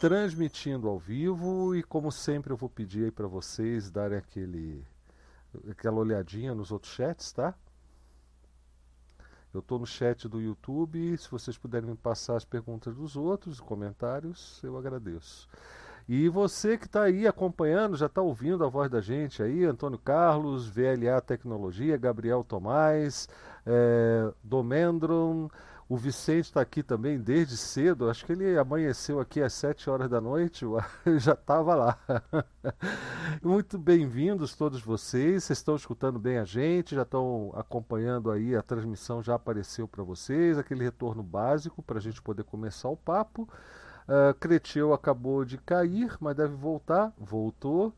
transmitindo 0.00 0.88
ao 0.88 0.98
vivo 0.98 1.74
e 1.74 1.82
como 1.82 2.12
sempre 2.12 2.52
eu 2.52 2.56
vou 2.56 2.68
pedir 2.68 3.04
aí 3.04 3.10
para 3.10 3.26
vocês 3.26 3.90
darem 3.90 4.18
aquele 4.18 4.84
aquela 5.70 5.96
olhadinha 5.96 6.54
nos 6.54 6.70
outros 6.70 6.92
chats, 6.92 7.32
tá? 7.32 7.54
Eu 9.52 9.60
estou 9.60 9.78
no 9.78 9.86
chat 9.86 10.28
do 10.28 10.40
YouTube, 10.40 11.16
se 11.16 11.28
vocês 11.30 11.56
puderem 11.56 11.90
me 11.90 11.96
passar 11.96 12.36
as 12.36 12.44
perguntas 12.44 12.94
dos 12.94 13.16
outros, 13.16 13.60
comentários, 13.60 14.62
eu 14.62 14.76
agradeço. 14.76 15.48
E 16.06 16.28
você 16.28 16.78
que 16.78 16.86
está 16.86 17.02
aí 17.02 17.26
acompanhando, 17.26 17.96
já 17.96 18.06
está 18.06 18.20
ouvindo 18.22 18.64
a 18.64 18.68
voz 18.68 18.90
da 18.90 19.00
gente 19.00 19.42
aí, 19.42 19.64
Antônio 19.64 19.98
Carlos, 19.98 20.68
VLA 20.68 21.20
Tecnologia, 21.20 21.96
Gabriel 21.96 22.44
Tomás, 22.44 23.28
é, 23.66 24.32
Domendron, 24.44 25.50
o 25.88 25.96
Vicente 25.96 26.44
está 26.44 26.60
aqui 26.60 26.82
também 26.82 27.18
desde 27.18 27.56
cedo, 27.56 28.10
acho 28.10 28.26
que 28.26 28.32
ele 28.32 28.58
amanheceu 28.58 29.18
aqui 29.20 29.40
às 29.40 29.54
7 29.54 29.88
horas 29.88 30.10
da 30.10 30.20
noite, 30.20 30.64
eu 30.64 30.78
já 31.18 31.32
estava 31.32 31.74
lá. 31.74 31.98
Muito 33.42 33.78
bem-vindos 33.78 34.54
todos 34.54 34.82
vocês, 34.82 35.44
vocês 35.44 35.58
estão 35.58 35.74
escutando 35.76 36.18
bem 36.18 36.36
a 36.36 36.44
gente, 36.44 36.94
já 36.94 37.02
estão 37.02 37.52
acompanhando 37.54 38.30
aí, 38.30 38.54
a 38.54 38.60
transmissão 38.60 39.22
já 39.22 39.36
apareceu 39.36 39.88
para 39.88 40.04
vocês, 40.04 40.58
aquele 40.58 40.84
retorno 40.84 41.22
básico 41.22 41.82
para 41.82 41.96
a 41.96 42.02
gente 42.02 42.20
poder 42.20 42.44
começar 42.44 42.90
o 42.90 42.96
papo. 42.96 43.48
Uh, 44.06 44.34
Creteu 44.38 44.92
acabou 44.92 45.42
de 45.42 45.56
cair, 45.56 46.14
mas 46.20 46.36
deve 46.36 46.54
voltar, 46.54 47.14
voltou. 47.16 47.94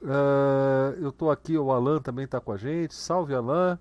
Uh, 0.00 0.94
eu 1.00 1.08
estou 1.08 1.30
aqui, 1.30 1.58
o 1.58 1.72
Alan 1.72 2.00
também 2.00 2.24
está 2.24 2.40
com 2.40 2.52
a 2.52 2.56
gente, 2.56 2.94
salve 2.94 3.34
Alan. 3.34 3.78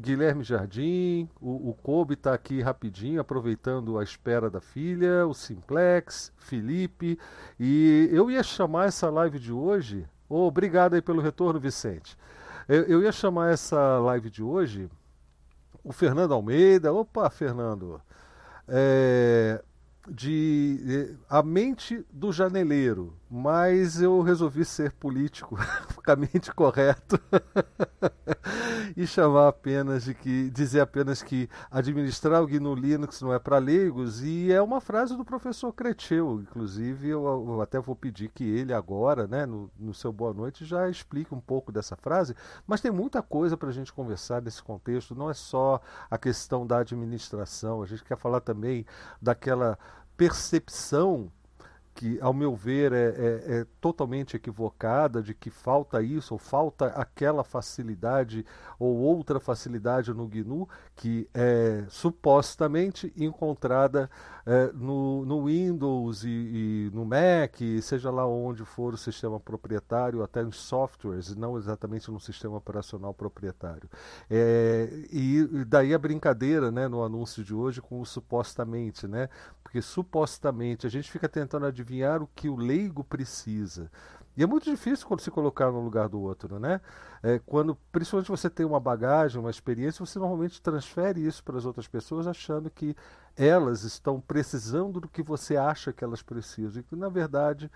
Guilherme 0.00 0.42
Jardim, 0.42 1.28
o, 1.40 1.70
o 1.70 1.74
Kobe 1.74 2.14
está 2.14 2.32
aqui 2.32 2.62
rapidinho, 2.62 3.20
aproveitando 3.20 3.98
a 3.98 4.02
espera 4.02 4.48
da 4.48 4.60
filha, 4.60 5.26
o 5.26 5.34
Simplex, 5.34 6.32
Felipe. 6.38 7.18
E 7.58 8.08
eu 8.10 8.30
ia 8.30 8.42
chamar 8.42 8.86
essa 8.86 9.10
live 9.10 9.38
de 9.38 9.52
hoje. 9.52 10.08
Oh, 10.28 10.46
obrigado 10.46 10.94
aí 10.94 11.02
pelo 11.02 11.20
retorno, 11.20 11.60
Vicente. 11.60 12.16
Eu, 12.66 12.84
eu 12.84 13.02
ia 13.02 13.12
chamar 13.12 13.52
essa 13.52 13.98
live 13.98 14.30
de 14.30 14.42
hoje 14.42 14.88
o 15.84 15.92
Fernando 15.92 16.32
Almeida. 16.32 16.92
Opa, 16.92 17.28
Fernando. 17.28 18.00
É, 18.66 19.62
de 20.10 21.16
A 21.28 21.42
Mente 21.42 22.04
do 22.12 22.32
Janeleiro, 22.32 23.16
mas 23.30 24.02
eu 24.02 24.20
resolvi 24.22 24.64
ser 24.64 24.90
político, 24.92 25.56
mente 26.18 26.52
correto, 26.52 27.16
e 28.96 29.06
chamar 29.06 29.46
apenas 29.46 30.02
de 30.02 30.14
que, 30.14 30.50
dizer 30.50 30.80
apenas 30.80 31.22
que 31.22 31.48
administrar 31.70 32.42
o 32.42 32.46
GNU 32.46 32.74
Linux 32.74 33.22
não 33.22 33.32
é 33.32 33.38
para 33.38 33.58
leigos, 33.58 34.20
e 34.20 34.50
é 34.50 34.60
uma 34.60 34.80
frase 34.80 35.16
do 35.16 35.24
professor 35.24 35.72
Creteu, 35.72 36.40
inclusive 36.42 37.08
eu, 37.08 37.24
eu, 37.24 37.62
até 37.62 37.78
vou 37.78 37.94
pedir 37.94 38.30
que 38.30 38.42
ele 38.42 38.74
agora, 38.74 39.28
né, 39.28 39.46
no, 39.46 39.70
no 39.78 39.94
seu 39.94 40.12
Boa 40.12 40.34
Noite, 40.34 40.64
já 40.64 40.88
explique 40.88 41.32
um 41.32 41.40
pouco 41.40 41.70
dessa 41.70 41.94
frase, 41.94 42.34
mas 42.66 42.80
tem 42.80 42.90
muita 42.90 43.22
coisa 43.22 43.56
para 43.56 43.68
a 43.68 43.72
gente 43.72 43.92
conversar 43.92 44.42
nesse 44.42 44.60
contexto, 44.60 45.14
não 45.14 45.30
é 45.30 45.34
só 45.34 45.80
a 46.10 46.18
questão 46.18 46.66
da 46.66 46.78
administração, 46.78 47.80
a 47.80 47.86
gente 47.86 48.02
quer 48.02 48.16
falar 48.16 48.40
também 48.40 48.84
daquela 49.22 49.78
percepção 50.20 51.32
que, 52.00 52.18
ao 52.22 52.32
meu 52.32 52.56
ver, 52.56 52.94
é, 52.94 52.96
é, 52.96 53.58
é, 53.58 53.66
totalmente 53.78 54.34
equivocada 54.34 55.22
de 55.22 55.34
que 55.34 55.50
falta 55.50 56.00
isso 56.00 56.32
ou 56.32 56.38
falta 56.38 56.86
aquela 56.86 57.44
facilidade 57.44 58.42
ou 58.78 58.96
outra 58.96 59.38
facilidade 59.38 60.14
no 60.14 60.26
GNU 60.26 60.66
que 60.96 61.28
é 61.34 61.84
supostamente 61.90 63.12
encontrada 63.14 64.08
é, 64.46 64.72
no, 64.72 65.26
no, 65.26 65.44
Windows 65.44 66.24
e, 66.24 66.28
e, 66.28 66.90
no 66.94 67.04
Mac, 67.04 67.60
seja 67.82 68.10
lá 68.10 68.26
onde 68.26 68.64
for 68.64 68.94
o 68.94 68.96
sistema 68.96 69.38
proprietário, 69.38 70.22
até 70.22 70.42
em 70.42 70.50
softwares, 70.50 71.36
não 71.36 71.58
exatamente 71.58 72.10
no 72.10 72.18
sistema 72.18 72.56
operacional 72.56 73.12
proprietário. 73.12 73.90
É, 74.30 74.88
e 75.12 75.46
daí 75.66 75.92
a 75.92 75.98
brincadeira 75.98 76.70
né, 76.70 76.88
no 76.88 77.04
anúncio 77.04 77.44
de 77.44 77.54
hoje 77.54 77.82
com 77.82 78.00
o 78.00 78.06
supostamente, 78.06 79.06
né? 79.06 79.28
porque 79.70 79.80
supostamente 79.80 80.84
a 80.84 80.90
gente 80.90 81.08
fica 81.08 81.28
tentando 81.28 81.64
adivinhar 81.64 81.89
o 82.22 82.28
que 82.34 82.48
o 82.48 82.56
leigo 82.56 83.02
precisa. 83.04 83.90
E 84.36 84.42
é 84.42 84.46
muito 84.46 84.70
difícil 84.70 85.06
quando 85.06 85.20
se 85.20 85.30
colocar 85.30 85.70
no 85.70 85.80
lugar 85.80 86.08
do 86.08 86.20
outro, 86.20 86.58
né? 86.58 86.80
É, 87.22 87.38
quando, 87.44 87.76
principalmente 87.92 88.30
você 88.30 88.48
tem 88.48 88.64
uma 88.64 88.80
bagagem, 88.80 89.40
uma 89.40 89.50
experiência, 89.50 90.04
você 90.04 90.18
normalmente 90.18 90.62
transfere 90.62 91.24
isso 91.26 91.42
para 91.44 91.58
as 91.58 91.66
outras 91.66 91.86
pessoas 91.88 92.26
achando 92.26 92.70
que 92.70 92.96
elas 93.36 93.82
estão 93.82 94.20
precisando 94.20 95.00
do 95.00 95.08
que 95.08 95.22
você 95.22 95.56
acha 95.56 95.92
que 95.92 96.04
elas 96.04 96.22
precisam. 96.22 96.80
E 96.80 96.84
que, 96.84 96.96
na 96.96 97.08
verdade, 97.08 97.70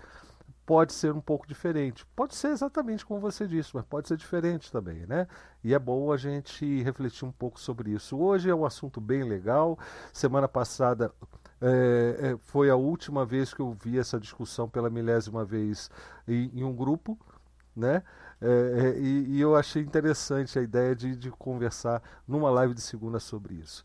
pode 0.65 0.93
ser 0.93 1.13
um 1.13 1.21
pouco 1.21 1.45
diferente. 1.47 2.05
Pode 2.15 2.33
ser 2.35 2.47
exatamente 2.47 3.05
como 3.05 3.19
você 3.19 3.47
disse, 3.47 3.71
mas 3.73 3.85
pode 3.85 4.07
ser 4.07 4.17
diferente 4.17 4.71
também, 4.71 5.05
né? 5.05 5.27
E 5.63 5.73
é 5.73 5.79
bom 5.79 6.11
a 6.11 6.17
gente 6.17 6.81
refletir 6.81 7.25
um 7.25 7.31
pouco 7.31 7.59
sobre 7.59 7.91
isso. 7.91 8.17
Hoje 8.17 8.49
é 8.49 8.55
um 8.55 8.65
assunto 8.65 8.99
bem 8.99 9.23
legal. 9.23 9.77
Semana 10.11 10.47
passada 10.47 11.13
é, 11.61 12.31
é, 12.31 12.37
foi 12.37 12.69
a 12.69 12.75
última 12.75 13.25
vez 13.25 13.53
que 13.53 13.61
eu 13.61 13.71
vi 13.73 13.97
essa 13.97 14.19
discussão 14.19 14.67
pela 14.67 14.89
milésima 14.89 15.45
vez 15.45 15.89
em, 16.27 16.51
em 16.53 16.63
um 16.63 16.73
grupo, 16.73 17.17
né? 17.75 18.03
É, 18.41 18.47
é, 18.47 18.99
e, 18.99 19.37
e, 19.37 19.41
eu 19.41 19.55
achei 19.55 19.81
interessante 19.81 20.59
a 20.59 20.61
ideia 20.61 20.93
de, 20.93 21.15
de 21.15 21.31
conversar 21.31 22.01
numa 22.27 22.49
live 22.49 22.73
de 22.73 22.81
segunda 22.81 23.19
sobre 23.19 23.55
isso. 23.55 23.81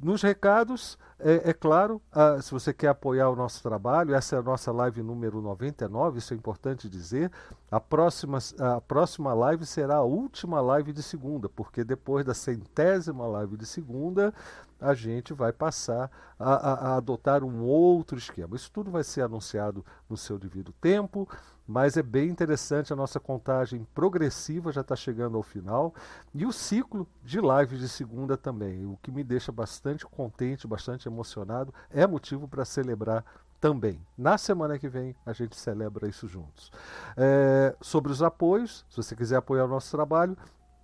Nos 0.00 0.22
recados, 0.22 0.96
é, 1.18 1.50
é 1.50 1.52
claro, 1.52 2.00
ah, 2.12 2.40
se 2.40 2.52
você 2.52 2.72
quer 2.72 2.88
apoiar 2.88 3.28
o 3.30 3.34
nosso 3.34 3.60
trabalho, 3.60 4.14
essa 4.14 4.36
é 4.36 4.38
a 4.38 4.42
nossa 4.42 4.70
live 4.70 5.02
número 5.02 5.42
99, 5.42 6.18
isso 6.18 6.32
é 6.32 6.36
importante 6.36 6.88
dizer. 6.88 7.32
A 7.68 7.80
próxima, 7.80 8.38
a 8.60 8.80
próxima 8.80 9.34
live 9.34 9.66
será 9.66 9.96
a 9.96 10.04
última 10.04 10.60
live 10.60 10.92
de 10.92 11.02
segunda, 11.02 11.48
porque 11.48 11.82
depois 11.82 12.24
da 12.24 12.32
centésima 12.32 13.26
live 13.26 13.56
de 13.56 13.66
segunda, 13.66 14.32
a 14.80 14.94
gente 14.94 15.32
vai 15.32 15.52
passar 15.52 16.10
a, 16.38 16.54
a, 16.54 16.72
a, 16.72 16.96
adotar 16.96 17.42
um 17.42 17.62
outro 17.62 18.16
esquema. 18.16 18.56
Isso 18.56 18.70
tudo 18.70 18.90
vai 18.90 19.02
ser 19.02 19.22
anunciado 19.22 19.84
no 20.08 20.16
seu 20.16 20.38
devido 20.38 20.72
tempo, 20.80 21.28
mas 21.66 21.96
é 21.96 22.02
bem 22.02 22.30
interessante 22.30 22.92
a 22.92 22.96
nossa 22.96 23.20
contagem 23.20 23.86
progressiva 23.94 24.72
já 24.72 24.80
está 24.80 24.96
chegando 24.96 25.36
ao 25.36 25.42
final 25.42 25.94
e 26.34 26.46
o 26.46 26.52
ciclo 26.52 27.06
de 27.22 27.40
lives 27.40 27.80
de 27.80 27.88
segunda 27.88 28.36
também, 28.36 28.86
o 28.86 28.98
que 29.02 29.10
me 29.10 29.22
deixa 29.22 29.52
bastante 29.52 30.06
contente, 30.06 30.66
bastante 30.66 31.08
emocionado, 31.08 31.74
é 31.90 32.06
motivo 32.06 32.48
para 32.48 32.64
celebrar 32.64 33.24
também. 33.60 34.00
Na 34.16 34.38
semana 34.38 34.78
que 34.78 34.88
vem 34.88 35.14
a 35.26 35.32
gente 35.32 35.56
celebra 35.56 36.08
isso 36.08 36.28
juntos. 36.28 36.70
É, 37.16 37.76
sobre 37.80 38.12
os 38.12 38.22
apoios, 38.22 38.84
se 38.88 38.96
você 38.96 39.16
quiser 39.16 39.36
apoiar 39.36 39.64
o 39.64 39.68
nosso 39.68 39.90
trabalho, 39.90 40.36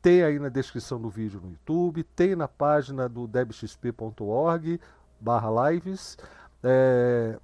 tem 0.05 0.23
aí 0.23 0.39
na 0.39 0.51
descrição 0.51 1.01
do 1.01 1.09
vídeo 1.09 1.41
no 1.43 1.53
YouTube, 1.53 2.03
tem 2.03 2.37
na 2.37 2.47
página 2.47 3.09
do 3.09 3.27
debxp.org 3.27 4.79
barra 5.19 5.71
lives, 5.71 6.19
é, 6.63 7.39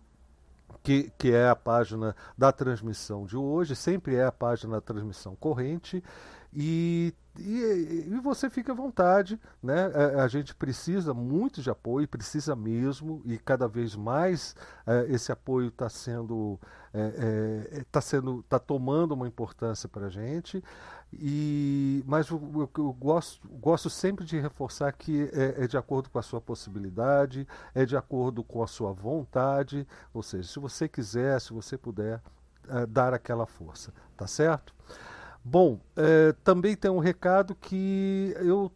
que, 0.82 1.10
que 1.16 1.32
é 1.32 1.48
a 1.48 1.56
página 1.56 2.14
da 2.36 2.52
transmissão 2.52 3.24
de 3.24 3.34
hoje, 3.34 3.74
sempre 3.74 4.16
é 4.16 4.26
a 4.26 4.30
página 4.30 4.74
da 4.74 4.80
transmissão 4.82 5.34
corrente. 5.36 6.04
E, 6.52 7.14
e, 7.38 8.08
e, 8.08 8.20
você 8.22 8.50
fica 8.50 8.72
à 8.72 8.74
vontade, 8.74 9.40
né? 9.62 9.86
A, 10.18 10.24
a, 10.24 10.28
gente 10.28 10.54
precisa 10.54 11.14
muito 11.14 11.62
de 11.62 11.70
apoio, 11.70 12.08
precisa 12.08 12.56
mesmo, 12.56 13.22
e 13.24 13.38
cada 13.38 13.68
vez 13.68 13.96
mais 13.96 14.54
é, 14.86 15.06
esse 15.08 15.30
apoio 15.30 15.68
está 15.68 15.88
sendo, 15.88 16.58
é, 16.92 17.68
é, 17.78 17.84
tá 17.90 18.00
sendo, 18.00 18.40
está 18.40 18.58
tomando 18.58 19.12
uma 19.12 19.28
importância 19.28 19.88
para 19.88 20.06
a 20.06 20.10
gente. 20.10 20.62
E, 21.12 22.04
mas 22.06 22.28
eu, 22.28 22.70
eu, 22.78 22.92
gosto, 22.92 23.48
gosto 23.48 23.90
sempre 23.90 24.24
de 24.24 24.38
reforçar 24.38 24.92
que 24.92 25.28
é, 25.32 25.64
é, 25.64 25.66
de 25.66 25.76
acordo 25.76 26.08
com 26.08 26.18
a 26.18 26.22
sua 26.22 26.40
possibilidade, 26.40 27.46
é 27.74 27.84
de 27.84 27.96
acordo 27.96 28.44
com 28.44 28.62
a 28.62 28.66
sua 28.66 28.92
vontade, 28.92 29.86
ou 30.14 30.22
seja, 30.22 30.48
se 30.48 30.58
você 30.60 30.88
quiser, 30.88 31.40
se 31.40 31.52
você 31.52 31.76
puder, 31.76 32.22
é, 32.68 32.86
dar 32.86 33.12
aquela 33.12 33.46
força, 33.46 33.92
tá 34.16 34.26
certo? 34.26 34.72
Bom, 35.42 35.80
é, 35.96 36.32
também 36.44 36.76
tem 36.76 36.90
um 36.90 36.98
recado 36.98 37.54
que 37.54 38.34
eu 38.38 38.70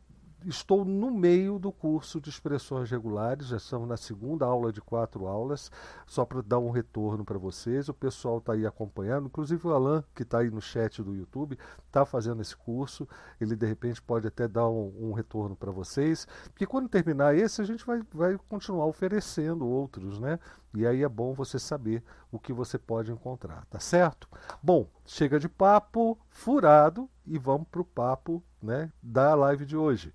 estou 0.46 0.84
no 0.84 1.10
meio 1.10 1.58
do 1.58 1.72
curso 1.72 2.20
de 2.20 2.28
expressões 2.28 2.90
regulares, 2.90 3.48
já 3.48 3.56
estamos 3.56 3.88
na 3.88 3.96
segunda 3.96 4.44
aula 4.44 4.72
de 4.72 4.80
quatro 4.80 5.26
aulas, 5.26 5.70
só 6.06 6.24
para 6.24 6.42
dar 6.42 6.58
um 6.58 6.70
retorno 6.70 7.24
para 7.24 7.38
vocês. 7.38 7.88
O 7.88 7.94
pessoal 7.94 8.38
está 8.38 8.52
aí 8.52 8.66
acompanhando, 8.66 9.26
inclusive 9.26 9.66
o 9.66 9.72
Alan, 9.72 10.04
que 10.14 10.22
está 10.22 10.38
aí 10.38 10.50
no 10.50 10.60
chat 10.60 11.02
do 11.02 11.14
YouTube, 11.14 11.58
está 11.86 12.04
fazendo 12.04 12.42
esse 12.42 12.56
curso. 12.56 13.08
Ele 13.40 13.56
de 13.56 13.66
repente 13.66 14.02
pode 14.02 14.26
até 14.26 14.46
dar 14.46 14.68
um, 14.68 14.92
um 14.98 15.12
retorno 15.12 15.56
para 15.56 15.70
vocês, 15.70 16.26
porque 16.44 16.66
quando 16.66 16.88
terminar 16.88 17.34
esse, 17.34 17.60
a 17.60 17.64
gente 17.64 17.84
vai, 17.84 18.02
vai 18.12 18.38
continuar 18.48 18.86
oferecendo 18.86 19.66
outros, 19.66 20.18
né? 20.18 20.38
E 20.74 20.84
aí 20.86 21.04
é 21.04 21.08
bom 21.08 21.32
você 21.32 21.56
saber 21.56 22.02
o 22.32 22.38
que 22.38 22.52
você 22.52 22.76
pode 22.76 23.12
encontrar, 23.12 23.64
tá 23.66 23.78
certo? 23.78 24.28
Bom, 24.60 24.88
chega 25.06 25.38
de 25.38 25.48
papo 25.48 26.18
furado 26.28 27.08
e 27.24 27.38
vamos 27.38 27.68
para 27.68 27.80
o 27.80 27.84
papo 27.84 28.42
né, 28.64 28.90
da 29.02 29.34
live 29.34 29.66
de 29.66 29.76
hoje. 29.76 30.12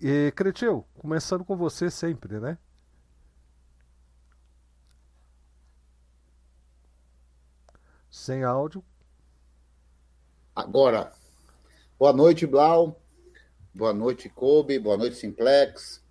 E, 0.00 0.32
Creteu, 0.36 0.86
começando 0.98 1.44
com 1.44 1.56
você 1.56 1.90
sempre, 1.90 2.38
né? 2.38 2.58
Sem 8.10 8.44
áudio. 8.44 8.84
Agora. 10.54 11.12
Boa 11.98 12.12
noite, 12.12 12.46
Blau. 12.46 13.00
Boa 13.74 13.92
noite, 13.92 14.28
Kobe. 14.28 14.78
Boa 14.78 14.96
noite, 14.96 15.16
Simplex. 15.16 16.02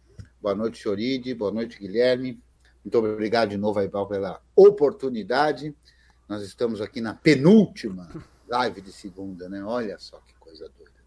Boa 0.42 0.56
noite, 0.56 0.78
Choride. 0.78 1.34
Boa 1.34 1.52
noite, 1.52 1.78
Guilherme. 1.80 2.42
Muito 2.84 2.98
obrigado 2.98 3.50
de 3.50 3.58
novo, 3.58 3.80
Aibal, 3.80 4.08
pela 4.08 4.42
oportunidade. 4.56 5.76
Nós 6.28 6.42
estamos 6.44 6.80
aqui 6.80 7.02
na 7.02 7.14
penúltima 7.14 8.10
live 8.48 8.82
de 8.82 8.92
segunda, 8.92 9.50
né? 9.50 9.64
Olha 9.64 9.98
só 10.00 10.20
que 10.20 10.34
coisa 10.36 10.70
doida? 10.78 10.99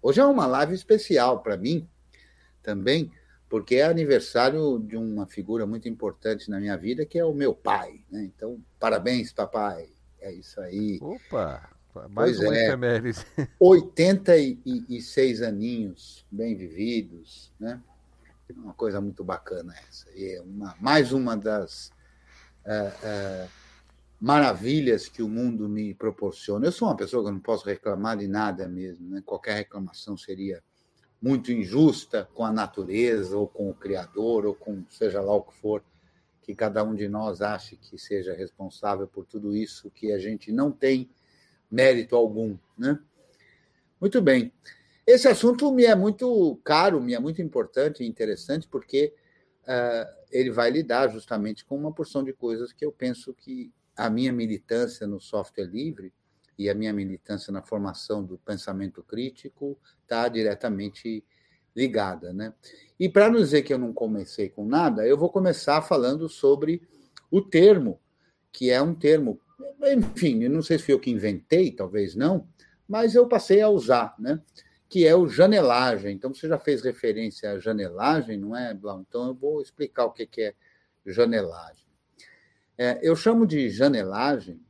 Hoje 0.00 0.20
é 0.20 0.24
uma 0.24 0.46
live 0.46 0.74
especial 0.74 1.40
para 1.42 1.56
mim 1.56 1.88
também, 2.62 3.10
porque 3.48 3.76
é 3.76 3.84
aniversário 3.84 4.78
de 4.78 4.96
uma 4.96 5.26
figura 5.26 5.66
muito 5.66 5.88
importante 5.88 6.50
na 6.50 6.60
minha 6.60 6.76
vida, 6.76 7.04
que 7.04 7.18
é 7.18 7.24
o 7.24 7.34
meu 7.34 7.54
pai, 7.54 8.04
né? 8.10 8.22
Então, 8.22 8.62
parabéns, 8.78 9.32
papai. 9.32 9.88
É 10.20 10.32
isso 10.32 10.60
aí. 10.60 10.98
Opa! 11.00 11.70
Mais 12.10 12.36
pois 12.36 12.40
uma 12.40 12.56
é. 12.56 12.66
efeméride. 12.68 13.26
86 13.58 15.42
aninhos 15.42 16.24
bem 16.30 16.54
vividos, 16.54 17.52
né? 17.58 17.80
Uma 18.56 18.74
coisa 18.74 19.00
muito 19.00 19.24
bacana 19.24 19.74
essa. 19.88 20.06
E 20.14 20.36
é 20.36 20.40
uma, 20.40 20.74
mais 20.80 21.12
uma 21.12 21.36
das 21.36 21.92
é, 22.64 22.92
é, 23.02 23.48
maravilhas 24.20 25.08
que 25.08 25.22
o 25.22 25.28
mundo 25.28 25.68
me 25.68 25.94
proporciona. 25.94 26.66
Eu 26.66 26.72
sou 26.72 26.88
uma 26.88 26.96
pessoa 26.96 27.24
que 27.24 27.30
não 27.30 27.40
posso 27.40 27.64
reclamar 27.66 28.16
de 28.16 28.26
nada 28.26 28.68
mesmo, 28.68 29.08
né? 29.08 29.22
Qualquer 29.24 29.54
reclamação 29.54 30.16
seria 30.16 30.62
muito 31.20 31.52
injusta 31.52 32.28
com 32.34 32.44
a 32.44 32.52
natureza, 32.52 33.36
ou 33.36 33.46
com 33.46 33.70
o 33.70 33.74
Criador, 33.74 34.46
ou 34.46 34.54
com 34.54 34.84
seja 34.88 35.20
lá 35.20 35.34
o 35.34 35.42
que 35.42 35.54
for, 35.54 35.84
que 36.42 36.54
cada 36.54 36.82
um 36.82 36.94
de 36.94 37.08
nós 37.08 37.42
ache 37.42 37.76
que 37.76 37.98
seja 37.98 38.32
responsável 38.32 39.06
por 39.06 39.24
tudo 39.24 39.54
isso 39.54 39.90
que 39.90 40.12
a 40.12 40.18
gente 40.18 40.50
não 40.50 40.70
tem 40.72 41.10
mérito 41.70 42.16
algum, 42.16 42.56
né? 42.76 42.98
Muito 44.00 44.22
bem. 44.22 44.52
Esse 45.06 45.28
assunto 45.28 45.72
me 45.72 45.84
é 45.84 45.94
muito 45.94 46.60
caro, 46.64 47.00
me 47.00 47.14
é 47.14 47.18
muito 47.18 47.40
importante 47.40 48.02
e 48.02 48.06
interessante, 48.06 48.68
porque 48.68 49.14
uh, 49.62 50.06
ele 50.30 50.50
vai 50.50 50.70
lidar 50.70 51.08
justamente 51.08 51.64
com 51.64 51.76
uma 51.76 51.92
porção 51.92 52.22
de 52.22 52.32
coisas 52.32 52.72
que 52.72 52.84
eu 52.84 52.92
penso 52.92 53.34
que 53.34 53.72
a 53.98 54.08
minha 54.08 54.32
militância 54.32 55.06
no 55.06 55.20
software 55.20 55.66
livre 55.66 56.12
e 56.56 56.70
a 56.70 56.74
minha 56.74 56.92
militância 56.92 57.52
na 57.52 57.60
formação 57.60 58.24
do 58.24 58.38
pensamento 58.38 59.02
crítico 59.02 59.78
está 60.02 60.28
diretamente 60.28 61.24
ligada, 61.76 62.32
né? 62.32 62.54
E 62.98 63.08
para 63.08 63.28
não 63.28 63.38
dizer 63.38 63.62
que 63.62 63.72
eu 63.72 63.78
não 63.78 63.92
comecei 63.92 64.48
com 64.48 64.64
nada, 64.64 65.06
eu 65.06 65.18
vou 65.18 65.30
começar 65.30 65.82
falando 65.82 66.28
sobre 66.28 66.82
o 67.30 67.42
termo, 67.42 68.00
que 68.52 68.70
é 68.70 68.80
um 68.80 68.94
termo, 68.94 69.40
enfim, 69.82 70.42
eu 70.42 70.50
não 70.50 70.62
sei 70.62 70.78
se 70.78 70.84
foi 70.84 70.94
eu 70.94 71.00
que 71.00 71.10
inventei, 71.10 71.70
talvez 71.70 72.14
não, 72.14 72.48
mas 72.88 73.14
eu 73.14 73.28
passei 73.28 73.60
a 73.60 73.68
usar, 73.68 74.14
né? 74.18 74.40
que 74.88 75.06
é 75.06 75.14
o 75.14 75.28
janelagem. 75.28 76.12
Então, 76.14 76.32
você 76.32 76.48
já 76.48 76.58
fez 76.58 76.82
referência 76.82 77.52
à 77.52 77.58
janelagem, 77.58 78.38
não 78.38 78.56
é, 78.56 78.72
Blau? 78.72 79.04
Então, 79.06 79.26
eu 79.26 79.34
vou 79.34 79.60
explicar 79.60 80.06
o 80.06 80.12
que 80.12 80.28
é 80.40 80.54
janelagem. 81.04 81.87
É, 82.78 83.00
eu 83.02 83.16
chamo 83.16 83.44
de 83.44 83.68
janelagem 83.68 84.60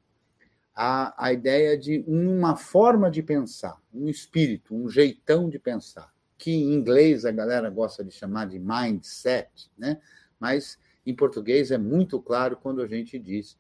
a, 0.74 1.26
a 1.26 1.32
ideia 1.32 1.76
de 1.76 2.02
uma 2.06 2.56
forma 2.56 3.10
de 3.10 3.22
pensar, 3.22 3.76
um 3.92 4.08
espírito, 4.08 4.74
um 4.74 4.88
jeitão 4.88 5.50
de 5.50 5.58
pensar, 5.58 6.10
que 6.38 6.50
em 6.50 6.72
inglês 6.72 7.26
a 7.26 7.30
galera 7.30 7.68
gosta 7.68 8.02
de 8.02 8.10
chamar 8.10 8.46
de 8.46 8.58
mindset, 8.58 9.70
né? 9.76 10.00
mas 10.40 10.78
em 11.04 11.14
português 11.14 11.70
é 11.70 11.76
muito 11.76 12.20
claro 12.20 12.56
quando 12.56 12.80
a 12.80 12.86
gente 12.86 13.18
diz 13.18 13.58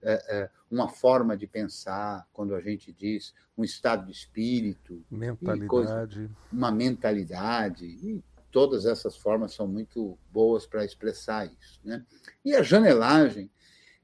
é, 0.00 0.12
é, 0.28 0.50
uma 0.70 0.88
forma 0.88 1.36
de 1.36 1.46
pensar, 1.46 2.28
quando 2.32 2.54
a 2.54 2.60
gente 2.60 2.92
diz 2.92 3.34
um 3.56 3.64
estado 3.64 4.06
de 4.06 4.12
espírito, 4.12 5.02
mentalidade, 5.10 5.66
coisa, 5.66 6.30
uma 6.52 6.70
mentalidade, 6.70 7.86
e 7.86 8.22
todas 8.52 8.86
essas 8.86 9.16
formas 9.16 9.54
são 9.54 9.66
muito 9.66 10.16
boas 10.30 10.66
para 10.66 10.84
expressar 10.84 11.46
isso. 11.46 11.80
Né? 11.82 12.04
E 12.44 12.54
a 12.54 12.62
janelagem 12.62 13.50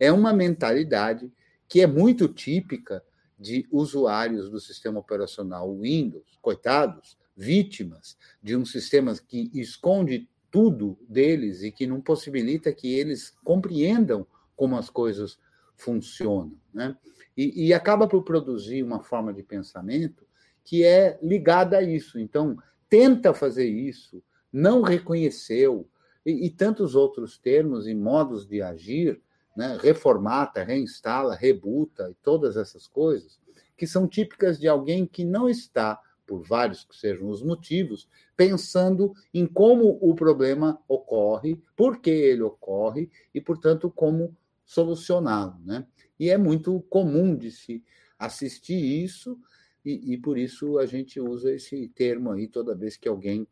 é 0.04 0.12
uma 0.12 0.32
mentalidade 0.32 1.32
que 1.68 1.80
é 1.80 1.86
muito 1.86 2.28
típica 2.28 3.02
de 3.38 3.66
usuários 3.70 4.50
do 4.50 4.60
sistema 4.60 5.00
operacional 5.00 5.76
Windows, 5.76 6.38
coitados, 6.40 7.16
vítimas 7.36 8.16
de 8.42 8.54
um 8.54 8.64
sistema 8.64 9.14
que 9.14 9.50
esconde 9.54 10.28
tudo 10.50 10.96
deles 11.08 11.62
e 11.62 11.72
que 11.72 11.86
não 11.86 12.00
possibilita 12.00 12.72
que 12.72 12.94
eles 12.94 13.34
compreendam 13.42 14.26
como 14.54 14.76
as 14.76 14.88
coisas 14.88 15.38
funcionam. 15.76 16.56
Né? 16.72 16.96
E, 17.36 17.66
e 17.66 17.74
acaba 17.74 18.06
por 18.06 18.22
produzir 18.22 18.82
uma 18.82 19.02
forma 19.02 19.32
de 19.32 19.42
pensamento 19.42 20.24
que 20.62 20.84
é 20.84 21.18
ligada 21.22 21.78
a 21.78 21.82
isso. 21.82 22.18
Então, 22.18 22.56
tenta 22.88 23.34
fazer 23.34 23.68
isso, 23.68 24.22
não 24.52 24.80
reconheceu, 24.82 25.88
e, 26.24 26.46
e, 26.46 26.50
tantos 26.50 26.94
outros 26.94 27.36
termos 27.36 27.86
e 27.86 27.94
modos 27.94 28.46
de 28.46 28.62
agir, 28.62 29.20
né? 29.56 29.78
reformata, 29.80 30.62
reinstala, 30.62 31.34
rebuta, 31.34 32.10
e 32.10 32.14
todas 32.22 32.56
essas 32.56 32.86
coisas, 32.86 33.38
que 33.76 33.86
são 33.86 34.08
típicas 34.08 34.58
de 34.58 34.68
alguém 34.68 35.06
que 35.06 35.24
não 35.24 35.48
está, 35.48 36.00
por 36.26 36.42
vários 36.42 36.84
que 36.84 36.96
sejam 36.96 37.28
os 37.28 37.42
motivos, 37.42 38.08
pensando 38.36 39.12
em 39.32 39.46
como 39.46 39.98
o 40.00 40.14
problema 40.14 40.80
ocorre, 40.88 41.60
por 41.76 42.00
que 42.00 42.10
ele 42.10 42.42
ocorre 42.42 43.10
e, 43.34 43.40
portanto, 43.40 43.90
como 43.90 44.34
solucioná-lo. 44.64 45.58
Né? 45.64 45.86
E 46.18 46.30
é 46.30 46.38
muito 46.38 46.80
comum 46.88 47.36
de 47.36 47.50
se 47.50 47.84
assistir 48.18 49.04
isso, 49.04 49.38
e, 49.84 50.14
e, 50.14 50.16
por 50.16 50.38
isso 50.38 50.78
a 50.78 50.86
gente 50.86 51.20
usa 51.20 51.52
esse 51.52 51.88
termo 51.88 52.30
aí 52.32 52.48
toda 52.48 52.74
vez 52.74 52.96
que 52.96 53.06
alguém 53.06 53.46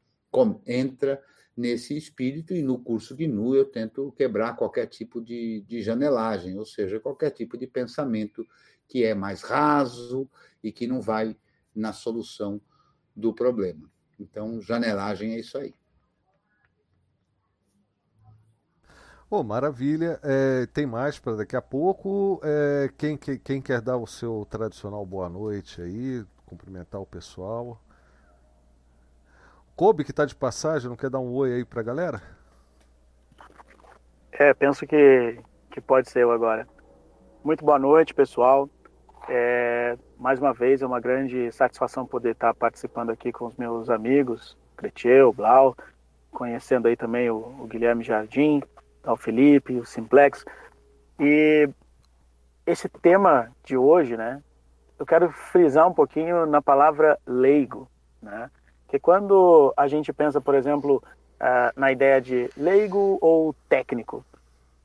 entra 0.66 1.22
nesse 1.56 1.96
espírito, 1.96 2.54
e 2.54 2.62
no 2.62 2.78
curso 2.78 3.14
GNU 3.14 3.54
eu 3.54 3.64
tento 3.64 4.12
quebrar 4.12 4.56
qualquer 4.56 4.86
tipo 4.86 5.20
de, 5.20 5.62
de 5.68 5.82
janelagem, 5.82 6.58
ou 6.58 6.64
seja, 6.64 6.98
qualquer 6.98 7.30
tipo 7.30 7.58
de 7.58 7.66
pensamento 7.66 8.46
que 8.88 9.04
é 9.04 9.14
mais 9.14 9.42
raso 9.42 10.28
e 10.62 10.72
que 10.72 10.86
não 10.86 11.00
vai 11.00 11.36
na 11.74 11.92
solução 11.92 12.60
do 13.14 13.32
problema. 13.32 13.90
Então, 14.18 14.60
janelagem 14.60 15.34
é 15.34 15.40
isso 15.40 15.58
aí. 15.58 15.74
Oh, 19.28 19.42
maravilha. 19.42 20.20
É, 20.22 20.66
tem 20.66 20.84
mais 20.84 21.18
para 21.18 21.36
daqui 21.36 21.56
a 21.56 21.62
pouco. 21.62 22.38
É, 22.44 22.90
quem, 22.98 23.16
quem, 23.16 23.38
quem, 23.38 23.62
quer 23.62 23.80
dar 23.80 23.96
o 23.96 24.06
seu 24.06 24.46
tradicional 24.50 25.06
boa 25.06 25.28
noite 25.28 25.80
aí, 25.80 26.22
cumprimentar 26.44 27.00
o 27.00 27.06
pessoal? 27.06 27.82
Kobe, 29.82 30.04
que 30.04 30.12
está 30.12 30.24
de 30.24 30.36
passagem, 30.36 30.88
não 30.88 30.94
quer 30.94 31.10
dar 31.10 31.18
um 31.18 31.34
oi 31.34 31.54
aí 31.54 31.64
para 31.64 31.80
a 31.80 31.82
galera? 31.82 32.22
É, 34.30 34.54
penso 34.54 34.86
que, 34.86 35.40
que 35.72 35.80
pode 35.80 36.08
ser 36.08 36.20
eu 36.20 36.30
agora. 36.30 36.68
Muito 37.42 37.64
boa 37.64 37.80
noite, 37.80 38.14
pessoal. 38.14 38.70
É, 39.28 39.98
mais 40.16 40.38
uma 40.38 40.52
vez, 40.52 40.82
é 40.82 40.86
uma 40.86 41.00
grande 41.00 41.50
satisfação 41.50 42.06
poder 42.06 42.30
estar 42.30 42.54
participando 42.54 43.10
aqui 43.10 43.32
com 43.32 43.46
os 43.46 43.56
meus 43.56 43.90
amigos, 43.90 44.56
Creteu, 44.76 45.32
Blau, 45.32 45.76
conhecendo 46.30 46.86
aí 46.86 46.96
também 46.96 47.28
o, 47.28 47.38
o 47.38 47.66
Guilherme 47.66 48.04
Jardim, 48.04 48.62
ao 49.02 49.16
Felipe, 49.16 49.80
o 49.80 49.84
Simplex. 49.84 50.44
E 51.18 51.68
esse 52.64 52.88
tema 52.88 53.50
de 53.64 53.76
hoje, 53.76 54.16
né, 54.16 54.40
eu 54.96 55.04
quero 55.04 55.32
frisar 55.32 55.88
um 55.88 55.92
pouquinho 55.92 56.46
na 56.46 56.62
palavra 56.62 57.18
leigo, 57.26 57.90
né? 58.22 58.48
Que 58.92 59.00
quando 59.00 59.72
a 59.74 59.88
gente 59.88 60.12
pensa, 60.12 60.38
por 60.38 60.54
exemplo, 60.54 61.02
uh, 61.40 61.80
na 61.80 61.90
ideia 61.90 62.20
de 62.20 62.50
leigo 62.54 63.16
ou 63.22 63.54
técnico, 63.66 64.22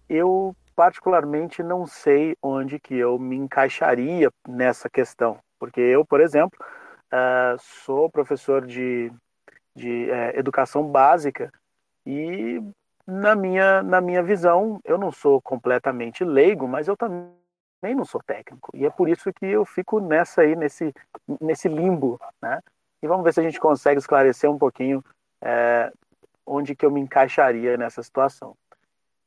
eu 0.07 0.55
particularmente 0.73 1.61
não 1.61 1.85
sei 1.85 2.33
onde 2.41 2.79
que 2.79 2.95
eu 2.95 3.19
me 3.19 3.35
encaixaria 3.35 4.31
nessa 4.47 4.89
questão, 4.89 5.37
porque 5.59 5.81
eu, 5.81 6.05
por 6.05 6.21
exemplo, 6.21 6.57
uh, 7.11 7.59
sou 7.59 8.09
professor 8.09 8.65
de, 8.65 9.11
de 9.75 10.05
uh, 10.09 10.39
educação 10.39 10.87
básica 10.87 11.51
e 12.05 12.63
na 13.05 13.35
minha, 13.35 13.83
na 13.83 13.99
minha 13.99 14.23
visão, 14.23 14.79
eu 14.85 14.97
não 14.97 15.11
sou 15.11 15.41
completamente 15.41 16.23
leigo, 16.23 16.65
mas 16.65 16.87
eu 16.87 16.95
também 16.95 17.27
não 17.93 18.05
sou 18.05 18.23
técnico. 18.25 18.71
E 18.73 18.85
é 18.85 18.89
por 18.89 19.09
isso 19.09 19.33
que 19.33 19.45
eu 19.45 19.65
fico 19.65 19.99
nessa 19.99 20.43
aí, 20.43 20.55
nesse, 20.55 20.93
nesse 21.41 21.67
limbo, 21.67 22.17
né? 22.41 22.61
E 23.01 23.07
vamos 23.07 23.23
ver 23.23 23.33
se 23.33 23.39
a 23.39 23.43
gente 23.43 23.59
consegue 23.59 23.99
esclarecer 23.99 24.49
um 24.49 24.57
pouquinho 24.57 25.03
é, 25.41 25.91
onde 26.45 26.75
que 26.75 26.85
eu 26.85 26.91
me 26.91 27.01
encaixaria 27.01 27.77
nessa 27.77 28.01
situação. 28.01 28.55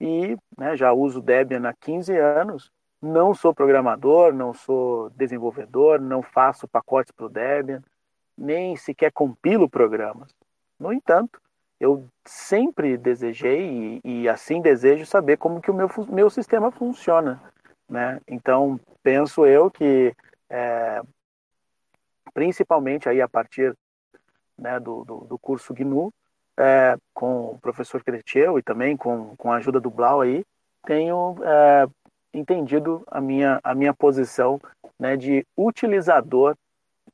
E 0.00 0.36
né, 0.56 0.76
já 0.76 0.92
uso 0.92 1.20
Debian 1.20 1.68
há 1.68 1.74
15 1.74 2.16
anos, 2.16 2.70
não 3.00 3.34
sou 3.34 3.54
programador, 3.54 4.32
não 4.32 4.52
sou 4.52 5.10
desenvolvedor, 5.10 6.00
não 6.00 6.22
faço 6.22 6.66
pacotes 6.66 7.12
para 7.12 7.26
o 7.26 7.28
Debian, 7.28 7.82
nem 8.36 8.76
sequer 8.76 9.12
compilo 9.12 9.68
programas. 9.68 10.34
No 10.78 10.92
entanto, 10.92 11.40
eu 11.78 12.06
sempre 12.26 12.96
desejei 12.96 14.00
e, 14.04 14.22
e, 14.22 14.28
assim 14.28 14.60
desejo 14.60 15.06
saber 15.06 15.36
como 15.36 15.60
que 15.60 15.70
o 15.70 15.74
meu, 15.74 15.88
meu 16.08 16.28
sistema 16.30 16.70
funciona. 16.70 17.40
né? 17.88 18.20
Então 18.26 18.78
penso 19.02 19.46
eu 19.46 19.70
que 19.70 20.14
é, 20.48 21.02
principalmente 22.32 23.08
aí 23.08 23.20
a 23.20 23.28
partir 23.28 23.76
né, 24.58 24.78
do, 24.78 25.04
do, 25.04 25.20
do 25.20 25.38
curso 25.38 25.74
GNU, 25.74 26.12
é, 26.58 26.96
com 27.14 27.46
o 27.46 27.58
professor 27.58 28.02
Creteu 28.04 28.58
e 28.58 28.62
também 28.62 28.96
com, 28.96 29.34
com 29.36 29.50
a 29.50 29.56
ajuda 29.56 29.80
do 29.80 29.90
Blau 29.90 30.20
aí, 30.20 30.44
tenho 30.84 31.36
é, 31.42 31.86
entendido 32.32 33.02
a 33.06 33.20
minha, 33.20 33.60
a 33.62 33.74
minha 33.74 33.94
posição 33.94 34.60
né, 34.98 35.16
de 35.16 35.46
utilizador 35.56 36.56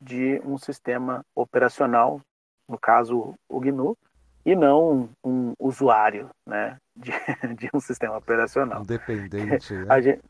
de 0.00 0.40
um 0.44 0.58
sistema 0.58 1.24
operacional, 1.34 2.20
no 2.68 2.78
caso 2.78 3.34
o 3.48 3.60
GNU, 3.60 3.96
e 4.44 4.54
não 4.54 4.92
um, 4.92 5.08
um 5.24 5.54
usuário 5.58 6.28
né, 6.46 6.76
de, 6.94 7.12
de, 7.56 7.70
um 7.72 7.80
sistema 7.80 8.16
operacional. 8.16 8.82
Independente. 8.82 9.74
Né? 9.74 10.02
gente, 10.02 10.20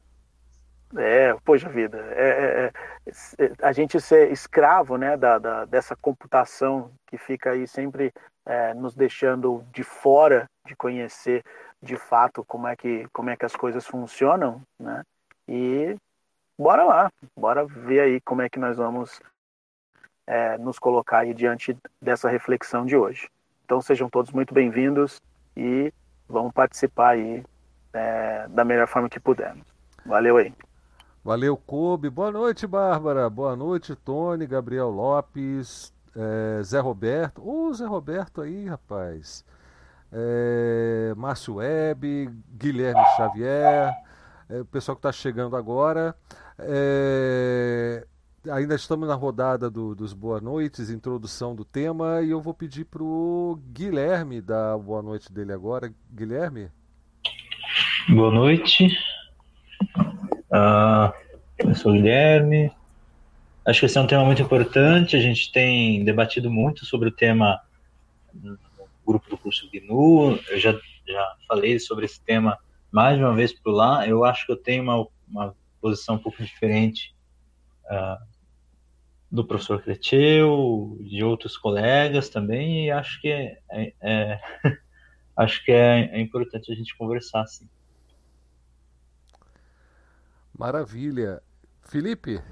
é, 0.99 1.35
poxa 1.45 1.69
vida, 1.69 1.99
é, 2.13 2.29
é, 2.29 2.73
é, 3.39 3.53
a 3.63 3.73
gente 3.73 4.01
ser 4.01 4.31
escravo 4.31 4.97
né, 4.97 5.17
da, 5.17 5.39
da, 5.39 5.65
dessa 5.65 5.95
computação 5.97 6.91
que 7.07 7.19
fica 7.19 7.51
aí 7.51 7.67
sempre 7.67 8.13
é, 8.45 8.73
nos 8.75 8.95
deixando 8.95 9.65
de 9.73 9.83
fora 9.83 10.49
de 10.67 10.75
conhecer 10.75 11.43
de 11.83 11.97
fato 11.97 12.45
como 12.45 12.67
é 12.67 12.77
que, 12.77 13.07
como 13.13 13.31
é 13.31 13.37
que 13.37 13.45
as 13.45 13.55
coisas 13.55 13.87
funcionam, 13.87 14.63
né? 14.79 15.03
E 15.49 15.97
bora 16.59 16.85
lá, 16.85 17.13
bora 17.37 17.65
ver 17.65 18.01
aí 18.01 18.21
como 18.21 18.43
é 18.43 18.49
que 18.49 18.59
nós 18.59 18.77
vamos 18.77 19.21
é, 20.27 20.59
nos 20.59 20.79
colocar 20.79 21.19
aí 21.19 21.35
diante 21.35 21.77
dessa 22.01 22.29
reflexão 22.29 22.85
de 22.85 22.97
hoje. 22.97 23.29
Então 23.65 23.81
sejam 23.81 24.09
todos 24.09 24.33
muito 24.33 24.55
bem-vindos 24.55 25.21
e 25.57 25.93
vamos 26.29 26.53
participar 26.53 27.11
aí 27.11 27.45
é, 27.93 28.47
da 28.49 28.65
melhor 28.65 28.89
forma 28.89 29.09
que 29.09 29.21
pudermos. 29.21 29.67
Valeu 30.05 30.37
aí. 30.37 30.53
Valeu, 31.27 31.57
Kobe. 31.57 32.09
Boa 32.09 32.31
noite, 32.31 32.69
Bárbara. 32.69 33.29
Boa 33.29 33.57
noite, 33.57 33.97
Tony, 33.97 34.47
Gabriel 34.47 34.91
Lopes, 34.91 35.93
é, 36.15 36.63
Zé 36.63 36.79
Roberto. 36.79 37.43
Ô, 37.45 37.75
Zé 37.75 37.85
Roberto 37.85 38.43
aí, 38.43 38.67
rapaz. 38.67 39.45
É, 40.13 41.13
Márcio 41.17 41.55
Web, 41.55 42.31
Guilherme 42.57 43.03
Xavier, 43.17 43.93
é, 44.49 44.61
o 44.61 44.65
pessoal 44.67 44.95
que 44.95 45.01
está 45.01 45.11
chegando 45.11 45.57
agora. 45.57 46.15
É, 46.61 48.07
ainda 48.49 48.77
estamos 48.77 49.09
na 49.09 49.17
rodada 49.17 49.69
do, 49.69 49.97
dos 49.97 50.13
boa 50.13 50.41
noites, 50.41 50.91
introdução 50.91 51.57
do 51.57 51.65
tema, 51.65 52.23
e 52.23 52.31
eu 52.31 52.41
vou 52.41 52.55
pedir 52.55 52.85
para 52.85 53.03
o 53.03 53.59
Guilherme 53.73 54.41
dar 54.41 54.79
boa 54.79 55.03
noite 55.03 55.33
dele 55.33 55.53
agora. 55.53 55.93
Guilherme? 56.09 56.71
Boa 58.09 58.31
noite. 58.31 58.97
Uh, 60.51 61.13
eu 61.59 61.75
sou 61.75 61.93
o 61.93 61.95
Guilherme. 61.95 62.71
Acho 63.67 63.81
que 63.81 63.87
esse 63.87 63.99
é 63.99 64.01
um 64.01 64.07
tema 64.07 64.25
muito 64.25 64.43
importante. 64.43 65.17
A 65.17 65.21
gente 65.21 65.51
tem 65.51 66.05
debatido 66.05 66.51
muito 66.51 66.85
sobre 66.85 67.09
o 67.09 67.13
tema 67.13 67.61
no 68.33 68.59
grupo 69.05 69.29
do 69.29 69.39
curso 69.39 69.69
GNU. 69.73 70.39
Eu 70.49 70.59
já, 70.59 70.73
já 71.07 71.37
falei 71.49 71.79
sobre 71.79 72.05
esse 72.05 72.21
tema 72.21 72.59
mais 72.93 73.19
de 73.19 73.25
uma 73.25 73.35
vez 73.35 73.53
por 73.53 73.73
lá. 73.73 74.07
Eu 74.07 74.25
acho 74.25 74.47
que 74.47 74.53
eu 74.53 74.57
tenho 74.57 74.83
uma, 74.83 75.07
uma 75.29 75.57
posição 75.81 76.15
um 76.15 76.19
pouco 76.19 76.43
diferente 76.43 77.15
uh, 77.87 78.25
do 79.31 79.45
professor 79.45 79.83
Creteu, 79.83 80.97
de 81.01 81.25
outros 81.25 81.57
colegas 81.57 82.29
também, 82.29 82.87
e 82.87 82.91
acho 82.91 83.21
que 83.21 83.29
é, 83.29 83.59
é, 83.71 83.93
é 84.01 84.41
acho 85.37 85.65
que 85.65 85.73
é, 85.73 86.11
é 86.13 86.21
importante 86.21 86.71
a 86.71 86.75
gente 86.75 86.97
conversar, 86.97 87.47
sim. 87.47 87.69
Maravilha. 90.59 91.43
Felipe? 91.83 92.43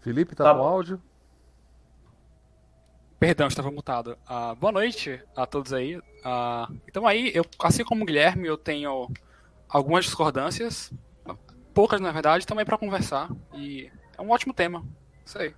Felipe, 0.00 0.34
tá, 0.34 0.44
tá 0.44 0.54
com 0.54 0.62
áudio? 0.62 1.02
Perdão, 3.18 3.46
estava 3.46 3.70
mutado. 3.70 4.16
Uh, 4.26 4.56
boa 4.56 4.72
noite 4.72 5.22
a 5.36 5.44
todos 5.44 5.74
aí. 5.74 5.98
Uh, 5.98 6.80
então 6.88 7.06
aí, 7.06 7.30
eu, 7.34 7.44
assim 7.58 7.84
como 7.84 8.02
o 8.02 8.06
Guilherme, 8.06 8.48
eu 8.48 8.56
tenho 8.56 9.08
algumas 9.68 10.06
discordâncias, 10.06 10.90
poucas 11.74 12.00
na 12.00 12.10
verdade, 12.10 12.46
também 12.46 12.64
para 12.64 12.78
conversar. 12.78 13.30
E 13.54 13.90
é 14.16 14.22
um 14.22 14.30
ótimo 14.30 14.54
tema. 14.54 14.82
Isso 15.30 15.38
aí. 15.38 15.54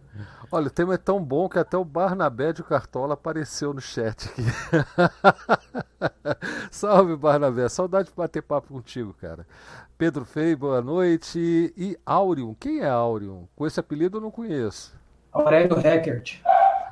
Olha, 0.51 0.67
o 0.67 0.71
tema 0.71 0.93
é 0.93 0.99
tão 0.99 1.19
bom 1.19 1.49
que 1.49 1.59
até 1.59 1.79
o 1.79 1.85
Barnabé 1.85 2.53
de 2.53 2.63
Cartola 2.63 3.15
apareceu 3.15 3.73
no 3.73 3.81
chat 3.81 4.29
aqui. 4.29 4.43
Salve, 6.71 7.17
Barnabé. 7.17 7.67
Saudade 7.71 8.11
de 8.11 8.15
bater 8.15 8.43
papo 8.43 8.69
contigo, 8.69 9.15
cara. 9.15 9.47
Pedro 9.97 10.27
Fei, 10.27 10.55
boa 10.55 10.83
noite. 10.83 11.73
E 11.75 11.99
Aurium. 12.05 12.55
Quem 12.55 12.81
é 12.81 12.89
Aurium? 12.91 13.49
Com 13.57 13.67
esse 13.67 13.81
apelido 13.81 14.19
eu 14.19 14.21
não 14.21 14.31
conheço. 14.31 14.95
Aurélio 15.33 15.79
Heckert. 15.79 16.43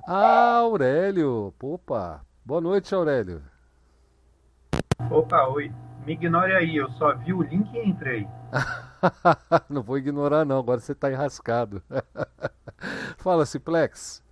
Ah, 0.09 0.61
Aurélio. 0.61 1.53
Opa. 1.63 2.23
Boa 2.43 2.63
noite, 2.63 2.95
Aurélio. 2.95 3.43
Opa, 5.11 5.49
oi. 5.49 5.71
Me 6.07 6.15
ignore 6.15 6.53
aí, 6.53 6.77
eu 6.77 6.91
só 6.93 7.15
vi 7.15 7.35
o 7.35 7.43
link 7.43 7.71
e 7.75 7.87
entrei. 7.87 8.27
não 9.69 9.83
vou 9.83 9.99
ignorar 9.99 10.45
não, 10.45 10.59
agora 10.59 10.81
você 10.81 10.93
está 10.93 11.11
enrascado. 11.11 11.83
Fala, 13.19 13.47
Ciplex. 13.47 14.23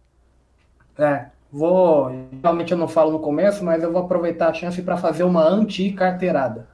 É, 0.98 1.26
vou. 1.50 2.10
Realmente 2.42 2.72
eu 2.72 2.78
não 2.78 2.88
falo 2.88 3.12
no 3.12 3.20
começo, 3.20 3.64
mas 3.64 3.82
eu 3.82 3.92
vou 3.92 4.02
aproveitar 4.02 4.48
a 4.48 4.54
chance 4.54 4.80
para 4.82 4.96
fazer 4.96 5.22
uma 5.22 5.46
anti-carteirada. 5.46 6.68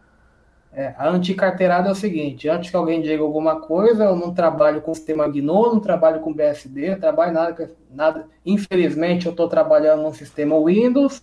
É, 0.72 0.92
a 0.98 1.08
anti-carteirada 1.08 1.88
é 1.88 1.92
o 1.92 1.94
seguinte: 1.94 2.48
antes 2.48 2.70
que 2.70 2.76
alguém 2.76 3.00
diga 3.00 3.22
alguma 3.22 3.60
coisa, 3.60 4.04
eu 4.04 4.16
não 4.16 4.34
trabalho 4.34 4.80
com 4.82 4.92
sistema 4.94 5.28
GNU, 5.28 5.74
não 5.74 5.80
trabalho 5.80 6.20
com 6.20 6.32
BSD, 6.32 6.90
não 6.90 7.00
trabalho 7.00 7.32
nada, 7.32 7.70
nada. 7.90 8.28
Infelizmente, 8.44 9.26
eu 9.26 9.30
estou 9.30 9.48
trabalhando 9.48 10.02
no 10.02 10.14
sistema 10.14 10.58
Windows. 10.62 11.22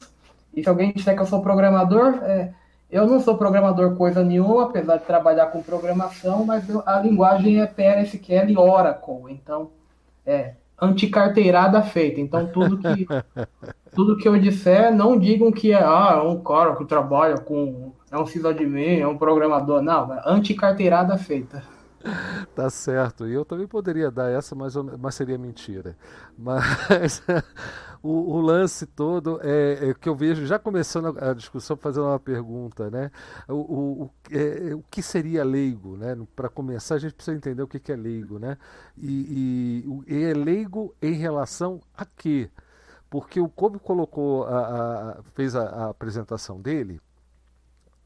E 0.53 0.63
se 0.63 0.69
alguém 0.69 0.91
disser 0.91 1.15
que 1.15 1.21
eu 1.21 1.25
sou 1.25 1.41
programador, 1.41 2.19
é, 2.23 2.53
eu 2.91 3.07
não 3.07 3.21
sou 3.21 3.37
programador 3.37 3.95
coisa 3.95 4.23
nenhuma, 4.23 4.65
apesar 4.65 4.97
de 4.97 5.05
trabalhar 5.05 5.47
com 5.47 5.63
programação, 5.63 6.45
mas 6.45 6.65
a 6.85 6.99
linguagem 6.99 7.61
é 7.61 7.65
PLSQL 7.65 8.49
e 8.49 8.57
Oracle. 8.57 9.31
Então, 9.31 9.71
é 10.25 10.55
anticarteirada 10.79 11.81
feita. 11.81 12.19
Então, 12.19 12.47
tudo 12.47 12.77
que, 12.77 13.07
tudo 13.95 14.17
que 14.17 14.27
eu 14.27 14.37
disser, 14.37 14.93
não 14.93 15.17
digam 15.17 15.51
que 15.51 15.71
é, 15.71 15.81
ah, 15.81 16.21
é 16.23 16.27
um 16.27 16.43
cara 16.43 16.75
que 16.75 16.85
trabalha 16.85 17.37
com. 17.37 17.93
É 18.11 18.17
um 18.17 18.25
sysadmin, 18.25 18.99
é 18.99 19.07
um 19.07 19.17
programador. 19.17 19.81
Não, 19.81 20.13
é 20.13 20.21
anticarteirada 20.25 21.17
feita. 21.17 21.63
Tá 22.55 22.69
certo. 22.69 23.27
E 23.27 23.33
eu 23.33 23.45
também 23.45 23.67
poderia 23.67 24.11
dar 24.11 24.29
essa, 24.29 24.55
mas, 24.55 24.75
mas 24.75 25.15
seria 25.15 25.37
mentira. 25.37 25.95
Mas 26.37 27.23
o, 28.03 28.35
o, 28.35 28.41
lance 28.41 28.85
todo 28.85 29.39
é, 29.43 29.89
é, 29.89 29.93
que 29.93 30.09
eu 30.09 30.15
vejo, 30.15 30.45
já 30.45 30.57
começando 30.57 31.17
a, 31.19 31.33
discussão, 31.33 31.77
fazendo 31.77 32.07
uma 32.07 32.19
pergunta, 32.19 32.89
né? 32.89 33.11
O, 33.47 33.53
o, 33.53 34.03
o, 34.03 34.11
é, 34.31 34.73
o 34.73 34.83
que 34.89 35.03
seria 35.03 35.43
leigo, 35.43 35.95
né? 35.97 36.17
Para 36.35 36.49
começar, 36.49 36.95
a 36.95 36.99
gente 36.99 37.13
precisa 37.13 37.37
entender 37.37 37.61
o 37.61 37.67
que, 37.67 37.79
que 37.79 37.91
é 37.91 37.95
leigo, 37.95 38.39
né? 38.39 38.57
E, 38.97 39.83
e, 40.07 40.13
e, 40.13 40.23
é 40.23 40.33
leigo 40.33 40.95
em 41.01 41.13
relação 41.13 41.79
a 41.95 42.05
quê? 42.05 42.49
Porque 43.09 43.39
o 43.39 43.49
Kobe 43.49 43.77
colocou, 43.79 44.45
a, 44.45 45.19
a 45.19 45.23
fez 45.35 45.55
a, 45.55 45.63
a 45.63 45.89
apresentação 45.89 46.59
dele. 46.59 46.99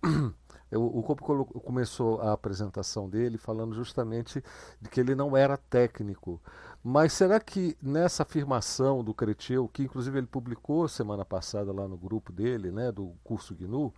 O, 0.72 1.00
o 1.00 1.04
Copo 1.04 1.46
começou 1.62 2.20
a 2.22 2.34
apresentação 2.34 3.10
dele 3.10 3.38
falando 3.38 3.74
justamente 3.75 4.44
de 4.82 4.90
que 4.90 5.00
ele 5.00 5.16
não 5.16 5.38
era 5.38 5.58
técnico. 5.58 6.42
Mas 6.88 7.13
será 7.13 7.39
que 7.39 7.75
nessa 7.82 8.22
afirmação 8.22 9.04
do 9.04 9.12
Cretil, 9.12 9.68
que 9.68 9.82
inclusive 9.82 10.20
ele 10.20 10.27
publicou 10.27 10.88
semana 10.88 11.25
passada 11.25 11.74
lá 11.74 11.88
no 11.88 11.98
grupo 11.98 12.32
dele, 12.32 12.70
né, 12.70 12.92
do 12.92 13.15
curso 13.24 13.56
GNU, 13.56 13.92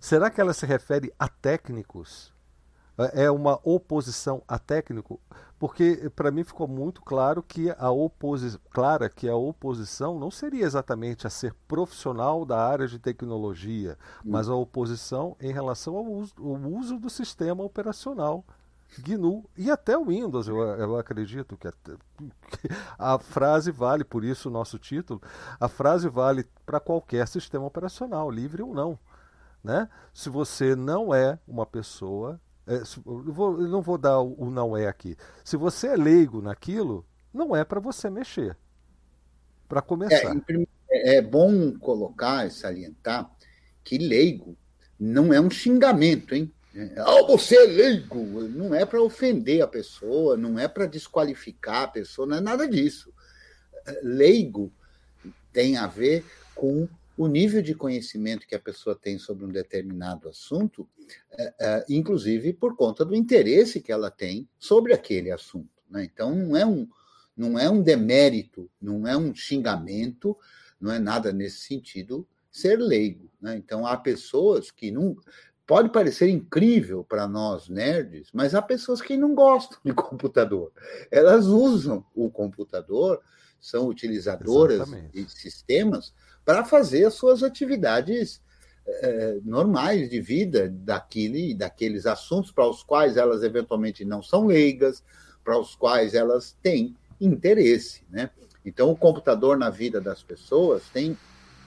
será 0.00 0.30
que 0.30 0.40
ela 0.40 0.54
se 0.54 0.64
refere 0.64 1.12
a 1.18 1.28
técnicos? 1.28 2.32
É, 2.96 3.24
é 3.24 3.30
uma 3.30 3.60
oposição 3.62 4.42
a 4.48 4.58
técnico, 4.58 5.20
porque 5.58 6.10
para 6.16 6.30
mim 6.30 6.44
ficou 6.44 6.66
muito 6.66 7.02
claro 7.02 7.42
que 7.42 7.74
a 7.76 7.90
oposição, 7.90 8.58
clara 8.70 9.10
que 9.10 9.28
a 9.28 9.36
oposição 9.36 10.18
não 10.18 10.30
seria 10.30 10.64
exatamente 10.64 11.26
a 11.26 11.30
ser 11.30 11.52
profissional 11.68 12.46
da 12.46 12.58
área 12.58 12.88
de 12.88 12.98
tecnologia, 12.98 13.98
mas 14.24 14.48
a 14.48 14.54
oposição 14.54 15.36
em 15.42 15.52
relação 15.52 15.94
ao 15.94 16.06
uso, 16.06 16.32
ao 16.38 16.56
uso 16.70 16.98
do 16.98 17.10
sistema 17.10 17.62
operacional 17.62 18.46
GNU 18.98 19.48
e 19.56 19.70
até 19.70 19.96
o 19.96 20.06
Windows, 20.06 20.48
eu, 20.48 20.58
eu 20.58 20.96
acredito 20.96 21.56
que, 21.56 21.68
até, 21.68 21.92
a 22.98 23.18
frase 23.18 23.70
vale, 23.70 24.04
por 24.04 24.24
isso 24.24 24.48
o 24.48 24.52
nosso 24.52 24.78
título, 24.78 25.20
a 25.60 25.68
frase 25.68 26.08
vale 26.08 26.46
para 26.64 26.80
qualquer 26.80 27.28
sistema 27.28 27.66
operacional, 27.66 28.30
livre 28.30 28.62
ou 28.62 28.74
não. 28.74 28.98
Né? 29.62 29.88
Se 30.14 30.30
você 30.30 30.74
não 30.74 31.12
é 31.12 31.38
uma 31.46 31.66
pessoa 31.66 32.40
é, 32.68 32.82
eu, 33.06 33.32
vou, 33.32 33.62
eu 33.62 33.68
não 33.68 33.80
vou 33.80 33.96
dar 33.96 34.20
o, 34.20 34.34
o 34.38 34.50
não 34.50 34.76
é 34.76 34.86
aqui. 34.86 35.16
Se 35.42 35.56
você 35.56 35.88
é 35.88 35.96
leigo 35.96 36.42
naquilo, 36.42 37.04
não 37.32 37.56
é 37.56 37.64
para 37.64 37.80
você 37.80 38.10
mexer. 38.10 38.56
Para 39.66 39.80
começar. 39.80 40.36
É, 40.36 41.14
é, 41.14 41.16
é, 41.16 41.22
bom 41.22 41.72
colocar 41.78 42.46
e 42.46 42.50
salientar 42.50 43.30
que 43.82 43.96
leigo 43.96 44.54
não 45.00 45.32
é 45.32 45.40
um 45.40 45.50
xingamento, 45.50 46.34
hein? 46.34 46.52
Ah, 46.98 47.22
você 47.26 47.56
é 47.56 47.66
leigo. 47.66 48.24
Não 48.48 48.74
é 48.74 48.86
para 48.86 49.02
ofender 49.02 49.62
a 49.62 49.66
pessoa, 49.66 50.36
não 50.36 50.58
é 50.58 50.68
para 50.68 50.86
desqualificar 50.86 51.82
a 51.82 51.88
pessoa, 51.88 52.26
não 52.26 52.36
é 52.36 52.40
nada 52.40 52.68
disso. 52.68 53.12
Leigo 54.02 54.72
tem 55.52 55.76
a 55.76 55.86
ver 55.86 56.24
com 56.54 56.88
o 57.16 57.26
nível 57.26 57.60
de 57.60 57.74
conhecimento 57.74 58.46
que 58.46 58.54
a 58.54 58.60
pessoa 58.60 58.94
tem 58.94 59.18
sobre 59.18 59.44
um 59.44 59.48
determinado 59.48 60.28
assunto, 60.28 60.88
é, 61.32 61.54
é, 61.58 61.84
inclusive 61.88 62.52
por 62.52 62.76
conta 62.76 63.04
do 63.04 63.14
interesse 63.14 63.80
que 63.80 63.90
ela 63.90 64.08
tem 64.08 64.48
sobre 64.56 64.92
aquele 64.92 65.32
assunto. 65.32 65.82
Né? 65.90 66.04
Então, 66.04 66.32
não 66.32 66.56
é, 66.56 66.64
um, 66.64 66.88
não 67.36 67.58
é 67.58 67.68
um 67.68 67.82
demérito, 67.82 68.70
não 68.80 69.06
é 69.06 69.16
um 69.16 69.34
xingamento, 69.34 70.36
não 70.80 70.92
é 70.92 71.00
nada 71.00 71.32
nesse 71.32 71.58
sentido 71.58 72.26
ser 72.52 72.78
leigo. 72.78 73.28
Né? 73.40 73.56
Então, 73.56 73.84
há 73.84 73.96
pessoas 73.96 74.70
que 74.70 74.92
não. 74.92 75.16
Pode 75.68 75.90
parecer 75.90 76.30
incrível 76.30 77.04
para 77.04 77.28
nós 77.28 77.68
nerds, 77.68 78.30
mas 78.32 78.54
há 78.54 78.62
pessoas 78.62 79.02
que 79.02 79.18
não 79.18 79.34
gostam 79.34 79.78
de 79.84 79.92
computador. 79.92 80.72
Elas 81.10 81.44
usam 81.44 82.02
o 82.14 82.30
computador, 82.30 83.20
são 83.60 83.86
utilizadoras 83.86 84.76
Exatamente. 84.76 85.12
de 85.12 85.30
sistemas 85.30 86.14
para 86.42 86.64
fazer 86.64 87.04
as 87.04 87.12
suas 87.12 87.42
atividades 87.42 88.40
é, 88.86 89.38
normais 89.44 90.08
de 90.08 90.22
vida 90.22 90.70
daquele, 90.70 91.52
daqueles 91.52 92.06
assuntos 92.06 92.50
para 92.50 92.66
os 92.66 92.82
quais 92.82 93.18
elas 93.18 93.42
eventualmente 93.42 94.06
não 94.06 94.22
são 94.22 94.46
leigas, 94.46 95.04
para 95.44 95.58
os 95.58 95.76
quais 95.76 96.14
elas 96.14 96.56
têm 96.62 96.96
interesse. 97.20 98.02
Né? 98.08 98.30
Então, 98.64 98.90
o 98.90 98.96
computador 98.96 99.58
na 99.58 99.68
vida 99.68 100.00
das 100.00 100.22
pessoas 100.22 100.82
tem, 100.94 101.14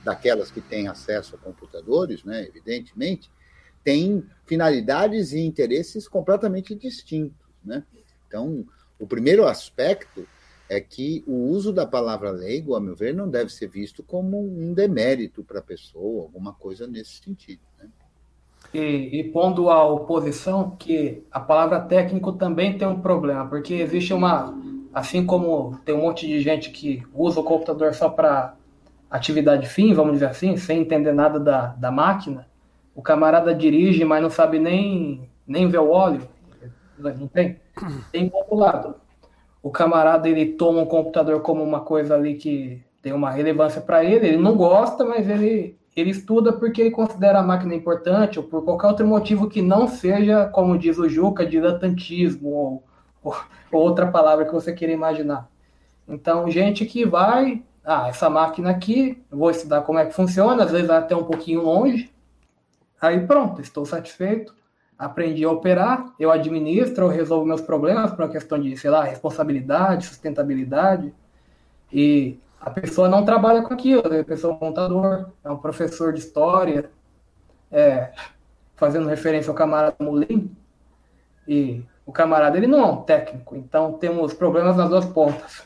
daquelas 0.03 0.50
que 0.50 0.60
têm 0.60 0.88
acesso 0.88 1.36
a 1.36 1.38
computadores, 1.38 2.24
né, 2.24 2.48
evidentemente, 2.48 3.29
tem 3.84 4.24
finalidades 4.46 5.34
e 5.34 5.40
interesses 5.40 6.08
completamente 6.08 6.76
distintos. 6.76 7.48
Né? 7.64 7.84
Então, 8.28 8.66
o 9.00 9.08
primeiro 9.08 9.46
aspecto 9.46 10.28
é 10.70 10.80
que 10.80 11.24
o 11.28 11.50
uso 11.50 11.74
da 11.74 11.86
palavra 11.86 12.32
leigo, 12.32 12.76
a 12.76 12.80
meu 12.80 12.96
ver, 12.96 13.14
não 13.14 13.30
deve 13.30 13.52
ser 13.52 13.68
visto 13.68 14.02
como 14.02 14.40
um 14.40 14.74
demérito 14.74 15.44
para 15.44 15.60
a 15.60 15.64
pessoa, 15.64 16.24
alguma 16.24 16.54
coisa 16.54 16.88
nesse 16.88 17.22
sentido. 17.22 17.62
Né? 17.78 17.90
E, 18.74 19.20
e, 19.20 19.24
pondo 19.32 19.70
a 19.70 19.86
oposição 19.86 20.72
que 20.80 21.26
a 21.30 21.42
palavra 21.42 21.82
técnico 21.82 22.32
também 22.32 22.78
tem 22.78 22.88
um 22.88 23.02
problema, 23.02 23.46
porque 23.48 23.74
existe 23.74 24.14
uma. 24.14 24.58
Assim 24.94 25.26
como 25.26 25.78
tem 25.86 25.96
um 25.96 26.02
monte 26.02 26.28
de 26.28 26.40
gente 26.42 26.70
que 26.70 27.04
usa 27.14 27.40
o 27.40 27.44
computador 27.44 27.94
só 27.94 28.10
para 28.10 28.56
atividade 29.10 29.68
fim, 29.68 29.94
vamos 29.94 30.14
dizer 30.14 30.28
assim, 30.28 30.56
sem 30.56 30.82
entender 30.82 31.14
nada 31.14 31.40
da, 31.40 31.68
da 31.68 31.92
máquina, 31.92 32.48
o 32.95 33.01
camarada 33.01 33.53
dirige, 33.53 34.03
mas 34.05 34.21
não 34.21 34.29
sabe 34.29 34.60
nem, 34.60 35.29
nem 35.48 35.67
ver 35.67 35.79
o 35.79 35.91
óleo. 35.91 36.27
Não 36.98 37.27
tem? 37.27 37.60
Tem 38.12 38.29
outro 38.33 38.55
lado 38.55 38.95
o 39.62 39.69
camarada 39.69 40.27
ele 40.27 40.53
toma 40.53 40.81
um 40.81 40.86
computador 40.86 41.41
como 41.41 41.63
uma 41.63 41.81
coisa 41.81 42.15
ali 42.15 42.36
que 42.36 42.83
tem 43.01 43.13
uma 43.13 43.31
relevância 43.31 43.81
para 43.81 44.03
ele, 44.03 44.27
ele 44.27 44.38
não 44.38 44.55
gosta, 44.55 45.03
mas 45.05 45.29
ele, 45.29 45.77
ele 45.95 46.10
estuda 46.10 46.53
porque 46.53 46.81
ele 46.81 46.91
considera 46.91 47.39
a 47.39 47.43
máquina 47.43 47.75
importante 47.75 48.39
ou 48.39 48.45
por 48.45 48.63
qualquer 48.63 48.88
outro 48.88 49.07
motivo 49.07 49.50
que 49.50 49.62
não 49.62 49.88
seja, 49.88 50.48
como 50.48 50.77
diz 50.77 50.98
o 50.98 51.10
Juca, 51.10 51.45
diletantismo 51.45 52.50
ou, 52.50 52.83
ou, 53.24 53.36
ou 53.71 53.81
outra 53.81 54.07
palavra 54.07 54.45
que 54.45 54.53
você 54.53 54.74
queira 54.74 54.93
imaginar. 54.93 55.50
Então, 56.07 56.50
gente 56.50 56.86
que 56.86 57.05
vai, 57.05 57.63
ah, 57.83 58.07
essa 58.07 58.29
máquina 58.29 58.69
aqui, 58.69 59.21
vou 59.29 59.50
estudar 59.50 59.81
como 59.81 60.00
é 60.00 60.05
que 60.05 60.13
funciona, 60.13 60.63
às 60.63 60.71
vezes 60.71 60.89
até 60.89 61.15
um 61.15 61.24
pouquinho 61.24 61.62
longe, 61.62 62.12
aí 63.01 63.25
pronto, 63.25 63.62
estou 63.62 63.86
satisfeito, 63.86 64.56
aprendi 64.97 65.43
a 65.43 65.49
operar, 65.49 66.13
eu 66.19 66.32
administro, 66.32 67.06
eu 67.06 67.10
resolvo 67.10 67.45
meus 67.45 67.62
problemas 67.62 68.12
por 68.12 68.23
uma 68.23 68.32
questão 68.32 68.60
de, 68.60 68.78
sei 68.78 68.91
lá, 68.91 69.04
responsabilidade, 69.04 70.06
sustentabilidade. 70.06 71.12
E 71.91 72.39
a 72.60 72.69
pessoa 72.69 73.10
não 73.10 73.26
trabalha 73.26 73.63
com 73.63 73.73
aquilo, 73.73 74.02
a 74.06 74.23
pessoa 74.23 74.54
é 74.54 74.56
um 74.56 74.60
contador, 74.60 75.32
é 75.43 75.49
um 75.49 75.58
professor 75.58 76.13
de 76.13 76.19
história, 76.19 76.91
é, 77.71 78.13
fazendo 78.76 79.08
referência 79.08 79.49
ao 79.49 79.56
camarada 79.56 79.95
Mulim. 79.99 80.56
E 81.47 81.84
o 82.06 82.12
camarada, 82.12 82.56
ele 82.56 82.67
não 82.67 82.80
é 82.80 82.86
um 82.86 83.02
técnico, 83.02 83.56
então 83.56 83.93
temos 83.93 84.34
problemas 84.36 84.78
nas 84.78 84.89
duas 84.89 85.06
pontas. 85.06 85.63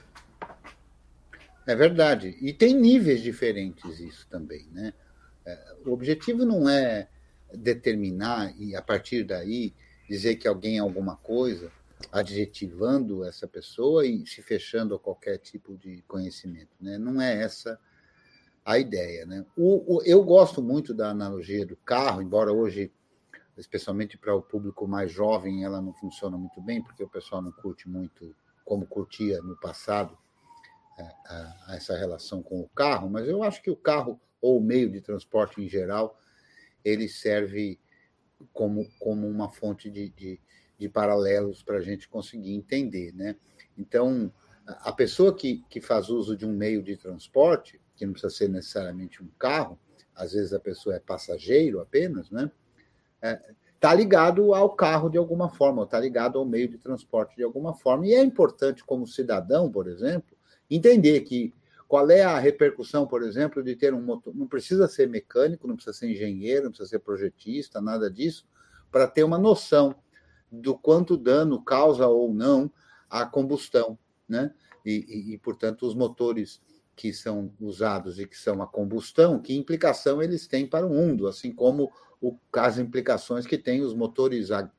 É 1.67 1.75
verdade. 1.75 2.37
E 2.39 2.53
tem 2.53 2.73
níveis 2.73 3.21
diferentes 3.21 3.99
isso 3.99 4.25
também, 4.29 4.65
né? 4.71 4.93
É, 5.45 5.57
o 5.85 5.91
objetivo 5.91 6.45
não 6.45 6.69
é 6.69 7.07
determinar 7.55 8.53
e, 8.59 8.75
a 8.75 8.81
partir 8.81 9.23
daí, 9.23 9.73
dizer 10.09 10.35
que 10.35 10.47
alguém 10.47 10.77
é 10.77 10.79
alguma 10.79 11.15
coisa, 11.15 11.71
adjetivando 12.11 13.23
essa 13.23 13.47
pessoa 13.47 14.05
e 14.05 14.25
se 14.27 14.41
fechando 14.41 14.95
a 14.95 14.99
qualquer 14.99 15.37
tipo 15.37 15.77
de 15.77 16.03
conhecimento. 16.07 16.71
Né? 16.79 16.97
Não 16.97 17.21
é 17.21 17.41
essa 17.41 17.79
a 18.63 18.79
ideia. 18.79 19.25
Né? 19.25 19.45
O, 19.55 19.97
o, 19.97 20.03
eu 20.03 20.23
gosto 20.23 20.61
muito 20.61 20.93
da 20.93 21.09
analogia 21.09 21.65
do 21.65 21.75
carro, 21.77 22.21
embora 22.21 22.51
hoje, 22.51 22.91
especialmente 23.57 24.17
para 24.17 24.35
o 24.35 24.41
público 24.41 24.87
mais 24.87 25.11
jovem, 25.11 25.63
ela 25.63 25.81
não 25.81 25.93
funciona 25.93 26.37
muito 26.37 26.61
bem, 26.61 26.81
porque 26.81 27.03
o 27.03 27.09
pessoal 27.09 27.41
não 27.41 27.51
curte 27.51 27.87
muito 27.87 28.35
como 28.63 28.87
curtia 28.87 29.41
no 29.41 29.55
passado 29.55 30.17
é, 30.97 31.75
essa 31.75 31.95
relação 31.95 32.41
com 32.41 32.59
o 32.61 32.69
carro, 32.69 33.09
mas 33.09 33.27
eu 33.27 33.43
acho 33.43 33.61
que 33.61 33.69
o 33.69 33.75
carro, 33.75 34.19
ou 34.41 34.57
o 34.57 34.63
meio 34.63 34.89
de 34.89 35.01
transporte 35.01 35.61
em 35.61 35.69
geral, 35.69 36.17
ele 36.85 37.09
serve 37.09 37.79
como, 38.53 38.87
como 38.99 39.27
uma 39.27 39.49
fonte 39.49 39.89
de, 39.89 40.09
de, 40.09 40.39
de 40.77 40.87
paralelos 40.87 41.63
para 41.63 41.77
a 41.77 41.81
gente 41.81 42.07
conseguir 42.07 42.53
entender. 42.53 43.11
Né? 43.13 43.35
Então, 43.75 44.31
a 44.67 44.91
pessoa 44.91 45.35
que, 45.35 45.63
que 45.67 45.81
faz 45.81 46.09
uso 46.09 46.37
de 46.37 46.45
um 46.45 46.53
meio 46.53 46.83
de 46.83 46.95
transporte, 46.95 47.81
que 47.95 48.05
não 48.05 48.13
precisa 48.13 48.33
ser 48.33 48.49
necessariamente 48.49 49.23
um 49.23 49.29
carro, 49.39 49.79
às 50.15 50.33
vezes 50.33 50.53
a 50.53 50.59
pessoa 50.59 50.95
é 50.95 50.99
passageiro 50.99 51.81
apenas, 51.81 52.29
né? 52.31 52.49
Está 53.73 53.91
é, 53.91 53.95
ligado 53.95 54.53
ao 54.53 54.69
carro 54.75 55.09
de 55.09 55.17
alguma 55.17 55.49
forma, 55.49 55.83
está 55.83 55.99
ligado 55.99 56.37
ao 56.37 56.45
meio 56.45 56.67
de 56.67 56.77
transporte 56.77 57.35
de 57.35 57.43
alguma 57.43 57.73
forma. 57.73 58.07
E 58.07 58.13
é 58.13 58.23
importante, 58.23 58.83
como 58.83 59.07
cidadão, 59.07 59.71
por 59.71 59.87
exemplo, 59.87 60.35
entender 60.69 61.21
que 61.21 61.53
qual 61.87 62.09
é 62.09 62.23
a 62.23 62.39
repercussão, 62.39 63.05
por 63.05 63.23
exemplo, 63.23 63.63
de 63.63 63.75
ter 63.75 63.93
um 63.93 64.01
motor? 64.01 64.35
Não 64.35 64.47
precisa 64.47 64.87
ser 64.87 65.07
mecânico, 65.07 65.67
não 65.67 65.75
precisa 65.75 65.97
ser 65.97 66.11
engenheiro, 66.11 66.65
não 66.65 66.71
precisa 66.71 66.89
ser 66.89 66.99
projetista, 66.99 67.79
nada 67.79 68.09
disso, 68.09 68.45
para 68.91 69.07
ter 69.07 69.23
uma 69.23 69.37
noção 69.37 69.95
do 70.51 70.77
quanto 70.77 71.17
dano 71.17 71.63
causa 71.63 72.07
ou 72.07 72.33
não 72.33 72.71
a 73.09 73.25
combustão, 73.25 73.97
né? 74.27 74.53
E, 74.85 75.05
e, 75.07 75.33
e, 75.33 75.37
portanto, 75.37 75.85
os 75.85 75.95
motores 75.95 76.61
que 76.95 77.11
são 77.11 77.51
usados 77.59 78.19
e 78.19 78.25
que 78.25 78.37
são 78.37 78.61
a 78.61 78.67
combustão, 78.67 79.39
que 79.39 79.55
implicação 79.55 80.21
eles 80.21 80.47
têm 80.47 80.65
para 80.65 80.85
o 80.85 80.89
mundo, 80.89 81.27
assim 81.27 81.51
como 81.51 81.91
o, 82.21 82.37
as 82.53 82.77
implicações 82.77 83.45
que 83.45 83.57
têm 83.57 83.81
os 83.81 83.93
motores 83.93 84.49
a, 84.51 84.71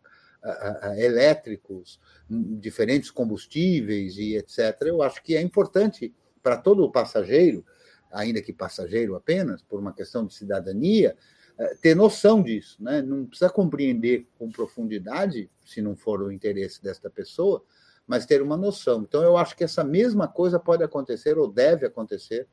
a, 0.43 0.89
a, 0.89 1.01
elétricos, 1.01 2.01
diferentes 2.29 3.11
combustíveis 3.11 4.17
e 4.17 4.37
etc. 4.37 4.77
Eu 4.83 5.03
acho 5.03 5.23
que 5.23 5.37
é 5.37 5.43
importante 5.43 6.15
para 6.47 6.57
todo 6.57 6.89
passageiro, 6.93 7.67
ainda 8.09 8.41
que 8.41 8.53
passageiro 8.53 9.17
apenas, 9.17 9.63
por 9.63 9.81
uma 9.81 9.93
questão 9.93 10.25
de 10.25 10.33
cidadania, 10.33 11.17
é, 11.59 11.75
ter 11.75 11.97
noção 11.97 12.41
disso, 12.41 12.81
né? 12.81 13.03
Não 13.03 13.27
precisa 13.27 13.51
compreender 13.51 14.29
com 14.39 14.49
profundidade, 14.49 15.51
se 15.65 15.83
não 15.83 15.97
for 15.97 16.23
o 16.23 16.31
interesse 16.31 16.81
desta 16.81 17.11
pessoa, 17.11 17.65
mas 18.07 18.27
ter 18.27 18.41
uma 18.41 18.57
noção. 18.57 19.03
Então, 19.03 19.25
eu 19.25 19.37
acho 19.37 19.57
que 19.57 19.65
essa 19.65 19.83
mesma 19.83 20.29
coisa 20.29 20.57
pode 20.57 20.85
acontecer 20.85 21.37
ou 21.37 21.51
deve 21.51 21.85
acontecer 21.85 22.47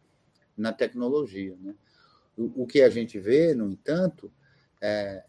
na 0.58 0.74
tecnologia. 0.74 1.56
Né? 1.62 1.76
O, 2.36 2.64
o 2.64 2.66
que 2.66 2.82
a 2.82 2.90
gente 2.90 3.20
vê, 3.20 3.54
no 3.54 3.70
entanto, 3.70 4.34
é, 4.82 5.24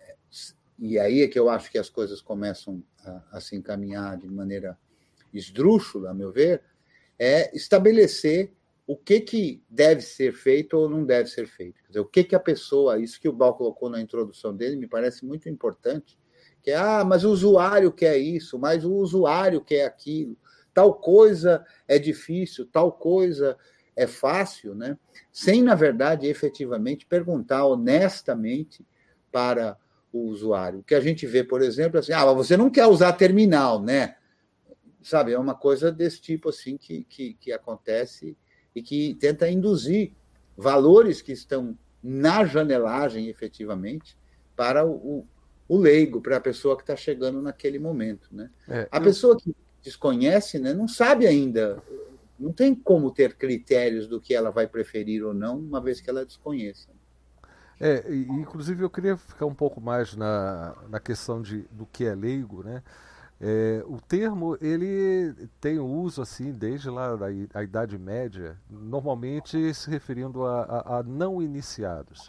e 0.79 0.99
aí 0.99 1.21
é 1.21 1.29
que 1.29 1.39
eu 1.39 1.51
acho 1.51 1.71
que 1.71 1.77
as 1.77 1.91
coisas 1.91 2.23
começam 2.23 2.83
a, 3.05 3.23
a 3.33 3.41
se 3.43 3.57
encaminhar 3.57 4.17
de 4.17 4.27
maneira 4.27 4.79
esdrúxula, 5.35 6.13
a 6.13 6.15
meu 6.15 6.33
ver, 6.33 6.63
é 7.19 7.55
estabelecer 7.57 8.53
o 8.87 8.97
que, 8.97 9.21
que 9.21 9.63
deve 9.69 10.03
ser 10.03 10.33
feito 10.33 10.77
ou 10.77 10.89
não 10.89 11.05
deve 11.05 11.29
ser 11.29 11.47
feito. 11.47 11.81
Dizer, 11.89 12.01
o 12.01 12.05
que, 12.05 12.23
que 12.23 12.35
a 12.35 12.41
pessoa, 12.41 12.99
isso 12.99 13.21
que 13.21 13.29
o 13.29 13.33
Bal 13.33 13.57
colocou 13.57 13.89
na 13.89 14.01
introdução 14.01 14.55
dele, 14.55 14.77
me 14.77 14.87
parece 14.87 15.25
muito 15.25 15.49
importante, 15.49 16.19
que 16.63 16.71
é, 16.71 16.77
ah, 16.77 17.05
mas 17.05 17.25
o 17.25 17.31
usuário 17.31 17.93
quer 17.93 18.17
isso, 18.19 18.59
mas 18.59 18.85
o 18.85 18.93
usuário 18.93 19.63
quer 19.63 19.87
aquilo, 19.87 20.37
tal 20.73 20.95
coisa 20.95 21.65
é 21.89 21.99
difícil, 21.99 22.67
tal 22.67 22.93
coisa 22.93 23.57
é 23.97 24.07
fácil, 24.07 24.75
né? 24.75 24.99
sem, 25.35 25.63
na 25.63 25.75
verdade, 25.75 26.29
efetivamente 26.29 27.07
perguntar 27.07 27.67
honestamente 27.67 28.87
para 29.33 29.77
o 30.13 30.29
usuário. 30.29 30.79
O 30.79 30.83
que 30.85 30.95
a 30.95 31.01
gente 31.01 31.27
vê, 31.27 31.43
por 31.43 31.61
exemplo, 31.61 31.97
é 31.97 32.01
assim, 32.01 32.13
ah, 32.13 32.25
mas 32.25 32.37
você 32.37 32.57
não 32.57 32.71
quer 32.71 32.87
usar 32.87 33.13
terminal, 33.15 33.83
né? 33.83 34.15
Sabe, 35.05 35.33
é 35.33 35.39
uma 35.39 35.55
coisa 35.55 35.93
desse 35.93 36.21
tipo 36.21 36.49
assim 36.49 36.77
que, 36.77 37.05
que, 37.05 37.35
que 37.35 37.53
acontece 37.53 38.37
e 38.75 38.83
que 38.83 39.15
tenta 39.15 39.49
induzir 39.49 40.13
valores 40.57 41.23
que 41.23 41.33
estão 41.33 41.77
na 42.03 42.45
janelagem, 42.45 43.29
efetivamente, 43.29 44.17
para 44.57 44.85
o, 44.85 45.27
o 45.69 45.77
leigo, 45.77 46.21
para 46.21 46.37
a 46.37 46.41
pessoa 46.41 46.77
que 46.77 46.83
está 46.83 46.97
chegando 46.97 47.41
naquele 47.41 47.79
momento. 47.79 48.29
Né? 48.33 48.51
É, 48.69 48.89
a 48.91 48.99
eu... 48.99 49.03
pessoa 49.03 49.37
que 49.37 49.55
desconhece 49.83 50.59
né, 50.59 50.73
não 50.73 50.89
sabe 50.89 51.27
ainda, 51.27 51.83
não 52.39 52.53
tem 52.53 52.75
como 52.75 53.11
ter 53.11 53.35
critérios 53.35 54.07
do 54.07 54.21
que 54.21 54.35
ela 54.35 54.51
vai 54.51 54.67
preferir 54.67 55.25
ou 55.25 55.35
não, 55.35 55.59
uma 55.59 55.81
vez 55.81 56.01
que 56.01 56.11
ela 56.11 56.25
desconheça. 56.25 56.89
É, 57.81 58.05
inclusive 58.15 58.83
eu 58.85 58.91
queria 58.91 59.17
ficar 59.17 59.47
um 59.47 59.55
pouco 59.55 59.81
mais 59.81 60.15
na, 60.15 60.77
na 60.89 61.01
questão 61.01 61.43
de, 61.43 61.63
do 61.73 61.85
que 61.87 62.05
é 62.05 62.15
leigo, 62.15 62.63
né? 62.63 62.83
É, 63.41 63.83
o 63.87 64.01
termo 64.01 64.57
ele 64.61 65.35
tem 65.61 65.79
uso 65.79 66.23
assim 66.23 66.53
desde 66.53 66.89
lá 66.89 67.17
da 67.17 67.27
a 67.53 67.63
Idade 67.63 67.99
Média, 67.99 68.57
normalmente 68.71 69.75
se 69.75 69.91
referindo 69.91 70.45
a, 70.45 70.63
a, 70.63 70.99
a, 70.99 71.03
não 71.03 71.43
iniciados. 71.43 72.27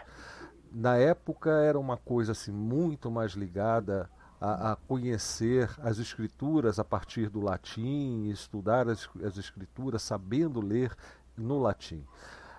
Na 0.72 0.98
época 0.98 1.52
era 1.52 1.80
uma 1.80 1.96
coisa 1.96 2.32
assim 2.32 2.52
muito 2.52 3.10
mais 3.10 3.34
ligada 3.34 4.10
a, 4.42 4.74
a 4.74 4.76
conhecer 4.76 5.70
as 5.80 6.00
escrituras 6.00 6.80
a 6.80 6.84
partir 6.84 7.30
do 7.30 7.40
latim, 7.40 8.28
estudar 8.28 8.90
as, 8.90 9.08
as 9.24 9.38
escrituras 9.38 10.02
sabendo 10.02 10.60
ler 10.60 10.92
no 11.38 11.60
latim. 11.60 12.06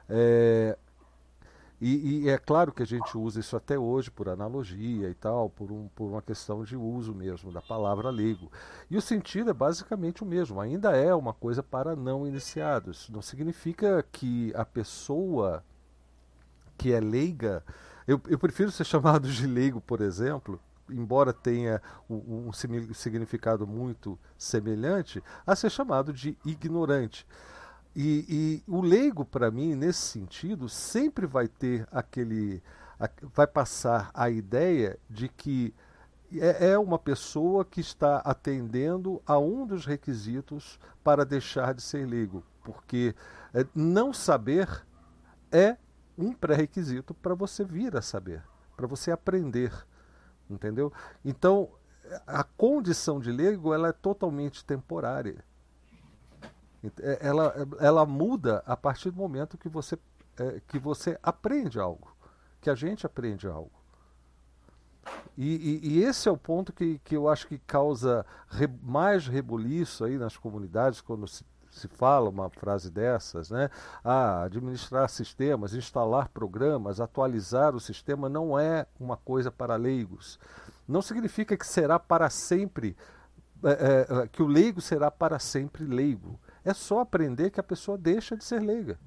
É, 0.09 0.79
e, 1.81 2.25
e, 2.25 2.29
é 2.31 2.39
claro 2.39 2.73
que 2.73 2.83
a 2.83 2.87
gente 2.87 3.19
usa 3.19 3.41
isso 3.41 3.55
até 3.55 3.79
hoje 3.79 4.11
por 4.11 4.29
analogia 4.29 5.11
e 5.11 5.15
tal, 5.15 5.51
por, 5.51 5.71
um, 5.71 5.89
por 5.95 6.07
uma 6.07 6.23
questão 6.23 6.65
de 6.65 6.75
uso 6.75 7.15
mesmo 7.15 7.53
da 7.53 7.61
palavra 7.61 8.09
leigo. 8.09 8.51
E 8.91 8.97
o 8.97 9.03
sentido 9.03 9.51
é 9.51 9.53
basicamente 9.53 10.23
o 10.23 10.27
mesmo, 10.27 10.59
ainda 10.59 10.97
é 10.97 11.15
uma 11.15 11.35
coisa 11.35 11.63
para 11.63 11.95
não 11.95 12.27
iniciados. 12.27 13.11
Não 13.11 13.21
significa 13.21 14.03
que 14.11 14.53
a 14.55 14.65
pessoa 14.65 15.63
que 16.79 16.93
é 16.93 17.01
leiga. 17.01 17.63
Eu, 18.07 18.21
eu 18.29 18.39
prefiro 18.39 18.71
ser 18.71 18.85
chamado 18.87 19.29
de 19.29 19.47
leigo, 19.47 19.81
por 19.81 20.01
exemplo, 20.01 20.61
embora 20.89 21.33
tenha 21.33 21.83
um, 22.09 22.49
um 22.49 22.53
significado 22.53 23.67
muito 23.67 24.19
semelhante, 24.39 25.23
a 25.47 25.57
ser 25.57 25.71
chamado 25.71 26.13
de 26.13 26.39
ignorante. 26.45 27.27
E, 27.99 28.63
e 28.69 28.71
o 28.71 28.83
leigo, 28.83 29.25
para 29.25 29.51
mim, 29.51 29.75
nesse 29.75 30.01
sentido, 30.01 30.69
sempre 30.69 31.27
vai 31.27 31.49
ter 31.49 31.89
aquele. 31.91 32.63
vai 33.35 33.47
passar 33.47 34.11
a 34.13 34.29
ideia 34.29 34.99
de 35.09 35.31
que 35.31 35.75
é, 36.35 36.73
é 36.73 36.79
uma 36.79 36.99
pessoa 36.99 37.65
que 37.65 37.81
está 37.81 38.19
atendendo 38.19 39.23
a 39.27 39.39
um 39.39 39.67
dos 39.67 39.87
requisitos 39.87 40.79
para 41.03 41.25
deixar 41.25 41.73
de 41.73 41.81
ser 41.81 42.07
leigo. 42.07 42.45
Porque 42.63 43.15
é, 43.55 43.65
não 43.75 44.13
saber 44.13 44.69
é 45.51 45.79
um 46.19 46.35
pré-requisito 46.35 47.15
para 47.15 47.35
você 47.35 47.65
vir 47.65 47.97
a 47.97 48.03
saber, 48.03 48.43
para 48.77 48.87
você 48.87 49.11
aprender. 49.11 49.73
Entendeu? 50.51 50.93
Então, 51.25 51.71
a 52.27 52.45
condição 52.45 53.19
de 53.21 53.33
leigo 53.33 53.73
ela 53.73 53.89
é 53.89 53.93
totalmente 53.93 54.63
temporária. 54.67 55.43
É, 57.01 57.19
ela, 57.21 57.55
ela 57.81 58.07
muda 58.07 58.63
a 58.67 58.77
partir 58.77 59.11
do 59.11 59.17
momento 59.17 59.59
que 59.59 59.69
você, 59.69 59.99
é, 60.39 60.61
que 60.67 60.79
você 60.79 61.19
aprende 61.23 61.79
algo, 61.79 62.15
que 62.61 62.71
a 62.71 62.75
gente 62.75 63.07
aprende 63.07 63.47
algo. 63.47 63.77
E, 65.37 65.81
e, 65.83 65.89
e, 65.89 66.03
esse 66.03 66.29
é 66.29 66.33
o 66.33 66.37
ponto 66.37 66.73
que, 66.73 66.99
que 67.05 67.17
eu 67.17 67.29
acho 67.29 67.47
que 67.47 67.59
causa 67.59 68.25
re, 68.49 68.67
mais 68.83 69.27
rebuliço 69.27 70.05
aí 70.05 70.17
nas 70.19 70.37
comunidades 70.37 71.01
quando 71.01 71.29
se, 71.29 71.45
se 71.71 71.89
fala 71.89 72.31
uma 72.31 72.49
frase 72.49 72.91
dessas, 72.91 73.51
né? 73.51 73.69
Ah, 74.03 74.45
administrar 74.45 75.09
sistemas, 75.11 75.75
instalar 75.75 76.31
programas, 76.31 77.01
atualizar 77.01 77.75
o 77.75 77.81
sistema 77.81 78.29
não 78.29 78.59
é 78.59 78.87
uma 78.99 79.17
coisa 79.17 79.51
para 79.51 79.77
leigos. 79.77 80.39
Não 80.89 81.03
significa 81.03 81.57
que 81.57 81.67
será 81.67 81.99
para 81.99 82.31
sempre, 82.31 82.97
é, 83.63 84.07
é, 84.23 84.29
que 84.29 84.43
o 84.43 84.47
leigo 84.47 84.81
será 84.81 85.11
para 85.11 85.39
sempre 85.39 85.85
leigo. 85.85 86.41
É 86.67 86.75
só 86.75 86.99
aprender 86.99 87.51
que 87.51 87.61
a 87.61 87.63
pessoa 87.63 87.97
deixa 87.97 88.37
de 88.37 88.45
ser 88.45 88.61
leiga. 88.61 88.99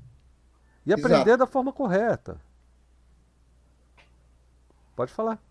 E 0.85 0.93
Exato. 0.93 1.05
aprender 1.05 1.35
da 1.35 1.45
forma 1.45 1.73
correta. 1.73 2.39
Pode 4.95 5.11
falar. 5.11 5.43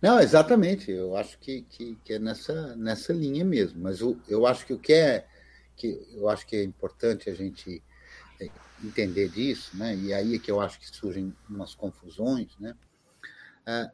Não, 0.00 0.20
exatamente. 0.20 0.90
Eu 0.90 1.16
acho 1.16 1.38
que, 1.38 1.62
que, 1.62 1.96
que, 2.04 2.12
é 2.12 2.18
nessa, 2.18 2.76
nessa 2.76 3.14
linha 3.14 3.46
mesmo. 3.46 3.80
Mas 3.80 4.02
o, 4.02 4.18
eu 4.28 4.46
acho 4.46 4.66
que 4.66 4.74
o 4.74 4.78
que 4.78 4.92
é 4.92 5.26
que 5.74 6.06
eu 6.12 6.28
acho 6.28 6.46
que 6.46 6.54
é 6.54 6.62
importante 6.62 7.30
a 7.30 7.34
gente 7.34 7.82
é, 8.38 8.50
entender 8.84 9.30
disso, 9.30 9.74
né? 9.74 9.96
E 9.96 10.12
aí 10.12 10.36
é 10.36 10.38
que 10.38 10.50
eu 10.50 10.60
acho 10.60 10.78
que 10.78 10.86
surgem 10.86 11.34
umas 11.48 11.74
confusões, 11.74 12.54
né? 12.58 12.76
Ah, 13.66 13.90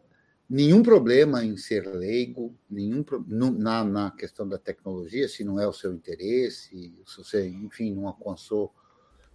nenhum 0.49 0.83
problema 0.83 1.45
em 1.45 1.57
ser 1.57 1.87
leigo, 1.87 2.55
nenhum 2.71 3.05
na, 3.29 3.85
na 3.85 4.11
questão 4.11 4.49
da 4.49 4.59
tecnologia, 4.59 5.29
se 5.29 5.45
não 5.45 5.61
é 5.61 5.67
o 5.67 5.73
seu 5.73 5.93
interesse, 5.93 6.93
se 7.07 7.17
você, 7.17 7.47
enfim, 7.47 7.95
não 7.95 8.07
alcançou 8.07 8.73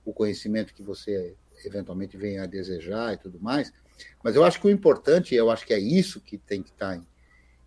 o 0.03 0.11
conhecimento 0.11 0.73
que 0.73 0.81
você 0.81 1.35
eventualmente 1.63 2.17
venha 2.17 2.43
a 2.43 2.47
desejar 2.47 3.13
e 3.13 3.17
tudo 3.17 3.39
mais. 3.39 3.71
Mas 4.23 4.35
eu 4.35 4.43
acho 4.43 4.59
que 4.59 4.67
o 4.67 4.71
importante, 4.71 5.35
eu 5.35 5.51
acho 5.51 5.65
que 5.65 5.73
é 5.73 5.79
isso 5.79 6.19
que 6.19 6.37
tem 6.37 6.63
que 6.63 6.71
estar 6.71 6.97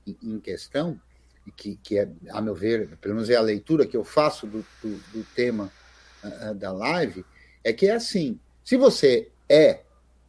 em, 0.07 0.17
em 0.23 0.41
questão, 0.41 1.01
que, 1.57 1.77
que 1.77 1.99
é, 1.99 2.11
a 2.31 2.41
meu 2.41 2.55
ver, 2.55 2.97
pelo 2.99 3.15
menos 3.15 3.31
é 3.31 3.37
a 3.37 3.41
leitura 3.41 3.87
que 3.87 3.97
eu 3.97 4.05
faço 4.05 4.47
do, 4.47 4.67
do, 4.83 4.97
do 5.13 5.25
tema 5.35 5.73
uh, 6.25 6.55
da 6.55 6.73
live, 6.73 7.25
é 7.63 7.73
que 7.73 7.87
é 7.87 7.95
assim: 7.95 8.41
se 8.65 8.77
você 8.77 9.31
é 9.49 9.83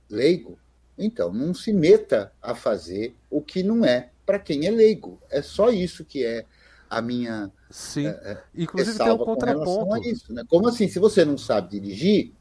leigo, 0.09 0.59
então, 0.97 1.31
não 1.31 1.53
se 1.53 1.71
meta 1.71 2.31
a 2.41 2.55
fazer 2.55 3.15
o 3.29 3.41
que 3.41 3.61
não 3.61 3.85
é 3.85 4.09
para 4.25 4.39
quem 4.39 4.65
é 4.65 4.71
leigo. 4.71 5.21
É 5.29 5.41
só 5.41 5.69
isso 5.69 6.03
que 6.03 6.25
é 6.25 6.45
a 6.89 7.01
minha. 7.01 7.51
Sim. 7.69 8.07
É, 8.07 8.37
Inclusive 8.55 8.97
tem 8.97 9.09
um 9.11 9.17
contraponto. 9.17 9.93
A 9.93 9.99
isso, 9.99 10.33
né? 10.33 10.43
Como 10.49 10.67
assim? 10.67 10.87
Se 10.87 10.99
você 10.99 11.23
não 11.23 11.37
sabe 11.37 11.79
dirigir, 11.79 12.33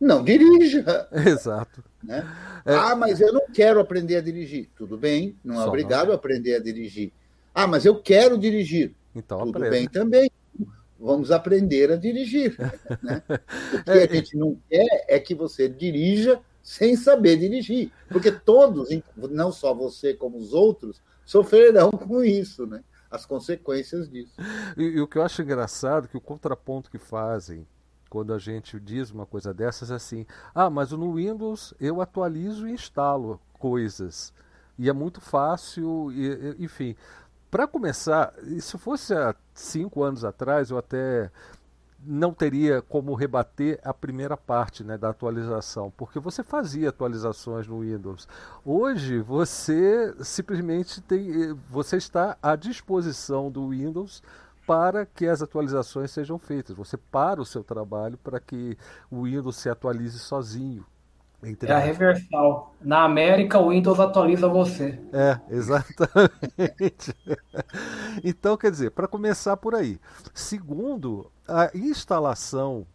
não 0.00 0.24
dirija. 0.24 1.08
Exato. 1.26 1.84
Né? 2.02 2.26
É... 2.64 2.74
Ah, 2.74 2.96
mas 2.96 3.20
eu 3.20 3.32
não 3.32 3.46
quero 3.52 3.80
aprender 3.80 4.16
a 4.16 4.20
dirigir. 4.20 4.68
Tudo 4.76 4.96
bem, 4.96 5.36
não 5.44 5.54
é 5.56 5.58
Só 5.58 5.68
obrigado 5.68 6.06
não. 6.06 6.12
a 6.12 6.16
aprender 6.16 6.56
a 6.56 6.60
dirigir. 6.60 7.12
Ah, 7.54 7.66
mas 7.66 7.84
eu 7.84 8.00
quero 8.00 8.38
dirigir. 8.38 8.94
Então, 9.14 9.38
Tudo 9.38 9.56
aprenda. 9.56 9.70
bem 9.70 9.88
também. 9.88 10.30
Vamos 10.98 11.30
aprender 11.30 11.92
a 11.92 11.96
dirigir. 11.96 12.56
Né? 13.02 13.22
O 13.28 13.84
que 13.84 13.90
é... 13.90 14.04
a 14.04 14.14
gente 14.14 14.36
não 14.36 14.58
quer 14.68 15.04
é 15.08 15.18
que 15.18 15.34
você 15.34 15.68
dirija 15.68 16.40
sem 16.62 16.96
saber 16.96 17.36
dirigir. 17.36 17.90
Porque 18.08 18.30
todos, 18.30 18.88
não 19.16 19.52
só 19.52 19.74
você 19.74 20.14
como 20.14 20.38
os 20.38 20.52
outros, 20.52 21.00
sofrerão 21.24 21.90
com 21.90 22.22
isso, 22.22 22.66
né? 22.66 22.82
As 23.10 23.26
consequências 23.26 24.08
disso. 24.08 24.34
E, 24.76 24.82
e 24.82 25.00
o 25.00 25.06
que 25.06 25.18
eu 25.18 25.22
acho 25.22 25.42
engraçado, 25.42 26.08
que 26.08 26.16
o 26.16 26.20
contraponto 26.20 26.90
que 26.90 26.98
fazem 26.98 27.66
quando 28.08 28.34
a 28.34 28.38
gente 28.38 28.78
diz 28.80 29.10
uma 29.10 29.24
coisa 29.24 29.54
dessas 29.54 29.90
é 29.90 29.94
assim: 29.94 30.26
ah, 30.54 30.68
mas 30.68 30.90
no 30.92 31.14
Windows 31.14 31.72
eu 31.80 32.00
atualizo 32.00 32.68
e 32.68 32.72
instalo 32.72 33.40
coisas. 33.52 34.32
E 34.78 34.88
é 34.88 34.92
muito 34.92 35.20
fácil, 35.20 36.10
e, 36.12 36.56
enfim. 36.58 36.96
Para 37.50 37.66
começar, 37.66 38.32
se 38.60 38.78
fosse 38.78 39.12
há 39.12 39.34
cinco 39.52 40.04
anos 40.04 40.24
atrás, 40.24 40.70
eu 40.70 40.78
até 40.78 41.30
não 42.04 42.32
teria 42.32 42.80
como 42.82 43.14
rebater 43.14 43.78
a 43.84 43.92
primeira 43.92 44.36
parte 44.36 44.82
né, 44.82 44.96
da 44.96 45.10
atualização, 45.10 45.92
porque 45.96 46.18
você 46.18 46.42
fazia 46.42 46.88
atualizações 46.88 47.66
no 47.66 47.80
Windows. 47.80 48.26
Hoje 48.64 49.20
você 49.20 50.14
simplesmente 50.20 51.00
tem, 51.00 51.54
você 51.68 51.96
está 51.96 52.36
à 52.42 52.56
disposição 52.56 53.50
do 53.50 53.68
Windows 53.68 54.22
para 54.66 55.04
que 55.04 55.26
as 55.26 55.42
atualizações 55.42 56.10
sejam 56.10 56.38
feitas. 56.38 56.76
Você 56.76 56.96
para 56.96 57.40
o 57.40 57.46
seu 57.46 57.64
trabalho 57.64 58.16
para 58.18 58.38
que 58.38 58.78
o 59.10 59.24
Windows 59.24 59.56
se 59.56 59.68
atualize 59.68 60.18
sozinho. 60.18 60.84
Entre 61.42 61.70
é 61.70 61.74
a 61.74 61.78
reversal. 61.78 62.74
Na 62.80 63.04
América, 63.04 63.58
o 63.58 63.70
Windows 63.70 63.98
atualiza 63.98 64.46
você. 64.48 64.98
É, 65.12 65.40
exatamente. 65.54 67.14
então, 68.22 68.56
quer 68.56 68.70
dizer, 68.70 68.90
para 68.90 69.08
começar 69.08 69.56
por 69.56 69.74
aí. 69.74 69.98
Segundo, 70.34 71.30
a 71.48 71.70
instalação 71.74 72.86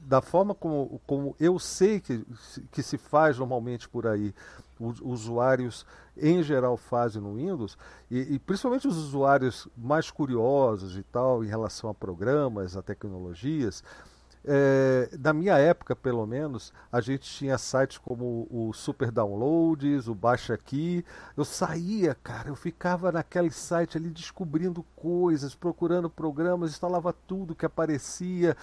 da 0.00 0.22
forma 0.22 0.54
como, 0.54 1.00
como 1.06 1.34
eu 1.40 1.58
sei 1.58 2.00
que, 2.00 2.24
que 2.70 2.82
se 2.82 2.96
faz 2.96 3.38
normalmente 3.38 3.88
por 3.88 4.06
aí, 4.06 4.32
os 4.78 5.00
usuários 5.00 5.84
em 6.16 6.42
geral 6.42 6.76
fazem 6.76 7.20
no 7.20 7.34
Windows, 7.34 7.76
e, 8.10 8.34
e, 8.34 8.38
principalmente 8.38 8.86
os 8.86 8.96
usuários 8.96 9.68
mais 9.76 10.10
curiosos 10.10 10.96
e 10.96 11.02
tal, 11.02 11.44
em 11.44 11.48
relação 11.48 11.90
a 11.90 11.94
programas, 11.94 12.76
a 12.76 12.82
tecnologias, 12.82 13.82
é, 14.44 15.10
na 15.18 15.32
minha 15.32 15.58
época, 15.58 15.94
pelo 15.94 16.26
menos, 16.26 16.72
a 16.90 17.00
gente 17.00 17.30
tinha 17.30 17.58
sites 17.58 17.98
como 17.98 18.46
o 18.50 18.72
Super 18.72 19.10
Downloads, 19.10 20.08
o 20.08 20.14
Baixa 20.14 20.54
Aqui. 20.54 21.04
Eu 21.36 21.44
saía, 21.44 22.14
cara, 22.14 22.48
eu 22.48 22.56
ficava 22.56 23.12
naquele 23.12 23.50
site 23.50 23.98
ali 23.98 24.08
descobrindo 24.08 24.82
coisas, 24.96 25.54
procurando 25.54 26.08
programas, 26.08 26.70
instalava 26.70 27.12
tudo 27.12 27.54
que 27.54 27.66
aparecia, 27.66 28.56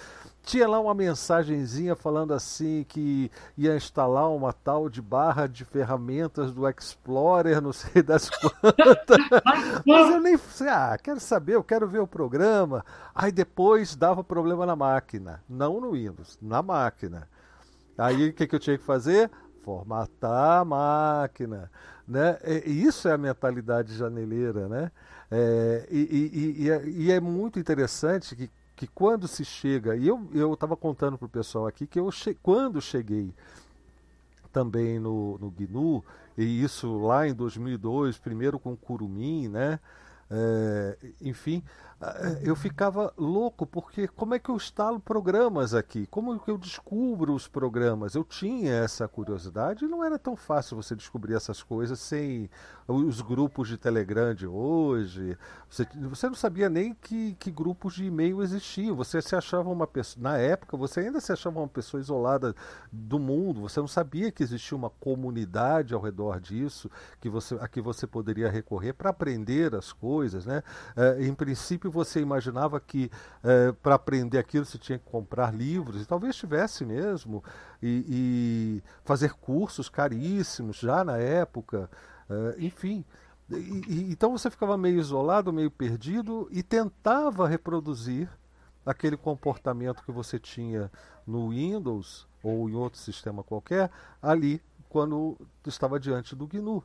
tinha 0.47 0.65
lá 0.65 0.79
uma 0.79 0.93
mensagenzinha 0.93 1.93
falando 1.93 2.33
assim 2.33 2.85
que 2.87 3.29
ia 3.57 3.75
instalar 3.75 4.29
uma 4.29 4.53
tal 4.53 4.89
de 4.89 5.01
barra 5.01 5.45
de 5.45 5.65
ferramentas 5.65 6.53
do 6.53 6.67
Explorer, 6.69 7.61
não 7.61 7.73
sei 7.73 8.01
das 8.01 8.29
quantas. 8.31 9.17
Mas 9.85 10.09
eu 10.09 10.21
nem 10.21 10.37
sei, 10.37 10.69
ah, 10.69 10.97
quero 10.97 11.19
saber, 11.19 11.55
eu 11.55 11.63
quero 11.63 11.85
ver 11.85 11.99
o 11.99 12.07
programa. 12.07 12.85
Aí 13.13 13.29
depois 13.29 13.93
dava 13.93 14.23
problema 14.23 14.65
na 14.65 14.75
máquina, 14.75 15.43
não 15.49 15.81
no 15.81 15.91
Windows, 15.91 16.39
na 16.41 16.61
máquina. 16.61 17.27
Aí 17.97 18.29
o 18.29 18.33
que, 18.33 18.47
que 18.47 18.55
eu 18.55 18.59
tinha 18.59 18.77
que 18.77 18.83
fazer? 18.85 19.29
Formatar 19.63 20.61
a 20.61 20.65
máquina. 20.65 21.69
Né? 22.07 22.37
E 22.65 22.83
isso 22.83 23.09
é 23.09 23.11
a 23.11 23.17
mentalidade 23.17 23.93
janeleira, 23.97 24.69
né? 24.69 24.91
É, 25.29 25.85
e, 25.91 25.99
e, 25.99 26.63
e, 26.63 26.71
é, 26.71 26.83
e, 26.85 27.11
é, 27.11 27.19
muito 27.19 27.59
interessante 27.59 28.33
que, 28.33 28.49
que 28.77 28.85
quando 28.85 29.27
se 29.27 29.43
chega, 29.43 29.97
e 29.97 30.07
eu 30.07 30.53
estava 30.53 30.77
contando 30.77 31.17
para 31.17 31.25
o 31.25 31.29
pessoal 31.29 31.65
aqui 31.65 31.87
que 31.87 31.99
eu 31.99 32.11
che, 32.11 32.35
quando 32.35 32.79
cheguei 32.79 33.33
também 34.53 34.99
no, 34.99 35.35
no 35.39 35.49
GNU, 35.49 36.05
e 36.37 36.63
isso 36.63 36.99
lá 36.99 37.27
em 37.27 37.33
2002, 37.33 38.19
primeiro 38.19 38.59
com 38.59 38.77
Curumim, 38.77 39.47
né? 39.47 39.79
É, 40.29 40.97
enfim, 41.19 41.63
eu 42.43 42.55
ficava 42.55 43.11
louco 43.17 43.65
porque 43.65 44.07
como 44.07 44.35
é 44.35 44.39
que 44.39 44.49
eu 44.49 44.55
instalo 44.55 44.99
programas 44.99 45.73
aqui? 45.73 46.05
Como 46.07 46.39
que 46.39 46.51
eu 46.51 46.57
descubro 46.57 47.33
os 47.33 47.47
programas? 47.47 48.13
Eu 48.13 48.23
tinha 48.23 48.71
essa 48.71 49.07
curiosidade 49.07 49.85
e 49.85 49.87
não 49.87 50.03
era 50.03 50.19
tão 50.19 50.35
fácil 50.35 50.77
você 50.77 50.95
descobrir 50.95 51.33
essas 51.33 51.63
coisas 51.63 51.99
sem 51.99 52.49
os 52.87 53.21
grupos 53.21 53.67
de 53.67 53.77
Telegram 53.77 54.33
de 54.33 54.47
hoje. 54.47 55.37
Você, 55.69 55.85
você 56.09 56.27
não 56.27 56.35
sabia 56.35 56.69
nem 56.69 56.93
que, 56.93 57.33
que 57.33 57.51
grupos 57.51 57.95
de 57.95 58.05
e-mail 58.05 58.41
existiam. 58.41 58.95
Você 58.95 59.21
se 59.21 59.35
achava 59.35 59.69
uma 59.69 59.87
pessoa. 59.87 60.23
Na 60.23 60.37
época, 60.37 60.77
você 60.77 61.01
ainda 61.01 61.19
se 61.19 61.31
achava 61.31 61.59
uma 61.59 61.67
pessoa 61.67 61.99
isolada 61.99 62.55
do 62.91 63.19
mundo. 63.19 63.61
Você 63.61 63.79
não 63.79 63.87
sabia 63.87 64.31
que 64.31 64.43
existia 64.43 64.77
uma 64.77 64.89
comunidade 64.89 65.93
ao 65.93 66.01
redor 66.01 66.39
disso 66.39 66.89
que 67.19 67.27
você, 67.27 67.55
a 67.55 67.67
que 67.67 67.81
você 67.81 68.07
poderia 68.07 68.49
recorrer 68.49 68.93
para 68.93 69.09
aprender 69.09 69.75
as 69.75 69.91
coisas. 69.91 70.45
Né? 70.45 70.63
É, 70.95 71.25
em 71.25 71.33
princípio, 71.33 71.86
você 71.87 72.19
imaginava 72.19 72.79
que 72.79 73.09
é, 73.43 73.71
para 73.71 73.95
aprender 73.95 74.37
aquilo 74.37 74.65
você 74.65 74.77
tinha 74.77 74.97
que 74.97 75.05
comprar 75.05 75.53
livros, 75.53 76.01
e 76.01 76.05
talvez 76.05 76.35
tivesse 76.35 76.85
mesmo, 76.85 77.43
e, 77.81 78.05
e 78.07 78.83
fazer 79.03 79.33
cursos 79.33 79.89
caríssimos 79.89 80.77
já 80.77 81.03
na 81.03 81.17
época, 81.17 81.89
é, 82.29 82.55
enfim. 82.59 83.05
E, 83.49 83.55
e, 83.87 84.11
então 84.11 84.31
você 84.31 84.49
ficava 84.49 84.77
meio 84.77 84.99
isolado, 84.99 85.53
meio 85.53 85.71
perdido 85.71 86.47
e 86.51 86.61
tentava 86.61 87.47
reproduzir 87.47 88.29
aquele 88.85 89.17
comportamento 89.17 90.03
que 90.03 90.11
você 90.11 90.39
tinha 90.39 90.91
no 91.25 91.49
Windows 91.49 92.27
ou 92.41 92.69
em 92.69 92.75
outro 92.75 92.99
sistema 92.99 93.43
qualquer 93.43 93.91
ali 94.21 94.61
quando 94.89 95.37
estava 95.65 95.99
diante 95.99 96.35
do 96.35 96.47
GNU. 96.47 96.83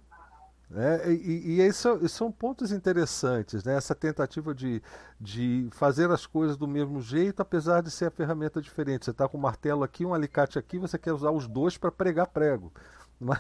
Né? 0.72 1.12
E, 1.12 1.61
e 1.61 1.66
isso, 1.66 2.08
são 2.08 2.32
pontos 2.32 2.72
interessantes, 2.72 3.62
né? 3.62 3.76
essa 3.76 3.94
tentativa 3.94 4.54
de, 4.54 4.82
de 5.20 5.68
fazer 5.70 6.11
as 6.11 6.26
coisas 6.26 6.56
do 6.56 6.66
mesmo 6.66 6.98
jeito, 7.02 7.42
apesar 7.42 7.82
de 7.82 7.90
ser 7.90 8.06
a 8.06 8.11
ferramenta 8.11 8.61
diferente. 8.61 9.04
Você 9.04 9.11
está 9.11 9.28
com 9.28 9.37
um 9.37 9.40
martelo 9.40 9.85
aqui, 9.85 10.06
um 10.06 10.14
alicate 10.14 10.58
aqui, 10.58 10.78
você 10.78 10.98
quer 10.98 11.12
usar 11.12 11.30
os 11.30 11.46
dois 11.46 11.76
para 11.76 11.92
pregar 11.92 12.26
prego. 12.28 12.72
Mas, 13.20 13.38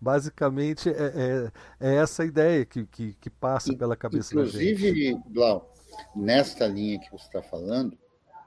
basicamente, 0.00 0.88
é, 0.90 0.92
é, 0.92 1.52
é, 1.78 1.94
essa 1.94 2.24
ideia 2.24 2.66
que, 2.66 2.84
que, 2.84 3.14
que 3.14 3.30
passa 3.30 3.72
pela 3.72 3.96
cabeça 3.96 4.34
Inclusive, 4.34 4.58
da 4.58 4.88
gente. 4.88 5.06
Inclusive, 5.06 5.22
Blau, 5.32 5.72
nesta 6.16 6.66
linha 6.66 6.98
que 6.98 7.12
você 7.12 7.26
está 7.26 7.42
falando, 7.42 7.96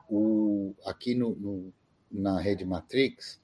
o, 0.10 0.76
aqui 0.86 1.16
no, 1.16 1.36
no, 1.36 1.74
na 2.12 2.38
rede 2.38 2.66
Matrix, 2.66 3.40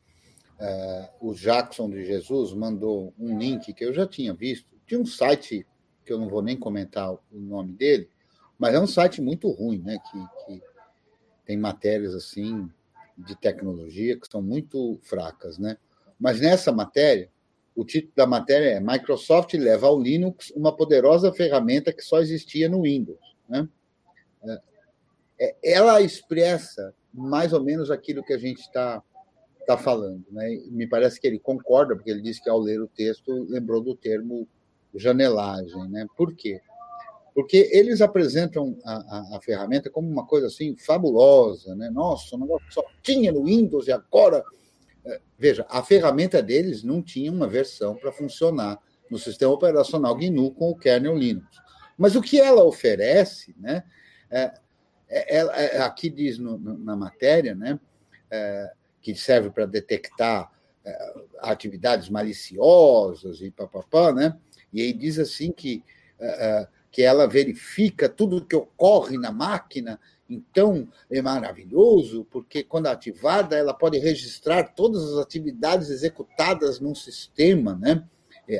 o 1.21 1.33
Jackson 1.33 1.89
de 1.89 2.03
Jesus 2.05 2.53
mandou 2.53 3.13
um 3.17 3.37
link 3.37 3.73
que 3.73 3.85
eu 3.85 3.93
já 3.93 4.05
tinha 4.05 4.33
visto, 4.33 4.67
de 4.85 4.97
um 4.97 5.05
site 5.05 5.65
que 6.05 6.11
eu 6.11 6.17
não 6.17 6.27
vou 6.27 6.41
nem 6.41 6.57
comentar 6.57 7.13
o 7.13 7.21
nome 7.31 7.73
dele, 7.73 8.09
mas 8.57 8.73
é 8.73 8.79
um 8.79 8.87
site 8.87 9.21
muito 9.21 9.49
ruim, 9.49 9.79
né? 9.79 9.97
Que, 10.11 10.19
que 10.45 10.63
tem 11.45 11.57
matérias 11.57 12.13
assim 12.13 12.69
de 13.17 13.35
tecnologia 13.35 14.19
que 14.19 14.27
são 14.29 14.41
muito 14.41 14.99
fracas, 15.03 15.57
né? 15.57 15.77
Mas 16.19 16.41
nessa 16.41 16.71
matéria, 16.71 17.29
o 17.75 17.85
título 17.85 18.13
da 18.15 18.27
matéria 18.27 18.71
é 18.71 18.79
Microsoft 18.79 19.53
leva 19.53 19.87
ao 19.87 20.01
Linux 20.01 20.51
uma 20.55 20.75
poderosa 20.75 21.31
ferramenta 21.31 21.93
que 21.93 22.01
só 22.01 22.19
existia 22.19 22.67
no 22.67 22.81
Windows, 22.81 23.19
né? 23.47 23.69
É, 25.39 25.55
ela 25.63 26.01
expressa 26.01 26.93
mais 27.13 27.53
ou 27.53 27.63
menos 27.63 27.89
aquilo 27.89 28.23
que 28.23 28.33
a 28.33 28.37
gente 28.37 28.59
está 28.59 29.01
está 29.69 29.77
falando. 29.77 30.25
Né? 30.31 30.59
Me 30.71 30.87
parece 30.87 31.21
que 31.21 31.27
ele 31.27 31.37
concorda, 31.37 31.95
porque 31.95 32.09
ele 32.09 32.21
disse 32.21 32.41
que 32.41 32.49
ao 32.49 32.59
ler 32.59 32.81
o 32.81 32.87
texto 32.87 33.45
lembrou 33.47 33.81
do 33.81 33.95
termo 33.95 34.47
janelagem. 34.95 35.87
Né? 35.89 36.07
Por 36.17 36.33
quê? 36.33 36.59
Porque 37.35 37.69
eles 37.71 38.01
apresentam 38.01 38.77
a, 38.83 38.93
a, 38.93 39.37
a 39.37 39.41
ferramenta 39.41 39.89
como 39.89 40.09
uma 40.09 40.25
coisa 40.25 40.47
assim 40.47 40.75
fabulosa. 40.75 41.75
Né? 41.75 41.89
Nossa, 41.91 42.35
o 42.35 42.39
negócio 42.39 42.65
só 42.71 42.83
tinha 43.03 43.31
no 43.31 43.45
Windows 43.45 43.87
e 43.87 43.91
agora. 43.91 44.43
É, 45.05 45.21
veja, 45.37 45.65
a 45.69 45.81
ferramenta 45.83 46.41
deles 46.41 46.83
não 46.83 47.01
tinha 47.01 47.31
uma 47.31 47.47
versão 47.47 47.95
para 47.95 48.11
funcionar 48.11 48.79
no 49.09 49.17
sistema 49.17 49.53
operacional 49.53 50.15
GNU 50.15 50.51
com 50.51 50.71
o 50.71 50.77
kernel 50.77 51.15
Linux. 51.15 51.47
Mas 51.97 52.15
o 52.15 52.21
que 52.21 52.39
ela 52.39 52.63
oferece, 52.63 53.55
né, 53.57 53.83
é, 54.29 54.53
é, 55.07 55.37
é 55.37 55.81
aqui 55.81 56.09
diz 56.09 56.37
no, 56.37 56.57
na 56.57 56.95
matéria, 56.95 57.55
né, 57.55 57.79
é, 58.29 58.71
que 59.01 59.15
serve 59.15 59.49
para 59.49 59.65
detectar 59.65 60.51
é, 60.85 61.13
atividades 61.39 62.09
maliciosas 62.09 63.41
e 63.41 63.51
papapá, 63.51 64.11
né? 64.11 64.37
E 64.71 64.81
aí 64.81 64.93
diz 64.93 65.17
assim 65.19 65.51
que, 65.51 65.83
é, 66.19 66.67
que 66.91 67.01
ela 67.01 67.27
verifica 67.27 68.07
tudo 68.07 68.45
que 68.45 68.55
ocorre 68.55 69.17
na 69.17 69.31
máquina, 69.31 69.99
então 70.29 70.87
é 71.09 71.21
maravilhoso, 71.21 72.25
porque 72.29 72.63
quando 72.63 72.87
ativada, 72.87 73.57
ela 73.57 73.73
pode 73.73 73.97
registrar 73.97 74.63
todas 74.75 75.03
as 75.03 75.17
atividades 75.17 75.89
executadas 75.89 76.79
num 76.79 76.93
sistema, 76.93 77.75
né? 77.75 78.03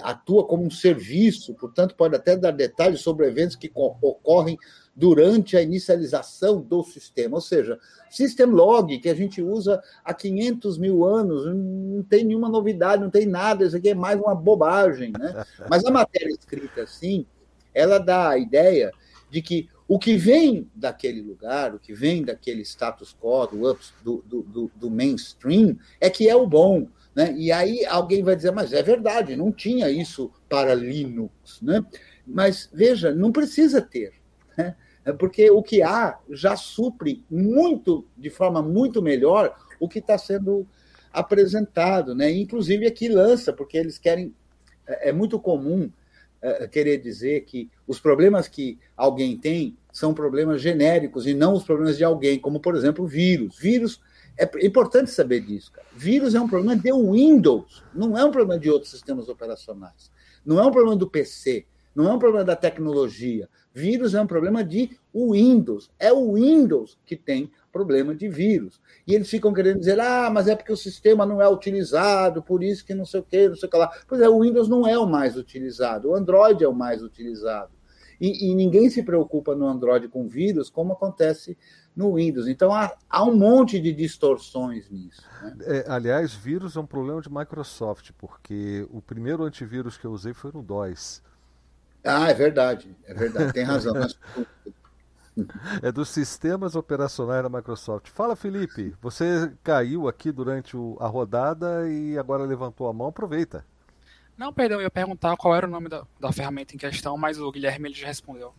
atua 0.04 0.46
como 0.46 0.64
um 0.64 0.70
serviço, 0.70 1.56
portanto, 1.56 1.96
pode 1.96 2.16
até 2.16 2.36
dar 2.36 2.52
detalhes 2.52 3.02
sobre 3.02 3.26
eventos 3.26 3.56
que 3.56 3.72
ocorrem 3.74 4.56
durante 5.00 5.56
a 5.56 5.62
inicialização 5.62 6.60
do 6.60 6.84
sistema. 6.84 7.36
Ou 7.36 7.42
seja, 7.42 7.80
System 8.10 8.48
Log, 8.48 9.00
que 9.00 9.08
a 9.08 9.16
gente 9.16 9.42
usa 9.42 9.82
há 10.04 10.14
500 10.14 10.78
mil 10.78 11.06
anos, 11.06 11.46
não 11.46 12.04
tem 12.04 12.26
nenhuma 12.26 12.50
novidade, 12.50 13.02
não 13.02 13.10
tem 13.10 13.26
nada, 13.26 13.66
isso 13.66 13.78
aqui 13.78 13.90
é 13.90 13.96
mais 13.96 14.20
uma 14.20 14.36
bobagem. 14.36 15.14
Né? 15.18 15.46
Mas 15.70 15.86
a 15.86 15.92
matéria 15.92 16.30
escrita 16.30 16.84
assim, 16.84 17.26
ela 17.74 17.98
dá 17.98 18.32
a 18.32 18.38
ideia 18.38 18.92
de 19.32 19.42
que 19.42 19.70
o 19.88 19.98
que 19.98 20.18
vem 20.18 20.70
daquele 20.76 21.22
lugar, 21.22 21.74
o 21.74 21.80
que 21.80 21.94
vem 21.94 22.22
daquele 22.22 22.64
status 22.64 23.16
quo, 23.18 23.48
do, 23.48 23.78
do, 24.04 24.42
do, 24.44 24.72
do 24.76 24.92
mainstream, 24.92 25.78
é 26.02 26.10
que 26.10 26.28
é 26.28 26.36
o 26.36 26.46
bom. 26.46 26.90
Né? 27.16 27.34
E 27.38 27.54
aí 27.54 27.86
alguém 27.86 28.22
vai 28.22 28.36
dizer, 28.36 28.52
mas 28.52 28.74
é 28.74 28.84
verdade, 28.84 29.38
não 29.38 29.50
tinha 29.50 29.90
isso 29.90 30.30
para 30.50 30.76
Linux. 30.76 31.62
Né? 31.62 31.82
Mas 32.28 32.70
veja, 32.74 33.16
não 33.16 33.32
precisa 33.32 33.82
ter. 33.82 34.12
Né? 34.58 34.76
É 35.10 35.14
porque 35.14 35.50
o 35.50 35.64
que 35.64 35.82
há 35.82 36.20
já 36.30 36.56
supre 36.56 37.24
muito, 37.30 38.06
de 38.16 38.30
forma 38.30 38.62
muito 38.62 39.02
melhor, 39.02 39.56
o 39.80 39.90
que 39.90 39.98
está 39.98 40.18
sendo 40.20 40.68
apresentado, 41.12 42.14
né? 42.14 42.32
Inclusive 42.32 42.86
aqui 42.86 43.08
lança, 43.08 43.52
porque 43.52 43.78
eles 43.78 43.98
querem. 43.98 44.36
É, 44.86 45.10
é 45.10 45.12
muito 45.12 45.40
comum 45.40 45.90
é, 46.42 46.68
querer 46.68 47.00
dizer 47.00 47.42
que 47.46 47.72
os 47.88 48.00
problemas 48.00 48.48
que 48.48 48.78
alguém 48.96 49.36
tem 49.36 49.76
são 49.92 50.14
problemas 50.14 50.62
genéricos 50.62 51.26
e 51.26 51.34
não 51.34 51.54
os 51.54 51.64
problemas 51.64 51.98
de 51.98 52.04
alguém, 52.04 52.38
como 52.38 52.60
por 52.60 52.76
exemplo 52.76 53.08
vírus. 53.08 53.58
Vírus 53.58 54.00
é 54.38 54.48
importante 54.64 55.10
saber 55.10 55.42
disso. 55.42 55.72
Cara. 55.72 55.88
Vírus 55.92 56.36
é 56.36 56.40
um 56.40 56.48
problema 56.48 56.76
de 56.76 56.94
Windows, 56.94 57.84
não 57.96 58.16
é 58.16 58.24
um 58.24 58.32
problema 58.32 58.60
de 58.60 58.70
outros 58.70 58.92
sistemas 58.92 59.28
operacionais, 59.28 60.12
não 60.46 60.60
é 60.60 60.66
um 60.66 60.72
problema 60.72 60.96
do 60.96 61.10
PC, 61.10 61.66
não 61.96 62.08
é 62.08 62.14
um 62.14 62.20
problema 62.20 62.46
da 62.46 62.56
tecnologia. 62.56 63.50
Vírus 63.74 64.14
é 64.14 64.22
um 64.22 64.28
problema 64.28 64.64
de 64.64 64.98
Windows. 65.14 65.92
É 66.00 66.12
o 66.12 66.34
Windows 66.34 66.98
que 67.06 67.16
tem 67.16 67.52
problema 67.72 68.16
de 68.16 68.28
vírus. 68.28 68.82
E 69.06 69.14
eles 69.14 69.30
ficam 69.30 69.54
querendo 69.54 69.80
dizer, 69.80 70.00
ah, 70.00 70.30
mas 70.32 70.48
é 70.48 70.56
porque 70.56 70.72
o 70.72 70.78
sistema 70.78 71.26
não 71.26 71.42
é 71.42 71.48
utilizado, 71.48 72.42
por 72.42 72.64
isso 72.64 72.86
que 72.86 72.94
não 72.94 73.06
sei 73.06 73.20
o 73.20 73.24
que, 73.24 73.50
não 73.50 73.56
sei 73.56 73.68
o 73.68 73.72
que 73.72 73.78
lá. 73.78 73.92
Pois 74.08 74.22
é, 74.22 74.30
o 74.30 74.42
Windows 74.42 74.68
não 74.68 74.88
é 74.88 74.98
o 74.98 75.08
mais 75.08 75.38
utilizado, 75.38 76.10
o 76.10 76.16
Android 76.16 76.64
é 76.64 76.68
o 76.68 76.74
mais 76.74 77.04
utilizado. 77.04 77.72
E, 78.20 78.50
e 78.50 78.56
ninguém 78.56 78.90
se 78.90 79.02
preocupa 79.02 79.56
no 79.56 79.66
Android 79.66 80.10
com 80.10 80.28
vírus, 80.28 80.70
como 80.70 80.94
acontece 80.94 81.58
no 81.96 82.16
Windows. 82.16 82.48
Então 82.48 82.74
há, 82.74 82.94
há 83.10 83.24
um 83.24 83.36
monte 83.36 83.80
de 83.80 83.94
distorções 83.94 84.90
nisso. 84.90 85.22
Né? 85.42 85.56
É, 85.62 85.86
aliás, 85.88 86.34
vírus 86.34 86.76
é 86.76 86.80
um 86.80 86.86
problema 86.86 87.22
de 87.22 87.32
Microsoft, 87.32 88.12
porque 88.18 88.86
o 88.90 89.02
primeiro 89.02 89.44
antivírus 89.44 89.98
que 89.98 90.06
eu 90.06 90.12
usei 90.12 90.34
foi 90.34 90.52
no 90.52 90.62
DOS. 90.62 91.22
Ah, 92.04 92.30
é 92.30 92.34
verdade, 92.34 92.96
é 93.06 93.14
verdade, 93.14 93.54
tem 93.54 93.64
razão. 93.64 93.94
É 95.82 95.90
dos 95.90 96.10
sistemas 96.10 96.76
operacionais 96.76 97.44
da 97.44 97.50
Microsoft. 97.50 98.10
Fala, 98.10 98.36
Felipe. 98.36 98.94
Você 99.02 99.54
caiu 99.64 100.06
aqui 100.10 100.34
durante 100.34 100.76
o, 100.76 100.98
a 101.00 101.08
rodada 101.08 101.90
e 101.90 102.18
agora 102.18 102.44
levantou 102.44 102.90
a 102.90 102.94
mão. 102.94 103.08
Aproveita. 103.08 103.66
Não, 104.38 104.54
perdão, 104.54 104.80
eu 104.80 104.84
ia 104.84 104.92
perguntar 104.92 105.36
qual 105.38 105.56
era 105.56 105.68
o 105.68 105.70
nome 105.70 105.88
da, 105.90 106.06
da 106.20 106.32
ferramenta 106.32 106.76
em 106.76 106.78
questão, 106.78 107.18
mas 107.18 107.40
o 107.40 107.52
Guilherme 107.52 107.90
ele 107.90 107.96
já 107.96 108.08
respondeu. 108.08 108.54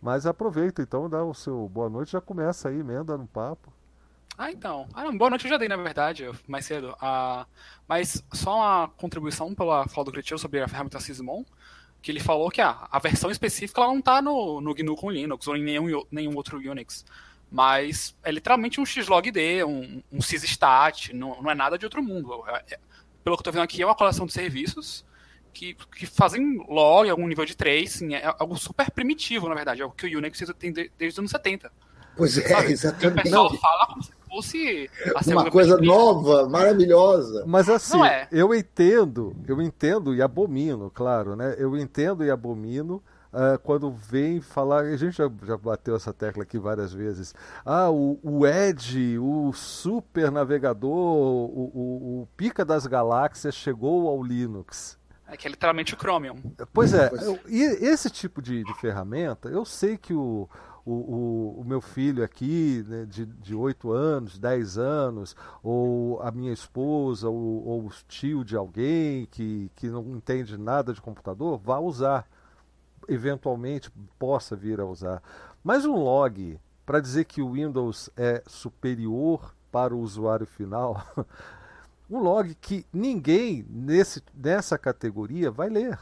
Mas 0.00 0.26
aproveita 0.26 0.82
então, 0.82 1.08
dá 1.08 1.22
o 1.22 1.32
seu 1.32 1.68
boa 1.68 1.88
noite, 1.88 2.12
já 2.12 2.20
começa 2.20 2.68
aí, 2.68 2.80
emenda 2.80 3.16
no 3.16 3.26
papo. 3.26 3.72
Ah, 4.36 4.50
então. 4.50 4.88
Ah, 4.94 5.04
não, 5.04 5.16
boa 5.16 5.30
noite 5.30 5.44
eu 5.44 5.50
já 5.50 5.58
dei, 5.58 5.68
na 5.68 5.76
verdade, 5.76 6.28
mais 6.48 6.64
cedo. 6.64 6.96
Ah, 7.00 7.46
mas 7.86 8.24
só 8.32 8.56
uma 8.56 8.88
contribuição 8.88 9.54
pela 9.54 9.86
fala 9.86 10.06
do 10.06 10.12
Cretil 10.12 10.38
sobre 10.38 10.60
a 10.60 10.66
ferramenta 10.66 10.98
Sysmon, 10.98 11.44
que 12.02 12.10
ele 12.10 12.20
falou 12.20 12.50
que 12.50 12.60
ah, 12.60 12.88
a 12.90 12.98
versão 12.98 13.30
específica 13.30 13.80
ela 13.80 13.90
não 13.90 14.00
está 14.00 14.20
no, 14.20 14.60
no 14.60 14.74
GNU 14.74 14.96
com 14.96 15.10
Linux 15.10 15.46
ou 15.46 15.56
em 15.56 15.62
nenhum, 15.62 16.04
nenhum 16.10 16.34
outro 16.34 16.58
Unix. 16.58 17.04
Mas 17.50 18.16
é 18.24 18.32
literalmente 18.32 18.80
um 18.80 18.84
xlogd, 18.84 19.64
um, 19.64 20.02
um 20.10 20.20
sysstat, 20.20 21.12
não, 21.14 21.40
não 21.40 21.50
é 21.50 21.54
nada 21.54 21.78
de 21.78 21.86
outro 21.86 22.02
mundo. 22.02 22.42
É, 22.48 22.74
é, 22.74 22.80
pelo 23.22 23.36
que 23.36 23.40
eu 23.40 23.42
estou 23.42 23.52
vendo 23.52 23.62
aqui, 23.62 23.80
é 23.80 23.86
uma 23.86 23.94
coleção 23.94 24.26
de 24.26 24.32
serviços 24.32 25.04
que, 25.52 25.74
que 25.96 26.06
fazem 26.06 26.64
log, 26.68 27.08
algum 27.08 27.28
nível 27.28 27.44
de 27.44 27.56
tracing, 27.56 28.14
é 28.14 28.34
algo 28.38 28.56
super 28.56 28.90
primitivo, 28.90 29.48
na 29.48 29.54
verdade, 29.54 29.82
é 29.82 29.84
o 29.84 29.90
que 29.90 30.06
o 30.06 30.18
Unix 30.18 30.42
tem 30.58 30.72
desde 30.72 31.08
os 31.08 31.18
anos 31.18 31.30
70. 31.30 31.70
Pois 32.16 32.36
é, 32.38 32.48
Sabe? 32.48 32.72
exatamente. 32.72 33.20
o 33.20 33.22
pessoal 33.22 33.54
fala 33.56 33.86
como 33.86 34.02
se 34.02 34.12
fosse 34.28 34.90
uma 35.32 35.50
coisa 35.50 35.76
nova, 35.78 36.48
maravilhosa. 36.48 37.44
Mas 37.46 37.68
assim, 37.68 38.02
é. 38.04 38.28
eu 38.30 38.54
entendo, 38.54 39.36
eu 39.46 39.60
entendo 39.60 40.14
e 40.14 40.22
abomino, 40.22 40.90
claro, 40.90 41.36
né? 41.36 41.54
Eu 41.58 41.76
entendo 41.76 42.24
e 42.24 42.30
abomino 42.30 43.02
Uh, 43.32 43.58
quando 43.60 43.90
vem 43.90 44.42
falar, 44.42 44.82
a 44.82 44.96
gente 44.96 45.16
já, 45.16 45.30
já, 45.46 45.56
bateu 45.56 45.96
essa 45.96 46.12
tecla 46.12 46.42
aqui 46.42 46.58
várias 46.58 46.92
vezes. 46.92 47.34
Ah, 47.64 47.90
o, 47.90 48.20
o 48.22 48.46
Edge, 48.46 49.18
o 49.18 49.50
super 49.54 50.30
navegador, 50.30 50.90
o, 50.90 51.70
o, 51.74 52.20
o, 52.20 52.28
pica 52.36 52.62
das 52.62 52.86
galáxias 52.86 53.54
chegou 53.54 54.06
ao 54.06 54.22
Linux. 54.22 54.98
É 55.26 55.34
que 55.34 55.48
é 55.48 55.50
literalmente 55.50 55.94
o 55.94 55.96
Chromium. 55.96 56.36
Pois 56.74 56.92
é, 56.92 57.10
eu, 57.22 57.40
e 57.48 57.62
esse 57.62 58.10
tipo 58.10 58.42
de, 58.42 58.62
de 58.64 58.74
ferramenta, 58.74 59.48
eu 59.48 59.64
sei 59.64 59.96
que 59.96 60.12
o, 60.12 60.46
o, 60.84 60.92
o, 60.92 61.60
o, 61.60 61.64
meu 61.64 61.80
filho 61.80 62.24
aqui, 62.24 62.84
né, 62.88 63.06
de, 63.06 63.24
de 63.24 63.54
8 63.54 63.92
anos, 63.92 64.38
10 64.38 64.78
anos, 64.78 65.36
ou 65.62 66.20
a 66.20 66.30
minha 66.30 66.52
esposa, 66.52 67.28
ou, 67.28 67.66
ou 67.66 67.86
o 67.86 67.90
tio 68.08 68.44
de 68.44 68.56
alguém 68.56 69.26
que, 69.26 69.70
que 69.76 69.88
não 69.88 70.02
entende 70.10 70.58
nada 70.58 70.92
de 70.92 71.00
computador, 71.00 71.58
vá 71.58 71.78
usar. 71.78 72.28
Eventualmente 73.08 73.90
possa 74.18 74.56
vir 74.56 74.80
a 74.80 74.84
usar. 74.84 75.22
Mas 75.62 75.84
um 75.84 75.94
log, 75.96 76.58
para 76.84 77.00
dizer 77.00 77.24
que 77.24 77.42
o 77.42 77.52
Windows 77.52 78.10
é 78.16 78.42
superior 78.46 79.54
para 79.70 79.94
o 79.94 80.00
usuário 80.00 80.46
final, 80.46 81.00
um 82.10 82.18
log 82.18 82.54
que 82.56 82.84
ninguém 82.92 83.64
nesse, 83.68 84.22
nessa 84.34 84.76
categoria 84.76 85.50
vai 85.50 85.68
ler 85.68 85.98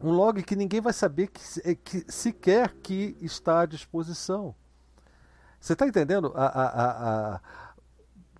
um 0.00 0.12
log 0.12 0.42
que 0.42 0.56
ninguém 0.56 0.80
vai 0.80 0.92
saber 0.92 1.28
que, 1.28 1.40
é, 1.64 1.74
que 1.74 2.04
sequer 2.10 2.72
que 2.82 3.16
está 3.20 3.60
à 3.60 3.66
disposição. 3.66 4.54
Você 5.60 5.74
está 5.74 5.86
entendendo 5.86 6.32
a, 6.34 6.46
a, 6.46 7.34
a, 7.34 7.40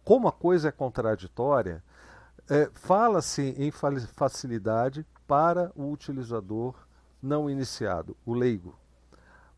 como 0.03 0.27
a 0.27 0.33
coisa 0.33 0.69
é 0.69 0.73
contraditória? 0.73 1.85
É, 2.49 2.71
Fala-se 2.73 3.55
em 3.59 3.71
facilidade 3.71 5.07
para 5.27 5.71
o 5.77 5.91
utilizador 5.93 6.75
não 7.23 7.51
iniciado, 7.51 8.17
o 8.25 8.33
leigo. 8.33 8.75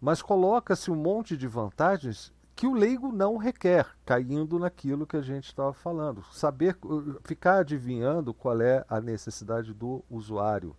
Mas 0.00 0.20
coloca-se 0.20 0.90
um 0.90 0.96
monte 0.96 1.36
de 1.36 1.46
vantagens 1.46 2.32
que 2.56 2.66
o 2.66 2.74
leigo 2.74 3.12
não 3.12 3.36
requer, 3.36 3.86
caindo 4.04 4.58
naquilo 4.58 5.06
que 5.06 5.16
a 5.16 5.22
gente 5.22 5.46
estava 5.46 5.72
falando. 5.72 6.24
Saber, 6.32 6.76
ficar 7.24 7.58
adivinhando 7.58 8.34
qual 8.34 8.60
é 8.60 8.84
a 8.88 9.00
necessidade 9.00 9.72
do 9.72 10.04
usuário. 10.10 10.76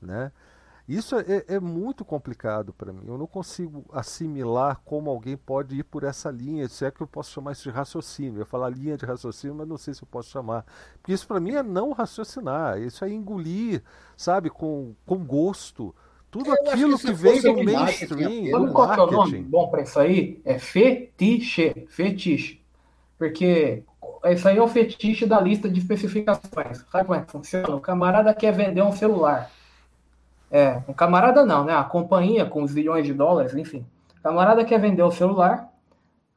Né? 0.00 0.32
Isso 0.88 1.16
é, 1.16 1.44
é 1.46 1.60
muito 1.60 2.02
complicado 2.02 2.72
para 2.72 2.94
mim. 2.94 3.02
Eu 3.06 3.18
não 3.18 3.26
consigo 3.26 3.84
assimilar 3.92 4.80
como 4.86 5.10
alguém 5.10 5.36
pode 5.36 5.76
ir 5.76 5.84
por 5.84 6.02
essa 6.02 6.30
linha, 6.30 6.66
se 6.66 6.82
é 6.86 6.90
que 6.90 7.02
eu 7.02 7.06
posso 7.06 7.30
chamar 7.30 7.52
isso 7.52 7.64
de 7.64 7.70
raciocínio. 7.70 8.40
Eu 8.40 8.46
falar 8.46 8.70
linha 8.70 8.96
de 8.96 9.04
raciocínio, 9.04 9.54
mas 9.54 9.68
não 9.68 9.76
sei 9.76 9.92
se 9.92 10.02
eu 10.02 10.08
posso 10.10 10.30
chamar. 10.30 10.64
Porque 10.94 11.12
isso 11.12 11.28
para 11.28 11.40
mim 11.40 11.52
é 11.52 11.62
não 11.62 11.92
raciocinar, 11.92 12.80
isso 12.80 13.04
é 13.04 13.10
engolir, 13.10 13.82
sabe, 14.16 14.48
com, 14.48 14.94
com 15.04 15.18
gosto. 15.18 15.94
Tudo 16.30 16.48
eu 16.48 16.54
aquilo 16.54 16.98
que, 16.98 17.06
que 17.06 17.12
vem 17.12 17.42
do 17.42 17.64
mainstream. 17.64 18.50
Sabe 18.50 18.72
qual 18.72 18.94
é 18.94 19.02
o 19.02 19.10
nome 19.10 19.42
bom 19.42 19.68
para 19.68 19.82
isso 19.82 20.00
aí? 20.00 20.40
É 20.42 20.58
fetiche. 20.58 21.86
Fetiche. 21.90 22.62
Porque 23.18 23.82
isso 24.24 24.48
aí 24.48 24.56
é 24.56 24.62
o 24.62 24.68
fetiche 24.68 25.26
da 25.26 25.38
lista 25.38 25.68
de 25.68 25.80
especificações. 25.80 26.78
Sabe 26.90 27.04
como 27.04 27.14
é 27.14 27.22
que 27.22 27.30
funciona? 27.30 27.74
O 27.74 27.80
camarada 27.80 28.32
quer 28.32 28.52
vender 28.52 28.80
um 28.82 28.92
celular. 28.92 29.50
É, 30.50 30.82
um 30.88 30.92
camarada 30.92 31.44
não, 31.44 31.64
né? 31.64 31.74
A 31.74 31.84
companhia 31.84 32.46
com 32.46 32.62
os 32.62 32.72
bilhões 32.72 33.06
de 33.06 33.12
dólares, 33.12 33.54
enfim. 33.54 33.84
Camarada 34.22 34.64
quer 34.64 34.80
vender 34.80 35.02
o 35.02 35.10
celular, 35.10 35.70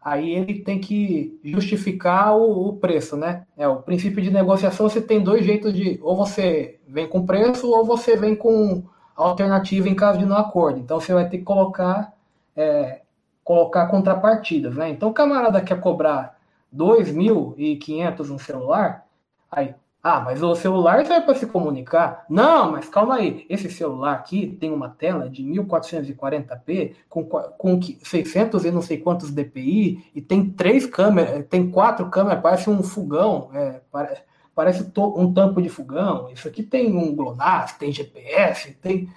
aí 0.01 0.31
ele 0.31 0.59
tem 0.61 0.79
que 0.79 1.39
justificar 1.43 2.35
o, 2.35 2.69
o, 2.69 2.73
preço, 2.73 3.15
né? 3.15 3.45
É, 3.57 3.67
o 3.67 3.77
princípio 3.77 4.21
de 4.21 4.31
negociação 4.31 4.89
você 4.89 5.01
tem 5.01 5.21
dois 5.21 5.45
jeitos 5.45 5.73
de. 5.73 5.99
Ou 6.01 6.15
você 6.15 6.79
vem 6.87 7.07
com 7.07 7.25
preço, 7.25 7.69
ou 7.69 7.85
você 7.85 8.17
vem 8.17 8.35
com 8.35 8.83
alternativa 9.15 9.87
em 9.87 9.95
caso 9.95 10.19
de 10.19 10.25
não 10.25 10.37
acordo. 10.37 10.79
Então 10.79 10.99
você 10.99 11.13
vai 11.13 11.29
ter 11.29 11.37
que 11.37 11.43
colocar, 11.43 12.13
é, 12.55 13.01
colocar 13.43 13.87
contrapartidas, 13.87 14.75
né? 14.75 14.89
Então 14.89 15.09
o 15.09 15.13
camarada 15.13 15.61
quer 15.61 15.79
cobrar 15.79 16.37
2.500 16.75 18.31
um 18.31 18.39
celular, 18.39 19.05
aí 19.51 19.75
ah, 20.03 20.19
mas 20.19 20.41
o 20.41 20.55
celular 20.55 21.05
serve 21.05 21.25
para 21.25 21.35
se 21.35 21.45
comunicar. 21.45 22.25
Não, 22.27 22.71
mas 22.71 22.89
calma 22.89 23.15
aí. 23.15 23.45
Esse 23.47 23.69
celular 23.69 24.13
aqui 24.13 24.57
tem 24.59 24.71
uma 24.71 24.89
tela 24.89 25.29
de 25.29 25.43
1440p 25.43 26.95
com, 27.07 27.23
com 27.25 27.79
600 27.81 28.65
e 28.65 28.71
não 28.71 28.81
sei 28.81 28.97
quantos 28.97 29.29
dpi 29.29 30.03
e 30.15 30.21
tem 30.21 30.49
três 30.49 30.87
câmeras, 30.87 31.45
tem 31.47 31.69
quatro 31.69 32.09
câmeras, 32.09 32.41
parece 32.41 32.67
um 32.67 32.81
fogão, 32.81 33.51
é, 33.53 33.79
parece, 33.91 34.21
parece 34.55 34.91
um 34.97 35.31
tampo 35.31 35.61
de 35.61 35.69
fogão. 35.69 36.31
Isso 36.31 36.47
aqui 36.47 36.63
tem 36.63 36.97
um 36.97 37.15
GLONASS, 37.15 37.73
tem 37.73 37.91
GPS, 37.91 38.71
tem 38.81 39.07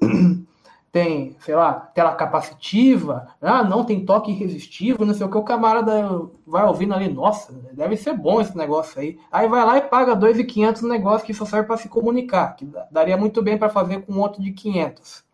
tem, 0.92 1.36
sei 1.40 1.54
lá, 1.54 1.72
tela 1.72 2.14
capacitiva, 2.14 3.28
ah, 3.40 3.62
não, 3.62 3.84
tem 3.84 4.04
toque 4.04 4.32
irresistível, 4.32 5.06
não 5.06 5.14
sei 5.14 5.24
o 5.24 5.30
que, 5.30 5.38
o 5.38 5.44
camarada 5.44 6.28
vai 6.44 6.66
ouvindo 6.66 6.94
ali, 6.94 7.12
nossa, 7.12 7.52
deve 7.72 7.96
ser 7.96 8.12
bom 8.14 8.40
esse 8.40 8.56
negócio 8.56 9.00
aí. 9.00 9.16
Aí 9.30 9.48
vai 9.48 9.64
lá 9.64 9.78
e 9.78 9.82
paga 9.82 10.16
2.500 10.16 10.82
no 10.82 10.88
negócio 10.88 11.26
que 11.26 11.34
só 11.34 11.44
serve 11.44 11.68
para 11.68 11.76
se 11.76 11.88
comunicar, 11.88 12.56
que 12.56 12.68
daria 12.90 13.16
muito 13.16 13.40
bem 13.40 13.56
para 13.56 13.68
fazer 13.68 14.02
com 14.02 14.18
outro 14.18 14.42
de 14.42 14.50
500. 14.52 15.24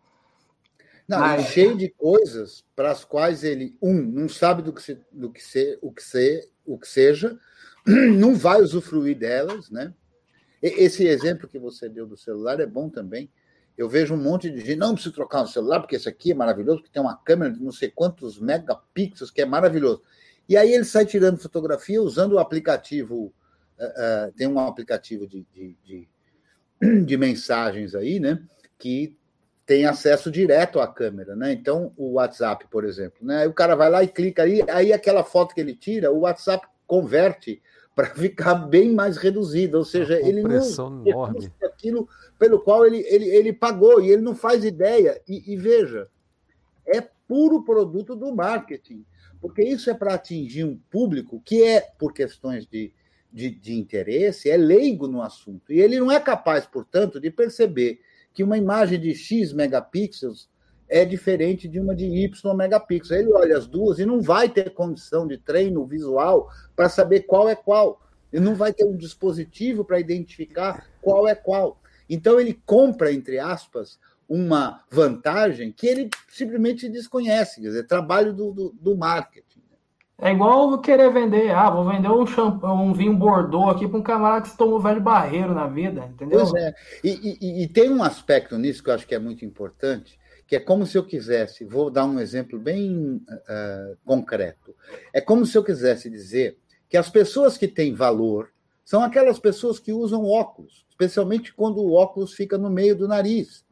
Não, 1.07 1.19
Mas... 1.19 1.47
cheio 1.47 1.75
de 1.75 1.89
coisas 1.89 2.63
para 2.75 2.91
as 2.91 3.03
quais 3.03 3.43
ele, 3.43 3.75
um, 3.81 3.93
não 3.93 4.29
sabe 4.29 4.61
do 4.61 4.71
que, 4.71 4.81
se, 4.81 4.99
do 5.11 5.31
que, 5.31 5.41
ser, 5.41 5.79
o 5.81 5.91
que, 5.91 6.03
ser, 6.03 6.49
o 6.65 6.77
que 6.77 6.87
seja, 6.87 7.35
não 7.85 8.35
vai 8.35 8.61
usufruir 8.61 9.17
delas, 9.17 9.71
né? 9.71 9.93
Esse 10.61 11.07
exemplo 11.07 11.47
que 11.47 11.59
você 11.59 11.87
deu 11.87 12.05
do 12.05 12.17
celular 12.17 12.59
é 12.59 12.65
bom 12.65 12.89
também, 12.89 13.29
eu 13.77 13.87
vejo 13.87 14.15
um 14.15 14.17
monte 14.17 14.49
de 14.49 14.59
gente, 14.59 14.75
não 14.75 14.93
preciso 14.93 15.13
trocar 15.13 15.43
um 15.43 15.47
celular, 15.47 15.79
porque 15.79 15.95
esse 15.95 16.09
aqui 16.09 16.31
é 16.31 16.35
maravilhoso, 16.35 16.79
porque 16.79 16.91
tem 16.91 17.01
uma 17.01 17.15
câmera 17.15 17.53
de 17.53 17.61
não 17.61 17.71
sei 17.71 17.89
quantos 17.89 18.39
megapixels, 18.39 19.29
que 19.29 19.41
é 19.41 19.45
maravilhoso. 19.45 20.01
E 20.49 20.57
aí 20.57 20.73
ele 20.73 20.83
sai 20.83 21.05
tirando 21.05 21.37
fotografia 21.37 22.01
usando 22.01 22.33
o 22.33 22.39
aplicativo, 22.39 23.25
uh, 23.77 24.29
uh, 24.29 24.31
tem 24.35 24.47
um 24.47 24.59
aplicativo 24.59 25.27
de, 25.27 25.45
de, 25.53 25.77
de, 25.85 26.09
de, 27.05 27.17
mensagens 27.17 27.93
aí, 27.93 28.19
né? 28.19 28.41
Que 28.79 29.15
tem 29.63 29.85
acesso 29.85 30.31
direto 30.31 30.79
à 30.79 30.87
câmera, 30.87 31.35
né? 31.35 31.51
Então, 31.51 31.93
o 31.95 32.13
WhatsApp, 32.13 32.65
por 32.71 32.83
exemplo, 32.83 33.19
né? 33.21 33.41
Aí 33.41 33.47
o 33.47 33.53
cara 33.53 33.75
vai 33.75 33.89
lá 33.91 34.03
e 34.03 34.07
clica 34.07 34.43
aí, 34.43 34.63
aí 34.69 34.91
aquela 34.91 35.23
foto 35.23 35.53
que 35.53 35.61
ele 35.61 35.75
tira, 35.75 36.11
o 36.11 36.21
WhatsApp 36.21 36.65
converte 36.87 37.61
para 37.97 38.13
ficar 38.13 38.53
bem 38.53 38.93
mais 38.93 39.17
reduzida, 39.17 39.75
ou 39.75 39.83
seja, 39.83 40.19
ele 40.21 40.43
não 40.43 40.51
enorme. 41.03 41.51
aquilo 41.63 42.07
pelo 42.37 42.59
qual 42.59 42.85
ele, 42.85 42.99
ele, 43.07 43.25
ele 43.25 43.51
pagou 43.51 43.99
e 43.99 44.11
ele 44.11 44.21
não 44.21 44.35
faz 44.35 44.63
ideia. 44.63 45.19
E, 45.27 45.51
e 45.51 45.57
veja, 45.57 46.07
é 46.85 47.01
puro 47.27 47.63
produto 47.63 48.15
do 48.15 48.35
marketing, 48.35 49.03
porque 49.41 49.63
isso 49.63 49.89
é 49.89 49.95
para 49.95 50.13
atingir 50.13 50.63
um 50.63 50.79
público 50.91 51.41
que 51.43 51.63
é, 51.63 51.81
por 51.97 52.13
questões 52.13 52.67
de, 52.67 52.93
de, 53.33 53.49
de 53.49 53.73
interesse, 53.73 54.47
é 54.47 54.55
leigo 54.55 55.07
no 55.07 55.23
assunto. 55.23 55.73
E 55.73 55.81
ele 55.81 55.99
não 55.99 56.11
é 56.11 56.19
capaz, 56.19 56.67
portanto, 56.67 57.19
de 57.19 57.31
perceber 57.31 57.99
que 58.31 58.43
uma 58.43 58.59
imagem 58.59 58.99
de 58.99 59.15
X 59.15 59.51
megapixels 59.51 60.47
é 60.89 61.03
diferente 61.05 61.67
de 61.67 61.79
uma 61.79 61.95
de 61.95 62.05
Y 62.05 62.55
megapixels. 62.55 63.11
Ele 63.11 63.33
olha 63.33 63.57
as 63.57 63.67
duas 63.67 63.99
e 63.99 64.05
não 64.05 64.21
vai 64.21 64.49
ter 64.49 64.69
condição 64.71 65.27
de 65.27 65.37
treino 65.37 65.85
visual 65.85 66.49
para 66.75 66.89
saber 66.89 67.21
qual 67.21 67.49
é 67.49 67.55
qual. 67.55 68.01
Ele 68.31 68.43
não 68.43 68.55
vai 68.55 68.73
ter 68.73 68.85
um 68.85 68.95
dispositivo 68.95 69.83
para 69.85 69.99
identificar 69.99 70.87
qual 71.01 71.27
é 71.27 71.35
qual. 71.35 71.79
Então 72.09 72.39
ele 72.39 72.59
compra, 72.65 73.11
entre 73.11 73.39
aspas, 73.39 73.99
uma 74.27 74.83
vantagem 74.91 75.71
que 75.71 75.87
ele 75.87 76.09
simplesmente 76.29 76.89
desconhece, 76.89 77.61
quer 77.61 77.67
dizer, 77.67 77.87
trabalho 77.87 78.33
do, 78.33 78.51
do, 78.51 78.75
do 78.79 78.97
marketing. 78.97 79.47
É 80.19 80.31
igual 80.31 80.79
querer 80.79 81.13
vender, 81.13 81.51
ah, 81.51 81.69
vou 81.69 81.87
vender 81.87 82.09
um, 82.09 82.25
shampoo, 82.25 82.73
um 82.73 82.91
vinho 82.91 83.15
Bordeaux 83.15 83.75
aqui 83.75 83.87
para 83.87 83.99
um 83.99 84.01
camarada 84.01 84.41
que 84.41 84.49
se 84.49 84.57
tomou 84.57 84.79
velho 84.79 84.99
barreiro 84.99 85.53
na 85.53 85.67
vida, 85.67 86.09
entendeu? 86.11 86.39
Pois 86.39 86.53
é. 86.55 86.73
E, 87.03 87.37
e, 87.39 87.63
e, 87.63 87.67
tem 87.67 87.91
um 87.91 88.01
aspecto 88.01 88.57
nisso 88.57 88.83
que 88.83 88.89
eu 88.89 88.95
acho 88.95 89.05
que 89.05 89.13
é 89.13 89.19
muito 89.19 89.45
importante, 89.45 90.19
que 90.47 90.55
é 90.55 90.59
como 90.59 90.85
se 90.85 90.97
eu 90.97 91.03
quisesse, 91.03 91.65
vou 91.65 91.89
dar 91.89 92.05
um 92.05 92.19
exemplo 92.19 92.57
bem 92.57 93.21
uh, 93.27 93.97
concreto. 94.05 94.73
É 95.13 95.19
como 95.19 95.45
se 95.45 95.57
eu 95.57 95.63
quisesse 95.63 96.09
dizer 96.09 96.57
que 96.89 96.97
as 96.97 97.09
pessoas 97.09 97.57
que 97.57 97.67
têm 97.67 97.93
valor 97.93 98.49
são 98.85 99.03
aquelas 99.03 99.37
pessoas 99.37 99.77
que 99.77 99.91
usam 99.91 100.23
óculos, 100.23 100.85
especialmente 100.89 101.53
quando 101.53 101.79
o 101.79 101.93
óculos 101.93 102.33
fica 102.33 102.57
no 102.57 102.69
meio 102.69 102.95
do 102.95 103.07
nariz. 103.07 103.65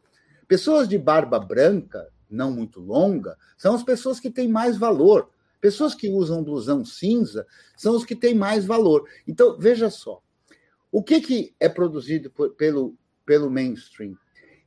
Pessoas 0.48 0.88
de 0.88 0.98
barba 0.98 1.40
branca, 1.40 2.08
não 2.30 2.52
muito 2.52 2.82
longa, 2.82 3.38
são 3.58 3.74
as 3.74 3.84
pessoas 3.84 4.20
que 4.20 4.30
têm 4.30 4.48
mais 4.48 4.78
valor 4.78 5.30
Pessoas 5.66 5.96
que 5.96 6.08
usam 6.10 6.44
blusão 6.44 6.86
cinza 6.86 7.44
são 7.76 7.96
os 7.96 8.06
que 8.06 8.16
têm 8.16 8.36
mais 8.36 8.66
valor. 8.66 9.10
Então, 9.28 9.58
veja 9.58 9.90
só. 9.90 10.22
O 10.92 11.02
que, 11.02 11.20
que 11.20 11.56
é 11.60 11.68
produzido 11.68 12.30
por, 12.30 12.52
pelo, 12.52 12.96
pelo 13.26 13.50
mainstream? 13.50 14.16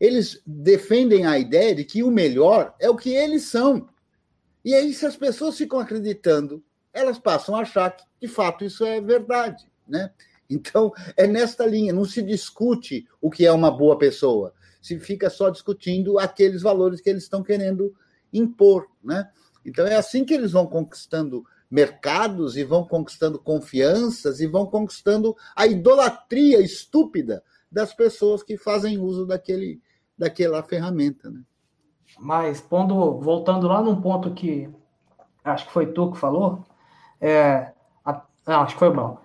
Eles 0.00 0.40
defendem 0.46 1.26
a 1.26 1.38
ideia 1.38 1.74
de 1.74 1.84
que 1.84 2.02
o 2.02 2.10
melhor 2.10 2.74
é 2.78 2.88
o 2.88 2.96
que 2.96 3.10
eles 3.10 3.44
são. 3.44 3.88
E 4.64 4.74
aí, 4.74 4.92
se 4.92 5.06
as 5.06 5.16
pessoas 5.16 5.56
ficam 5.56 5.78
acreditando, 5.78 6.62
elas 6.92 7.18
passam 7.18 7.56
a 7.56 7.60
achar 7.60 7.90
que, 7.90 8.04
de 8.20 8.28
fato, 8.28 8.64
isso 8.64 8.84
é 8.84 9.00
verdade. 9.00 9.66
Né? 9.86 10.10
Então, 10.48 10.92
é 11.16 11.26
nesta 11.26 11.66
linha, 11.66 11.92
não 11.92 12.04
se 12.04 12.22
discute 12.22 13.06
o 13.20 13.30
que 13.30 13.46
é 13.46 13.52
uma 13.52 13.70
boa 13.70 13.98
pessoa, 13.98 14.54
se 14.80 14.98
fica 14.98 15.28
só 15.28 15.50
discutindo 15.50 16.18
aqueles 16.18 16.62
valores 16.62 17.00
que 17.00 17.10
eles 17.10 17.24
estão 17.24 17.42
querendo 17.42 17.94
impor. 18.32 18.88
Né? 19.02 19.28
Então 19.64 19.86
é 19.86 19.96
assim 19.96 20.24
que 20.24 20.34
eles 20.34 20.52
vão 20.52 20.66
conquistando 20.66 21.44
mercados 21.70 22.56
e 22.56 22.64
vão 22.64 22.84
conquistando 22.84 23.38
confianças 23.38 24.40
e 24.40 24.46
vão 24.46 24.66
conquistando 24.66 25.36
a 25.54 25.66
idolatria 25.66 26.60
estúpida 26.60 27.42
das 27.70 27.92
pessoas 27.92 28.42
que 28.42 28.56
fazem 28.56 28.98
uso 28.98 29.26
daquele, 29.26 29.80
daquela 30.18 30.62
ferramenta. 30.62 31.30
Né? 31.30 31.40
Mas 32.18 32.60
pondo, 32.60 33.18
voltando 33.20 33.68
lá 33.68 33.80
num 33.80 34.00
ponto 34.00 34.32
que 34.32 34.68
acho 35.44 35.66
que 35.66 35.72
foi 35.72 35.86
tu 35.86 36.10
que 36.10 36.18
falou, 36.18 36.64
é, 37.20 37.72
a, 38.04 38.22
não, 38.46 38.62
acho 38.62 38.74
que 38.74 38.80
foi 38.80 38.92
bom. 38.92 39.18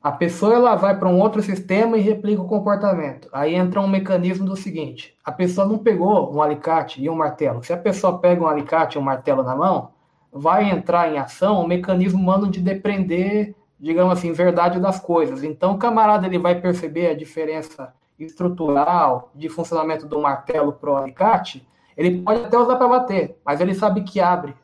A 0.00 0.12
pessoa 0.12 0.54
ela 0.54 0.76
vai 0.76 0.96
para 0.96 1.08
um 1.08 1.20
outro 1.20 1.42
sistema 1.42 1.98
e 1.98 2.00
replica 2.00 2.40
o 2.40 2.48
comportamento. 2.48 3.28
Aí 3.32 3.54
entra 3.54 3.80
um 3.80 3.88
mecanismo 3.88 4.46
do 4.46 4.56
seguinte: 4.56 5.16
a 5.24 5.32
pessoa 5.32 5.66
não 5.66 5.78
pegou 5.78 6.32
um 6.32 6.40
alicate 6.40 7.02
e 7.02 7.10
um 7.10 7.16
martelo. 7.16 7.62
Se 7.62 7.72
a 7.72 7.76
pessoa 7.76 8.18
pega 8.18 8.42
um 8.42 8.46
alicate 8.46 8.96
e 8.96 9.00
um 9.00 9.04
martelo 9.04 9.42
na 9.42 9.56
mão, 9.56 9.90
vai 10.32 10.70
entrar 10.70 11.12
em 11.12 11.18
ação 11.18 11.60
o 11.60 11.66
mecanismo 11.66 12.20
humano 12.20 12.48
de 12.48 12.60
depreender, 12.60 13.54
digamos 13.78 14.12
assim, 14.16 14.32
verdade 14.32 14.78
das 14.78 15.00
coisas. 15.00 15.42
Então, 15.42 15.74
o 15.74 15.78
camarada 15.78 16.26
ele 16.26 16.38
vai 16.38 16.60
perceber 16.60 17.08
a 17.08 17.16
diferença 17.16 17.92
estrutural 18.18 19.30
de 19.34 19.48
funcionamento 19.48 20.06
do 20.06 20.20
martelo 20.20 20.72
para 20.72 20.90
o 20.90 20.96
alicate. 20.96 21.66
Ele 21.96 22.22
pode 22.22 22.44
até 22.44 22.58
usar 22.58 22.76
para 22.76 22.88
bater, 22.88 23.40
mas 23.44 23.60
ele 23.60 23.74
sabe 23.74 24.02
que 24.02 24.20
abre. 24.20 24.54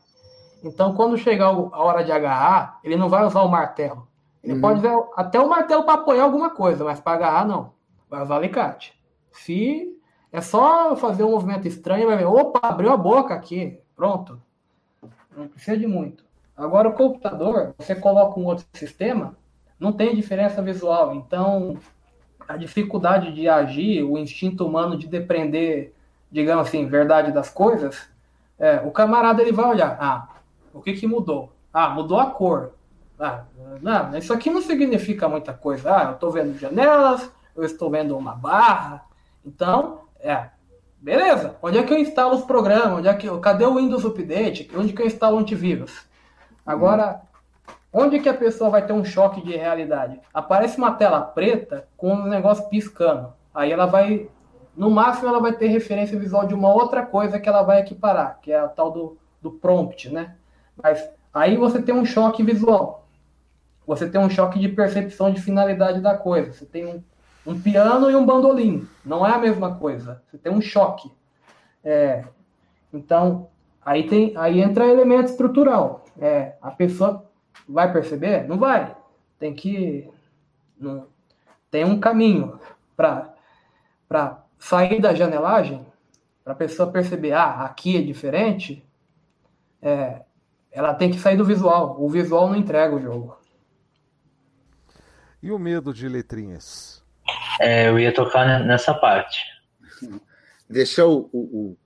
Então, 0.63 0.93
quando 0.95 1.17
chegar 1.17 1.47
a 1.47 1.83
hora 1.83 2.03
de 2.03 2.11
agarrar, 2.11 2.79
ele 2.83 2.95
não 2.95 3.09
vai 3.09 3.25
usar 3.25 3.41
o 3.41 3.49
martelo 3.49 4.07
ele 4.45 4.53
uhum. 4.53 4.61
pode 4.61 4.79
usar 4.79 4.95
até 5.15 5.39
o 5.39 5.49
martelo 5.49 5.83
para 5.83 5.95
apoiar 5.95 6.23
alguma 6.23 6.51
coisa, 6.51 6.83
mas 6.83 6.99
para 6.99 7.13
agarrar, 7.13 7.47
não. 7.47 7.73
Vai 8.07 8.21
usar 8.21 8.35
alicate. 8.35 8.93
Se 9.31 9.99
é 10.31 10.39
só 10.39 10.95
fazer 10.95 11.23
um 11.23 11.31
movimento 11.31 11.67
estranho, 11.67 12.07
vai 12.07 12.15
ver, 12.15 12.25
opa, 12.25 12.59
abriu 12.61 12.91
a 12.91 12.97
boca 12.97 13.33
aqui. 13.33 13.79
Pronto. 13.95 14.39
Não 15.35 15.47
precisa 15.47 15.75
de 15.75 15.87
muito. 15.87 16.23
Agora, 16.55 16.87
o 16.87 16.93
computador, 16.93 17.73
você 17.77 17.95
coloca 17.95 18.39
um 18.39 18.45
outro 18.45 18.65
sistema, 18.73 19.35
não 19.79 19.91
tem 19.91 20.15
diferença 20.15 20.61
visual. 20.61 21.15
Então, 21.15 21.75
a 22.47 22.57
dificuldade 22.57 23.33
de 23.33 23.47
agir, 23.47 24.03
o 24.03 24.17
instinto 24.17 24.65
humano 24.65 24.97
de 24.97 25.07
depreender, 25.07 25.93
digamos 26.31 26.67
assim, 26.67 26.85
verdade 26.85 27.31
das 27.31 27.49
coisas, 27.49 28.07
é, 28.59 28.81
o 28.85 28.91
camarada 28.91 29.41
ele 29.41 29.51
vai 29.51 29.65
olhar, 29.65 29.97
ah, 29.99 30.27
o 30.73 30.81
que 30.81 30.93
que 30.93 31.07
mudou? 31.07 31.51
Ah, 31.73 31.89
mudou 31.89 32.19
a 32.19 32.27
cor. 32.27 32.71
Ah, 33.19 33.43
não, 33.81 34.17
isso 34.17 34.33
aqui 34.33 34.49
não 34.49 34.61
significa 34.61 35.27
muita 35.27 35.53
coisa. 35.53 35.95
Ah, 35.95 36.03
eu 36.05 36.11
estou 36.13 36.31
vendo 36.31 36.57
janelas, 36.59 37.29
eu 37.55 37.63
estou 37.63 37.89
vendo 37.89 38.17
uma 38.17 38.35
barra. 38.35 39.03
Então, 39.45 40.01
é, 40.19 40.49
beleza. 40.99 41.55
Onde 41.61 41.77
é 41.77 41.83
que 41.83 41.93
eu 41.93 41.97
instalo 41.97 42.35
os 42.35 42.45
programas? 42.45 42.99
Onde 42.99 43.07
é 43.07 43.13
que, 43.13 43.29
cadê 43.39 43.65
o 43.65 43.75
Windows 43.75 44.05
Update? 44.05 44.69
Onde 44.75 44.93
que 44.93 45.01
eu 45.01 45.07
instalo 45.07 45.37
o 45.37 45.39
antivírus? 45.39 46.05
Agora, 46.65 47.21
onde 47.97 48.19
que 48.19 48.29
a 48.29 48.33
pessoa 48.33 48.69
vai 48.69 48.85
ter 48.85 48.93
um 48.93 49.05
choque 49.05 49.41
de 49.41 49.55
realidade? 49.55 50.19
Aparece 50.33 50.77
uma 50.77 50.91
tela 50.91 51.21
preta 51.21 51.87
com 51.95 52.13
um 52.13 52.27
negócio 52.27 52.67
piscando. 52.69 53.33
Aí 53.53 53.71
ela 53.71 53.85
vai, 53.85 54.27
no 54.75 54.91
máximo, 54.91 55.29
ela 55.29 55.39
vai 55.39 55.53
ter 55.53 55.67
referência 55.67 56.19
visual 56.19 56.45
de 56.45 56.53
uma 56.53 56.73
outra 56.73 57.05
coisa 57.05 57.39
que 57.39 57.47
ela 57.47 57.63
vai 57.63 57.79
equiparar, 57.79 58.39
que 58.41 58.51
é 58.51 58.59
a 58.59 58.67
tal 58.67 58.91
do, 58.91 59.17
do 59.41 59.51
prompt, 59.51 60.09
né? 60.09 60.35
Mas 60.81 61.09
aí 61.33 61.55
você 61.55 61.81
tem 61.81 61.95
um 61.95 62.05
choque 62.05 62.43
visual 62.43 63.05
você 63.85 64.09
tem 64.09 64.19
um 64.19 64.29
choque 64.29 64.59
de 64.59 64.69
percepção 64.69 65.31
de 65.31 65.41
finalidade 65.41 66.01
da 66.01 66.17
coisa. 66.17 66.51
Você 66.51 66.65
tem 66.65 66.85
um, 66.85 67.03
um 67.45 67.59
piano 67.59 68.09
e 68.09 68.15
um 68.15 68.25
bandolim. 68.25 68.87
Não 69.05 69.25
é 69.25 69.31
a 69.31 69.37
mesma 69.37 69.75
coisa. 69.75 70.21
Você 70.25 70.37
tem 70.37 70.51
um 70.51 70.61
choque. 70.61 71.11
É, 71.83 72.23
então, 72.91 73.47
aí, 73.85 74.07
tem, 74.07 74.33
aí 74.35 74.61
entra 74.61 74.87
elemento 74.87 75.29
estrutural. 75.29 76.03
É, 76.19 76.53
a 76.61 76.71
pessoa 76.71 77.24
vai 77.67 77.91
perceber? 77.91 78.47
Não 78.47 78.57
vai. 78.57 78.95
Tem 79.39 79.53
que. 79.53 80.09
Não, 80.77 81.07
tem 81.71 81.83
um 81.83 81.99
caminho 81.99 82.59
para 82.95 84.43
sair 84.57 85.01
da 85.01 85.13
janelagem, 85.13 85.85
para 86.43 86.53
a 86.53 86.55
pessoa 86.55 86.91
perceber, 86.91 87.33
ah, 87.33 87.63
aqui 87.63 87.97
é 87.97 88.01
diferente. 88.01 88.85
É, 89.81 90.21
ela 90.71 90.93
tem 90.93 91.11
que 91.11 91.19
sair 91.19 91.37
do 91.37 91.45
visual. 91.45 91.97
O 91.99 92.09
visual 92.09 92.47
não 92.47 92.55
entrega 92.55 92.95
o 92.95 93.01
jogo. 93.01 93.37
E 95.41 95.51
o 95.51 95.59
medo 95.59 95.93
de 95.93 96.07
letrinhas? 96.07 97.03
É, 97.59 97.89
eu 97.89 97.99
ia 97.99 98.13
tocar 98.13 98.59
nessa 98.63 98.93
parte. 98.93 99.39
Deixa 100.69 101.05
o, 101.05 101.29
o, 101.31 101.77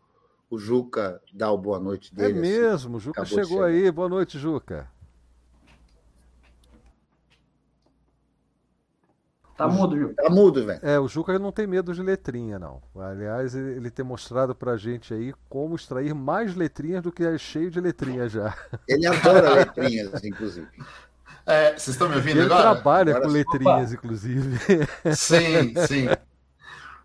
o, 0.49 0.57
Juca 0.57 1.21
dar 1.33 1.51
o 1.51 1.57
boa 1.57 1.79
noite 1.79 2.11
é 2.13 2.15
dele. 2.15 2.37
É 2.37 2.41
mesmo, 2.41 2.97
o 2.97 2.99
Juca 2.99 3.25
chegou 3.25 3.63
aí. 3.63 3.91
Boa 3.91 4.07
noite, 4.07 4.39
Juca. 4.39 4.89
Tá 9.59 9.67
mudo, 9.67 9.99
Juca. 9.99 10.23
Tá 10.23 10.29
mudo, 10.29 10.65
velho. 10.65 10.79
É, 10.81 10.97
o 10.97 11.07
Juca 11.09 11.37
não 11.37 11.51
tem 11.51 11.67
medo 11.67 11.93
de 11.93 12.01
letrinha, 12.01 12.57
não. 12.57 12.81
Aliás, 12.95 13.53
ele 13.53 13.91
tem 13.91 14.05
mostrado 14.05 14.55
pra 14.55 14.77
gente 14.77 15.13
aí 15.13 15.33
como 15.49 15.75
extrair 15.75 16.15
mais 16.15 16.55
letrinhas 16.55 17.03
do 17.03 17.11
que 17.11 17.25
é 17.25 17.37
cheio 17.37 17.69
de 17.69 17.81
letrinhas 17.81 18.31
já. 18.31 18.55
Ele 18.87 19.05
adora 19.05 19.53
letrinhas, 19.55 20.23
inclusive. 20.23 20.65
É, 21.45 21.71
vocês 21.71 21.89
estão 21.89 22.07
me 22.07 22.15
ouvindo 22.15 22.37
Ele 22.37 22.45
agora? 22.45 22.73
trabalha 22.73 23.09
agora 23.11 23.25
com 23.25 23.31
letrinhas, 23.33 23.91
opa. 23.91 23.93
inclusive. 23.95 24.59
Sim, 25.13 25.73
sim. 25.87 26.07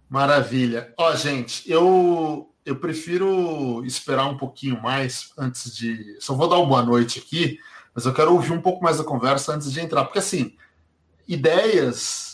Maravilha. 0.08 0.94
Ó, 0.96 1.12
gente, 1.16 1.68
eu 1.68 2.48
eu 2.64 2.76
prefiro 2.76 3.84
esperar 3.84 4.26
um 4.26 4.36
pouquinho 4.36 4.80
mais 4.80 5.32
antes 5.36 5.74
de. 5.74 6.16
Só 6.20 6.34
vou 6.34 6.48
dar 6.48 6.56
uma 6.58 6.66
boa 6.66 6.82
noite 6.84 7.18
aqui, 7.18 7.58
mas 7.92 8.06
eu 8.06 8.14
quero 8.14 8.32
ouvir 8.32 8.52
um 8.52 8.60
pouco 8.62 8.82
mais 8.84 8.98
da 8.98 9.04
conversa 9.04 9.52
antes 9.52 9.72
de 9.72 9.80
entrar, 9.80 10.04
porque 10.04 10.20
assim, 10.20 10.54
ideias 11.26 12.33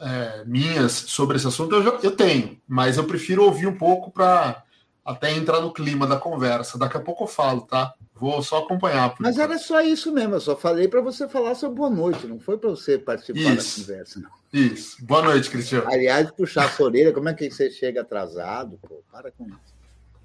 é, 0.00 0.44
minhas 0.44 0.92
sobre 0.92 1.36
esse 1.36 1.46
assunto 1.46 1.74
eu, 1.74 1.82
já, 1.82 1.90
eu 2.02 2.12
tenho, 2.12 2.60
mas 2.66 2.96
eu 2.96 3.04
prefiro 3.04 3.44
ouvir 3.44 3.66
um 3.66 3.76
pouco 3.76 4.10
para 4.10 4.62
até 5.04 5.32
entrar 5.32 5.60
no 5.60 5.72
clima 5.72 6.06
da 6.06 6.16
conversa. 6.16 6.78
Daqui 6.78 6.98
a 6.98 7.00
pouco 7.00 7.24
eu 7.24 7.28
falo, 7.28 7.62
tá? 7.62 7.94
Vou 8.14 8.42
só 8.42 8.58
acompanhar. 8.58 9.14
Mas 9.18 9.36
enquanto. 9.36 9.50
era 9.50 9.58
só 9.58 9.80
isso 9.80 10.12
mesmo, 10.12 10.34
eu 10.34 10.40
só 10.40 10.54
falei 10.54 10.86
para 10.86 11.00
você 11.00 11.26
falar 11.26 11.54
seu 11.54 11.72
boa 11.72 11.88
noite, 11.88 12.26
não 12.26 12.38
foi 12.38 12.58
para 12.58 12.70
você 12.70 12.98
participar 12.98 13.54
isso, 13.54 13.80
da 13.80 13.86
conversa. 13.86 14.20
Não. 14.20 14.30
Isso. 14.52 15.04
Boa 15.04 15.22
noite, 15.22 15.48
Cristiano. 15.48 15.88
Aliás, 15.88 16.30
puxar 16.30 16.66
a 16.66 16.70
sua 16.70 16.86
orelha, 16.86 17.12
como 17.12 17.28
é 17.28 17.34
que 17.34 17.50
você 17.50 17.70
chega 17.70 18.02
atrasado? 18.02 18.78
Pô, 18.86 19.02
para 19.10 19.30
com 19.30 19.46
isso. 19.46 19.78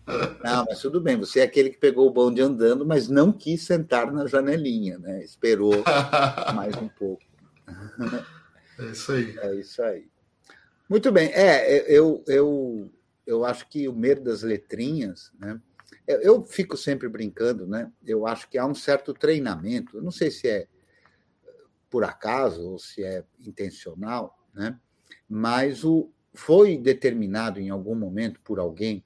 Não, 0.44 0.66
mas 0.68 0.80
tudo 0.80 1.00
bem, 1.00 1.18
você 1.18 1.40
é 1.40 1.44
aquele 1.44 1.70
que 1.70 1.78
pegou 1.78 2.06
o 2.08 2.12
bonde 2.12 2.42
andando, 2.42 2.86
mas 2.86 3.08
não 3.08 3.32
quis 3.32 3.64
sentar 3.64 4.12
na 4.12 4.28
janelinha, 4.28 4.98
né? 4.98 5.24
Esperou 5.24 5.82
mais 6.54 6.76
um 6.76 6.90
pouco. 6.90 7.24
É 8.80 8.86
isso 8.86 9.12
aí. 9.12 9.40
É 9.40 9.56
isso 9.56 9.82
aí. 9.84 10.08
Muito 10.90 11.12
bem. 11.12 11.32
É, 11.34 11.86
eu, 11.92 12.24
eu, 12.28 12.92
eu 13.26 13.46
acho 13.46 13.68
que 13.70 13.88
o 13.88 13.94
medo 13.94 14.24
das 14.24 14.44
letrinhas, 14.44 15.32
né? 15.40 15.60
Eu 16.06 16.44
fico 16.44 16.76
sempre 16.76 17.08
brincando, 17.08 17.66
né? 17.66 17.92
Eu 18.06 18.28
acho 18.28 18.50
que 18.50 18.58
há 18.58 18.66
um 18.66 18.76
certo 18.76 19.14
treinamento, 19.14 19.98
eu 19.98 20.02
não 20.02 20.12
sei 20.12 20.30
se 20.30 20.48
é 20.50 20.68
por 21.90 22.04
acaso 22.04 22.72
ou 22.72 22.80
se 22.80 23.04
é 23.04 23.24
intencional, 23.40 24.38
né? 24.54 24.78
Mas 25.30 25.84
o, 25.86 26.12
foi 26.34 26.78
determinado 26.78 27.60
em 27.60 27.70
algum 27.70 27.96
momento 27.96 28.42
por 28.42 28.60
alguém 28.60 29.06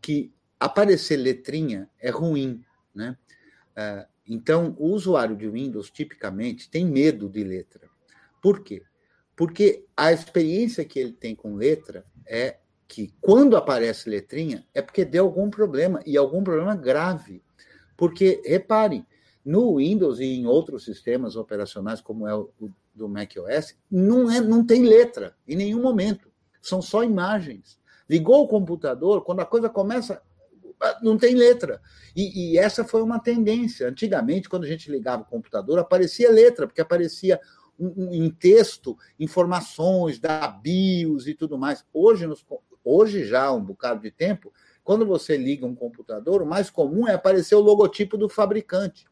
que 0.00 0.32
aparecer 0.58 1.16
letrinha 1.16 1.88
é 1.98 2.10
ruim, 2.10 2.64
né? 2.94 3.16
Uh, 3.76 4.06
então, 4.26 4.74
o 4.78 4.88
usuário 4.88 5.36
de 5.36 5.48
Windows, 5.48 5.90
tipicamente, 5.90 6.70
tem 6.70 6.86
medo 6.86 7.28
de 7.28 7.44
letra. 7.44 7.88
Por 8.40 8.62
quê? 8.62 8.82
Porque 9.36 9.84
a 9.96 10.12
experiência 10.12 10.84
que 10.84 10.98
ele 10.98 11.12
tem 11.12 11.34
com 11.34 11.54
letra 11.54 12.04
é 12.26 12.58
que, 12.86 13.12
quando 13.20 13.56
aparece 13.56 14.08
letrinha, 14.08 14.66
é 14.72 14.80
porque 14.80 15.04
deu 15.04 15.24
algum 15.24 15.50
problema, 15.50 16.00
e 16.06 16.16
algum 16.16 16.44
problema 16.44 16.76
grave. 16.76 17.42
Porque, 17.96 18.40
reparem, 18.44 19.06
no 19.44 19.76
Windows 19.76 20.20
e 20.20 20.24
em 20.24 20.46
outros 20.46 20.84
sistemas 20.84 21.36
operacionais, 21.36 22.00
como 22.00 22.26
é 22.26 22.34
o 22.34 22.50
do 22.94 23.08
macOS, 23.08 23.76
não, 23.90 24.30
é, 24.30 24.40
não 24.40 24.64
tem 24.64 24.84
letra 24.84 25.34
em 25.46 25.56
nenhum 25.56 25.82
momento. 25.82 26.30
São 26.62 26.80
só 26.80 27.02
imagens. 27.02 27.78
Ligou 28.08 28.44
o 28.44 28.48
computador, 28.48 29.24
quando 29.24 29.40
a 29.40 29.44
coisa 29.46 29.68
começa, 29.68 30.22
não 31.02 31.18
tem 31.18 31.34
letra. 31.34 31.80
E, 32.14 32.52
e, 32.52 32.58
essa 32.58 32.84
foi 32.84 33.02
uma 33.02 33.18
tendência. 33.18 33.88
Antigamente, 33.88 34.48
quando 34.48 34.64
a 34.64 34.68
gente 34.68 34.90
ligava 34.90 35.22
o 35.22 35.26
computador, 35.26 35.78
aparecia 35.78 36.30
letra, 36.30 36.66
porque 36.66 36.80
aparecia 36.80 37.40
um, 37.78 38.04
um, 38.04 38.14
em 38.14 38.30
texto 38.30 38.96
informações 39.18 40.18
da 40.18 40.46
BIOS 40.48 41.26
e 41.26 41.34
tudo 41.34 41.58
mais. 41.58 41.84
Hoje, 41.92 42.26
nos, 42.26 42.44
hoje, 42.84 43.24
já 43.24 43.44
há 43.44 43.52
um 43.52 43.62
bocado 43.62 44.00
de 44.00 44.10
tempo, 44.10 44.52
quando 44.82 45.06
você 45.06 45.36
liga 45.36 45.66
um 45.66 45.74
computador, 45.74 46.42
o 46.42 46.46
mais 46.46 46.70
comum 46.70 47.08
é 47.08 47.14
aparecer 47.14 47.54
o 47.54 47.60
logotipo 47.60 48.16
do 48.16 48.28
fabricante. 48.28 49.06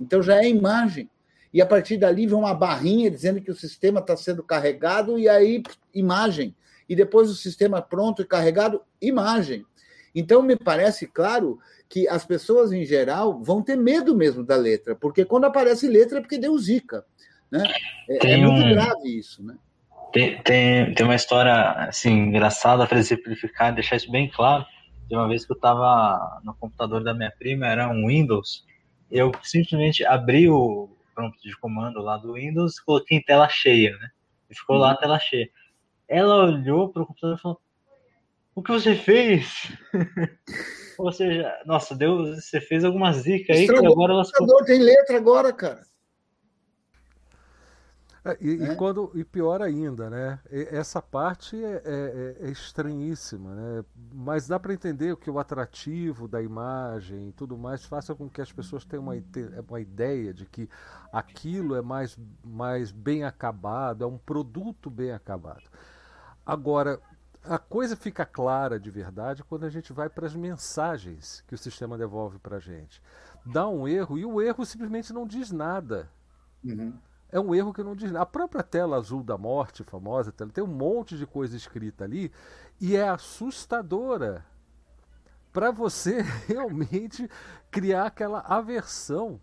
Então 0.00 0.22
já 0.22 0.36
é 0.36 0.48
imagem. 0.48 1.10
E 1.52 1.60
a 1.60 1.66
partir 1.66 1.96
dali 1.96 2.26
vem 2.26 2.36
uma 2.36 2.54
barrinha 2.54 3.10
dizendo 3.10 3.40
que 3.40 3.50
o 3.50 3.56
sistema 3.56 4.00
está 4.00 4.16
sendo 4.16 4.42
carregado, 4.42 5.18
e 5.18 5.28
aí 5.28 5.62
imagem. 5.92 6.54
E 6.88 6.94
depois 6.94 7.28
o 7.28 7.34
sistema 7.34 7.82
pronto 7.82 8.22
e 8.22 8.24
carregado, 8.24 8.82
imagem. 9.00 9.66
Então, 10.14 10.42
me 10.42 10.56
parece 10.56 11.06
claro 11.06 11.58
que 11.88 12.08
as 12.08 12.24
pessoas, 12.24 12.72
em 12.72 12.84
geral, 12.84 13.42
vão 13.42 13.62
ter 13.62 13.76
medo 13.76 14.16
mesmo 14.16 14.44
da 14.44 14.56
letra, 14.56 14.94
porque 14.94 15.24
quando 15.24 15.44
aparece 15.44 15.86
letra 15.86 16.18
é 16.18 16.20
porque 16.20 16.38
deu 16.38 16.56
zica. 16.58 17.04
Né? 17.50 17.64
É, 18.08 18.32
é 18.32 18.36
muito 18.36 18.66
um... 18.66 18.70
grave 18.70 19.18
isso. 19.18 19.42
Né? 19.42 19.56
Tem, 20.12 20.42
tem, 20.42 20.94
tem 20.94 21.06
uma 21.06 21.14
história 21.14 21.54
assim, 21.88 22.10
engraçada 22.10 22.86
para 22.86 22.98
exemplificar, 22.98 23.74
deixar 23.74 23.96
isso 23.96 24.10
bem 24.10 24.28
claro. 24.28 24.64
De 25.08 25.16
uma 25.16 25.28
vez 25.28 25.44
que 25.44 25.52
eu 25.52 25.56
estava 25.56 26.40
no 26.44 26.54
computador 26.54 27.02
da 27.02 27.12
minha 27.12 27.32
prima, 27.36 27.66
era 27.66 27.88
um 27.88 28.06
Windows, 28.06 28.64
eu 29.10 29.32
simplesmente 29.42 30.04
abri 30.04 30.48
o 30.48 30.88
prompt 31.14 31.42
de 31.42 31.56
comando 31.58 32.00
lá 32.00 32.16
do 32.16 32.34
Windows 32.34 32.78
e 32.78 32.84
coloquei 32.84 33.18
em 33.18 33.22
tela 33.22 33.48
cheia, 33.48 33.96
né? 33.98 34.08
E 34.48 34.54
ficou 34.54 34.76
uhum. 34.76 34.82
lá 34.82 34.92
a 34.92 34.96
tela 34.96 35.18
cheia. 35.18 35.50
Ela 36.08 36.44
olhou 36.44 36.88
para 36.88 37.02
o 37.02 37.06
computador 37.06 37.36
e 37.36 37.40
falou: 37.40 37.60
o 38.54 38.62
que 38.62 38.72
você 38.72 38.94
fez? 38.94 39.68
Ou 40.98 41.12
seja, 41.12 41.52
nossa, 41.64 41.94
Deus, 41.94 42.44
você 42.44 42.60
fez 42.60 42.84
alguma 42.84 43.12
zica 43.12 43.52
aí 43.52 43.60
Estragou, 43.60 43.86
que 43.86 43.92
agora 43.92 44.12
elas. 44.12 44.30
Tem 44.66 44.80
letra 44.80 45.16
agora, 45.16 45.52
cara. 45.52 45.80
É, 48.24 48.36
e, 48.40 48.62
é. 48.62 48.72
e, 48.72 48.76
quando, 48.76 49.10
e 49.14 49.24
pior 49.24 49.62
ainda, 49.62 50.10
né? 50.10 50.38
Essa 50.50 51.00
parte 51.00 51.56
é, 51.62 51.82
é, 51.84 52.36
é 52.40 52.50
estranhíssima, 52.50 53.54
né? 53.54 53.84
Mas 54.12 54.46
dá 54.46 54.60
para 54.60 54.74
entender 54.74 55.16
que 55.16 55.30
o 55.30 55.38
atrativo 55.38 56.28
da 56.28 56.42
imagem 56.42 57.28
e 57.28 57.32
tudo 57.32 57.56
mais 57.56 57.84
faça 57.84 58.14
com 58.14 58.28
que 58.28 58.40
as 58.40 58.52
pessoas 58.52 58.84
tenham 58.84 59.04
uma, 59.04 59.14
uma 59.68 59.80
ideia 59.80 60.34
de 60.34 60.44
que 60.44 60.68
aquilo 61.12 61.74
é 61.74 61.82
mais, 61.82 62.18
mais 62.44 62.92
bem 62.92 63.24
acabado, 63.24 64.04
é 64.04 64.06
um 64.06 64.18
produto 64.18 64.90
bem 64.90 65.12
acabado. 65.12 65.64
Agora, 66.44 67.00
a 67.42 67.58
coisa 67.58 67.96
fica 67.96 68.26
clara 68.26 68.78
de 68.78 68.90
verdade 68.90 69.42
quando 69.42 69.64
a 69.64 69.70
gente 69.70 69.92
vai 69.92 70.10
para 70.10 70.26
as 70.26 70.34
mensagens 70.34 71.42
que 71.46 71.54
o 71.54 71.58
sistema 71.58 71.96
devolve 71.96 72.38
para 72.38 72.56
a 72.56 72.60
gente. 72.60 73.02
Dá 73.46 73.66
um 73.66 73.88
erro 73.88 74.18
e 74.18 74.26
o 74.26 74.42
erro 74.42 74.66
simplesmente 74.66 75.12
não 75.12 75.26
diz 75.26 75.50
nada. 75.50 76.10
Uhum. 76.62 76.92
É 77.32 77.38
um 77.38 77.54
erro 77.54 77.72
que 77.72 77.82
não 77.82 77.94
diz 77.94 78.10
nada. 78.10 78.22
A 78.22 78.26
própria 78.26 78.62
tela 78.62 78.96
azul 78.96 79.22
da 79.22 79.38
morte, 79.38 79.84
famosa, 79.84 80.32
tem 80.32 80.64
um 80.64 80.66
monte 80.66 81.16
de 81.16 81.26
coisa 81.26 81.56
escrita 81.56 82.04
ali 82.04 82.32
e 82.80 82.96
é 82.96 83.08
assustadora 83.08 84.44
para 85.52 85.70
você 85.70 86.22
realmente 86.46 87.28
criar 87.70 88.06
aquela 88.06 88.40
aversão. 88.40 89.40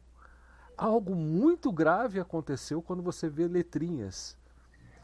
Algo 0.78 1.16
muito 1.16 1.72
grave 1.72 2.20
aconteceu 2.20 2.82
quando 2.82 3.02
você 3.02 3.28
vê 3.30 3.48
letrinhas 3.48 4.38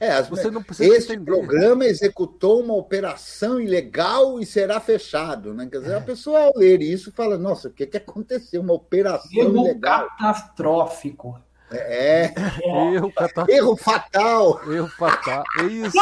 é, 0.03 0.11
as, 0.11 0.27
Você 0.27 0.51
não 0.51 0.61
precisa 0.61 0.93
esse 0.93 1.13
entender. 1.13 1.31
programa 1.31 1.85
executou 1.85 2.61
uma 2.61 2.73
operação 2.73 3.57
ilegal 3.57 4.37
e 4.37 4.45
será 4.45 4.77
fechado. 4.81 5.53
Né? 5.53 5.65
Quer 5.71 5.79
dizer, 5.79 5.93
é. 5.93 5.95
a 5.95 6.01
pessoa 6.01 6.41
ao 6.41 6.57
ler 6.57 6.81
isso 6.81 7.09
fala, 7.13 7.37
nossa, 7.37 7.69
o 7.69 7.71
que, 7.71 7.85
que 7.85 7.95
aconteceu? 7.95 8.61
Uma 8.61 8.73
operação 8.73 9.31
Erro 9.31 9.65
ilegal. 9.65 10.09
catastrófico. 10.17 11.39
É, 11.73 12.25
é. 12.25 12.33
Erro, 12.63 13.11
Erro 13.49 13.77
fatal. 13.77 14.71
Erro 14.71 14.87
fatal. 14.89 15.43
É 15.59 15.63
isso. 15.63 15.97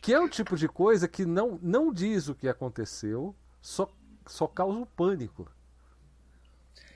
que 0.00 0.14
é 0.14 0.20
um 0.20 0.28
tipo 0.28 0.56
de 0.56 0.68
coisa 0.68 1.08
que 1.08 1.24
não, 1.24 1.58
não 1.60 1.92
diz 1.92 2.28
o 2.28 2.34
que 2.34 2.48
aconteceu, 2.48 3.34
só, 3.60 3.92
só 4.26 4.46
causa 4.46 4.78
o 4.78 4.86
pânico. 4.86 5.50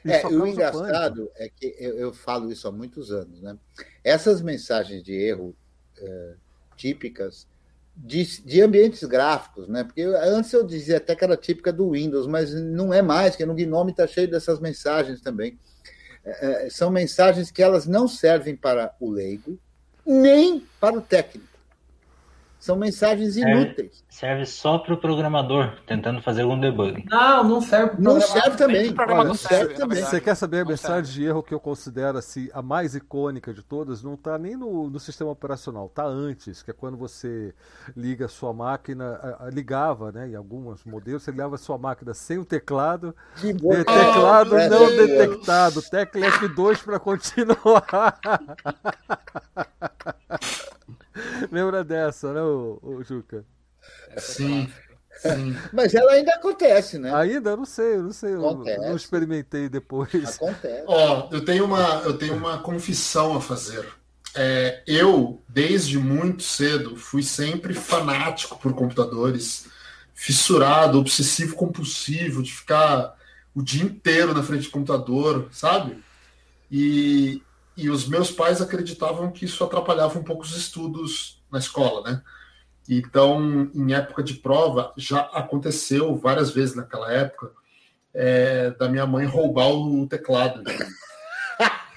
É, 0.04 0.26
o 0.26 0.46
engraçado 0.46 1.30
é 1.36 1.48
que 1.48 1.76
eu, 1.78 1.98
eu, 1.98 2.12
falo 2.12 2.50
isso 2.50 2.66
há 2.66 2.72
muitos 2.72 3.10
anos, 3.10 3.42
né? 3.42 3.58
Essas 4.02 4.40
mensagens 4.40 5.02
de 5.02 5.12
erro 5.12 5.54
é, 5.98 6.34
típicas 6.76 7.46
de, 7.94 8.42
de, 8.42 8.62
ambientes 8.62 9.04
gráficos, 9.04 9.68
né? 9.68 9.84
Porque 9.84 10.02
antes 10.02 10.52
eu 10.52 10.66
dizia 10.66 10.96
até 10.96 11.14
que 11.14 11.22
era 11.22 11.36
típica 11.36 11.70
do 11.70 11.90
Windows, 11.90 12.26
mas 12.26 12.54
não 12.54 12.94
é 12.94 13.02
mais, 13.02 13.36
que 13.36 13.44
no 13.44 13.54
Gnome 13.54 13.90
está 13.90 14.06
cheio 14.06 14.30
dessas 14.30 14.58
mensagens 14.58 15.20
também. 15.20 15.58
É, 16.24 16.66
é, 16.66 16.70
são 16.70 16.90
mensagens 16.90 17.50
que 17.50 17.62
elas 17.62 17.86
não 17.86 18.06
servem 18.06 18.54
para 18.54 18.94
o 19.00 19.10
leigo, 19.10 19.58
nem 20.04 20.66
para 20.78 20.96
o 20.96 21.00
técnico. 21.00 21.49
São 22.60 22.76
mensagens 22.76 23.38
inúteis. 23.38 24.04
Serve, 24.06 24.44
serve 24.44 24.46
só 24.46 24.76
para 24.76 24.92
o 24.92 24.96
programador, 24.98 25.78
tentando 25.86 26.20
fazer 26.20 26.42
algum 26.42 26.60
debug. 26.60 27.02
Não, 27.08 27.42
não 27.42 27.60
serve 27.62 27.92
para 27.92 28.00
Não 28.02 28.20
serve 28.20 28.56
também. 28.58 28.94
Olha, 28.98 29.24
não 29.24 29.34
serve 29.34 29.72
também. 29.74 30.02
Você 30.02 30.20
quer 30.20 30.34
saber 30.34 30.58
a 30.58 30.64
não 30.64 30.70
mensagem 30.70 31.04
serve. 31.06 31.20
de 31.20 31.24
erro 31.24 31.42
que 31.42 31.54
eu 31.54 31.58
considero 31.58 32.18
assim, 32.18 32.50
a 32.52 32.60
mais 32.60 32.94
icônica 32.94 33.54
de 33.54 33.62
todas? 33.62 34.02
Não 34.02 34.12
está 34.12 34.36
nem 34.36 34.56
no, 34.56 34.90
no, 34.90 35.00
sistema 35.00 35.30
operacional, 35.30 35.86
está 35.86 36.04
antes, 36.04 36.62
que 36.62 36.70
é 36.70 36.74
quando 36.74 36.98
você 36.98 37.54
liga 37.96 38.26
a 38.26 38.28
sua 38.28 38.52
máquina, 38.52 39.18
a, 39.22 39.46
a, 39.46 39.50
ligava, 39.50 40.12
né, 40.12 40.28
em 40.28 40.34
alguns 40.34 40.84
modelos, 40.84 41.22
você 41.22 41.30
ligava 41.30 41.54
a 41.54 41.58
sua 41.58 41.78
máquina 41.78 42.12
sem 42.12 42.36
o 42.36 42.44
teclado, 42.44 43.16
de 43.36 43.54
teclado 43.54 44.54
oh, 44.54 44.68
não 44.68 44.86
detectado, 44.86 45.80
tecla 45.80 46.26
F2 46.26 46.84
para 46.84 47.00
continuar. 47.00 48.18
Lembra 51.50 51.84
dessa, 51.84 52.32
né, 52.32 52.40
o, 52.42 52.78
o 52.82 53.02
Juca? 53.02 53.44
Sim. 54.16 54.70
Sim. 55.20 55.56
Mas 55.72 55.94
ela 55.94 56.12
ainda 56.12 56.32
acontece, 56.32 56.98
né? 56.98 57.14
Ainda? 57.14 57.56
não 57.56 57.64
sei, 57.64 57.96
eu 57.96 58.02
não 58.04 58.12
sei. 58.12 58.34
Acontece. 58.34 58.78
Eu 58.78 58.88
não 58.88 58.96
experimentei 58.96 59.68
depois. 59.68 60.36
Acontece. 60.36 60.84
Ó, 60.86 61.28
eu 61.30 61.44
tenho 61.44 61.64
uma, 61.64 62.02
eu 62.04 62.16
tenho 62.16 62.34
uma 62.34 62.58
confissão 62.58 63.36
a 63.36 63.40
fazer. 63.40 63.86
É, 64.34 64.82
eu, 64.86 65.42
desde 65.48 65.98
muito 65.98 66.42
cedo, 66.42 66.96
fui 66.96 67.22
sempre 67.22 67.74
fanático 67.74 68.58
por 68.58 68.72
computadores, 68.74 69.66
fissurado, 70.14 70.98
obsessivo 70.98 71.56
compulsivo, 71.56 72.42
de 72.42 72.52
ficar 72.52 73.16
o 73.54 73.62
dia 73.62 73.82
inteiro 73.82 74.32
na 74.32 74.42
frente 74.42 74.64
do 74.64 74.70
computador, 74.70 75.48
sabe? 75.50 76.02
E, 76.70 77.42
e 77.80 77.90
os 77.90 78.06
meus 78.06 78.30
pais 78.30 78.60
acreditavam 78.60 79.30
que 79.30 79.44
isso 79.44 79.62
atrapalhava 79.64 80.18
um 80.18 80.22
pouco 80.22 80.42
os 80.42 80.56
estudos 80.56 81.42
na 81.50 81.58
escola, 81.58 82.10
né? 82.10 82.22
Então, 82.88 83.70
em 83.74 83.92
época 83.94 84.22
de 84.22 84.34
prova, 84.34 84.92
já 84.96 85.20
aconteceu 85.20 86.16
várias 86.16 86.50
vezes 86.50 86.74
naquela 86.74 87.12
época 87.12 87.52
é, 88.12 88.70
da 88.72 88.88
minha 88.88 89.06
mãe 89.06 89.24
roubar 89.26 89.68
o 89.68 90.06
teclado. 90.06 90.62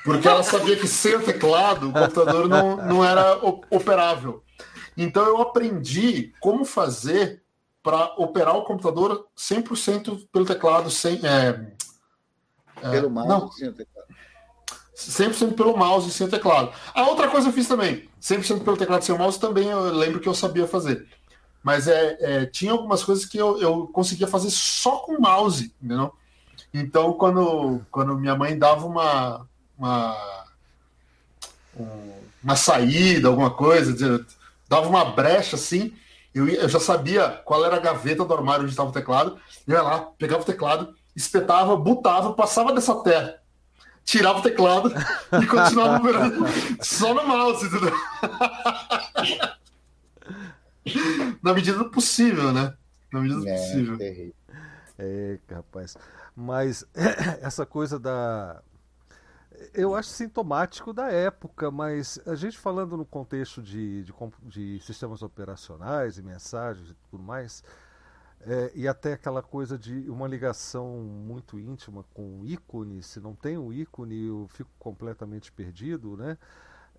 Porque 0.03 0.27
ela 0.27 0.43
sabia 0.43 0.77
que 0.77 0.87
sem 0.87 1.15
o 1.15 1.23
teclado 1.23 1.89
o 1.89 1.93
computador 1.93 2.47
não, 2.47 2.77
não 2.77 3.05
era 3.05 3.39
operável. 3.71 4.43
Então, 4.95 5.25
eu 5.25 5.41
aprendi 5.41 6.33
como 6.39 6.65
fazer 6.65 7.41
para 7.81 8.13
operar 8.17 8.55
o 8.55 8.63
computador 8.63 9.27
100% 9.37 10.27
pelo 10.31 10.45
teclado, 10.45 10.89
sem. 10.89 11.19
É, 11.25 11.73
é, 12.81 12.91
pelo 12.91 13.09
mouse, 13.09 13.63
não. 13.63 13.73
100% 14.95 15.55
pelo 15.55 15.75
mouse 15.75 16.09
e 16.09 16.11
sem 16.11 16.27
teclado. 16.27 16.71
A 16.93 17.03
outra 17.07 17.27
coisa 17.27 17.49
eu 17.49 17.53
fiz 17.53 17.67
também, 17.67 18.07
100% 18.21 18.63
pelo 18.63 18.77
teclado 18.77 19.03
sem 19.03 19.17
mouse 19.17 19.39
também 19.39 19.67
eu 19.67 19.91
lembro 19.93 20.19
que 20.19 20.29
eu 20.29 20.33
sabia 20.33 20.67
fazer. 20.67 21.07
Mas 21.63 21.87
é, 21.87 22.17
é 22.19 22.45
tinha 22.45 22.71
algumas 22.71 23.03
coisas 23.03 23.25
que 23.25 23.37
eu, 23.37 23.59
eu 23.59 23.87
conseguia 23.87 24.27
fazer 24.27 24.49
só 24.49 24.97
com 24.97 25.19
mouse, 25.19 25.73
entendeu? 25.81 26.13
Então, 26.73 27.13
quando, 27.13 27.81
quando 27.91 28.17
minha 28.17 28.35
mãe 28.35 28.57
dava 28.57 28.85
uma, 28.85 29.47
uma, 29.77 30.17
uma 32.43 32.55
saída, 32.55 33.27
alguma 33.27 33.51
coisa, 33.51 34.25
dava 34.67 34.87
uma 34.87 35.05
brecha 35.05 35.55
assim, 35.55 35.93
Eu, 36.33 36.47
eu 36.47 36.67
já 36.67 36.79
sabia 36.79 37.29
qual 37.45 37.63
era 37.63 37.75
a 37.75 37.79
gaveta 37.79 38.25
do 38.25 38.33
armário 38.33 38.63
onde 38.63 38.71
estava 38.71 38.89
o 38.89 38.93
teclado, 38.93 39.37
ia 39.67 39.81
lá, 39.81 39.99
pegava 40.17 40.41
o 40.41 40.45
teclado, 40.45 40.95
espetava, 41.15 41.75
botava, 41.75 42.33
passava 42.33 42.73
dessa 42.73 42.95
terra, 43.03 43.39
tirava 44.03 44.39
o 44.39 44.41
teclado 44.41 44.91
e 45.41 45.45
continuava 45.45 45.97
numerando 45.97 46.45
só 46.81 47.13
no 47.13 47.27
mouse, 47.27 47.65
entendeu? 47.65 47.93
Na 51.41 51.53
medida 51.53 51.77
do 51.77 51.89
possível, 51.89 52.51
né? 52.51 52.75
Na 53.11 53.21
medida 53.21 53.39
do 53.39 53.47
é, 53.47 53.55
possível. 53.55 53.97
É, 54.97 55.39
rapaz. 55.51 55.95
Mas 56.35 56.85
essa 57.41 57.65
coisa 57.65 57.99
da. 57.99 58.61
Eu 59.73 59.95
acho 59.95 60.09
sintomático 60.09 60.91
da 60.91 61.09
época, 61.09 61.71
mas 61.71 62.19
a 62.25 62.35
gente 62.35 62.57
falando 62.57 62.97
no 62.97 63.05
contexto 63.05 63.61
de, 63.61 64.03
de, 64.03 64.13
de 64.41 64.79
sistemas 64.81 65.21
operacionais 65.21 66.17
e 66.17 66.23
mensagens 66.23 66.89
e 66.89 66.95
tudo 67.09 67.23
mais, 67.23 67.63
é, 68.45 68.71
e 68.75 68.87
até 68.87 69.13
aquela 69.13 69.41
coisa 69.41 69.77
de 69.77 70.09
uma 70.09 70.27
ligação 70.27 70.97
muito 70.99 71.59
íntima 71.59 72.03
com 72.13 72.39
o 72.39 72.45
ícone, 72.45 73.01
se 73.01 73.19
não 73.19 73.35
tem 73.35 73.57
o 73.57 73.71
ícone 73.71 74.27
eu 74.27 74.47
fico 74.49 74.69
completamente 74.77 75.51
perdido, 75.51 76.17
né? 76.17 76.37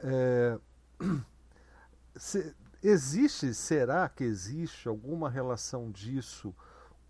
É, 0.00 0.58
se, 2.16 2.54
existe, 2.82 3.52
será 3.54 4.08
que 4.08 4.24
existe 4.24 4.88
alguma 4.88 5.28
relação 5.28 5.90
disso 5.90 6.54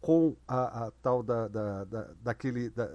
com 0.00 0.36
a, 0.46 0.86
a 0.86 0.90
tal 1.02 1.22
da, 1.22 1.48
da, 1.48 1.84
da, 1.84 2.10
daquele 2.22 2.70
da 2.70 2.90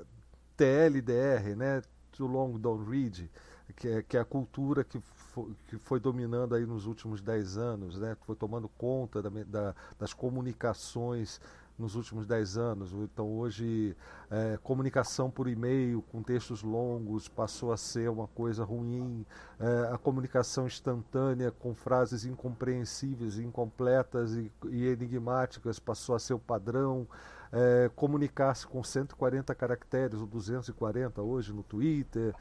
TLDR, 0.57 1.55
né? 1.55 1.81
Too 2.11 2.27
Long 2.27 2.59
Don't 2.59 2.89
Read, 2.89 3.31
que 3.75 3.87
é, 3.87 4.03
que 4.03 4.17
é 4.17 4.19
a 4.19 4.25
cultura 4.25 4.83
que 4.83 4.99
foi, 5.45 5.55
que 5.67 5.77
foi 5.77 5.99
dominando 5.99 6.55
aí 6.55 6.65
nos 6.65 6.85
últimos 6.85 7.21
dez 7.21 7.57
anos, 7.57 7.97
né? 7.97 8.15
Foi 8.25 8.35
tomando 8.35 8.67
conta 8.67 9.21
da, 9.21 9.29
da, 9.29 9.75
das 9.97 10.13
comunicações 10.13 11.39
nos 11.77 11.95
últimos 11.95 12.27
dez 12.27 12.57
anos. 12.57 12.91
Então 12.91 13.25
hoje 13.25 13.95
é, 14.29 14.59
comunicação 14.61 15.31
por 15.31 15.47
e-mail 15.47 16.01
com 16.11 16.21
textos 16.21 16.61
longos 16.61 17.29
passou 17.29 17.71
a 17.71 17.77
ser 17.77 18.09
uma 18.09 18.27
coisa 18.27 18.63
ruim. 18.63 19.25
É, 19.59 19.93
a 19.93 19.97
comunicação 19.97 20.67
instantânea 20.67 21.51
com 21.51 21.73
frases 21.73 22.25
incompreensíveis, 22.25 23.39
incompletas 23.39 24.33
e, 24.33 24.51
e 24.69 24.87
enigmáticas 24.87 25.79
passou 25.79 26.15
a 26.15 26.19
ser 26.19 26.33
o 26.33 26.39
padrão. 26.39 27.07
É, 27.51 27.89
comunicar-se 27.95 28.67
com 28.67 28.83
140 28.83 29.55
caracteres 29.55 30.19
ou 30.19 30.27
240 30.27 31.19
hoje 31.21 31.51
no 31.51 31.63
Twitter. 31.63 32.35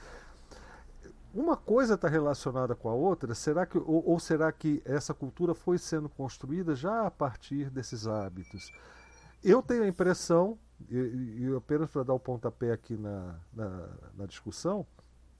Uma 1.34 1.56
coisa 1.56 1.94
está 1.94 2.08
relacionada 2.08 2.74
com 2.74 2.88
a 2.88 2.94
outra, 2.94 3.34
será 3.34 3.66
que, 3.66 3.76
ou, 3.76 4.02
ou 4.08 4.18
será 4.18 4.50
que 4.50 4.82
essa 4.84 5.12
cultura 5.12 5.54
foi 5.54 5.76
sendo 5.76 6.08
construída 6.08 6.74
já 6.74 7.06
a 7.06 7.10
partir 7.10 7.70
desses 7.70 8.06
hábitos? 8.06 8.72
Eu 9.44 9.62
tenho 9.62 9.82
a 9.82 9.88
impressão, 9.88 10.58
e, 10.88 10.96
e 10.96 11.54
apenas 11.56 11.90
para 11.90 12.02
dar 12.02 12.14
o 12.14 12.20
pontapé 12.20 12.72
aqui 12.72 12.96
na, 12.96 13.38
na, 13.52 13.88
na 14.16 14.26
discussão, 14.26 14.86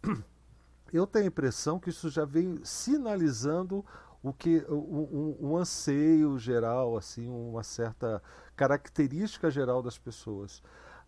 eu 0.93 1.07
tenho 1.07 1.25
a 1.25 1.29
impressão 1.29 1.81
que 1.81 1.91
isso 1.91 2.11
já 2.11 2.25
vem 2.25 2.61
sinalizando 2.63 3.85
o 4.23 4.33
que 4.33 4.65
um, 4.69 4.75
um, 4.75 5.37
um, 5.49 5.57
anseio 5.57 6.39
geral, 6.39 6.97
assim, 6.97 7.29
uma 7.29 7.63
certa 7.63 8.23
característica 8.55 9.51
geral 9.51 9.83
das 9.83 9.97
pessoas. 9.97 10.59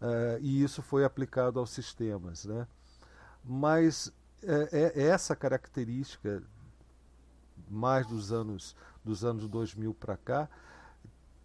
Uh, 0.01 0.39
e 0.41 0.63
isso 0.63 0.81
foi 0.81 1.05
aplicado 1.05 1.59
aos 1.59 1.71
sistemas. 1.71 2.45
Né? 2.45 2.67
Mas 3.45 4.13
é, 4.43 4.93
é 4.95 5.07
essa 5.09 5.37
característica, 5.37 6.43
mais 7.69 8.07
dos 8.07 8.33
anos, 8.33 8.75
dos 9.05 9.25
anos 9.25 9.49
2000 9.49 9.95
para 9.95 10.17
cá, 10.17 10.49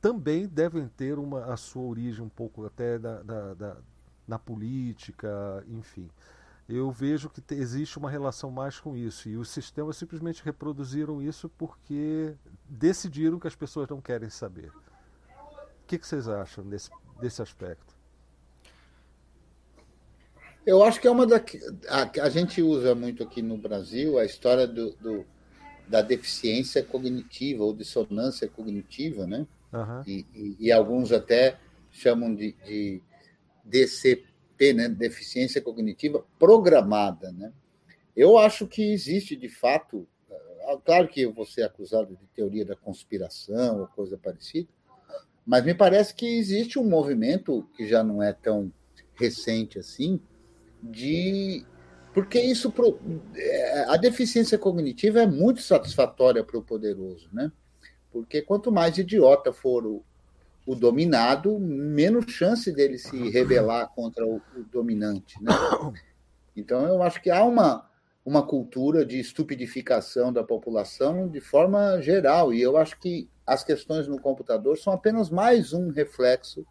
também 0.02 0.48
devem 0.48 0.88
ter 0.88 1.18
uma, 1.18 1.46
a 1.46 1.58
sua 1.58 1.84
origem 1.84 2.24
um 2.24 2.30
pouco 2.30 2.66
até 2.66 3.00
da, 3.00 3.22
da, 3.24 3.54
da 3.54 3.78
na 4.28 4.40
política, 4.40 5.64
enfim. 5.68 6.10
Eu 6.68 6.92
vejo 6.92 7.30
que 7.30 7.42
te, 7.42 7.54
existe 7.54 7.98
uma 7.98 8.10
relação 8.10 8.50
mais 8.50 8.80
com 8.80 8.98
isso. 8.98 9.30
E 9.30 9.38
os 9.38 9.50
sistemas 9.50 9.98
simplesmente 9.98 10.44
reproduziram 10.44 11.22
isso 11.22 11.48
porque 11.50 12.36
decidiram 12.68 13.40
que 13.40 13.48
as 13.48 13.56
pessoas 13.56 13.88
não 13.88 14.02
querem 14.02 14.30
saber. 14.30 14.72
O 14.72 15.88
que, 15.88 16.00
que 16.00 16.08
vocês 16.08 16.28
acham 16.28 16.68
desse, 16.68 16.90
desse 17.20 17.42
aspecto? 17.42 17.95
Eu 20.66 20.84
acho 20.84 21.00
que 21.00 21.08
é 21.08 21.12
uma 21.12 21.28
da. 21.28 21.44
A, 21.90 22.24
a 22.24 22.30
gente 22.30 22.62
usa 22.62 22.96
muito 22.96 23.22
aqui 23.24 23.42
no 23.42 23.58
Brasil 23.58 24.18
a 24.18 24.26
história 24.26 24.68
do, 24.68 24.96
do 24.96 25.26
da 25.88 26.02
deficiência 26.02 26.84
cognitiva 26.84 27.64
ou 27.64 27.74
dissonância 27.74 28.48
cognitiva, 28.48 29.28
né? 29.28 29.46
Uhum. 29.72 30.02
E, 30.08 30.26
e, 30.34 30.56
e, 30.60 30.72
alguns 30.72 31.12
até 31.12 31.60
chamam 31.92 32.34
de, 32.34 32.54
de 32.66 33.02
DCP, 33.64 34.74
né? 34.74 34.90
deficiência 34.90 35.62
cognitiva 35.62 36.26
programada. 36.40 37.32
Né? 37.32 37.52
Eu 38.16 38.38
acho 38.38 38.68
que 38.68 38.94
existe, 38.94 39.36
de 39.36 39.50
fato, 39.50 40.08
ah, 40.68 40.78
claro 40.84 41.08
que 41.08 41.22
eu 41.22 41.34
vou 41.34 41.46
ser 41.46 41.64
acusado 41.64 42.16
de 42.16 42.26
teoria 42.28 42.66
da 42.66 42.76
conspiração 42.76 43.82
ou 43.82 43.88
coisa 43.88 44.18
parecida, 44.18 44.70
mas 45.46 45.64
me 45.64 45.76
parece 45.76 46.16
que 46.16 46.26
existe 46.38 46.80
um 46.80 46.90
movimento 46.90 47.68
que 47.76 47.88
já 47.88 48.04
não 48.04 48.24
é 48.24 48.34
tão 48.34 48.72
recente 49.14 49.78
assim, 49.78 50.20
de. 50.92 51.66
Porque 52.14 52.40
isso. 52.40 52.74
É, 53.36 53.86
a 53.90 53.98
deficiência 53.98 54.58
cognitiva 54.58 55.22
é 55.22 55.28
muito 55.28 55.62
satisfatória 55.62 56.44
para 56.44 56.58
o 56.58 56.64
poderoso, 56.64 57.30
né? 57.32 57.52
Porque 58.12 58.42
quanto 58.42 58.72
mais 58.72 58.98
idiota 58.98 59.52
for 59.52 59.86
o, 59.86 60.04
o 60.66 60.74
dominado, 60.74 61.60
menos 61.60 62.32
chance 62.32 62.72
dele 62.72 62.98
se 62.98 63.30
rebelar 63.30 63.90
contra 63.94 64.26
o, 64.26 64.38
o 64.56 64.64
dominante. 64.72 65.36
Né? 65.42 65.52
Então, 66.56 66.88
eu 66.88 67.04
acho 67.04 67.22
que 67.22 67.30
há 67.30 67.44
uma, 67.44 67.90
uma 68.26 68.42
cultura 68.42 69.06
de 69.06 69.20
estupidificação 69.20 70.32
da 70.32 70.44
população 70.44 71.28
de 71.28 71.42
forma 71.42 72.02
geral, 72.02 72.54
e 72.54 72.62
eu 72.62 72.78
acho 72.78 72.98
que 73.00 73.30
as 73.46 73.64
questões 73.64 74.08
no 74.08 74.20
computador 74.20 74.78
são 74.78 74.94
apenas 74.94 75.30
mais 75.30 75.74
um 75.74 75.90
reflexo 75.92 76.66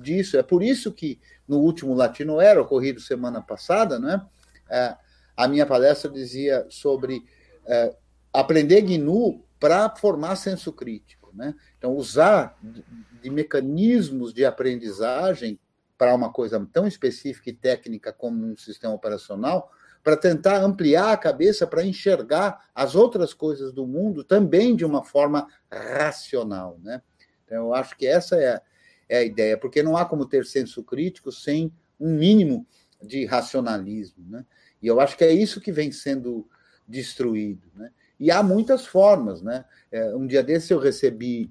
disso. 0.00 0.36
É 0.36 0.42
por 0.42 0.62
isso 0.62 0.92
que 0.92 1.20
no 1.46 1.58
último 1.58 1.94
Latino 1.94 2.40
Era, 2.40 2.60
ocorrido 2.60 3.00
semana 3.00 3.40
passada, 3.40 3.98
né, 3.98 4.24
é, 4.68 4.96
a 5.36 5.48
minha 5.48 5.66
palestra 5.66 6.10
dizia 6.10 6.66
sobre 6.68 7.24
é, 7.66 7.94
aprender 8.32 8.82
GNU 8.82 9.44
para 9.58 9.88
formar 9.96 10.36
senso 10.36 10.72
crítico. 10.72 11.30
Né? 11.34 11.54
Então, 11.78 11.94
usar 11.94 12.58
de, 12.62 13.30
mecanismos 13.30 14.32
de 14.32 14.44
aprendizagem 14.44 15.58
para 15.96 16.14
uma 16.14 16.32
coisa 16.32 16.66
tão 16.72 16.86
específica 16.86 17.50
e 17.50 17.54
técnica 17.54 18.12
como 18.12 18.46
um 18.46 18.56
sistema 18.56 18.94
operacional, 18.94 19.70
para 20.02 20.16
tentar 20.16 20.62
ampliar 20.62 21.12
a 21.12 21.16
cabeça 21.16 21.66
para 21.66 21.84
enxergar 21.84 22.70
as 22.74 22.94
outras 22.94 23.34
coisas 23.34 23.70
do 23.70 23.86
mundo 23.86 24.24
também 24.24 24.74
de 24.74 24.84
uma 24.84 25.04
forma 25.04 25.46
racional. 25.70 26.78
Né? 26.82 27.02
Então, 27.44 27.66
eu 27.66 27.74
acho 27.74 27.96
que 27.98 28.06
essa 28.06 28.36
é 28.36 28.62
é 29.10 29.18
a 29.18 29.24
ideia, 29.24 29.58
porque 29.58 29.82
não 29.82 29.96
há 29.96 30.04
como 30.06 30.24
ter 30.24 30.46
senso 30.46 30.84
crítico 30.84 31.32
sem 31.32 31.72
um 31.98 32.14
mínimo 32.14 32.64
de 33.02 33.26
racionalismo. 33.26 34.24
Né? 34.30 34.46
E 34.80 34.86
eu 34.86 35.00
acho 35.00 35.18
que 35.18 35.24
é 35.24 35.32
isso 35.32 35.60
que 35.60 35.72
vem 35.72 35.90
sendo 35.90 36.48
destruído. 36.86 37.68
Né? 37.74 37.90
E 38.20 38.30
há 38.30 38.40
muitas 38.40 38.86
formas, 38.86 39.42
né? 39.42 39.64
É, 39.90 40.14
um 40.14 40.26
dia 40.26 40.42
desse 40.42 40.72
eu 40.72 40.78
recebi 40.78 41.50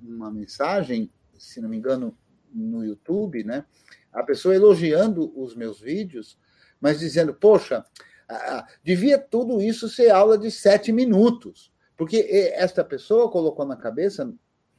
uma 0.00 0.30
mensagem, 0.30 1.10
se 1.36 1.60
não 1.60 1.68
me 1.68 1.78
engano, 1.78 2.16
no 2.52 2.84
YouTube, 2.84 3.42
né? 3.42 3.64
A 4.12 4.22
pessoa 4.22 4.54
elogiando 4.54 5.32
os 5.34 5.56
meus 5.56 5.80
vídeos, 5.80 6.38
mas 6.80 7.00
dizendo, 7.00 7.32
poxa, 7.32 7.84
devia 8.84 9.18
tudo 9.18 9.62
isso 9.62 9.88
ser 9.88 10.10
aula 10.10 10.36
de 10.36 10.50
sete 10.50 10.92
minutos. 10.92 11.72
Porque 11.96 12.52
esta 12.54 12.84
pessoa 12.84 13.30
colocou 13.30 13.64
na 13.64 13.76
cabeça, 13.76 14.32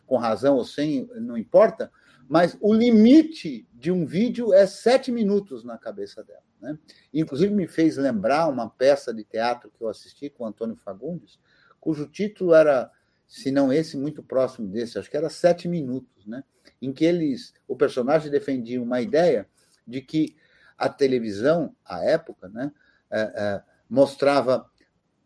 com 0.05 0.17
razão 0.17 0.57
ou 0.57 0.65
sem, 0.65 1.09
não 1.15 1.37
importa, 1.37 1.91
mas 2.31 2.57
o 2.61 2.73
limite 2.73 3.67
de 3.73 3.91
um 3.91 4.05
vídeo 4.05 4.53
é 4.53 4.65
sete 4.65 5.11
minutos 5.11 5.65
na 5.65 5.77
cabeça 5.77 6.23
dela. 6.23 6.45
Né? 6.61 6.79
Inclusive, 7.13 7.53
me 7.53 7.67
fez 7.67 7.97
lembrar 7.97 8.47
uma 8.47 8.69
peça 8.69 9.13
de 9.13 9.25
teatro 9.25 9.69
que 9.69 9.83
eu 9.83 9.89
assisti 9.89 10.29
com 10.29 10.45
Antônio 10.45 10.77
Fagundes, 10.77 11.37
cujo 11.77 12.07
título 12.07 12.53
era, 12.53 12.89
se 13.27 13.51
não 13.51 13.73
esse, 13.73 13.97
muito 13.97 14.23
próximo 14.23 14.65
desse, 14.69 14.97
acho 14.97 15.11
que 15.11 15.17
era 15.17 15.29
Sete 15.29 15.67
Minutos, 15.67 16.25
né? 16.25 16.41
em 16.81 16.93
que 16.93 17.03
eles, 17.03 17.53
o 17.67 17.75
personagem 17.75 18.31
defendia 18.31 18.81
uma 18.81 19.01
ideia 19.01 19.45
de 19.85 19.99
que 19.99 20.37
a 20.77 20.87
televisão, 20.87 21.75
à 21.83 22.01
época, 22.05 22.47
né, 22.47 22.71
é, 23.11 23.21
é, 23.21 23.63
mostrava 23.89 24.70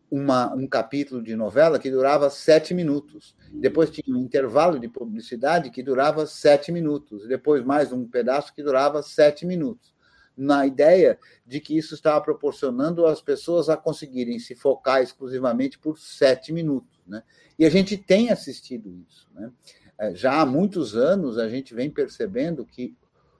uma, 0.10 0.54
um 0.54 0.68
capítulo 0.68 1.22
de 1.22 1.36
novela 1.36 1.80
que 1.80 1.90
durava 1.90 2.30
sete 2.30 2.74
minutos. 2.74 3.36
Depois 3.52 3.90
tinha 3.90 4.16
um 4.16 4.22
intervalo 4.22 4.80
de 4.80 4.88
publicidade 4.88 5.70
que 5.70 5.84
durava 5.84 6.26
sete 6.26 6.72
minutos. 6.72 7.28
Depois 7.28 7.64
mais 7.64 7.92
um 7.92 8.08
pedaço 8.08 8.54
que 8.54 8.64
durava 8.64 9.02
sete 9.02 9.46
minutos. 9.46 9.94
na 10.38 10.68
ideia 10.68 11.18
de 11.46 11.62
que 11.62 11.78
isso 11.78 11.94
estava 11.94 12.20
proporcionando 12.20 13.06
as 13.06 13.22
pessoas 13.22 13.70
a 13.70 13.78
conseguirem 13.78 14.38
se 14.38 14.54
focar 14.54 15.02
exclusivamente 15.02 15.80
por 15.80 15.98
sete 15.98 16.52
minutos. 16.52 17.02
Né? 17.08 17.24
E 17.58 17.66
a 17.66 17.70
gente 17.70 17.96
tem 17.96 18.30
assistido 18.30 18.94
isso. 19.08 19.30
Né? 19.34 19.50
É, 19.98 20.14
já 20.14 20.42
há 20.42 20.46
muitos 20.46 20.96
anos 20.96 21.38
a 21.38 21.48
gente 21.48 21.74
vem 21.74 21.90
percebendo 21.90 22.66
que 22.66 22.96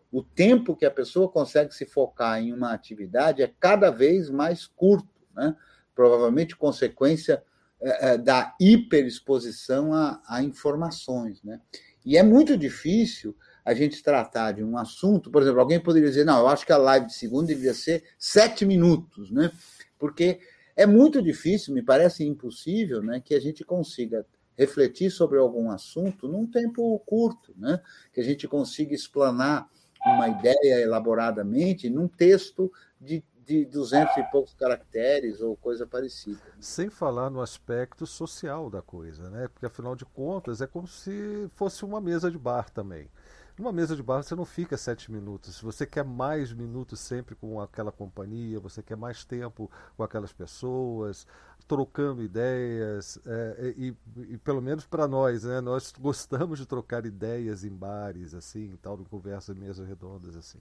o 0.10 0.24
tempo 0.24 0.76
que 0.76 0.86
a 0.86 0.92
pessoa 0.92 1.28
consegue 1.28 1.76
se 1.76 1.86
focar 1.86 2.42
em 2.42 2.54
uma 2.54 2.72
atividade 2.72 3.44
é 3.44 3.52
cada 3.60 3.90
vez 3.90 4.30
mais 4.30 4.66
curto, 4.66 5.10
né? 5.36 5.54
Provavelmente 5.96 6.56
consequência 6.56 7.42
é, 7.82 8.14
é, 8.14 8.18
da 8.18 8.56
hiperexposição 8.60 9.94
a, 9.94 10.22
a 10.28 10.44
informações. 10.44 11.42
Né? 11.44 11.60
E 12.06 12.18
é 12.18 12.24
muito 12.24 12.58
difícil 12.58 13.36
a 13.64 13.74
gente 13.74 14.04
tratar 14.04 14.52
de 14.52 14.64
um 14.64 14.78
assunto, 14.78 15.32
por 15.32 15.42
exemplo, 15.42 15.60
alguém 15.60 15.80
poderia 15.80 16.10
dizer, 16.10 16.24
não, 16.24 16.40
eu 16.40 16.48
acho 16.48 16.66
que 16.66 16.72
a 16.72 16.78
live 16.78 17.08
de 17.08 17.16
segunda 17.16 17.48
deveria 17.48 17.74
ser 17.74 18.04
sete 18.20 18.64
minutos, 18.64 19.32
né? 19.32 19.52
Porque 19.98 20.40
é 20.76 20.86
muito 20.86 21.20
difícil, 21.20 21.74
me 21.74 21.82
parece 21.82 22.24
impossível, 22.24 23.02
né, 23.02 23.20
que 23.20 23.34
a 23.34 23.40
gente 23.40 23.64
consiga 23.64 24.24
refletir 24.56 25.10
sobre 25.10 25.40
algum 25.40 25.72
assunto 25.72 26.28
num 26.28 26.46
tempo 26.46 27.00
curto, 27.08 27.56
né? 27.58 27.82
Que 28.14 28.22
a 28.22 28.24
gente 28.24 28.48
consiga 28.48 28.94
explanar 28.94 29.68
uma 30.06 30.30
ideia 30.30 30.82
elaboradamente 30.82 31.90
num 31.90 32.08
texto 32.08 32.72
de 33.02 33.24
de 33.46 33.66
200 33.66 34.18
e 34.18 34.24
poucos 34.32 34.54
caracteres 34.54 35.40
ou 35.40 35.56
coisa 35.56 35.86
parecida. 35.86 36.40
Sem 36.60 36.90
falar 36.90 37.30
no 37.30 37.42
aspecto 37.42 38.06
social 38.06 38.70
da 38.70 38.82
coisa, 38.82 39.30
né? 39.30 39.48
Porque 39.48 39.66
afinal 39.66 39.96
de 39.96 40.06
contas 40.06 40.62
é 40.62 40.68
como 40.68 40.88
se 40.88 41.50
fosse 41.54 41.86
uma 41.86 42.02
mesa 42.02 42.32
de 42.32 42.38
bar 42.38 42.70
também. 42.70 43.10
Numa 43.58 43.72
mesa 43.72 43.96
de 43.96 44.04
bar 44.04 44.22
você 44.22 44.36
não 44.36 44.44
fica 44.44 44.76
sete 44.76 45.10
minutos. 45.10 45.58
Se 45.58 45.64
você 45.64 45.86
quer 45.86 46.04
mais 46.04 46.52
minutos 46.52 47.00
sempre 47.00 47.36
com 47.36 47.62
aquela 47.62 47.92
companhia, 47.92 48.60
você 48.60 48.84
quer 48.84 48.98
mais 48.98 49.24
tempo 49.24 49.72
com 49.96 50.04
aquelas 50.04 50.34
pessoas, 50.34 51.26
trocando 51.66 52.22
ideias, 52.22 53.18
é, 53.26 53.74
e, 53.78 53.96
e, 54.18 54.38
pelo 54.38 54.62
menos 54.62 54.86
para 54.86 55.08
nós, 55.08 55.44
né, 55.44 55.62
nós 55.62 55.94
gostamos 55.98 56.60
de 56.60 56.66
trocar 56.66 57.06
ideias 57.06 57.64
em 57.64 57.70
bares, 57.72 58.34
assim, 58.34 58.78
tal, 58.82 59.00
em 59.00 59.06
conversas, 59.06 59.56
mesas 59.56 59.88
redondas, 59.88 60.36
assim. 60.36 60.60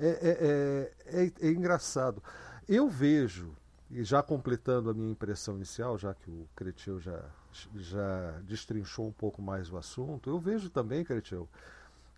É, 0.00 0.08
é, 0.08 1.20
é, 1.20 1.24
é, 1.24 1.48
é 1.48 1.50
engraçado. 1.50 2.22
Eu 2.68 2.88
vejo, 2.88 3.54
e 3.90 4.02
já 4.02 4.22
completando 4.22 4.88
a 4.90 4.94
minha 4.94 5.12
impressão 5.12 5.56
inicial, 5.56 5.98
já 5.98 6.14
que 6.14 6.30
o 6.30 6.48
Cretil 6.56 6.98
já, 6.98 7.22
já 7.74 8.40
destrinchou 8.44 9.06
um 9.06 9.12
pouco 9.12 9.42
mais 9.42 9.70
o 9.70 9.76
assunto, 9.76 10.30
eu 10.30 10.38
vejo 10.38 10.70
também, 10.70 11.04
Cretil, 11.04 11.48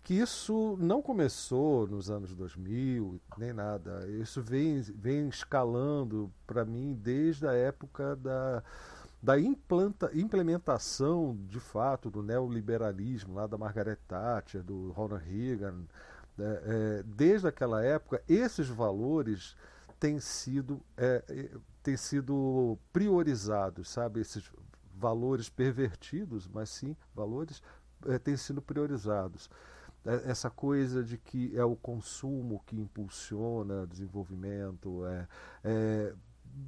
que 0.03 0.13
isso 0.13 0.77
não 0.79 1.01
começou 1.01 1.87
nos 1.87 2.09
anos 2.09 2.35
2000, 2.35 3.19
nem 3.37 3.53
nada. 3.53 4.07
Isso 4.09 4.41
vem, 4.41 4.81
vem 4.81 5.29
escalando 5.29 6.31
para 6.45 6.65
mim 6.65 6.93
desde 6.93 7.47
a 7.47 7.53
época 7.53 8.15
da, 8.17 8.61
da 9.21 9.39
implanta, 9.39 10.11
implementação, 10.13 11.37
de 11.47 11.59
fato, 11.59 12.09
do 12.09 12.21
neoliberalismo, 12.21 13.33
lá 13.33 13.47
da 13.47 13.57
Margaret 13.57 13.97
Thatcher, 14.07 14.61
do 14.61 14.91
Ronald 14.91 15.23
Reagan. 15.23 15.85
É, 16.39 16.43
é, 16.99 17.03
desde 17.03 17.47
aquela 17.47 17.83
época, 17.83 18.21
esses 18.27 18.67
valores 18.67 19.55
têm 19.99 20.19
sido, 20.19 20.81
é, 20.97 21.23
é 21.29 21.57
têm 21.81 21.97
sido 21.97 22.77
priorizados, 22.91 23.89
sabe? 23.89 24.21
Esses 24.21 24.49
valores 24.95 25.49
pervertidos, 25.49 26.47
mas 26.47 26.69
sim, 26.69 26.95
valores 27.13 27.61
é, 28.07 28.17
têm 28.17 28.37
sido 28.37 28.61
priorizados. 28.61 29.49
É, 30.05 30.29
essa 30.31 30.49
coisa 30.49 31.03
de 31.03 31.17
que 31.17 31.55
é 31.57 31.63
o 31.63 31.75
consumo 31.75 32.63
que 32.65 32.79
impulsiona 32.79 33.87
desenvolvimento, 33.87 35.05
é, 35.05 35.27
é 35.63 36.13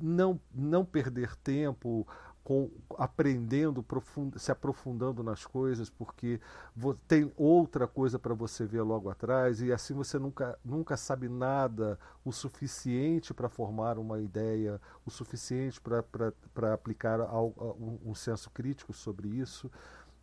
não, 0.01 0.39
não 0.53 0.83
perder 0.83 1.35
tempo 1.37 2.07
com, 2.45 2.69
aprendendo, 2.99 3.81
profund, 3.81 4.37
se 4.37 4.51
aprofundando 4.51 5.23
nas 5.23 5.47
coisas, 5.47 5.89
porque 5.89 6.39
tem 7.07 7.33
outra 7.35 7.87
coisa 7.87 8.19
para 8.19 8.35
você 8.35 8.67
ver 8.67 8.83
logo 8.83 9.09
atrás, 9.09 9.63
e 9.63 9.73
assim 9.73 9.95
você 9.95 10.19
nunca, 10.19 10.57
nunca 10.63 10.95
sabe 10.95 11.27
nada 11.27 11.99
o 12.23 12.31
suficiente 12.31 13.33
para 13.33 13.49
formar 13.49 13.97
uma 13.97 14.21
ideia, 14.21 14.79
o 15.03 15.09
suficiente 15.09 15.81
para 15.81 16.71
aplicar 16.71 17.19
um, 17.19 17.99
um 18.05 18.13
senso 18.13 18.51
crítico 18.51 18.93
sobre 18.93 19.27
isso 19.27 19.71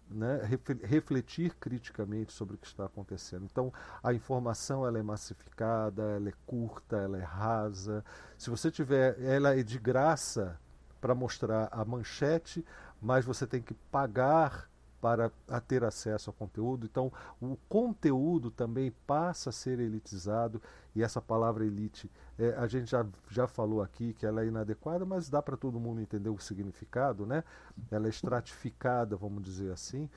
né, 0.09 0.43
refletir 0.85 1.55
criticamente 1.59 2.33
sobre 2.33 2.55
o 2.55 2.59
que 2.59 2.67
está 2.67 2.85
acontecendo. 2.85 3.47
Então, 3.51 3.73
a 4.03 4.13
informação 4.13 4.87
ela 4.87 4.99
é 4.99 5.03
massificada, 5.03 6.03
ela 6.03 6.29
é 6.29 6.35
curta, 6.47 6.99
ela 6.99 7.19
é 7.19 7.25
rasa. 7.25 8.05
Se 8.37 8.51
você 8.51 8.71
tiver, 8.71 9.19
ela 9.23 9.59
é 9.59 9.63
de 9.63 9.79
graça 9.79 10.61
para 11.03 11.17
mostrar 11.17 11.69
a 11.73 11.85
manchete, 11.85 12.65
mas 13.01 13.25
você 13.25 13.45
tem 13.45 13.61
que 13.61 13.75
pagar 13.75 14.71
para 15.01 15.33
ter 15.67 15.83
acesso 15.83 16.31
ao 16.31 16.35
conteúdo. 16.35 16.87
Então, 16.87 17.13
o 17.41 17.57
conteúdo 17.69 18.53
também 18.53 18.93
passa 19.05 19.51
a 19.51 19.53
ser 19.53 19.81
elitizado, 19.81 20.63
e 20.95 21.03
essa 21.03 21.21
palavra 21.21 21.67
elite, 21.67 22.09
é, 22.39 22.51
a 22.51 22.69
gente 22.69 22.93
já, 22.93 23.05
já 23.29 23.49
falou 23.49 23.83
aqui 23.83 24.15
que 24.15 24.25
ela 24.25 24.45
é 24.45 24.47
inadequada, 24.47 25.05
mas 25.05 25.29
dá 25.29 25.43
para 25.43 25.57
todo 25.57 25.81
mundo 25.81 26.01
entender 26.01 26.29
o 26.29 26.39
significado, 26.39 27.27
né? 27.27 27.43
Ela 27.91 28.07
é 28.07 28.11
estratificada, 28.11 29.17
vamos 29.17 29.43
dizer 29.43 29.73
assim, 29.73 30.09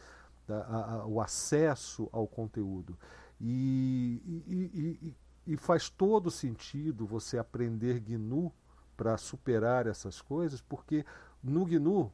a, 0.48 0.98
a, 0.98 1.06
o 1.08 1.20
acesso 1.20 2.08
ao 2.12 2.28
conteúdo. 2.28 2.96
E, 3.42 4.22
e, 4.48 5.16
e, 5.48 5.54
e 5.54 5.58
faz 5.58 5.90
todo 5.90 6.30
sentido 6.30 7.08
você 7.08 7.40
aprender 7.40 8.00
GNU 8.00 8.54
para 8.96 9.18
superar 9.18 9.88
essas 9.88 10.22
coisas, 10.22 10.62
porque 10.62 11.06
no 11.43 11.66
GNU 11.66 12.12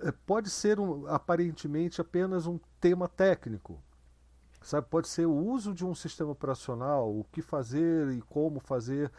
é, 0.00 0.12
pode 0.12 0.50
ser 0.50 0.80
um, 0.80 1.06
aparentemente 1.06 2.00
apenas 2.00 2.46
um 2.46 2.58
tema 2.80 3.08
técnico. 3.08 3.82
Sabe, 4.62 4.86
pode 4.88 5.08
ser 5.08 5.26
o 5.26 5.34
uso 5.34 5.74
de 5.74 5.84
um 5.84 5.94
sistema 5.94 6.30
operacional, 6.30 7.12
o 7.12 7.24
que 7.24 7.42
fazer 7.42 8.12
e 8.12 8.22
como 8.22 8.60
fazer 8.60 9.10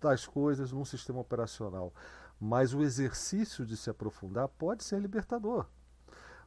tais 0.00 0.26
coisas 0.26 0.72
num 0.72 0.84
sistema 0.84 1.20
operacional. 1.20 1.92
Mas 2.40 2.72
o 2.72 2.82
exercício 2.82 3.64
de 3.66 3.76
se 3.76 3.90
aprofundar 3.90 4.48
pode 4.48 4.84
ser 4.84 5.00
libertador. 5.00 5.66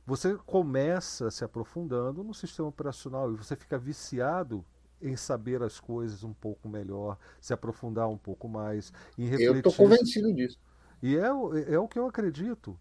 Você 0.06 0.36
começa 0.38 1.30
se 1.30 1.44
aprofundando 1.44 2.24
no 2.24 2.34
sistema 2.34 2.68
operacional 2.68 3.32
e 3.32 3.36
você 3.36 3.56
fica 3.56 3.78
viciado 3.78 4.66
em 5.02 5.16
saber 5.16 5.62
as 5.64 5.80
coisas 5.80 6.24
um 6.24 6.34
pouco 6.34 6.68
melhor, 6.68 7.18
se 7.40 7.54
aprofundar 7.54 8.10
um 8.10 8.18
pouco 8.18 8.48
mais, 8.48 8.92
em 9.18 9.26
refletir. 9.26 9.48
Eu 9.48 9.58
estou 9.58 9.74
convencido 9.74 10.34
disso. 10.34 10.60
E 11.02 11.16
é, 11.16 11.28
é 11.74 11.80
o 11.80 11.88
que 11.88 11.98
eu 11.98 12.08
acredito. 12.08 12.78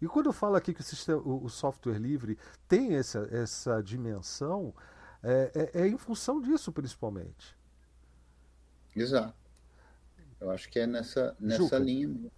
E 0.00 0.06
quando 0.06 0.26
eu 0.26 0.32
falo 0.32 0.56
aqui 0.56 0.74
que 0.74 0.80
o, 0.80 0.84
sistema, 0.84 1.22
o 1.24 1.48
software 1.48 1.98
livre 1.98 2.38
tem 2.68 2.94
essa, 2.94 3.28
essa 3.30 3.82
dimensão, 3.82 4.74
é, 5.22 5.70
é, 5.74 5.82
é, 5.82 5.88
em 5.88 5.96
função 5.96 6.40
disso 6.40 6.70
principalmente. 6.70 7.56
Exato. 8.94 9.34
Eu 10.40 10.50
acho 10.50 10.68
que 10.68 10.78
é 10.78 10.86
nessa, 10.86 11.34
nessa 11.40 11.78
linha 11.78 12.08
mesmo. 12.08 12.30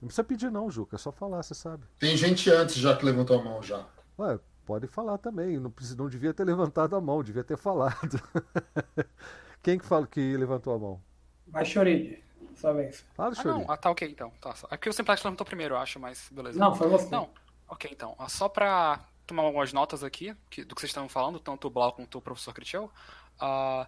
Não 0.00 0.08
precisa 0.08 0.24
pedir 0.24 0.50
não, 0.50 0.70
Juca, 0.70 0.96
é 0.96 0.98
só 0.98 1.10
falar, 1.10 1.42
você 1.42 1.54
sabe. 1.54 1.84
Tem 1.98 2.16
gente 2.16 2.50
antes 2.50 2.76
já 2.76 2.96
que 2.96 3.04
levantou 3.04 3.40
a 3.40 3.42
mão 3.42 3.62
já. 3.62 3.88
Ué, 4.18 4.38
pode 4.64 4.86
falar 4.86 5.18
também, 5.18 5.58
não, 5.58 5.70
precisa, 5.70 5.96
não 5.96 6.08
devia 6.08 6.34
ter 6.34 6.44
levantado 6.44 6.96
a 6.96 7.00
mão, 7.00 7.22
devia 7.22 7.44
ter 7.44 7.56
falado. 7.56 8.20
Quem 9.62 9.78
que 9.78 9.84
fala 9.84 10.06
que 10.06 10.36
levantou 10.36 10.74
a 10.74 10.78
mão? 10.78 11.02
Mas 11.46 11.68
chorei. 11.68 12.22
Sua 12.56 12.72
vez. 12.72 13.04
Fala, 13.14 13.34
ah, 13.36 13.44
não. 13.44 13.70
Ah, 13.70 13.76
tá, 13.76 13.90
ok, 13.90 14.08
então. 14.08 14.30
Tá. 14.40 14.54
É 14.70 14.76
que 14.76 14.88
o 14.88 14.92
Simplexo 14.92 15.26
levantou 15.26 15.46
primeiro, 15.46 15.74
eu 15.74 15.78
acho, 15.78 15.98
mas 15.98 16.28
beleza. 16.30 16.58
Não, 16.58 16.74
foi 16.74 16.88
você. 16.88 17.10
Não, 17.10 17.30
ok, 17.68 17.90
então. 17.92 18.16
Só 18.28 18.48
pra 18.48 19.04
tomar 19.26 19.42
algumas 19.42 19.72
notas 19.72 20.04
aqui 20.04 20.34
que, 20.48 20.64
do 20.64 20.74
que 20.74 20.80
vocês 20.80 20.90
estão 20.90 21.08
falando, 21.08 21.40
tanto 21.40 21.66
o 21.66 21.70
Blau 21.70 21.92
quanto 21.92 22.18
o 22.18 22.22
professor 22.22 22.54
Critiel. 22.54 22.90
Uh, 23.40 23.86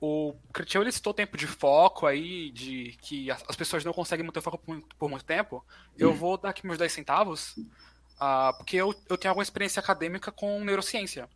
o 0.00 0.34
Critiel 0.52 0.82
ele 0.82 0.92
citou 0.92 1.14
tempo 1.14 1.36
de 1.36 1.46
foco 1.46 2.06
aí, 2.06 2.50
de 2.50 2.96
que 3.00 3.30
as 3.30 3.56
pessoas 3.56 3.84
não 3.84 3.92
conseguem 3.92 4.24
manter 4.24 4.38
o 4.38 4.42
foco 4.42 4.58
por, 4.58 4.80
por 4.98 5.10
muito 5.10 5.24
tempo. 5.24 5.64
Eu 5.98 6.10
hum. 6.10 6.14
vou 6.14 6.36
dar 6.36 6.50
aqui 6.50 6.66
meus 6.66 6.78
10 6.78 6.92
centavos, 6.92 7.56
uh, 8.20 8.56
porque 8.56 8.76
eu, 8.76 8.94
eu 9.08 9.16
tenho 9.16 9.30
alguma 9.30 9.42
experiência 9.42 9.80
acadêmica 9.80 10.30
com 10.30 10.62
neurociência. 10.64 11.28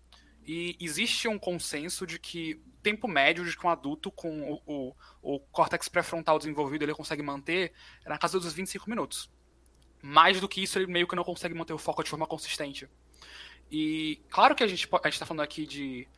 E 0.46 0.76
existe 0.80 1.28
um 1.28 1.38
consenso 1.38 2.06
de 2.06 2.18
que 2.18 2.60
tempo 2.82 3.06
médio 3.06 3.44
de 3.44 3.56
que 3.56 3.66
um 3.66 3.70
adulto 3.70 4.10
com 4.10 4.52
o, 4.52 4.62
o, 4.66 4.96
o 5.22 5.40
córtex 5.52 5.88
pré-frontal 5.88 6.38
desenvolvido 6.38 6.82
ele 6.82 6.94
consegue 6.94 7.22
manter 7.22 7.72
é 8.04 8.08
na 8.08 8.18
casa 8.18 8.38
dos 8.38 8.52
25 8.52 8.88
minutos. 8.88 9.30
Mais 10.02 10.40
do 10.40 10.48
que 10.48 10.62
isso, 10.62 10.78
ele 10.78 10.86
meio 10.86 11.06
que 11.06 11.14
não 11.14 11.24
consegue 11.24 11.54
manter 11.54 11.74
o 11.74 11.78
foco 11.78 12.02
de 12.02 12.08
forma 12.08 12.26
consistente. 12.26 12.88
E 13.70 14.20
claro 14.30 14.54
que 14.54 14.64
a 14.64 14.66
gente 14.66 14.88
a 14.90 15.08
está 15.08 15.26
falando 15.26 15.42
aqui 15.42 15.66
de, 15.66 16.08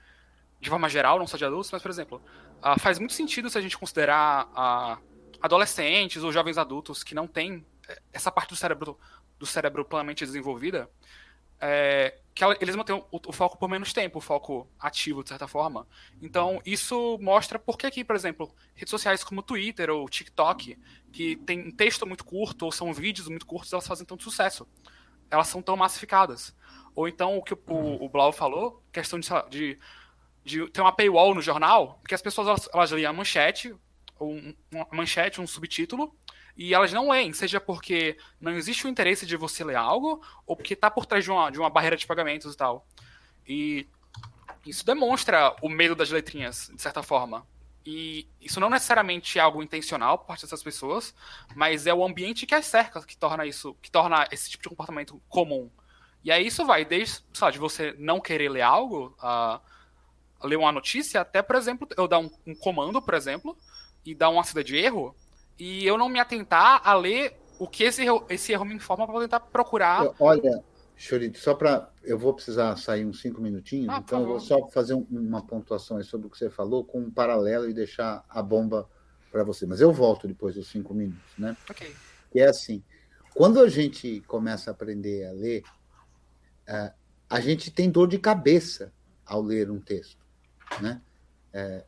de 0.61 0.71
forma 0.71 0.89
geral, 0.89 1.19
não 1.19 1.27
só 1.27 1.37
de 1.37 1.45
adultos, 1.45 1.71
mas, 1.73 1.83
por 1.83 1.91
exemplo, 1.91 2.23
uh, 2.59 2.79
faz 2.81 2.99
muito 2.99 3.13
sentido 3.13 3.51
se 3.51 3.59
a 3.59 3.61
gente 3.61 3.77
considerar 3.77 4.47
uh, 4.47 5.03
adolescentes 5.43 6.23
ou 6.23 6.33
jovens 6.33 6.57
adultos 6.57 7.03
que 7.03 7.15
não 7.15 7.27
têm 7.27 7.67
eh, 7.89 8.01
essa 8.13 8.31
parte 8.31 8.51
do 8.51 8.57
cérebro, 8.57 8.99
do 9.43 9.47
cérebro 9.47 9.85
plenamente 9.85 10.25
desenvolvida, 10.25 10.89
é, 11.61 12.17
que 12.33 12.45
eles 12.61 12.77
mantêm 12.77 12.95
o, 12.95 13.05
o, 13.11 13.33
foco 13.33 13.59
por 13.59 13.69
menos 13.69 13.93
tempo, 13.93 14.19
o 14.19 14.21
foco 14.21 14.69
ativo, 14.79 15.25
de 15.25 15.31
certa 15.31 15.49
forma. 15.49 15.85
Então, 16.23 16.63
isso 16.65 17.19
mostra 17.21 17.59
por 17.59 17.77
que, 17.77 18.05
por 18.05 18.15
exemplo, 18.15 18.55
redes 18.73 18.93
sociais 18.93 19.25
como 19.25 19.43
Twitter 19.43 19.91
ou 19.91 20.09
TikTok, 20.09 20.79
que 21.13 21.35
tem 21.39 21.59
um 21.59 21.73
texto 21.73 22.07
muito 22.07 22.25
curto 22.25 22.67
ou 22.67 22.71
são 22.71 22.95
vídeos 22.95 23.27
muito 23.27 23.45
curtos, 23.45 23.73
elas 23.73 23.87
fazem 23.87 24.07
tanto 24.07 24.23
sucesso. 24.23 24.65
Elas 25.29 25.49
são 25.49 25.61
tão 25.61 25.77
massificadas. 25.77 26.55
Ou 26.95 27.09
então, 27.09 27.37
o 27.37 27.43
que 27.43 27.55
o, 27.55 28.05
o 28.05 28.09
Blau 28.09 28.33
falou, 28.33 28.81
questão 28.93 29.19
de, 29.19 29.29
de, 29.51 29.79
de, 30.45 30.71
ter 30.71 30.81
uma 30.81 30.93
paywall 30.93 31.35
no 31.35 31.43
jornal, 31.43 32.01
que 32.07 32.15
as 32.15 32.23
pessoas 32.23 32.47
elas, 32.47 32.69
elas 32.73 32.91
liam 32.93 33.11
a 33.11 33.13
manchete, 33.13 33.75
um, 34.21 34.55
uma 34.71 34.87
manchete, 34.93 35.41
um 35.41 35.49
subtítulo, 35.49 36.17
e 36.57 36.75
elas 36.75 36.93
não 36.93 37.11
leem, 37.11 37.33
seja 37.33 37.61
porque 37.61 38.17
não 38.41 38.53
existe 38.53 38.87
o 38.87 38.89
interesse 38.89 39.25
de 39.25 39.37
você 39.37 39.65
ler 39.65 39.77
algo, 39.77 40.23
ou 40.47 40.57
porque 40.57 40.75
está 40.75 40.91
por 40.91 41.07
trás 41.07 41.25
de 41.25 41.31
uma, 41.31 41.51
de 41.51 41.59
uma 41.59 41.71
barreira 41.71 41.97
de 41.97 42.07
pagamentos 42.07 42.53
e 42.53 42.57
tal. 42.57 42.87
E 43.47 43.89
isso 44.65 44.85
demonstra 44.85 45.57
o 45.63 45.69
medo 45.69 45.95
das 45.95 46.11
letrinhas, 46.11 46.71
de 46.75 46.81
certa 46.81 47.03
forma. 47.03 47.47
E 47.85 48.29
isso 48.41 48.61
não 48.61 48.71
necessariamente 48.71 49.39
é 49.39 49.43
algo 49.43 49.63
intencional 49.63 50.19
por 50.19 50.27
parte 50.27 50.43
dessas 50.43 50.63
pessoas, 50.63 51.15
mas 51.55 51.87
é 51.87 51.93
o 51.93 52.05
ambiente 52.05 52.47
que 52.47 52.55
as 52.55 52.67
cerca 52.67 53.03
que 53.03 53.17
torna 53.17 53.45
isso, 53.45 53.75
que 53.83 53.91
torna 53.91 54.27
esse 54.31 54.51
tipo 54.51 54.63
de 54.63 54.69
comportamento 54.69 55.21
comum. 55.29 55.71
E 56.23 56.31
aí 56.31 56.47
isso 56.47 56.65
vai 56.65 56.85
desde, 56.85 57.25
sei 57.33 57.45
lá, 57.45 57.51
de 57.51 57.59
você 57.59 57.95
não 57.99 58.21
querer 58.21 58.49
ler 58.49 58.63
algo, 58.63 59.17
uh, 59.19 59.61
ler 60.47 60.57
uma 60.57 60.71
notícia, 60.71 61.21
até, 61.21 61.43
por 61.43 61.57
exemplo, 61.57 61.89
eu 61.97 62.07
dar 62.07 62.21
um, 62.21 62.31
um 62.47 62.55
comando, 62.55 63.03
por 63.03 63.15
exemplo, 63.15 63.59
e 64.05 64.15
dar 64.15 64.29
uma 64.29 64.45
saída 64.45 64.63
de 64.63 64.77
erro, 64.77 65.17
e 65.59 65.87
eu 65.87 65.97
não 65.97 66.09
me 66.09 66.19
atentar 66.19 66.81
a 66.85 66.95
ler 66.95 67.37
o 67.59 67.69
que 67.69 67.85
esse 67.85 68.03
erro, 68.03 68.25
esse 68.29 68.53
erro 68.53 68.65
me 68.65 68.75
informa 68.75 69.07
para 69.07 69.21
tentar 69.21 69.41
procurar. 69.41 70.13
Olha, 70.19 70.63
Chorito, 70.97 71.39
só 71.39 71.55
para. 71.55 71.91
Eu 72.03 72.19
vou 72.19 72.35
precisar 72.35 72.77
sair 72.77 73.05
uns 73.05 73.21
cinco 73.21 73.41
minutinhos, 73.41 73.89
ah, 73.89 74.03
então 74.05 74.21
eu 74.21 74.27
vou 74.27 74.41
só 74.41 74.69
fazer 74.69 74.95
um, 74.95 75.07
uma 75.11 75.45
pontuação 75.45 76.03
sobre 76.03 76.27
o 76.27 76.31
que 76.31 76.39
você 76.39 76.51
falou, 76.51 76.85
com 76.85 77.01
um 77.01 77.11
paralelo 77.11 77.69
e 77.69 77.73
deixar 77.73 78.25
a 78.29 78.43
bomba 78.43 78.89
para 79.31 79.45
você. 79.45 79.67
Mas 79.67 79.81
eu 79.81 79.93
volto 79.93 80.27
depois 80.27 80.55
dos 80.55 80.69
cinco 80.69 80.93
minutos, 80.95 81.33
né? 81.39 81.57
Ok. 81.71 81.95
E 82.35 82.41
é 82.41 82.49
assim: 82.49 82.83
quando 83.35 83.61
a 83.61 83.69
gente 83.69 84.21
começa 84.27 84.71
a 84.71 84.73
aprender 84.73 85.27
a 85.27 85.33
ler, 85.33 85.63
uh, 86.69 86.93
a 87.29 87.41
gente 87.41 87.71
tem 87.71 87.91
dor 87.91 88.09
de 88.09 88.19
cabeça 88.19 88.93
ao 89.25 89.41
ler 89.41 89.71
um 89.71 89.81
texto, 89.81 90.25
né? 90.81 91.01
É, 91.53 91.85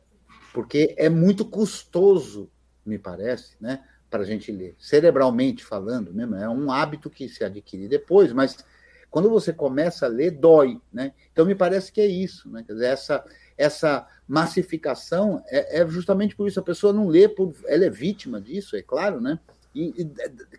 porque 0.53 0.95
é 0.97 1.09
muito 1.09 1.45
custoso 1.45 2.49
me 2.85 2.97
parece, 2.97 3.55
né? 3.59 3.83
Para 4.09 4.23
a 4.23 4.25
gente 4.25 4.51
ler. 4.51 4.75
Cerebralmente 4.79 5.63
falando, 5.63 6.13
mesmo, 6.13 6.35
é 6.35 6.47
um 6.47 6.71
hábito 6.71 7.09
que 7.09 7.27
se 7.27 7.43
adquire 7.43 7.87
depois, 7.87 8.31
mas 8.31 8.57
quando 9.09 9.29
você 9.29 9.53
começa 9.53 10.05
a 10.05 10.09
ler, 10.09 10.31
dói, 10.31 10.79
né? 10.91 11.13
Então 11.31 11.45
me 11.45 11.55
parece 11.55 11.91
que 11.91 12.01
é 12.01 12.05
isso, 12.05 12.49
né? 12.49 12.63
Quer 12.67 12.73
dizer, 12.73 12.87
essa, 12.87 13.25
essa 13.57 14.07
massificação 14.27 15.41
é, 15.47 15.81
é 15.81 15.87
justamente 15.87 16.35
por 16.35 16.47
isso. 16.47 16.59
A 16.59 16.63
pessoa 16.63 16.91
não 16.91 17.07
lê, 17.07 17.27
por, 17.27 17.53
ela 17.65 17.85
é 17.85 17.89
vítima 17.89 18.41
disso, 18.41 18.75
é 18.75 18.81
claro, 18.81 19.21
né? 19.21 19.39
E, 19.73 19.93
e 20.01 20.11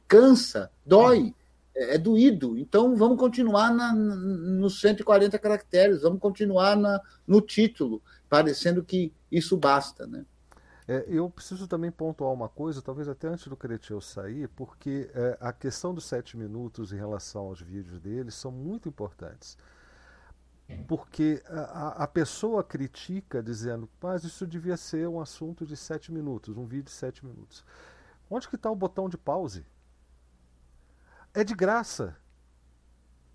cansa, 0.08 0.70
dói, 0.84 1.34
é, 1.74 1.96
é, 1.96 1.98
doído. 1.98 2.56
Então 2.56 2.96
vamos 2.96 3.18
continuar 3.18 3.70
na, 3.74 3.92
nos 3.94 4.80
140 4.80 5.38
caracteres, 5.38 6.00
vamos 6.00 6.18
continuar 6.18 6.76
na, 6.76 7.00
no 7.26 7.42
título, 7.42 8.02
parecendo 8.28 8.82
que 8.82 9.12
isso 9.30 9.56
basta, 9.58 10.06
né? 10.06 10.24
É, 10.88 11.04
eu 11.08 11.28
preciso 11.28 11.66
também 11.66 11.90
pontuar 11.90 12.32
uma 12.32 12.48
coisa, 12.48 12.80
talvez 12.80 13.08
até 13.08 13.28
antes 13.28 13.48
do 13.48 13.56
Cretil 13.56 14.00
sair, 14.00 14.48
porque 14.48 15.10
é, 15.14 15.36
a 15.40 15.52
questão 15.52 15.92
dos 15.92 16.04
sete 16.04 16.36
minutos 16.36 16.92
em 16.92 16.96
relação 16.96 17.46
aos 17.46 17.60
vídeos 17.60 17.98
deles 17.98 18.34
são 18.34 18.52
muito 18.52 18.88
importantes. 18.88 19.58
Porque 20.88 21.42
a, 21.46 22.04
a 22.04 22.06
pessoa 22.08 22.62
critica 22.64 23.40
dizendo, 23.42 23.88
mas 24.02 24.24
isso 24.24 24.46
devia 24.46 24.76
ser 24.76 25.08
um 25.08 25.20
assunto 25.20 25.64
de 25.64 25.76
sete 25.76 26.12
minutos, 26.12 26.56
um 26.56 26.66
vídeo 26.66 26.84
de 26.84 26.90
sete 26.90 27.24
minutos. 27.24 27.64
Onde 28.28 28.48
que 28.48 28.56
está 28.56 28.68
o 28.70 28.74
botão 28.74 29.08
de 29.08 29.16
pause? 29.16 29.64
É 31.32 31.44
de 31.44 31.54
graça. 31.54 32.16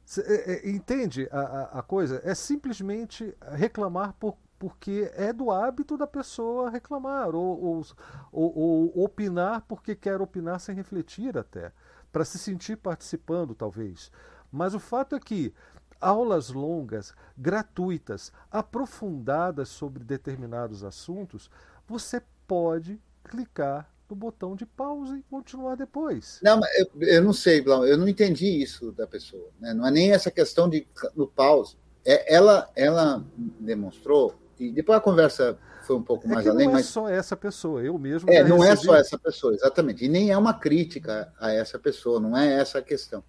Cê, 0.05 0.21
é, 0.21 0.51
é, 0.51 0.69
entende 0.69 1.29
a, 1.31 1.39
a, 1.39 1.79
a 1.79 1.81
coisa? 1.81 2.21
É 2.23 2.35
simplesmente 2.35 3.33
reclamar 3.53 4.13
por 4.19 4.37
porque 4.61 5.11
é 5.15 5.33
do 5.33 5.49
hábito 5.49 5.97
da 5.97 6.05
pessoa 6.05 6.69
reclamar 6.69 7.33
ou, 7.33 7.59
ou, 7.59 7.85
ou, 8.31 8.57
ou 8.95 9.03
opinar 9.03 9.65
porque 9.67 9.95
quer 9.95 10.21
opinar 10.21 10.59
sem 10.59 10.75
refletir 10.75 11.35
até, 11.35 11.71
para 12.11 12.23
se 12.23 12.37
sentir 12.37 12.77
participando, 12.77 13.55
talvez. 13.55 14.11
Mas 14.51 14.75
o 14.75 14.79
fato 14.79 15.15
é 15.15 15.19
que 15.19 15.51
aulas 15.99 16.51
longas, 16.51 17.11
gratuitas, 17.35 18.31
aprofundadas 18.51 19.67
sobre 19.67 20.03
determinados 20.03 20.83
assuntos, 20.83 21.49
você 21.87 22.21
pode 22.45 23.01
clicar 23.23 23.91
no 24.07 24.15
botão 24.15 24.55
de 24.55 24.67
pausa 24.67 25.17
e 25.17 25.23
continuar 25.23 25.73
depois. 25.73 26.39
Não, 26.43 26.61
eu, 26.77 27.01
eu 27.01 27.23
não 27.23 27.33
sei, 27.33 27.61
Blau, 27.61 27.83
eu 27.83 27.97
não 27.97 28.07
entendi 28.07 28.61
isso 28.61 28.91
da 28.91 29.07
pessoa. 29.07 29.49
Né? 29.59 29.73
Não 29.73 29.87
é 29.87 29.89
nem 29.89 30.11
essa 30.11 30.29
questão 30.29 30.69
de 30.69 30.87
no 31.15 31.25
pause. 31.25 31.75
É, 32.05 32.31
ela, 32.35 32.69
ela 32.75 33.25
demonstrou 33.59 34.40
e 34.61 34.71
depois 34.71 34.97
a 34.97 35.01
conversa 35.01 35.57
foi 35.83 35.95
um 35.95 36.01
pouco 36.01 36.25
é 36.27 36.29
mais 36.29 36.47
além. 36.47 36.67
Não 36.67 36.73
é 36.73 36.77
mas... 36.77 36.85
só 36.85 37.09
essa 37.09 37.35
pessoa, 37.35 37.81
eu 37.81 37.97
mesmo. 37.97 38.29
É, 38.29 38.43
não 38.43 38.59
recebi... 38.59 38.81
é 38.81 38.85
só 38.85 38.95
essa 38.95 39.17
pessoa, 39.17 39.53
exatamente. 39.53 40.05
E 40.05 40.07
nem 40.07 40.31
é 40.31 40.37
uma 40.37 40.53
crítica 40.53 41.33
a 41.39 41.51
essa 41.51 41.79
pessoa, 41.79 42.19
não 42.19 42.37
é 42.37 42.59
essa 42.59 42.79
a 42.79 42.81
questão. 42.81 43.23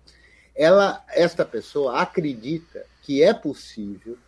Ela, 0.54 1.02
esta 1.08 1.44
pessoa 1.44 2.00
acredita 2.00 2.84
que 3.02 3.22
é 3.22 3.32
possível 3.32 4.18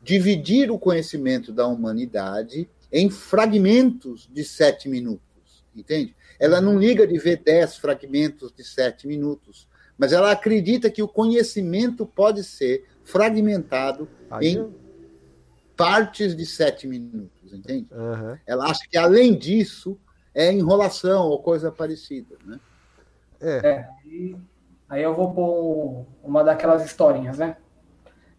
dividir 0.00 0.70
o 0.70 0.78
conhecimento 0.78 1.52
da 1.52 1.66
humanidade 1.66 2.68
em 2.90 3.10
fragmentos 3.10 4.28
de 4.32 4.44
sete 4.44 4.88
minutos, 4.88 5.64
entende? 5.74 6.14
Ela 6.38 6.60
não 6.60 6.78
liga 6.78 7.06
de 7.06 7.18
ver 7.18 7.42
dez 7.44 7.76
fragmentos 7.76 8.52
de 8.52 8.64
sete 8.64 9.06
minutos, 9.06 9.68
mas 9.96 10.12
ela 10.12 10.30
acredita 10.30 10.90
que 10.90 11.02
o 11.02 11.08
conhecimento 11.08 12.04
pode 12.04 12.42
ser 12.44 12.84
fragmentado 13.04 14.08
Aí 14.30 14.48
em 14.48 14.56
eu 14.56 14.81
partes 15.76 16.36
de 16.36 16.46
sete 16.46 16.86
minutos, 16.86 17.52
entende? 17.52 17.88
Uhum. 17.92 18.38
Ela 18.46 18.66
acha 18.66 18.80
que, 18.88 18.96
além 18.96 19.36
disso, 19.36 19.98
é 20.34 20.52
enrolação 20.52 21.26
ou 21.26 21.42
coisa 21.42 21.70
parecida, 21.70 22.36
né? 22.44 22.58
É. 23.40 23.68
é 23.68 23.88
aí 24.88 25.02
eu 25.02 25.14
vou 25.14 25.32
pôr 25.32 26.06
uma 26.22 26.44
daquelas 26.44 26.84
historinhas, 26.84 27.38
né? 27.38 27.56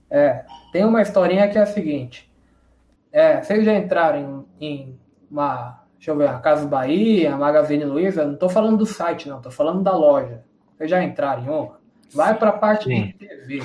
É, 0.09 0.45
tem 0.71 0.86
uma 0.86 1.01
historinha 1.01 1.49
que 1.49 1.57
é 1.57 1.61
a 1.61 1.65
seguinte. 1.65 2.31
É, 3.11 3.41
vocês 3.41 3.65
já 3.65 3.73
entraram 3.73 4.45
em, 4.59 4.67
em 4.67 4.99
uma, 5.29 5.84
deixa 5.95 6.11
eu 6.11 6.17
ver, 6.17 6.29
a 6.29 6.39
Casa 6.39 6.67
Bahia, 6.67 7.34
a 7.34 7.38
Magazine 7.38 7.84
Luiza, 7.84 8.23
não 8.23 8.36
estou 8.36 8.49
falando 8.49 8.77
do 8.77 8.86
site, 8.86 9.27
não, 9.27 9.38
estou 9.38 9.51
falando 9.51 9.81
da 9.81 9.95
loja. 9.95 10.43
Vocês 10.75 10.89
já 10.89 11.03
entraram 11.03 11.43
em 11.43 11.49
uma? 11.49 11.79
Vai 12.13 12.38
para 12.38 12.49
a 12.49 12.57
parte 12.57 12.86
Sim. 12.86 13.07
de 13.07 13.13
TV. 13.13 13.63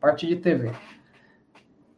Parte 0.00 0.26
de 0.26 0.36
TV. 0.36 0.72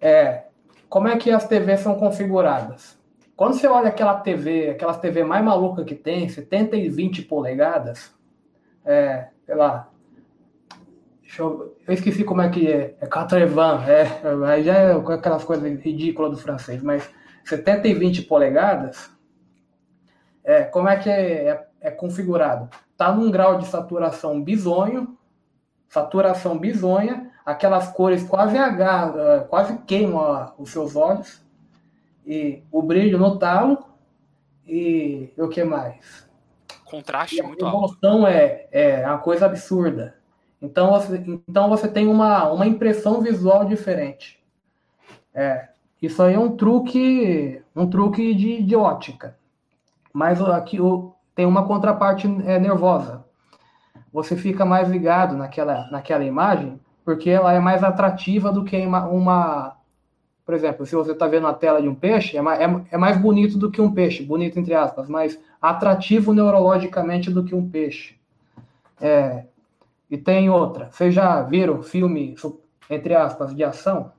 É, 0.00 0.46
como 0.92 1.08
é 1.08 1.16
que 1.16 1.30
as 1.30 1.48
TVs 1.48 1.80
são 1.80 1.94
configuradas? 1.94 2.98
Quando 3.34 3.54
você 3.54 3.66
olha 3.66 3.88
aquela 3.88 4.20
TV, 4.20 4.68
aquelas 4.68 4.98
TV 4.98 5.24
mais 5.24 5.42
maluca 5.42 5.82
que 5.86 5.94
tem, 5.94 6.28
70 6.28 6.76
e 6.76 6.90
20 6.90 7.22
polegadas, 7.22 8.14
é, 8.84 9.28
sei 9.46 9.54
lá, 9.54 9.88
eu, 11.38 11.74
eu, 11.88 11.94
esqueci 11.94 12.24
como 12.24 12.42
é 12.42 12.50
que 12.50 12.70
é, 12.70 12.94
é 13.00 13.06
Catrevan, 13.06 13.82
é, 13.86 14.06
aí 14.46 14.64
já 14.64 14.74
é 14.74 14.92
aquelas 14.92 15.42
coisas 15.44 15.64
ridículas 15.80 16.32
do 16.32 16.36
francês, 16.36 16.82
mas 16.82 17.08
70 17.46 17.88
e 17.88 17.94
20 17.94 18.22
polegadas, 18.24 19.10
é, 20.44 20.64
como 20.64 20.90
é 20.90 20.98
que 20.98 21.08
é, 21.08 21.48
é, 21.48 21.66
é 21.80 21.90
configurado? 21.90 22.68
Está 22.90 23.10
num 23.10 23.30
grau 23.30 23.56
de 23.56 23.64
saturação 23.66 24.42
bizonho, 24.42 25.16
saturação 25.88 26.58
bizonha, 26.58 27.31
aquelas 27.44 27.88
cores 27.92 28.22
quase 28.24 28.56
eh, 28.56 29.40
quase 29.48 29.78
queimam 29.78 30.52
os 30.58 30.70
seus 30.70 30.96
olhos, 30.96 31.42
e 32.26 32.62
o 32.70 32.82
brilho 32.82 33.18
no 33.18 33.38
talo, 33.38 33.78
e 34.66 35.32
o 35.36 35.48
que 35.48 35.64
mais? 35.64 36.28
Contraste 36.84 37.38
e 37.38 37.42
muito 37.42 37.64
alto. 37.64 37.76
A 37.76 37.78
emoção 37.78 38.26
é, 38.26 38.68
é 38.70 39.06
uma 39.06 39.18
coisa 39.18 39.46
absurda. 39.46 40.16
Então 40.60 40.90
você, 40.92 41.16
então 41.48 41.68
você 41.68 41.88
tem 41.88 42.06
uma, 42.06 42.50
uma 42.50 42.66
impressão 42.66 43.20
visual 43.20 43.64
diferente. 43.64 44.40
É, 45.34 45.68
isso 46.00 46.22
aí 46.22 46.34
é 46.34 46.38
um 46.38 46.56
truque, 46.56 47.60
um 47.74 47.88
truque 47.88 48.34
de, 48.34 48.62
de 48.62 48.76
ótica. 48.76 49.36
Mas 50.12 50.40
aqui 50.40 50.80
o, 50.80 51.14
tem 51.34 51.46
uma 51.46 51.66
contraparte 51.66 52.28
é, 52.46 52.58
nervosa. 52.58 53.24
Você 54.12 54.36
fica 54.36 54.64
mais 54.64 54.88
ligado 54.88 55.34
naquela, 55.36 55.90
naquela 55.90 56.24
imagem 56.24 56.78
porque 57.04 57.30
ela 57.30 57.52
é 57.52 57.58
mais 57.58 57.82
atrativa 57.82 58.52
do 58.52 58.64
que 58.64 58.76
uma. 58.76 59.76
por 60.44 60.54
exemplo, 60.54 60.86
se 60.86 60.94
você 60.94 61.12
está 61.12 61.26
vendo 61.26 61.46
a 61.46 61.54
tela 61.54 61.80
de 61.80 61.88
um 61.88 61.94
peixe, 61.94 62.36
é 62.36 62.42
mais, 62.42 62.60
é, 62.60 62.84
é 62.92 62.96
mais 62.96 63.16
bonito 63.16 63.58
do 63.58 63.70
que 63.70 63.80
um 63.80 63.92
peixe, 63.92 64.22
bonito 64.22 64.58
entre 64.58 64.74
aspas, 64.74 65.08
mas 65.08 65.38
atrativo 65.60 66.32
neurologicamente 66.32 67.30
do 67.30 67.44
que 67.44 67.54
um 67.54 67.68
peixe. 67.68 68.16
É, 69.00 69.44
e 70.10 70.16
tem 70.16 70.50
outra. 70.50 70.88
Vocês 70.90 71.14
já 71.14 71.42
viram 71.42 71.82
filme 71.82 72.36
entre 72.90 73.14
aspas, 73.14 73.54
de 73.54 73.64
ação, 73.64 74.12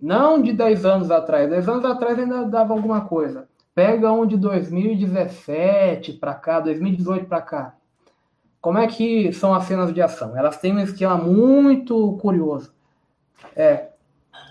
não 0.00 0.40
de 0.40 0.52
10 0.52 0.84
anos 0.84 1.10
atrás, 1.10 1.48
10 1.48 1.68
anos 1.68 1.84
atrás 1.84 2.18
ainda 2.18 2.44
dava 2.44 2.72
alguma 2.72 3.02
coisa. 3.02 3.48
Pega 3.74 4.12
um 4.12 4.26
de 4.26 4.36
2017 4.36 6.14
para 6.14 6.34
cá, 6.34 6.60
2018 6.60 7.26
para 7.26 7.40
cá. 7.40 7.74
Como 8.60 8.78
é 8.78 8.86
que 8.86 9.32
são 9.32 9.54
as 9.54 9.64
cenas 9.64 9.92
de 9.92 10.02
ação? 10.02 10.36
Elas 10.36 10.58
têm 10.58 10.74
um 10.74 10.80
esquema 10.80 11.16
muito 11.16 12.16
curioso. 12.20 12.72
É, 13.54 13.88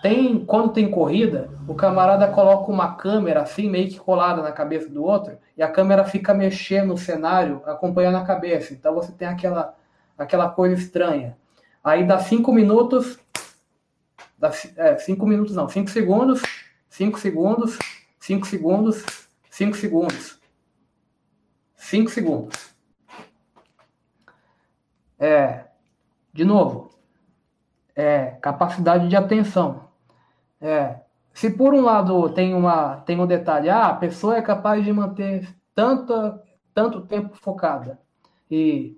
tem, 0.02 0.46
quando 0.46 0.72
tem 0.72 0.90
corrida, 0.90 1.50
o 1.68 1.76
camarada 1.76 2.28
coloca 2.28 2.72
uma 2.72 2.96
câmera 2.96 3.42
assim, 3.42 3.70
meio 3.70 3.90
que 3.90 4.00
colada 4.00 4.42
na 4.42 4.52
cabeça 4.52 4.90
do 4.90 5.04
outro, 5.04 5.38
e 5.58 5.64
a 5.64 5.70
câmera 5.70 6.06
fica 6.06 6.34
mexendo 6.34 6.90
no 6.90 6.98
cenário, 6.98 7.62
acompanhando 7.66 8.18
a 8.18 8.24
cabeça. 8.24 8.74
Então 8.74 8.94
você 8.94 9.12
tem 9.12 9.28
aquela, 9.28 9.76
aquela 10.18 10.50
coisa 10.50 10.76
estranha. 10.76 11.38
Aí 11.84 12.06
dá 12.06 12.20
cinco 12.20 12.54
minutos, 12.54 13.20
dá, 14.38 14.52
é, 14.78 14.98
cinco 14.98 15.26
minutos 15.26 15.56
não, 15.56 15.68
cinco 15.68 15.90
segundos, 15.90 16.42
cinco 16.90 17.20
segundos, 17.20 17.78
cinco 18.20 18.46
segundos, 18.46 19.04
cinco 19.50 19.76
segundos, 19.76 20.40
cinco 21.76 22.10
segundos. 22.10 22.67
É, 25.20 25.66
de 26.34 26.46
novo, 26.46 26.90
é, 27.96 28.38
capacidade 28.42 29.08
de 29.08 29.16
atenção. 29.16 29.88
É, 30.62 31.00
se 31.34 31.52
por 31.52 31.74
um 31.74 31.82
lado 31.82 32.30
tem, 32.30 32.54
uma, 32.54 32.98
tem 32.98 33.20
um 33.20 33.28
detalhe, 33.28 33.70
ah, 33.70 33.88
a 33.88 33.96
pessoa 33.96 34.38
é 34.38 34.42
capaz 34.42 34.84
de 34.84 34.92
manter 34.92 35.48
tanta, 35.74 36.42
tanto 36.74 37.02
tempo 37.02 37.36
focada. 37.36 38.00
E 38.50 38.98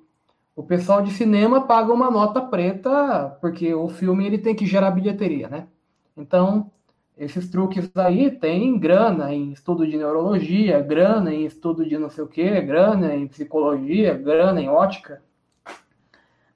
o 0.56 0.64
pessoal 0.64 1.02
de 1.02 1.12
cinema 1.12 1.66
paga 1.66 1.94
uma 1.94 2.12
nota 2.12 2.42
preta, 2.42 3.38
porque 3.42 3.74
o 3.74 3.88
filme 3.90 4.26
ele 4.26 4.38
tem 4.38 4.56
que 4.56 4.66
gerar 4.66 4.92
bilheteria, 4.92 5.48
né? 5.48 5.68
Então, 6.16 6.70
esses 7.18 7.50
truques 7.50 7.90
aí 7.96 8.32
tem 8.32 8.78
grana 8.80 9.34
em 9.34 9.52
estudo 9.52 9.86
de 9.86 9.98
neurologia, 9.98 10.82
grana 10.82 11.34
em 11.34 11.46
estudo 11.46 11.86
de 11.86 11.98
não 11.98 12.10
sei 12.10 12.24
o 12.24 12.28
que, 12.28 12.62
grana 12.62 13.16
em 13.16 13.28
psicologia, 13.28 14.14
grana 14.14 14.62
em 14.62 14.70
ótica. 14.70 15.22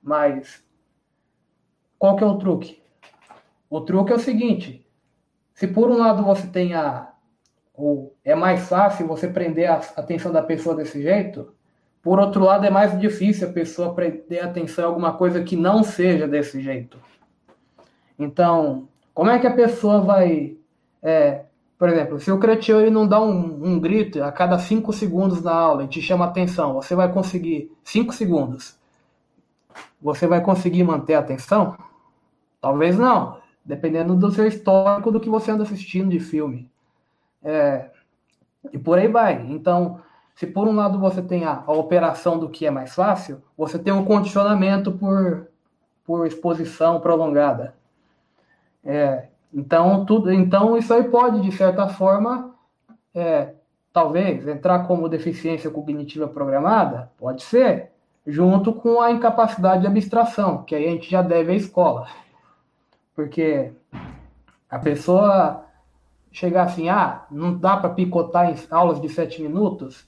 Mas 0.03 0.61
qual 1.97 2.17
que 2.17 2.23
é 2.23 2.27
o 2.27 2.37
truque? 2.37 2.83
O 3.69 3.81
truque 3.81 4.11
é 4.11 4.15
o 4.15 4.19
seguinte: 4.19 4.85
se 5.53 5.67
por 5.67 5.89
um 5.89 5.97
lado 5.97 6.23
você 6.23 6.45
tem 6.47 6.73
a. 6.73 7.11
Ou 7.73 8.15
é 8.23 8.35
mais 8.35 8.67
fácil 8.67 9.07
você 9.07 9.27
prender 9.27 9.71
a 9.71 9.75
atenção 9.95 10.31
da 10.31 10.43
pessoa 10.43 10.75
desse 10.75 11.01
jeito, 11.01 11.53
por 12.03 12.19
outro 12.19 12.43
lado 12.43 12.65
é 12.65 12.69
mais 12.69 12.99
difícil 12.99 13.47
a 13.47 13.51
pessoa 13.53 13.95
prender 13.95 14.43
atenção 14.43 14.83
em 14.83 14.87
alguma 14.87 15.13
coisa 15.13 15.41
que 15.41 15.55
não 15.55 15.83
seja 15.83 16.27
desse 16.27 16.61
jeito. 16.61 16.99
Então, 18.19 18.87
como 19.13 19.31
é 19.31 19.39
que 19.39 19.47
a 19.47 19.53
pessoa 19.53 20.01
vai. 20.01 20.57
É, 21.01 21.45
por 21.79 21.89
exemplo, 21.89 22.19
se 22.19 22.31
o 22.31 22.39
cretino 22.39 22.79
ele 22.79 22.89
não 22.89 23.07
dá 23.07 23.21
um, 23.21 23.65
um, 23.65 23.79
grito 23.79 24.21
a 24.23 24.31
cada 24.31 24.59
cinco 24.59 24.93
segundos 24.93 25.41
na 25.41 25.53
aula 25.53 25.83
e 25.83 25.87
te 25.87 26.01
chama 26.01 26.25
atenção, 26.25 26.73
você 26.73 26.95
vai 26.95 27.11
conseguir 27.11 27.71
cinco 27.83 28.13
segundos. 28.13 28.77
Você 30.03 30.27
vai 30.27 30.41
conseguir 30.41 30.83
manter 30.83 31.15
a 31.15 31.19
atenção? 31.19 31.77
Talvez 32.59 32.97
não, 32.97 33.37
dependendo 33.63 34.15
do 34.15 34.29
seu 34.31 34.45
histórico 34.45 35.11
do 35.11 35.19
que 35.19 35.29
você 35.29 35.51
anda 35.51 35.63
assistindo 35.63 36.09
de 36.09 36.19
filme. 36.19 36.69
É, 37.41 37.89
e 38.71 38.77
por 38.77 38.97
aí 38.97 39.07
vai. 39.07 39.41
Então, 39.49 40.01
se 40.35 40.45
por 40.45 40.67
um 40.67 40.75
lado 40.75 40.99
você 40.99 41.21
tem 41.21 41.45
a, 41.45 41.63
a, 41.65 41.71
operação 41.71 42.37
do 42.37 42.49
que 42.49 42.65
é 42.65 42.71
mais 42.71 42.93
fácil, 42.93 43.41
você 43.57 43.79
tem 43.79 43.93
um 43.93 44.03
condicionamento 44.03 44.91
por, 44.91 45.47
por 46.05 46.27
exposição 46.27 46.99
prolongada. 46.99 47.75
É, 48.83 49.27
então, 49.53 50.05
tudo, 50.05 50.31
então, 50.31 50.77
isso 50.77 50.93
aí 50.93 51.03
pode, 51.03 51.41
de 51.41 51.51
certa 51.51 51.87
forma, 51.87 52.53
é, 53.15 53.53
talvez 53.93 54.45
entrar 54.47 54.85
como 54.87 55.07
deficiência 55.07 55.69
cognitiva 55.69 56.27
programada, 56.27 57.11
pode 57.17 57.43
ser, 57.43 57.91
junto 58.25 58.73
com 58.73 59.01
a 59.01 59.11
incapacidade 59.11 59.81
de 59.81 59.87
abstração, 59.87 60.63
que 60.63 60.75
aí 60.75 60.87
a 60.87 60.91
gente 60.91 61.09
já 61.09 61.21
deve 61.21 61.51
à 61.51 61.55
escola. 61.55 62.07
Porque 63.15 63.71
a 64.69 64.79
pessoa 64.79 65.65
chegar 66.31 66.63
assim, 66.63 66.89
ah, 66.89 67.25
não 67.29 67.57
dá 67.57 67.77
para 67.77 67.89
picotar 67.89 68.49
em 68.49 68.55
aulas 68.71 68.99
de 68.99 69.07
sete 69.09 69.41
minutos. 69.41 70.07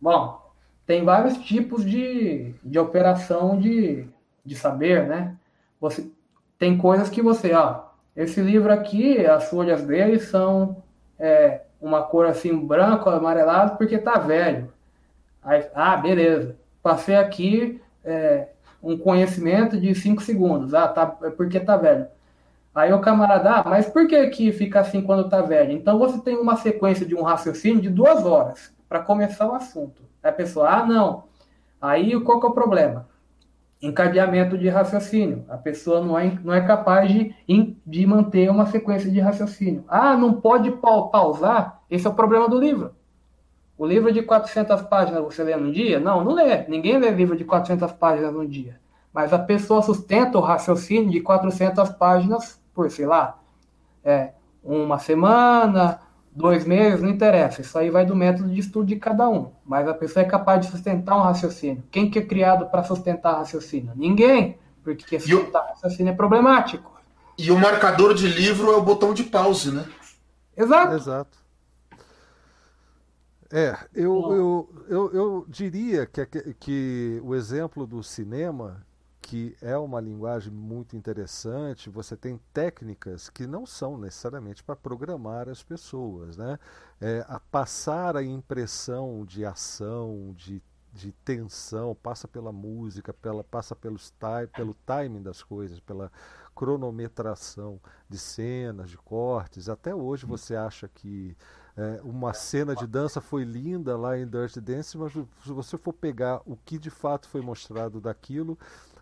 Bom, 0.00 0.40
tem 0.86 1.04
vários 1.04 1.36
tipos 1.38 1.84
de, 1.84 2.54
de 2.64 2.78
operação 2.78 3.58
de, 3.58 4.08
de 4.44 4.54
saber, 4.54 5.06
né? 5.06 5.36
Você 5.80 6.10
tem 6.58 6.78
coisas 6.78 7.10
que 7.10 7.20
você, 7.20 7.52
ó, 7.52 7.82
esse 8.16 8.40
livro 8.40 8.72
aqui, 8.72 9.24
as 9.26 9.48
folhas 9.48 9.82
dele 9.82 10.18
são 10.18 10.82
é, 11.18 11.62
uma 11.80 12.02
cor 12.02 12.26
assim 12.26 12.58
branco, 12.66 13.08
amarelado, 13.08 13.76
porque 13.76 13.98
tá 13.98 14.18
velho. 14.18 14.72
Aí, 15.42 15.66
ah, 15.74 15.96
beleza. 15.96 16.59
Passei 16.82 17.16
aqui, 17.16 17.80
é, 18.04 18.48
um 18.82 18.96
conhecimento 18.96 19.78
de 19.78 19.94
5 19.94 20.22
segundos. 20.22 20.74
Ah, 20.74 20.88
tá, 20.88 21.16
é 21.22 21.30
porque 21.30 21.60
tá 21.60 21.76
velho. 21.76 22.06
Aí 22.74 22.92
o 22.92 23.00
camarada, 23.00 23.50
ah, 23.50 23.64
mas 23.66 23.88
por 23.88 24.06
que 24.06 24.28
que 24.28 24.52
fica 24.52 24.80
assim 24.80 25.02
quando 25.02 25.28
tá 25.28 25.42
velho? 25.42 25.72
Então 25.72 25.98
você 25.98 26.18
tem 26.20 26.36
uma 26.36 26.56
sequência 26.56 27.04
de 27.04 27.14
um 27.14 27.22
raciocínio 27.22 27.80
de 27.80 27.90
duas 27.90 28.24
horas 28.24 28.72
para 28.88 29.00
começar 29.00 29.48
o 29.48 29.54
assunto. 29.54 30.02
Aí 30.22 30.30
a 30.30 30.32
pessoa, 30.32 30.68
ah, 30.68 30.86
não. 30.86 31.24
Aí 31.80 32.18
qual 32.20 32.38
que 32.40 32.46
é 32.46 32.48
o 32.48 32.54
problema? 32.54 33.08
Encadeamento 33.82 34.56
de 34.56 34.68
raciocínio. 34.68 35.44
A 35.48 35.56
pessoa 35.56 36.00
não 36.00 36.18
é, 36.18 36.38
não 36.44 36.54
é 36.54 36.60
capaz 36.60 37.10
de, 37.10 37.34
de 37.84 38.06
manter 38.06 38.50
uma 38.50 38.66
sequência 38.66 39.10
de 39.10 39.18
raciocínio. 39.18 39.84
Ah, 39.88 40.16
não 40.16 40.34
pode 40.34 40.70
pausar? 40.70 41.82
Esse 41.90 42.06
é 42.06 42.10
o 42.10 42.14
problema 42.14 42.48
do 42.48 42.60
livro. 42.60 42.94
O 43.80 43.86
livro 43.86 44.12
de 44.12 44.20
400 44.20 44.82
páginas 44.82 45.24
você 45.24 45.42
lê 45.42 45.56
num 45.56 45.72
dia? 45.72 45.98
Não, 45.98 46.22
não 46.22 46.34
lê. 46.34 46.68
Ninguém 46.68 46.98
lê 46.98 47.08
livro 47.08 47.34
de 47.34 47.46
400 47.46 47.90
páginas 47.92 48.30
num 48.30 48.46
dia. 48.46 48.78
Mas 49.10 49.32
a 49.32 49.38
pessoa 49.38 49.80
sustenta 49.80 50.36
o 50.36 50.42
raciocínio 50.42 51.10
de 51.10 51.22
400 51.22 51.88
páginas 51.88 52.60
por, 52.74 52.90
sei 52.90 53.06
lá, 53.06 53.38
é, 54.04 54.32
uma 54.62 54.98
semana, 54.98 55.98
dois 56.30 56.66
meses, 56.66 57.00
não 57.00 57.08
interessa. 57.08 57.62
Isso 57.62 57.78
aí 57.78 57.88
vai 57.88 58.04
do 58.04 58.14
método 58.14 58.50
de 58.50 58.60
estudo 58.60 58.84
de 58.84 58.96
cada 58.96 59.26
um. 59.30 59.50
Mas 59.64 59.88
a 59.88 59.94
pessoa 59.94 60.26
é 60.26 60.28
capaz 60.28 60.60
de 60.60 60.70
sustentar 60.70 61.16
um 61.16 61.22
raciocínio. 61.22 61.82
Quem 61.90 62.10
que 62.10 62.18
é 62.18 62.22
criado 62.22 62.66
para 62.66 62.82
sustentar 62.82 63.38
raciocínio? 63.38 63.94
Ninguém. 63.96 64.58
Porque 64.84 65.18
sustentar 65.18 65.62
o... 65.62 65.68
raciocínio 65.68 66.12
é 66.12 66.14
problemático. 66.14 67.00
E 67.38 67.50
o 67.50 67.58
marcador 67.58 68.12
de 68.12 68.28
livro 68.28 68.72
é 68.72 68.76
o 68.76 68.82
botão 68.82 69.14
de 69.14 69.24
pause, 69.24 69.72
né? 69.72 69.86
Exato. 70.54 70.96
Exato. 70.96 71.39
É, 73.52 73.76
eu, 73.92 74.32
eu, 74.32 74.84
eu, 74.88 75.12
eu 75.12 75.46
diria 75.48 76.06
que, 76.06 76.24
que 76.54 77.20
o 77.24 77.34
exemplo 77.34 77.84
do 77.84 78.00
cinema, 78.02 78.86
que 79.20 79.56
é 79.60 79.76
uma 79.76 80.00
linguagem 80.00 80.52
muito 80.52 80.96
interessante, 80.96 81.90
você 81.90 82.16
tem 82.16 82.38
técnicas 82.52 83.28
que 83.28 83.48
não 83.48 83.66
são 83.66 83.98
necessariamente 83.98 84.62
para 84.62 84.76
programar 84.76 85.48
as 85.48 85.64
pessoas, 85.64 86.36
né? 86.36 86.58
É, 87.00 87.24
a 87.28 87.40
passar 87.40 88.16
a 88.16 88.22
impressão 88.22 89.24
de 89.24 89.44
ação, 89.44 90.32
de, 90.36 90.62
de 90.92 91.10
tensão, 91.24 91.96
passa 92.00 92.28
pela 92.28 92.52
música, 92.52 93.12
pela, 93.12 93.42
passa 93.42 93.74
pelos 93.74 94.14
pelo 94.54 94.74
timing 94.86 95.22
das 95.22 95.42
coisas, 95.42 95.80
pela 95.80 96.12
cronometração 96.54 97.80
de 98.08 98.18
cenas, 98.18 98.90
de 98.90 98.96
cortes. 98.98 99.68
Até 99.68 99.92
hoje 99.92 100.24
você 100.24 100.54
acha 100.54 100.86
que 100.88 101.36
é, 101.76 102.00
uma 102.02 102.32
cena 102.32 102.74
de 102.74 102.86
dança 102.86 103.20
foi 103.20 103.44
linda 103.44 103.96
lá 103.96 104.18
em 104.18 104.26
Dirty 104.26 104.60
Dance, 104.60 104.96
mas 104.98 105.12
se 105.12 105.52
você 105.52 105.78
for 105.78 105.92
pegar 105.92 106.40
o 106.44 106.56
que 106.56 106.78
de 106.78 106.90
fato 106.90 107.28
foi 107.28 107.40
mostrado 107.40 108.00
daquilo, 108.00 108.58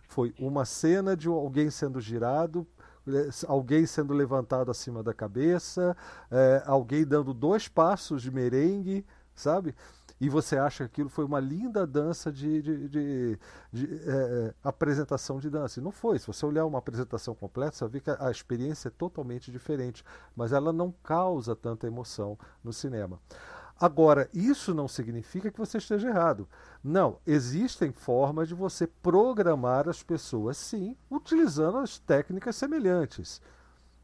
foi 0.07 0.33
uma 0.39 0.65
cena 0.65 1.15
de 1.15 1.27
alguém 1.27 1.69
sendo 1.69 1.99
girado, 2.01 2.65
é, 3.07 3.29
alguém 3.47 3.85
sendo 3.85 4.13
levantado 4.13 4.71
acima 4.71 5.03
da 5.03 5.13
cabeça, 5.13 5.95
é, 6.29 6.63
alguém 6.65 7.05
dando 7.05 7.33
dois 7.33 7.67
passos 7.67 8.21
de 8.21 8.31
merengue, 8.31 9.05
sabe? 9.35 9.75
E 10.19 10.27
você 10.27 10.57
acha 10.57 10.83
que 10.85 10.91
aquilo 10.91 11.09
foi 11.09 11.23
uma 11.23 11.39
linda 11.39 11.87
dança 11.87 12.31
de, 12.31 12.61
de, 12.61 12.89
de, 12.89 13.39
de 13.71 13.85
é, 14.05 14.11
é, 14.11 14.53
apresentação 14.63 15.39
de 15.39 15.49
dança. 15.49 15.79
E 15.79 15.83
não 15.83 15.91
foi. 15.91 16.19
Se 16.19 16.27
você 16.27 16.45
olhar 16.45 16.65
uma 16.65 16.79
apresentação 16.79 17.33
completa, 17.33 17.77
você 17.77 17.87
ver 17.87 18.01
que 18.01 18.09
a, 18.09 18.27
a 18.27 18.31
experiência 18.31 18.89
é 18.89 18.91
totalmente 18.91 19.51
diferente, 19.51 20.03
mas 20.35 20.51
ela 20.51 20.73
não 20.73 20.91
causa 21.03 21.55
tanta 21.55 21.87
emoção 21.87 22.37
no 22.63 22.73
cinema. 22.73 23.19
Agora, 23.79 24.29
isso 24.33 24.73
não 24.73 24.89
significa 24.89 25.49
que 25.49 25.57
você 25.57 25.77
esteja 25.77 26.09
errado. 26.09 26.49
Não, 26.83 27.17
existem 27.25 27.93
formas 27.93 28.49
de 28.49 28.53
você 28.53 28.85
programar 28.85 29.87
as 29.87 30.03
pessoas, 30.03 30.57
sim, 30.57 30.97
utilizando 31.09 31.77
as 31.77 31.97
técnicas 31.97 32.57
semelhantes. 32.57 33.41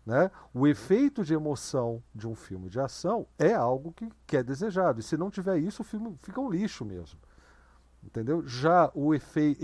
Né? 0.06 0.30
O 0.53 0.68
efeito 0.68 1.24
de 1.24 1.34
emoção 1.34 2.03
de 2.14 2.28
um 2.28 2.36
filme 2.36 2.70
de 2.70 2.80
ação 2.80 3.26
é 3.39 3.53
algo 3.53 3.91
que, 3.91 4.08
que 4.28 4.38
é 4.38 4.43
desejado. 4.43 4.99
E 4.99 5.03
se 5.03 5.18
não 5.18 5.32
tiver 5.32 5.58
isso, 5.58 5.82
o 5.82 5.86
filme 5.86 6.16
fica 6.22 6.39
um 6.39 6.49
lixo 6.49 6.86
mesmo. 6.86 7.20
Entendeu? 8.03 8.45
Já 8.45 8.91
o 8.93 9.16
efe... 9.16 9.58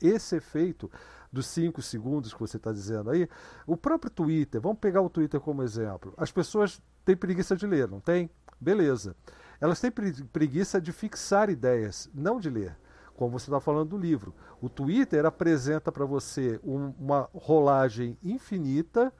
esse 0.00 0.36
efeito 0.36 0.88
dos 1.32 1.46
5 1.48 1.82
segundos 1.82 2.32
que 2.32 2.38
você 2.38 2.56
está 2.56 2.72
dizendo 2.72 3.10
aí, 3.10 3.28
o 3.66 3.76
próprio 3.76 4.10
Twitter, 4.10 4.60
vamos 4.60 4.78
pegar 4.78 5.02
o 5.02 5.10
Twitter 5.10 5.40
como 5.40 5.64
exemplo. 5.64 6.14
As 6.16 6.30
pessoas 6.30 6.80
têm 7.04 7.16
preguiça 7.16 7.56
de 7.56 7.66
ler, 7.66 7.88
não 7.88 7.98
tem? 7.98 8.30
Beleza. 8.60 9.16
Elas 9.60 9.80
têm 9.80 9.90
preguiça 9.90 10.80
de 10.80 10.92
fixar 10.92 11.50
ideias, 11.50 12.08
não 12.14 12.38
de 12.38 12.48
ler 12.48 12.76
como 13.18 13.36
você 13.36 13.50
está 13.50 13.58
falando 13.58 13.90
do 13.90 13.98
livro. 13.98 14.32
O 14.60 14.68
Twitter 14.68 15.26
apresenta 15.26 15.90
para 15.90 16.04
você 16.04 16.60
um, 16.62 16.94
uma 16.96 17.28
rolagem 17.34 18.16
infinita 18.22 19.12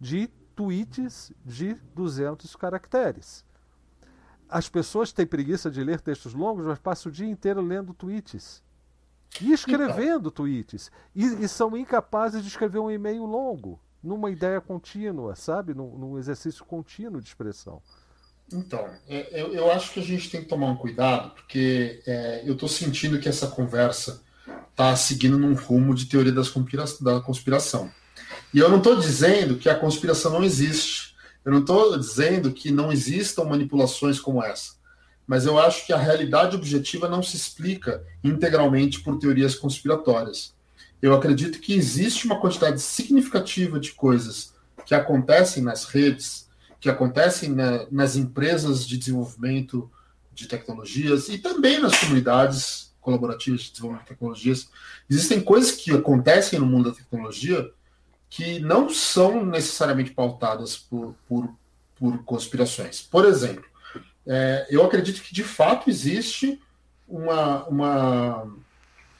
de 0.00 0.28
tweets 0.54 1.32
de 1.44 1.74
200 1.94 2.54
caracteres. 2.56 3.44
As 4.48 4.68
pessoas 4.68 5.12
têm 5.12 5.26
preguiça 5.26 5.70
de 5.70 5.82
ler 5.82 6.00
textos 6.00 6.34
longos, 6.34 6.66
mas 6.66 6.78
passam 6.78 7.10
o 7.10 7.12
dia 7.12 7.26
inteiro 7.26 7.60
lendo 7.60 7.94
tweets. 7.94 8.62
E 9.40 9.52
escrevendo 9.52 10.30
tweets. 10.30 10.92
E, 11.14 11.24
e, 11.24 11.48
são 11.48 11.76
incapazes 11.76 12.42
de 12.42 12.48
escrever 12.48 12.78
um 12.78 12.90
e-mail 12.90 13.24
longo, 13.24 13.80
numa 14.02 14.30
ideia 14.30 14.60
contínua, 14.60 15.34
sabe? 15.34 15.74
Num, 15.74 15.98
num 15.98 16.18
exercício 16.18 16.64
contínuo 16.64 17.20
de 17.20 17.28
expressão. 17.28 17.82
Então, 18.52 18.88
é, 19.08 19.40
eu, 19.40 19.52
eu, 19.54 19.72
acho 19.72 19.92
que 19.92 20.00
a 20.00 20.04
gente 20.04 20.30
tem 20.30 20.42
que 20.42 20.48
tomar 20.48 20.66
um 20.66 20.76
cuidado, 20.76 21.30
porque 21.30 22.02
é, 22.06 22.42
eu 22.44 22.52
estou 22.52 22.68
sentindo 22.68 23.18
que 23.18 23.28
essa 23.28 23.48
conversa 23.48 24.22
está 24.70 24.94
seguindo 24.94 25.38
num 25.38 25.54
rumo 25.54 25.94
de 25.94 26.06
teoria 26.06 26.32
das 26.32 26.52
da 27.00 27.20
conspiração. 27.20 27.90
E 28.54 28.58
eu 28.60 28.70
não 28.70 28.78
estou 28.78 28.96
dizendo 28.96 29.56
que 29.56 29.68
a 29.68 29.74
conspiração 29.74 30.32
não 30.32 30.44
existe. 30.44 31.14
Eu 31.44 31.52
não 31.52 31.60
estou 31.60 31.98
dizendo 31.98 32.52
que 32.52 32.70
não 32.70 32.92
existam 32.92 33.44
manipulações 33.44 34.20
como 34.20 34.42
essa. 34.42 34.74
Mas 35.26 35.44
eu 35.44 35.58
acho 35.58 35.84
que 35.84 35.92
a 35.92 35.98
realidade 35.98 36.54
objetiva 36.54 37.08
não 37.08 37.22
se 37.22 37.36
explica 37.36 38.04
integralmente 38.22 39.00
por 39.00 39.18
teorias 39.18 39.54
conspiratórias. 39.54 40.54
Eu 41.02 41.14
acredito 41.14 41.58
que 41.58 41.74
existe 41.74 42.26
uma 42.26 42.40
quantidade 42.40 42.80
significativa 42.80 43.80
de 43.80 43.92
coisas 43.92 44.54
que 44.86 44.94
acontecem 44.94 45.62
nas 45.62 45.84
redes 45.84 46.44
que 46.84 46.90
acontecem 46.90 47.48
na, 47.48 47.86
nas 47.90 48.14
empresas 48.14 48.86
de 48.86 48.98
desenvolvimento 48.98 49.90
de 50.34 50.46
tecnologias 50.46 51.30
e 51.30 51.38
também 51.38 51.80
nas 51.80 51.98
comunidades 51.98 52.94
colaborativas 53.00 53.62
de 53.62 53.70
desenvolvimento 53.70 54.04
de 54.04 54.08
tecnologias. 54.10 54.68
Existem 55.08 55.40
coisas 55.40 55.72
que 55.72 55.92
acontecem 55.92 56.58
no 56.58 56.66
mundo 56.66 56.90
da 56.90 56.96
tecnologia 56.96 57.70
que 58.34 58.58
não 58.58 58.90
são 58.90 59.46
necessariamente 59.46 60.10
pautadas 60.10 60.76
por, 60.76 61.14
por, 61.28 61.48
por 61.94 62.24
conspirações. 62.24 63.00
Por 63.00 63.24
exemplo, 63.24 63.64
é, 64.26 64.66
eu 64.68 64.84
acredito 64.84 65.22
que 65.22 65.32
de 65.32 65.44
fato 65.44 65.88
existe 65.88 66.60
uma, 67.06 67.64
uma, 67.68 68.52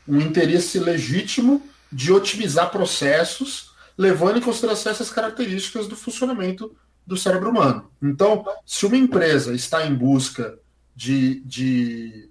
um 0.09 0.21
interesse 0.21 0.81
legítimo 0.81 1.63
de 1.93 2.13
otimizar 2.13 2.73
processos, 2.73 3.71
levando 3.97 4.39
em 4.39 4.43
consideração 4.43 4.91
essas 4.91 5.11
características 5.11 5.87
do 5.87 5.95
funcionamento 5.95 6.77
do 7.07 7.17
cérebro 7.17 7.51
humano. 7.51 7.89
Então, 8.03 8.45
se 8.67 8.85
uma 8.85 8.97
empresa 8.97 9.55
está 9.55 9.87
em 9.87 9.95
busca 9.95 10.59
de, 10.97 11.39
de, 11.43 12.31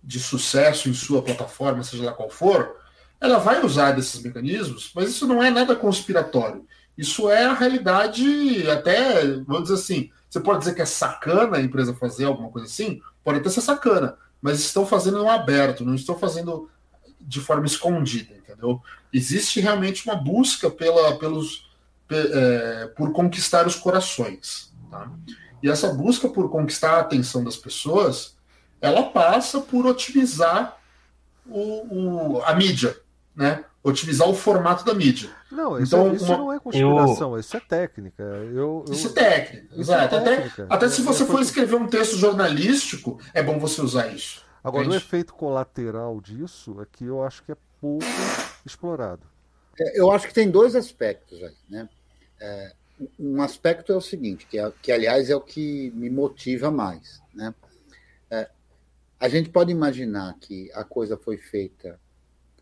de 0.00 0.20
sucesso 0.20 0.88
em 0.88 0.94
sua 0.94 1.22
plataforma, 1.22 1.82
seja 1.82 2.04
lá 2.04 2.12
qual 2.12 2.30
for, 2.30 2.76
ela 3.20 3.38
vai 3.38 3.64
usar 3.64 3.92
desses 3.92 4.22
mecanismos, 4.22 4.90
mas 4.94 5.10
isso 5.10 5.26
não 5.26 5.42
é 5.42 5.50
nada 5.50 5.76
conspiratório. 5.76 6.64
Isso 6.96 7.28
é 7.30 7.44
a 7.44 7.52
realidade, 7.52 8.68
até, 8.70 9.26
vamos 9.46 9.64
dizer 9.64 9.74
assim, 9.74 10.10
você 10.28 10.40
pode 10.40 10.60
dizer 10.60 10.74
que 10.74 10.82
é 10.82 10.86
sacana 10.86 11.56
a 11.56 11.60
empresa 11.60 11.94
fazer 11.94 12.24
alguma 12.24 12.50
coisa 12.50 12.66
assim? 12.66 13.00
Pode 13.22 13.38
até 13.38 13.50
ser 13.50 13.60
sacana, 13.60 14.16
mas 14.40 14.60
estão 14.60 14.86
fazendo 14.86 15.18
no 15.18 15.28
aberto, 15.28 15.84
não 15.84 15.94
estão 15.94 16.18
fazendo 16.18 16.70
de 17.20 17.40
forma 17.40 17.66
escondida, 17.66 18.34
entendeu? 18.34 18.80
Existe 19.12 19.60
realmente 19.60 20.04
uma 20.06 20.16
busca 20.16 20.70
pela, 20.70 21.18
pelos, 21.18 21.68
é, 22.10 22.86
por 22.96 23.12
conquistar 23.12 23.66
os 23.66 23.76
corações. 23.76 24.72
Tá? 24.90 25.10
E 25.62 25.68
essa 25.68 25.92
busca 25.92 26.28
por 26.28 26.50
conquistar 26.50 26.92
a 26.92 27.00
atenção 27.00 27.44
das 27.44 27.56
pessoas, 27.56 28.36
ela 28.80 29.04
passa 29.04 29.60
por 29.60 29.86
otimizar 29.86 30.78
o, 31.46 32.36
o, 32.38 32.42
a 32.44 32.54
mídia, 32.54 32.96
né? 33.34 33.64
otimizar 33.82 34.28
o 34.28 34.34
formato 34.34 34.84
da 34.84 34.94
mídia. 34.94 35.30
Não, 35.50 35.78
isso, 35.78 35.96
então, 35.96 36.14
isso 36.14 36.24
uma... 36.26 36.36
não 36.36 36.52
é 36.52 36.60
conspiração, 36.60 37.32
eu... 37.32 37.40
isso 37.40 37.56
é 37.56 37.60
técnica. 37.60 38.22
Eu, 38.22 38.54
eu... 38.54 38.84
Isso 38.90 39.08
é 39.08 39.12
técnica, 39.12 39.66
isso 39.72 39.80
exato. 39.80 40.14
É 40.14 40.20
técnica. 40.20 40.64
Até, 40.64 40.74
até 40.74 40.88
se 40.88 41.02
você 41.02 41.24
for 41.24 41.40
escrever 41.40 41.76
um 41.76 41.86
texto 41.86 42.16
jornalístico, 42.16 43.20
é 43.32 43.42
bom 43.42 43.58
você 43.58 43.80
usar 43.80 44.08
isso. 44.08 44.44
Agora, 44.62 44.84
entende? 44.84 44.98
o 44.98 45.00
efeito 45.00 45.34
colateral 45.34 46.20
disso 46.20 46.80
é 46.82 46.86
que 46.90 47.04
eu 47.04 47.22
acho 47.24 47.42
que 47.42 47.52
é 47.52 47.56
pouco 47.80 48.04
explorado. 48.64 49.22
É, 49.78 49.98
eu 49.98 50.10
acho 50.10 50.28
que 50.28 50.34
tem 50.34 50.50
dois 50.50 50.76
aspectos 50.76 51.42
aí, 51.42 51.56
né? 51.68 51.88
É, 52.38 52.72
um 53.18 53.40
aspecto 53.40 53.92
é 53.92 53.96
o 53.96 54.00
seguinte, 54.00 54.46
que, 54.46 54.58
é, 54.58 54.72
que 54.82 54.92
aliás 54.92 55.30
é 55.30 55.36
o 55.36 55.40
que 55.40 55.90
me 55.94 56.10
motiva 56.10 56.70
mais. 56.70 57.22
Né? 57.34 57.54
É, 58.30 58.50
a 59.18 59.28
gente 59.28 59.48
pode 59.48 59.72
imaginar 59.72 60.36
que 60.38 60.70
a 60.74 60.84
coisa 60.84 61.16
foi 61.16 61.38
feita 61.38 61.98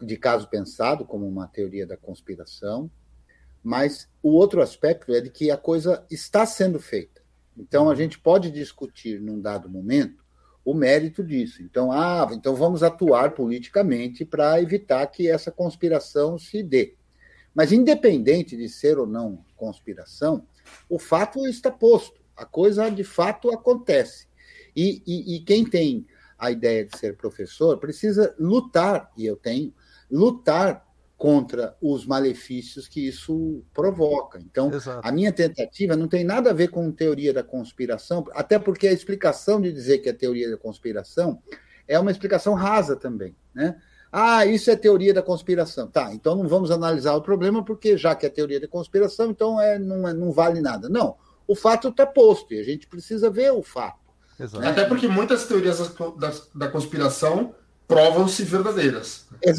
de 0.01 0.17
caso 0.17 0.49
pensado, 0.49 1.05
como 1.05 1.27
uma 1.27 1.47
teoria 1.47 1.87
da 1.87 1.97
conspiração, 1.97 2.91
mas 3.63 4.09
o 4.23 4.31
outro 4.31 4.63
aspecto 4.63 5.13
é 5.13 5.21
de 5.21 5.31
que 5.31 5.51
a 5.51 5.57
coisa 5.57 6.05
está 6.11 6.47
sendo 6.47 6.79
feita. 6.79 7.23
Então 7.57 7.91
a 7.91 7.95
gente 7.95 8.19
pode 8.19 8.51
discutir 8.51 9.21
num 9.21 9.41
dado 9.41 9.69
momento 9.69 10.25
o 10.65 10.75
mérito 10.75 11.25
disso. 11.25 11.63
Então, 11.63 11.91
ah, 11.91 12.29
então 12.33 12.55
vamos 12.55 12.83
atuar 12.83 13.33
politicamente 13.33 14.25
para 14.25 14.61
evitar 14.61 15.07
que 15.07 15.29
essa 15.29 15.51
conspiração 15.51 16.39
se 16.39 16.63
dê. 16.63 16.95
Mas, 17.55 17.73
independente 17.73 18.57
de 18.57 18.69
ser 18.69 18.99
ou 18.99 19.07
não 19.07 19.43
conspiração, 19.57 20.47
o 20.89 20.99
fato 20.99 21.47
está 21.47 21.71
posto, 21.71 22.21
a 22.37 22.45
coisa 22.45 22.91
de 22.91 23.03
fato 23.03 23.51
acontece. 23.51 24.29
E, 24.77 25.03
e, 25.07 25.37
e 25.37 25.41
quem 25.41 25.65
tem 25.65 26.07
a 26.39 26.51
ideia 26.51 26.85
de 26.85 26.97
ser 26.97 27.17
professor 27.17 27.79
precisa 27.79 28.35
lutar, 28.39 29.11
e 29.17 29.27
eu 29.27 29.37
tenho, 29.37 29.73
lutar 30.11 30.87
contra 31.19 31.77
os 31.83 32.07
malefícios 32.07 32.87
que 32.87 33.09
isso 33.09 33.65
provoca. 33.75 34.39
Então, 34.39 34.73
Exato. 34.73 35.01
a 35.03 35.11
minha 35.11 35.33
tentativa 35.33 35.97
não 35.97 36.07
tem 36.07 36.23
nada 36.23 36.51
a 36.51 36.55
ver 36.55 36.69
com 36.69 36.93
teoria 36.93 37.35
da 37.35 37.43
conspiração, 37.43 38.25
até 38.33 38.57
porque 38.57 38.87
a 38.87 38.93
explicação 38.93 39.61
de 39.61 39.73
dizer 39.73 39.99
que 39.99 40.09
é 40.09 40.13
teoria 40.13 40.49
da 40.49 40.57
conspiração 40.57 41.43
é 41.89 41.99
uma 41.99 42.13
explicação 42.13 42.55
rasa 42.55 42.95
também, 42.95 43.35
né? 43.53 43.77
Ah, 44.13 44.47
isso 44.47 44.71
é 44.71 44.77
teoria 44.77 45.13
da 45.13 45.21
conspiração. 45.21 45.89
Tá, 45.89 46.15
então 46.15 46.37
não 46.37 46.49
vamos 46.49 46.71
analisar 46.71 47.15
o 47.15 47.21
problema, 47.21 47.65
porque 47.65 47.97
já 47.97 48.15
que 48.15 48.25
é 48.25 48.31
teoria 48.31 48.61
da 48.61 48.69
conspiração, 48.69 49.31
então 49.31 49.61
é, 49.61 49.79
não, 49.79 50.09
é, 50.09 50.15
não 50.15 50.33
vale 50.33 50.61
nada. 50.61 50.89
Não, 50.89 51.17
o 51.47 51.55
fato 51.55 51.89
está 51.89 52.07
posto 52.07 52.55
e 52.55 52.61
a 52.61 52.63
gente 52.63 52.87
precisa 52.87 53.29
ver 53.29 53.53
o 53.53 53.63
fato. 53.63 53.99
Exato. 54.39 54.67
Até 54.67 54.85
porque 54.85 55.09
muitas 55.09 55.47
teorias 55.47 55.79
da, 56.17 56.33
da 56.55 56.69
conspiração 56.69 57.55
provam-se 57.89 58.45
verdadeiras. 58.45 59.27
Um, 59.33 59.51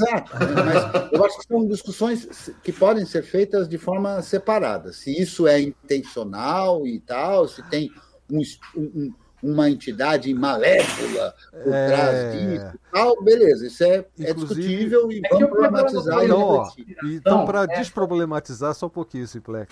mas 0.65 1.11
eu 1.11 1.25
acho 1.25 1.39
que 1.39 1.47
são 1.47 1.67
discussões 1.67 2.51
que 2.63 2.71
podem 2.71 3.03
ser 3.05 3.23
feitas 3.23 3.67
de 3.67 3.77
forma 3.77 4.21
separada. 4.21 4.93
Se 4.93 5.20
isso 5.20 5.47
é 5.47 5.59
intencional 5.59 6.86
e 6.86 6.99
tal, 6.99 7.47
se 7.47 7.63
tem 7.70 7.91
um, 8.32 8.41
um 8.78 9.13
uma 9.41 9.70
entidade 9.70 10.33
malévola 10.33 11.33
por 11.51 11.74
é... 11.74 11.87
trás 11.87 12.33
disso. 12.33 12.79
Tal, 12.91 13.24
beleza, 13.24 13.67
isso 13.67 13.83
é, 13.83 14.05
é 14.20 14.33
discutível 14.33 15.11
e 15.11 15.21
é 15.24 15.29
vamos 15.29 15.49
problematizar. 15.49 16.24
Então, 16.24 16.67
então 17.03 17.45
para 17.45 17.63
é... 17.63 17.67
desproblematizar, 17.67 18.74
só 18.74 18.87
um 18.87 18.89
pouquinho, 18.89 19.28
Simplex. 19.28 19.70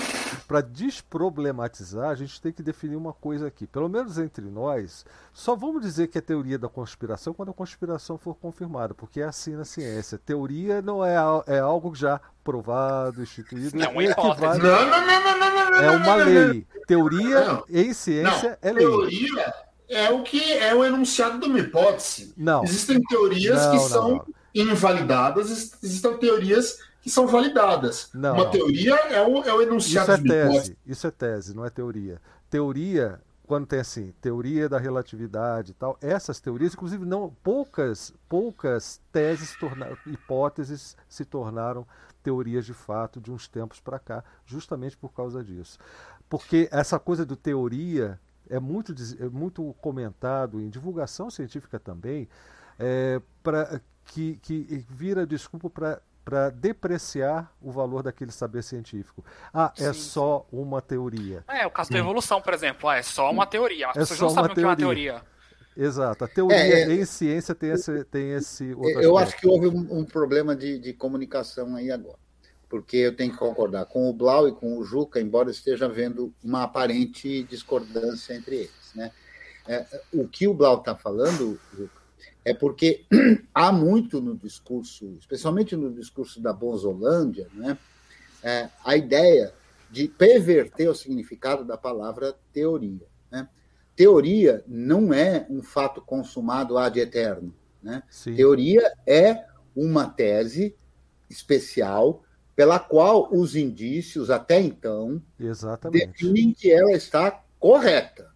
Para 0.47 0.61
desproblematizar, 0.61 2.09
a 2.09 2.15
gente 2.15 2.39
tem 2.41 2.51
que 2.51 2.63
definir 2.63 2.95
uma 2.95 3.13
coisa 3.13 3.47
aqui. 3.47 3.65
Pelo 3.67 3.89
menos 3.89 4.17
entre 4.17 4.45
nós, 4.45 5.05
só 5.33 5.55
vamos 5.55 5.81
dizer 5.81 6.07
que 6.07 6.17
é 6.17 6.21
teoria 6.21 6.57
da 6.57 6.69
conspiração 6.69 7.33
quando 7.33 7.49
a 7.49 7.53
conspiração 7.53 8.17
for 8.17 8.35
confirmada, 8.35 8.93
porque 8.93 9.21
é 9.21 9.25
assim 9.25 9.55
na 9.55 9.65
ciência. 9.65 10.17
Teoria 10.17 10.81
não 10.81 11.03
é, 11.03 11.15
é 11.47 11.59
algo 11.59 11.93
já 11.95 12.21
provado, 12.47 13.21
instituído. 13.21 13.77
Não, 13.77 13.99
é 13.99 14.07
não, 14.07 14.23
não, 14.23 15.21
não, 15.21 15.39
não, 15.39 15.71
não, 15.71 15.79
É 15.79 15.91
uma 15.91 16.15
lei. 16.15 16.65
Teoria 16.87 17.41
não, 17.41 17.63
em 17.69 17.93
ciência 17.93 18.57
não, 18.61 18.69
é 18.69 18.71
lei. 18.71 18.87
Teoria 18.87 19.53
é 19.89 20.09
o 20.09 20.23
que 20.23 20.53
é 20.53 20.73
o 20.73 20.85
enunciado 20.85 21.39
de 21.41 21.45
uma 21.45 21.59
hipótese. 21.59 22.33
Não. 22.37 22.63
Existem 22.63 23.01
teorias 23.01 23.65
não, 23.65 23.71
que 23.71 23.79
são 23.79 24.25
invalidadas, 24.55 25.75
existem 25.83 26.17
teorias 26.17 26.79
que 27.01 27.09
são 27.09 27.27
validadas. 27.27 28.09
Não, 28.13 28.33
uma 28.33 28.49
teoria 28.49 28.95
é 28.95 29.21
o, 29.21 29.43
é 29.43 29.53
o 29.53 29.61
enunciado 29.61 30.13
Isso 30.13 30.21
é 30.21 30.23
tese. 30.23 30.49
Hipótese. 30.49 30.77
Isso 30.85 31.07
é 31.07 31.11
tese, 31.11 31.53
não 31.53 31.65
é 31.65 31.69
teoria. 31.69 32.21
Teoria 32.49 33.19
quando 33.47 33.65
tem 33.65 33.79
assim, 33.79 34.13
teoria 34.19 34.67
da 34.67 34.77
relatividade 34.77 35.71
e 35.71 35.73
tal, 35.73 35.97
essas 36.01 36.41
teorias, 36.41 36.73
inclusive 36.73 37.05
não 37.05 37.33
poucas, 37.41 38.13
poucas 38.27 38.99
teses 39.09 39.55
tornaram, 39.55 39.97
hipóteses 40.05 40.97
se 41.07 41.23
tornaram 41.23 41.87
teorias 42.23 42.65
de 42.65 42.73
fato 42.73 43.19
de 43.21 43.31
uns 43.31 43.47
tempos 43.47 43.79
para 43.79 43.99
cá, 43.99 44.23
justamente 44.45 44.97
por 44.97 45.13
causa 45.13 45.43
disso. 45.43 45.77
Porque 46.29 46.67
essa 46.71 46.99
coisa 46.99 47.25
do 47.25 47.35
teoria 47.35 48.19
é 48.49 48.59
muito, 48.59 48.93
é 49.19 49.29
muito 49.29 49.75
comentado 49.81 50.61
em 50.61 50.69
divulgação 50.69 51.29
científica 51.29 51.79
também, 51.79 52.27
é, 52.79 53.21
pra, 53.41 53.79
que, 54.05 54.37
que 54.37 54.85
vira 54.89 55.25
desculpa 55.25 55.69
para 55.69 56.01
para 56.27 56.49
depreciar 56.49 57.49
o 57.61 57.71
valor 57.71 58.03
daquele 58.03 58.33
saber 58.33 58.61
científico. 58.61 59.23
Ah, 59.53 59.71
é 59.77 59.93
Sim, 59.93 59.99
só 59.99 60.45
uma 60.51 60.81
teoria. 60.81 61.41
É, 61.47 61.65
o 61.65 61.71
caso 61.71 61.89
da 61.89 61.99
evolução, 61.99 62.41
por 62.41 62.53
exemplo, 62.53 62.89
ah, 62.89 62.97
é 62.97 63.01
só 63.01 63.31
uma 63.31 63.45
teoria. 63.47 63.89
As 63.91 63.95
É 63.95 63.99
pessoas 64.01 64.19
só 64.19 64.25
não 64.25 64.33
sabem 64.33 64.51
o 64.51 64.55
que 64.55 64.59
é 64.59 64.65
uma 64.65 64.75
teoria. 64.75 65.23
Exato. 65.77 66.23
A 66.23 66.27
teoria 66.27 66.57
É, 66.57 66.81
é- 66.83 66.93
em 66.93 67.05
ciência 67.05 67.53
tem 67.53 67.69
esse, 67.71 68.03
tem 68.05 68.31
esse 68.31 68.73
outro 68.73 68.99
Eu 69.01 69.17
aspecto. 69.17 69.35
acho 69.35 69.41
que 69.41 69.47
houve 69.47 69.67
um, 69.67 69.99
um 69.99 70.03
problema 70.03 70.55
de, 70.55 70.79
de 70.79 70.93
comunicação 70.93 71.75
aí 71.75 71.91
agora. 71.91 72.17
Porque 72.67 72.97
eu 72.97 73.15
tenho 73.15 73.31
que 73.31 73.37
concordar 73.37 73.85
com 73.85 74.09
o 74.09 74.13
Blau 74.13 74.47
e 74.47 74.51
com 74.51 74.77
o 74.77 74.83
Juca, 74.83 75.21
embora 75.21 75.51
esteja 75.51 75.85
havendo 75.85 76.33
uma 76.43 76.63
aparente 76.63 77.43
discordância 77.43 78.33
entre 78.33 78.55
eles. 78.57 78.91
Né? 78.93 79.11
É, 79.67 79.85
o 80.11 80.27
que 80.27 80.47
o 80.47 80.53
Blau 80.53 80.79
está 80.79 80.95
falando, 80.95 81.59
Juca, 81.73 82.01
é 82.43 82.53
porque 82.53 83.05
há 83.53 83.71
muito 83.71 84.19
no 84.21 84.35
discurso, 84.35 85.15
especialmente 85.19 85.75
no 85.75 85.93
discurso 85.93 86.41
da 86.41 86.51
Bonzolândia, 86.51 87.47
né, 87.53 87.77
é, 88.43 88.69
a 88.83 88.95
ideia 88.97 89.53
de 89.91 90.07
perverter 90.07 90.89
o 90.89 90.95
significado 90.95 91.63
da 91.63 91.77
palavra 91.77 92.35
teoria. 92.51 93.05
Né? 93.31 93.47
Teoria 93.97 94.63
não 94.67 95.11
é 95.11 95.47
um 95.49 95.63
fato 95.63 95.99
consumado 96.01 96.77
ad 96.77 96.97
eterno. 96.99 97.51
Né? 97.81 98.03
Sim. 98.11 98.35
Teoria 98.35 98.93
é 99.07 99.43
uma 99.75 100.07
tese 100.07 100.75
especial 101.27 102.23
pela 102.55 102.79
qual 102.79 103.27
os 103.33 103.55
indícios, 103.55 104.29
até 104.29 104.61
então, 104.61 105.21
Exatamente. 105.39 106.07
definem 106.07 106.53
que 106.53 106.71
ela 106.71 106.91
está 106.91 107.43
correta. 107.59 108.31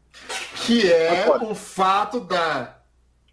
Que 0.65 0.91
é 0.91 1.23
Agora. 1.23 1.45
o 1.45 1.55
fato 1.55 2.19
da 2.19 2.79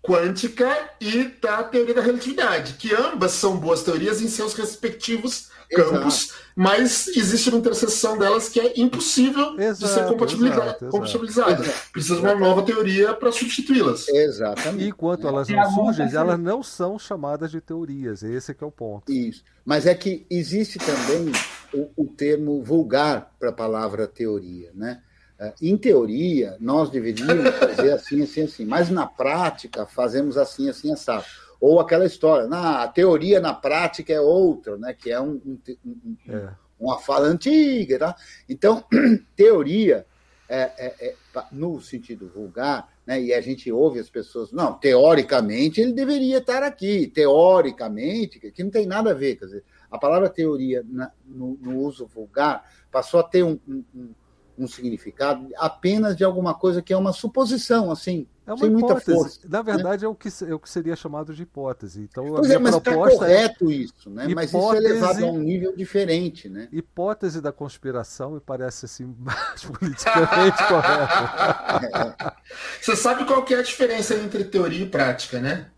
quântica 0.03 0.91
e 1.01 1.25
da 1.41 1.63
teoria 1.65 1.95
da 1.95 2.03
relatividade, 2.03 2.75
que 2.75 2.95
ambas 2.95 3.33
são 3.33 3.57
boas 3.57 3.83
teorias 3.83 4.21
em 4.21 4.29
seus 4.29 4.53
respectivos 4.55 5.51
campos, 5.69 6.33
mas 6.57 7.07
existe 7.09 7.49
uma 7.51 7.59
interseção 7.59 8.17
delas 8.19 8.49
que 8.49 8.59
é 8.59 8.81
impossível 8.81 9.57
de 9.57 9.63
ser 9.77 9.85
Exato, 9.85 10.09
compatibiliza- 10.13 10.55
exato, 10.55 10.69
exato. 10.85 10.91
compatibilizada. 10.91 11.63
Exato. 11.65 11.79
Precisa 11.93 12.15
de 12.17 12.21
uma 12.23 12.35
nova 12.35 12.63
teoria 12.63 13.15
para 13.15 13.31
substituí-las. 13.31 14.09
Exatamente. 14.09 14.85
E 14.85 14.89
enquanto 14.89 15.27
elas 15.29 15.47
Tem 15.47 15.57
não 15.57 15.71
surgem, 15.71 16.13
elas 16.15 16.39
não 16.39 16.63
são 16.63 16.99
chamadas 16.99 17.51
de 17.51 17.61
teorias. 17.61 18.23
Esse 18.23 18.51
é 18.51 18.55
que 18.55 18.65
é 18.65 18.67
o 18.67 18.71
ponto. 18.71 19.11
Isso. 19.13 19.43
Mas 19.65 19.87
é 19.87 19.95
que 19.95 20.27
existe 20.31 20.79
também 20.79 21.31
o, 21.75 21.89
o 21.97 22.07
termo 22.07 22.63
vulgar 22.65 23.33
para 23.39 23.51
a 23.51 23.53
palavra 23.53 24.07
teoria, 24.07 24.71
né? 24.75 25.01
Eh, 25.39 25.53
Em 25.63 25.77
teoria, 25.77 26.57
nós 26.59 26.91
deveríamos 26.91 27.55
fazer 27.55 27.93
assim, 27.93 28.23
assim, 28.23 28.43
assim, 28.43 28.65
mas 28.65 28.89
na 28.91 29.07
prática 29.07 29.87
fazemos 29.87 30.37
assim, 30.37 30.69
assim, 30.69 30.93
assado. 30.93 31.25
Ou 31.61 31.81
aquela 31.81 32.07
história, 32.07 32.47
na 32.47 32.83
a 32.83 32.89
teoria 32.89 33.41
na 33.41 33.53
prática 33.53 34.13
é 34.13 34.21
outra, 34.21 34.77
né? 34.77 34.95
Que 34.95 35.11
é 35.11 35.21
um, 35.21 35.41
um 35.85 36.17
É. 36.29 36.51
uma 36.79 36.99
fala 36.99 37.27
antiga, 37.27 37.99
tá? 37.99 38.17
Então, 38.49 38.85
teoria, 39.35 40.07
é, 40.49 40.71
é- 40.79 41.07
é, 41.09 41.15
no 41.53 41.81
sentido 41.81 42.31
vulgar, 42.35 42.89
né? 43.07 43.21
E 43.21 43.35
a 43.35 43.41
gente 43.41 43.71
ouve 43.73 43.99
as 43.99 44.09
pessoas, 44.09 44.51
não, 44.53 44.73
teoricamente 44.75 45.81
ele 45.81 45.93
deveria 45.93 46.39
estar 46.39 46.63
aqui, 46.63 47.07
teoricamente, 47.09 48.39
que 48.39 48.63
não 48.65 48.71
tem 48.71 48.87
nada 48.87 49.11
a 49.11 49.15
ver, 49.15 49.37
quer 49.37 49.47
dizer, 49.47 49.65
a 49.91 49.99
palavra 49.99 50.29
teoria 50.29 50.85
na- 50.89 51.11
no, 51.27 51.59
no 51.61 51.79
uso 51.81 52.07
vulgar 52.07 52.65
passou 52.91 53.21
a 53.21 53.23
ter 53.23 53.43
um- 53.43 53.59
um- 53.69 54.11
um 54.59 54.67
significado 54.67 55.49
apenas 55.57 56.17
de 56.17 56.25
alguma 56.25 56.55
coisa 56.55 56.83
que 56.83 56.93
é 56.93 56.97
uma 56.97 57.13
suposição, 57.13 57.91
assim, 57.91 58.27
É 58.49 58.53
uma 58.53 58.59
sem 58.59 58.71
muita 58.71 58.93
hipótese. 58.95 59.13
força. 59.13 59.41
Na 59.47 59.61
verdade, 59.61 60.05
é, 60.05 60.09
o 60.09 60.15
que, 60.15 60.29
é 60.49 60.55
o 60.55 60.59
que 60.59 60.71
seria 60.71 60.97
chamado 60.97 61.35
de 61.35 61.43
hipótese. 61.43 62.01
Então, 62.01 62.25
a 62.29 62.37
Pois 62.37 62.47
minha 62.47 62.57
é, 62.57 62.59
mas 62.59 62.75
está 62.75 62.91
proposta 62.91 63.27
é 63.27 63.49
correto 63.49 63.71
isso, 63.71 64.09
né? 64.11 64.27
Mas 64.35 64.47
isso 64.49 64.57
é 64.57 64.61
hipótese- 64.61 64.93
levado 64.95 65.25
a 65.25 65.27
um 65.31 65.39
nível 65.39 65.77
diferente, 65.77 66.49
né? 66.49 66.69
hipótese 66.73 67.41
da 67.43 67.53
conspiração 67.53 68.33
me 68.33 68.41
parece 68.41 68.87
assim 68.87 69.05
mais 69.21 69.63
politicamente 69.65 70.57
correto. 70.67 72.35
Você 72.81 72.97
sabe 72.97 73.27
qual 73.27 73.45
que 73.45 73.55
é 73.55 73.59
a 73.59 73.63
diferença 73.63 74.15
entre 74.15 74.45
teoria 74.45 74.85
e 74.85 74.89
prática, 74.89 75.41
né? 75.41 75.71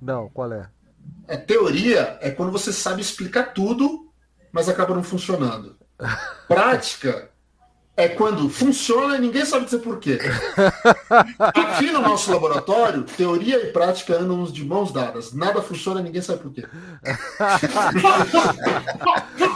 Não, 0.00 0.28
qual 0.28 0.52
é? 0.52 0.68
É, 1.28 1.36
teoria 1.36 2.18
é 2.20 2.30
quando 2.30 2.50
você 2.50 2.72
sabe 2.72 3.00
explicar 3.00 3.52
tudo, 3.54 4.12
mas 4.50 4.68
acaba 4.68 4.94
não 4.94 5.02
funcionando. 5.04 5.76
Prática 6.48 7.30
é 7.96 8.08
quando 8.08 8.48
funciona 8.48 9.16
e 9.16 9.20
ninguém 9.20 9.44
sabe 9.44 9.66
dizer 9.66 9.80
por 9.80 9.98
quê. 9.98 10.18
Aqui 11.38 11.90
no 11.90 12.00
nosso 12.00 12.32
laboratório, 12.32 13.02
teoria 13.04 13.62
e 13.62 13.70
prática 13.72 14.16
andam 14.18 14.44
de 14.44 14.64
mãos 14.64 14.92
dadas. 14.92 15.32
Nada 15.34 15.60
funciona 15.60 16.00
e 16.00 16.04
ninguém 16.04 16.22
sabe 16.22 16.40
por 16.40 16.52
quê. 16.52 16.64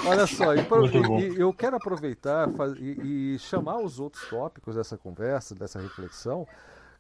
Olha 0.06 0.26
só, 0.26 0.54
e 0.54 0.60
e- 0.60 1.40
eu 1.40 1.52
quero 1.52 1.76
aproveitar 1.76 2.50
faz- 2.52 2.74
e, 2.78 3.34
e 3.34 3.38
chamar 3.38 3.78
os 3.78 3.98
outros 3.98 4.24
tópicos 4.28 4.74
dessa 4.74 4.96
conversa, 4.96 5.54
dessa 5.54 5.80
reflexão, 5.80 6.46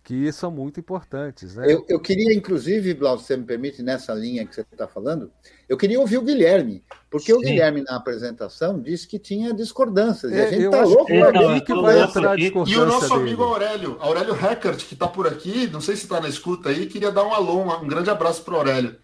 que 0.06 0.30
são 0.30 0.52
muito 0.52 0.78
importantes. 0.78 1.56
Né? 1.56 1.66
Eu, 1.68 1.84
eu 1.88 1.98
queria, 1.98 2.32
inclusive, 2.32 2.94
Blau, 2.94 3.18
se 3.18 3.24
você 3.24 3.36
me 3.36 3.42
permite, 3.42 3.82
nessa 3.82 4.14
linha 4.14 4.46
que 4.46 4.54
você 4.54 4.60
está 4.60 4.86
falando, 4.86 5.32
eu 5.68 5.76
queria 5.76 5.98
ouvir 5.98 6.16
o 6.16 6.22
Guilherme, 6.22 6.84
porque 7.10 7.32
o 7.32 7.40
Sim. 7.40 7.46
Guilherme, 7.46 7.82
na 7.82 7.96
apresentação, 7.96 8.80
disse 8.80 9.08
que 9.08 9.18
tinha 9.18 9.52
discordâncias. 9.52 10.30
e 10.30 10.36
É, 10.36 10.46
a 10.46 10.50
gente 10.50 10.62
eu 10.62 10.70
está 10.70 10.84
louco 10.84 11.06
pra 11.06 11.16
é 11.16 11.54
ver. 11.54 11.60
que 11.62 11.74
vai 11.74 12.00
entrar 12.00 12.30
a 12.30 12.32
aqui. 12.34 12.42
E 12.42 12.44
discordância 12.44 12.82
o 12.82 12.86
nosso 12.86 13.08
dele. 13.08 13.20
amigo 13.22 13.42
Aurélio, 13.42 13.96
Aurélio 13.98 14.34
Hackert, 14.34 14.86
que 14.86 14.94
está 14.94 15.08
por 15.08 15.26
aqui, 15.26 15.66
não 15.72 15.80
sei 15.80 15.96
se 15.96 16.04
está 16.04 16.20
na 16.20 16.28
escuta 16.28 16.68
aí, 16.68 16.86
queria 16.86 17.10
dar 17.10 17.24
um 17.24 17.34
alô, 17.34 17.64
um 17.64 17.72
um 17.82 17.88
grande 17.88 18.08
abraço 18.08 18.44
para 18.44 18.54
o 18.54 18.58
Aurélio. 18.58 18.94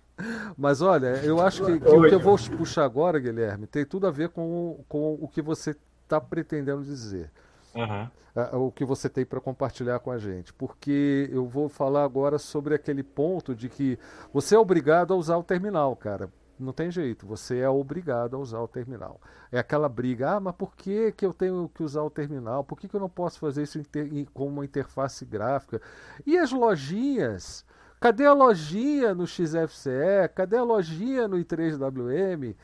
Mas 0.57 0.81
olha, 0.81 1.21
eu 1.25 1.41
acho 1.41 1.65
que, 1.65 1.81
que 1.81 1.89
o 1.89 2.09
que 2.09 2.15
eu 2.15 2.21
vou 2.21 2.39
puxar 2.57 2.85
agora, 2.85 3.19
Guilherme, 3.19 3.67
tem 3.67 3.85
tudo 3.85 4.07
a 4.07 4.11
ver 4.13 4.29
com, 4.29 4.85
com 4.89 5.19
o 5.21 5.27
que 5.27 5.43
você 5.43 5.75
está 6.05 6.21
pretendendo 6.21 6.85
dizer. 6.85 7.29
Aham. 7.75 8.11
ah, 8.35 8.57
o 8.57 8.71
que 8.71 8.85
você 8.85 9.09
tem 9.09 9.25
para 9.25 9.41
compartilhar 9.41 9.99
com 10.01 10.11
a 10.11 10.19
gente, 10.19 10.53
porque 10.53 11.29
eu 11.33 11.47
vou 11.47 11.69
falar 11.69 12.05
agora 12.05 12.39
sobre 12.39 12.75
aquele 12.75 13.03
ponto 13.03 13.55
de 13.55 13.69
que 13.69 13.99
você 14.33 14.55
é 14.55 14.59
obrigado 14.59 15.13
a 15.13 15.17
usar 15.17 15.37
o 15.37 15.43
terminal, 15.43 15.95
cara. 15.97 16.31
Não 16.59 16.73
tem 16.73 16.91
jeito, 16.91 17.27
você 17.27 17.59
é 17.59 17.69
obrigado 17.69 18.37
a 18.37 18.39
usar 18.39 18.61
o 18.61 18.69
terminal. 18.69 19.21
É 19.51 19.59
aquela 19.59 19.89
briga, 19.89 20.33
ah, 20.37 20.41
mas 20.41 20.55
por 20.55 20.77
que, 20.77 21.11
que 21.13 21.27
eu 21.27 21.35
tenho 21.35 21.69
que 21.75 21.83
usar 21.83 22.03
o 22.03 22.11
terminal? 22.11 22.63
Por 22.63 22.79
que, 22.79 22.89
que 22.89 22.95
eu 22.95 23.01
não 23.01 23.09
posso 23.09 23.39
fazer 23.41 23.63
isso 23.63 23.81
com 24.33 24.47
uma 24.47 24.65
interface 24.65 25.25
gráfica? 25.25 25.81
E 26.25 26.39
as 26.39 26.53
lojinhas? 26.53 27.65
Cadê 28.01 28.27
a 28.27 28.33
lojinha 28.33 29.15
no 29.15 29.27
XFCE? 29.27 30.29
Cadê 30.35 30.57
a 30.57 30.63
lojinha 30.63 31.27
no 31.27 31.37
i3WM? 31.37 32.55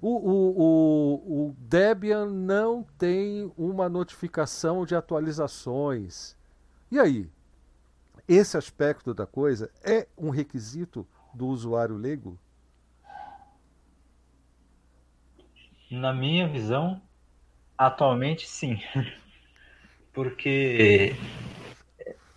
O, 0.00 0.08
o, 0.08 0.58
o, 0.58 1.48
o 1.48 1.56
Debian 1.58 2.26
não 2.26 2.84
tem 2.98 3.52
uma 3.56 3.88
notificação 3.88 4.84
de 4.84 4.94
atualizações. 4.94 6.36
E 6.90 6.98
aí? 6.98 7.28
Esse 8.26 8.56
aspecto 8.58 9.14
da 9.14 9.26
coisa 9.26 9.70
é 9.82 10.06
um 10.16 10.28
requisito 10.28 11.06
do 11.32 11.46
usuário 11.46 11.96
leigo? 11.96 12.38
Na 15.90 16.12
minha 16.12 16.46
visão, 16.46 17.00
atualmente 17.76 18.46
sim. 18.46 18.78
Porque 20.12 21.16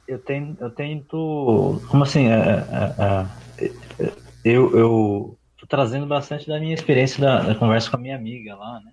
eu 0.08 0.20
tento, 0.20 0.62
eu 0.62 0.70
tento 0.70 1.82
como 1.90 2.04
assim, 2.04 2.28
é, 2.28 2.38
é, 2.38 3.66
é, 3.66 4.14
eu, 4.46 4.78
eu 4.78 5.38
tô 5.41 5.41
trazendo 5.72 6.06
bastante 6.06 6.46
da 6.46 6.60
minha 6.60 6.74
experiência 6.74 7.22
da, 7.22 7.40
da 7.40 7.56
conversa 7.56 7.90
com 7.90 7.96
a 7.96 8.00
minha 8.00 8.18
amiga 8.18 8.58
lá, 8.58 8.82
né? 8.82 8.92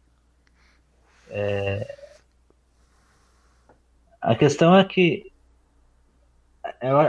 É, 1.28 1.98
a 4.20 4.36
questão 4.36 4.78
é 4.78 4.84
que 4.84 5.32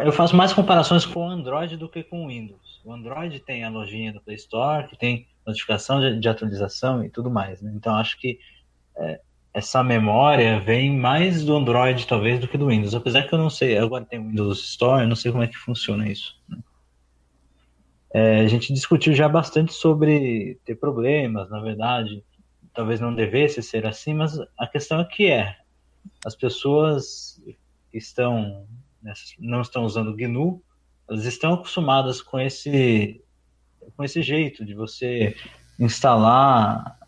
eu, 0.04 0.12
faço 0.12 0.36
mais 0.36 0.52
comparações 0.52 1.06
com 1.06 1.20
o 1.20 1.30
Android 1.30 1.78
do 1.78 1.88
que 1.88 2.02
com 2.02 2.26
o 2.26 2.30
Windows. 2.30 2.82
O 2.84 2.92
Android 2.92 3.40
tem 3.42 3.64
a 3.64 3.70
lojinha 3.70 4.12
do 4.12 4.20
Play 4.22 4.38
Store, 4.38 4.88
que 4.88 4.98
tem 4.98 5.28
notificação 5.46 6.02
de, 6.02 6.20
de 6.20 6.28
atualização 6.28 7.04
e 7.04 7.10
tudo 7.10 7.30
mais. 7.30 7.62
Né? 7.62 7.72
Então 7.76 7.94
acho 7.96 8.20
que 8.20 8.40
é, 8.98 9.22
essa 9.54 9.84
memória 9.84 10.60
vem 10.60 10.98
mais 10.98 11.46
do 11.46 11.56
Android 11.56 12.08
talvez 12.08 12.40
do 12.40 12.48
que 12.48 12.58
do 12.58 12.68
Windows. 12.68 12.96
Apesar 12.96 13.22
que 13.28 13.34
eu 13.34 13.40
não 13.40 13.52
sei, 13.52 13.78
agora 13.78 14.04
tem 14.04 14.20
o 14.20 14.28
Windows 14.28 14.62
Store, 14.62 15.04
eu 15.04 15.08
não 15.08 15.16
sei 15.16 15.32
como 15.32 15.44
é 15.44 15.48
que 15.48 15.58
funciona 15.58 16.10
isso. 16.10 16.36
Né? 16.50 16.58
É, 18.14 18.40
a 18.40 18.48
gente 18.48 18.74
discutiu 18.74 19.14
já 19.14 19.30
bastante 19.30 19.74
sobre 19.74 20.60
ter 20.66 20.76
problemas, 20.76 21.50
na 21.50 21.60
verdade, 21.60 22.24
talvez 22.74 23.00
não 23.00 23.14
devesse 23.14 23.62
ser 23.62 23.86
assim, 23.86 24.14
mas 24.14 24.40
a 24.58 24.68
questão 24.68 25.00
é 25.00 25.06
que 25.06 25.30
é. 25.30 25.56
As 26.26 26.36
pessoas 26.36 27.42
estão 27.94 28.66
não 29.38 29.62
estão 29.62 29.86
usando 29.86 30.16
GNU, 30.16 30.62
elas 31.08 31.26
estão 31.26 31.54
acostumadas 31.54 32.22
com 32.22 32.40
esse 32.40 33.24
com 33.96 34.04
esse 34.04 34.22
jeito 34.22 34.66
de 34.66 34.74
você 34.74 35.36
instalar 35.80 37.00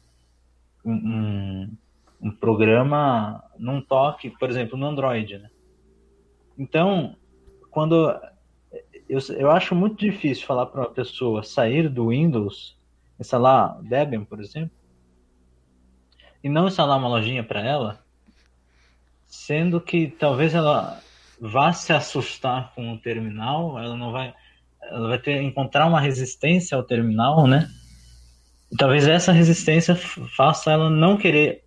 um, 0.83 1.69
um 2.21 2.31
programa 2.31 3.43
num 3.57 3.81
toque, 3.81 4.29
por 4.29 4.49
exemplo, 4.49 4.77
no 4.77 4.87
Android, 4.87 5.37
né? 5.37 5.49
Então, 6.57 7.15
quando 7.69 8.13
eu, 9.11 9.19
eu 9.35 9.51
acho 9.51 9.75
muito 9.75 9.99
difícil 9.99 10.47
falar 10.47 10.67
para 10.67 10.81
uma 10.81 10.89
pessoa 10.89 11.43
sair 11.43 11.89
do 11.89 12.07
Windows 12.07 12.77
instalar 13.19 13.77
Debian, 13.83 14.23
por 14.23 14.39
exemplo, 14.39 14.71
e 16.41 16.47
não 16.47 16.67
instalar 16.67 16.97
uma 16.97 17.09
lojinha 17.09 17.43
para 17.43 17.61
ela, 17.61 17.99
sendo 19.27 19.81
que 19.81 20.07
talvez 20.07 20.55
ela 20.55 20.97
vá 21.41 21.73
se 21.73 21.91
assustar 21.91 22.73
com 22.73 22.93
o 22.93 22.97
terminal, 22.97 23.77
ela 23.77 23.97
não 23.97 24.13
vai, 24.13 24.33
ela 24.81 25.09
vai 25.09 25.19
ter 25.19 25.41
encontrar 25.41 25.88
uma 25.88 25.99
resistência 25.99 26.77
ao 26.77 26.83
terminal, 26.83 27.45
né? 27.45 27.69
E 28.71 28.77
talvez 28.77 29.05
essa 29.05 29.33
resistência 29.33 29.93
faça 29.93 30.71
ela 30.71 30.89
não 30.89 31.17
querer 31.17 31.65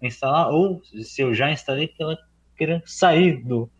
instalar, 0.00 0.48
ou 0.50 0.82
se 0.82 1.20
eu 1.20 1.34
já 1.34 1.52
instalei, 1.52 1.88
que 1.88 2.02
ela 2.02 2.18
queira 2.56 2.82
sair 2.86 3.44
do, 3.44 3.70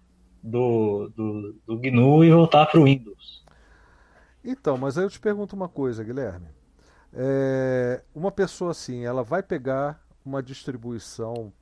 do, 0.46 1.08
do, 1.08 1.52
do 1.66 1.78
GNU 1.78 2.24
e 2.24 2.30
voltar 2.30 2.66
para 2.66 2.80
o 2.80 2.84
Windows. 2.84 3.44
Então, 4.44 4.78
mas 4.78 4.96
aí 4.96 5.04
eu 5.04 5.10
te 5.10 5.18
pergunto 5.18 5.56
uma 5.56 5.68
coisa, 5.68 6.04
Guilherme. 6.04 6.46
É, 7.12 8.02
uma 8.14 8.30
pessoa 8.30 8.70
assim, 8.70 9.04
ela 9.04 9.24
vai 9.24 9.42
pegar 9.42 10.00
uma 10.24 10.42
distribuição, 10.42 11.52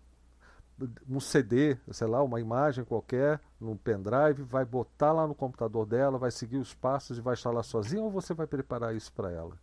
um 1.09 1.21
CD, 1.21 1.79
sei 1.93 2.07
lá, 2.07 2.23
uma 2.23 2.41
imagem 2.41 2.85
qualquer, 2.85 3.41
num 3.59 3.77
pendrive, 3.77 4.43
vai 4.43 4.65
botar 4.65 5.13
lá 5.13 5.27
no 5.27 5.35
computador 5.35 5.87
dela, 5.87 6.19
vai 6.19 6.31
seguir 6.31 6.59
os 6.59 6.75
passos 6.75 7.17
e 7.17 7.21
vai 7.23 7.35
instalar 7.35 7.65
sozinha 7.65 8.03
ou 8.03 8.11
você 8.11 8.35
vai 8.35 8.47
preparar 8.47 8.95
isso 8.95 9.13
para 9.13 9.31
ela? 9.31 9.57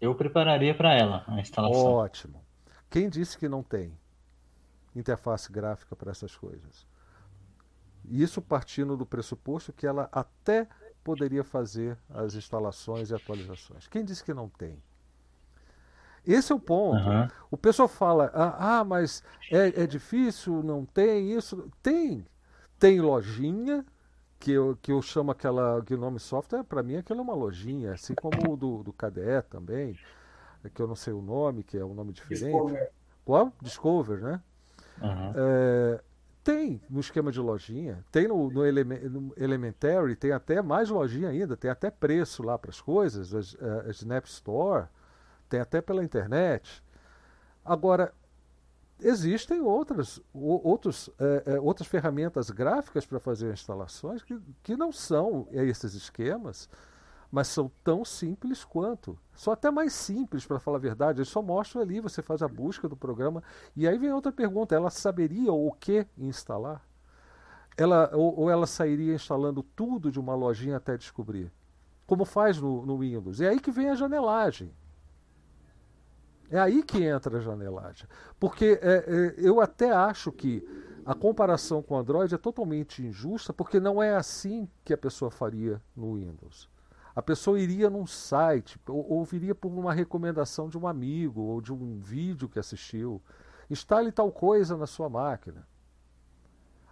Eu 0.00 0.14
prepararia 0.14 0.74
para 0.74 0.94
ela 0.94 1.24
a 1.26 1.40
instalação. 1.40 1.92
Ótimo. 1.92 2.42
Quem 2.90 3.08
disse 3.08 3.38
que 3.38 3.48
não 3.48 3.62
tem 3.62 3.92
interface 4.94 5.50
gráfica 5.52 5.94
para 5.94 6.10
essas 6.10 6.34
coisas? 6.36 6.89
Isso 8.04 8.40
partindo 8.40 8.96
do 8.96 9.06
pressuposto 9.06 9.72
que 9.72 9.86
ela 9.86 10.08
até 10.12 10.68
poderia 11.02 11.44
fazer 11.44 11.96
as 12.08 12.34
instalações 12.34 13.10
e 13.10 13.14
atualizações. 13.14 13.86
Quem 13.86 14.04
disse 14.04 14.24
que 14.24 14.34
não 14.34 14.48
tem? 14.48 14.82
Esse 16.26 16.52
é 16.52 16.54
o 16.54 16.60
ponto. 16.60 17.08
Uhum. 17.08 17.28
O 17.50 17.56
pessoal 17.56 17.88
fala, 17.88 18.30
ah, 18.34 18.80
ah 18.80 18.84
mas 18.84 19.22
é, 19.50 19.82
é, 19.82 19.86
difícil, 19.86 20.62
não 20.62 20.84
tem 20.84 21.32
isso. 21.32 21.70
Tem. 21.82 22.26
Tem 22.78 23.00
lojinha, 23.00 23.84
que 24.40 24.50
eu, 24.50 24.76
que 24.80 24.90
eu 24.90 25.02
chamo 25.02 25.30
aquela 25.30 25.80
Gnome 25.80 26.18
Software, 26.18 26.64
para 26.64 26.82
mim 26.82 26.96
aquilo 26.96 27.20
é 27.20 27.22
uma 27.22 27.34
lojinha, 27.34 27.92
assim 27.92 28.14
como 28.14 28.54
o 28.54 28.56
do, 28.56 28.82
do 28.82 28.92
KDE 28.92 29.42
também, 29.50 29.98
que 30.74 30.80
eu 30.80 30.88
não 30.88 30.96
sei 30.96 31.12
o 31.12 31.20
nome, 31.20 31.62
que 31.62 31.76
é 31.76 31.84
um 31.84 31.92
nome 31.92 32.12
diferente. 32.12 32.44
Discover. 32.44 32.90
Qual? 33.22 33.52
Discover, 33.60 34.20
né? 34.20 34.40
Uhum. 35.02 35.32
É, 35.36 36.00
tem 36.42 36.80
no 36.88 37.00
esquema 37.00 37.30
de 37.30 37.40
lojinha, 37.40 38.04
tem 38.10 38.26
no, 38.26 38.50
no, 38.50 38.62
no, 38.62 39.34
Elementary, 39.36 40.16
tem 40.16 40.32
até 40.32 40.62
mais 40.62 40.88
lojinha 40.88 41.28
ainda, 41.28 41.56
tem 41.56 41.70
até 41.70 41.90
preço 41.90 42.42
lá 42.42 42.58
para 42.58 42.70
as 42.70 42.80
coisas, 42.80 43.56
a, 43.56 43.88
a 43.88 43.90
Snap 43.90 44.24
Store, 44.24 44.86
tem 45.48 45.60
até 45.60 45.80
pela 45.80 46.02
internet. 46.02 46.82
Agora, 47.64 48.12
existem 49.02 49.60
outras, 49.60 50.20
outros, 50.32 51.10
é, 51.18 51.54
é, 51.54 51.60
outras 51.60 51.88
ferramentas 51.88 52.50
gráficas 52.50 53.04
para 53.04 53.20
fazer 53.20 53.52
instalações 53.52 54.22
que, 54.22 54.38
que 54.62 54.76
não 54.76 54.92
são 54.92 55.46
esses 55.52 55.94
esquemas, 55.94 56.68
mas 57.30 57.48
são 57.48 57.70
tão 57.84 58.04
simples 58.04 58.64
quanto. 58.64 59.18
São 59.34 59.52
até 59.52 59.70
mais 59.70 59.92
simples, 59.92 60.44
para 60.44 60.58
falar 60.58 60.78
a 60.78 60.80
verdade. 60.80 61.20
Eles 61.20 61.28
só 61.28 61.40
mostram 61.40 61.80
ali, 61.82 62.00
você 62.00 62.20
faz 62.22 62.42
a 62.42 62.48
busca 62.48 62.88
do 62.88 62.96
programa. 62.96 63.42
E 63.76 63.86
aí 63.86 63.96
vem 63.96 64.12
outra 64.12 64.32
pergunta: 64.32 64.74
ela 64.74 64.90
saberia 64.90 65.52
o 65.52 65.70
que 65.72 66.06
instalar? 66.18 66.84
Ela, 67.76 68.10
ou, 68.12 68.40
ou 68.40 68.50
ela 68.50 68.66
sairia 68.66 69.14
instalando 69.14 69.62
tudo 69.62 70.10
de 70.10 70.18
uma 70.18 70.34
lojinha 70.34 70.76
até 70.76 70.96
descobrir? 70.96 71.52
Como 72.06 72.24
faz 72.24 72.60
no, 72.60 72.84
no 72.84 72.98
Windows. 72.98 73.40
É 73.40 73.48
aí 73.48 73.60
que 73.60 73.70
vem 73.70 73.88
a 73.88 73.94
janelagem. 73.94 74.74
É 76.50 76.58
aí 76.58 76.82
que 76.82 77.04
entra 77.04 77.38
a 77.38 77.40
janelagem. 77.40 78.08
Porque 78.40 78.78
é, 78.82 79.04
é, 79.06 79.34
eu 79.38 79.60
até 79.60 79.92
acho 79.92 80.32
que 80.32 80.66
a 81.06 81.14
comparação 81.14 81.80
com 81.80 81.94
o 81.94 81.96
Android 81.96 82.34
é 82.34 82.38
totalmente 82.38 83.06
injusta, 83.06 83.52
porque 83.52 83.78
não 83.78 84.02
é 84.02 84.16
assim 84.16 84.68
que 84.84 84.92
a 84.92 84.98
pessoa 84.98 85.30
faria 85.30 85.80
no 85.96 86.16
Windows. 86.16 86.68
A 87.14 87.20
pessoa 87.20 87.58
iria 87.58 87.90
num 87.90 88.06
site, 88.06 88.80
ou, 88.86 89.24
viria 89.24 89.54
por 89.54 89.68
uma 89.68 89.92
recomendação 89.92 90.68
de 90.68 90.78
um 90.78 90.86
amigo 90.86 91.40
ou 91.40 91.60
de 91.60 91.72
um 91.72 92.00
vídeo 92.00 92.48
que 92.48 92.58
assistiu. 92.58 93.20
Instale 93.68 94.12
tal 94.12 94.30
coisa 94.30 94.76
na 94.76 94.86
sua 94.86 95.08
máquina. 95.08 95.66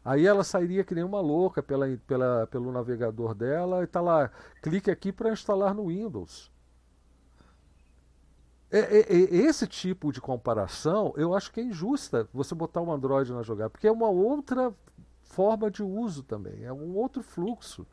Aí 0.05 0.27
ela 0.27 0.43
sairia 0.43 0.85
que 0.85 0.95
nem 0.95 1.05
uma 1.05 1.21
louca 1.21 1.63
pela, 1.63 1.87
pela, 2.07 2.47
pelo 2.47 2.73
navegador 2.73 3.35
dela 3.35 3.81
e 3.81 3.85
está 3.85 4.01
lá, 4.01 4.31
clique 4.63 4.91
aqui 4.91 5.13
para 5.13 5.33
instalar 5.33 5.75
no 5.75 5.89
Windows. 5.89 6.51
É, 8.71 8.79
é, 8.79 8.99
é, 9.01 9.37
esse 9.37 9.67
tipo 9.67 10.13
de 10.13 10.21
comparação 10.21 11.15
eu 11.17 11.35
acho 11.35 11.51
que 11.51 11.61
é 11.61 11.63
injusta 11.63 12.29
você 12.35 12.55
botar 12.55 12.83
um 12.83 12.93
Android 12.93 13.33
na 13.33 13.43
jogada, 13.43 13.71
porque 13.71 13.87
é 13.87 13.93
uma 13.93 14.09
outra 14.09 14.75
forma 15.23 15.71
de 15.71 15.83
uso 15.83 16.23
também, 16.23 16.65
é 16.65 16.73
um 16.73 16.95
outro 16.97 17.23
fluxo. 17.23 17.87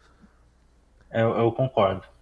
Eu, 1.12 1.30
eu 1.38 1.52
concordo. 1.52 2.15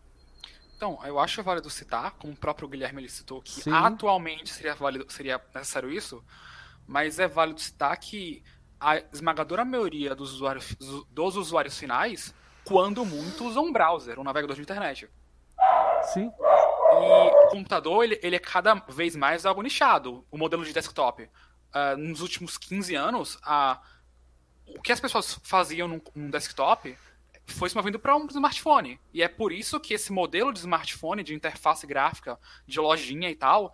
Então, 0.83 0.99
eu 1.05 1.17
acho 1.17 1.41
válido 1.41 1.69
citar, 1.69 2.11
como 2.19 2.33
o 2.33 2.35
próprio 2.35 2.67
Guilherme 2.67 2.99
ele 2.99 3.07
citou, 3.07 3.41
que 3.41 3.61
Sim. 3.61 3.71
atualmente 3.71 4.51
seria, 4.51 4.75
válido, 4.75 5.05
seria 5.07 5.41
necessário 5.55 5.89
isso, 5.89 6.21
mas 6.85 7.19
é 7.19 7.25
válido 7.25 7.61
citar 7.61 7.95
que 7.95 8.43
a 8.77 8.97
esmagadora 9.13 9.63
maioria 9.63 10.13
dos 10.13 10.33
usuários, 10.33 10.75
dos 11.09 11.37
usuários 11.37 11.79
finais, 11.79 12.35
quando 12.65 13.05
muito, 13.05 13.45
usam 13.45 13.67
um 13.67 13.71
browser, 13.71 14.19
um 14.19 14.25
navegador 14.25 14.57
de 14.57 14.61
internet. 14.61 15.09
Sim. 16.13 16.29
E 16.29 17.45
o 17.45 17.47
computador, 17.51 18.03
ele, 18.03 18.19
ele 18.21 18.35
é 18.35 18.39
cada 18.39 18.75
vez 18.89 19.15
mais 19.15 19.45
algo 19.45 19.61
nichado, 19.61 20.27
o 20.29 20.37
modelo 20.37 20.65
de 20.65 20.73
desktop. 20.73 21.23
Uh, 21.23 21.97
nos 21.97 22.19
últimos 22.19 22.57
15 22.57 22.93
anos, 22.93 23.39
a, 23.41 23.81
o 24.67 24.81
que 24.81 24.91
as 24.91 24.99
pessoas 24.99 25.39
faziam 25.43 25.87
num, 25.87 26.01
num 26.13 26.29
desktop 26.29 26.97
foi 27.45 27.69
se 27.69 27.75
movendo 27.75 27.99
para 27.99 28.15
um 28.15 28.25
smartphone. 28.27 28.99
E 29.13 29.21
é 29.21 29.27
por 29.27 29.51
isso 29.51 29.79
que 29.79 29.93
esse 29.93 30.11
modelo 30.11 30.53
de 30.53 30.59
smartphone, 30.59 31.23
de 31.23 31.33
interface 31.33 31.85
gráfica, 31.85 32.39
de 32.65 32.79
lojinha 32.79 33.29
e 33.29 33.35
tal, 33.35 33.73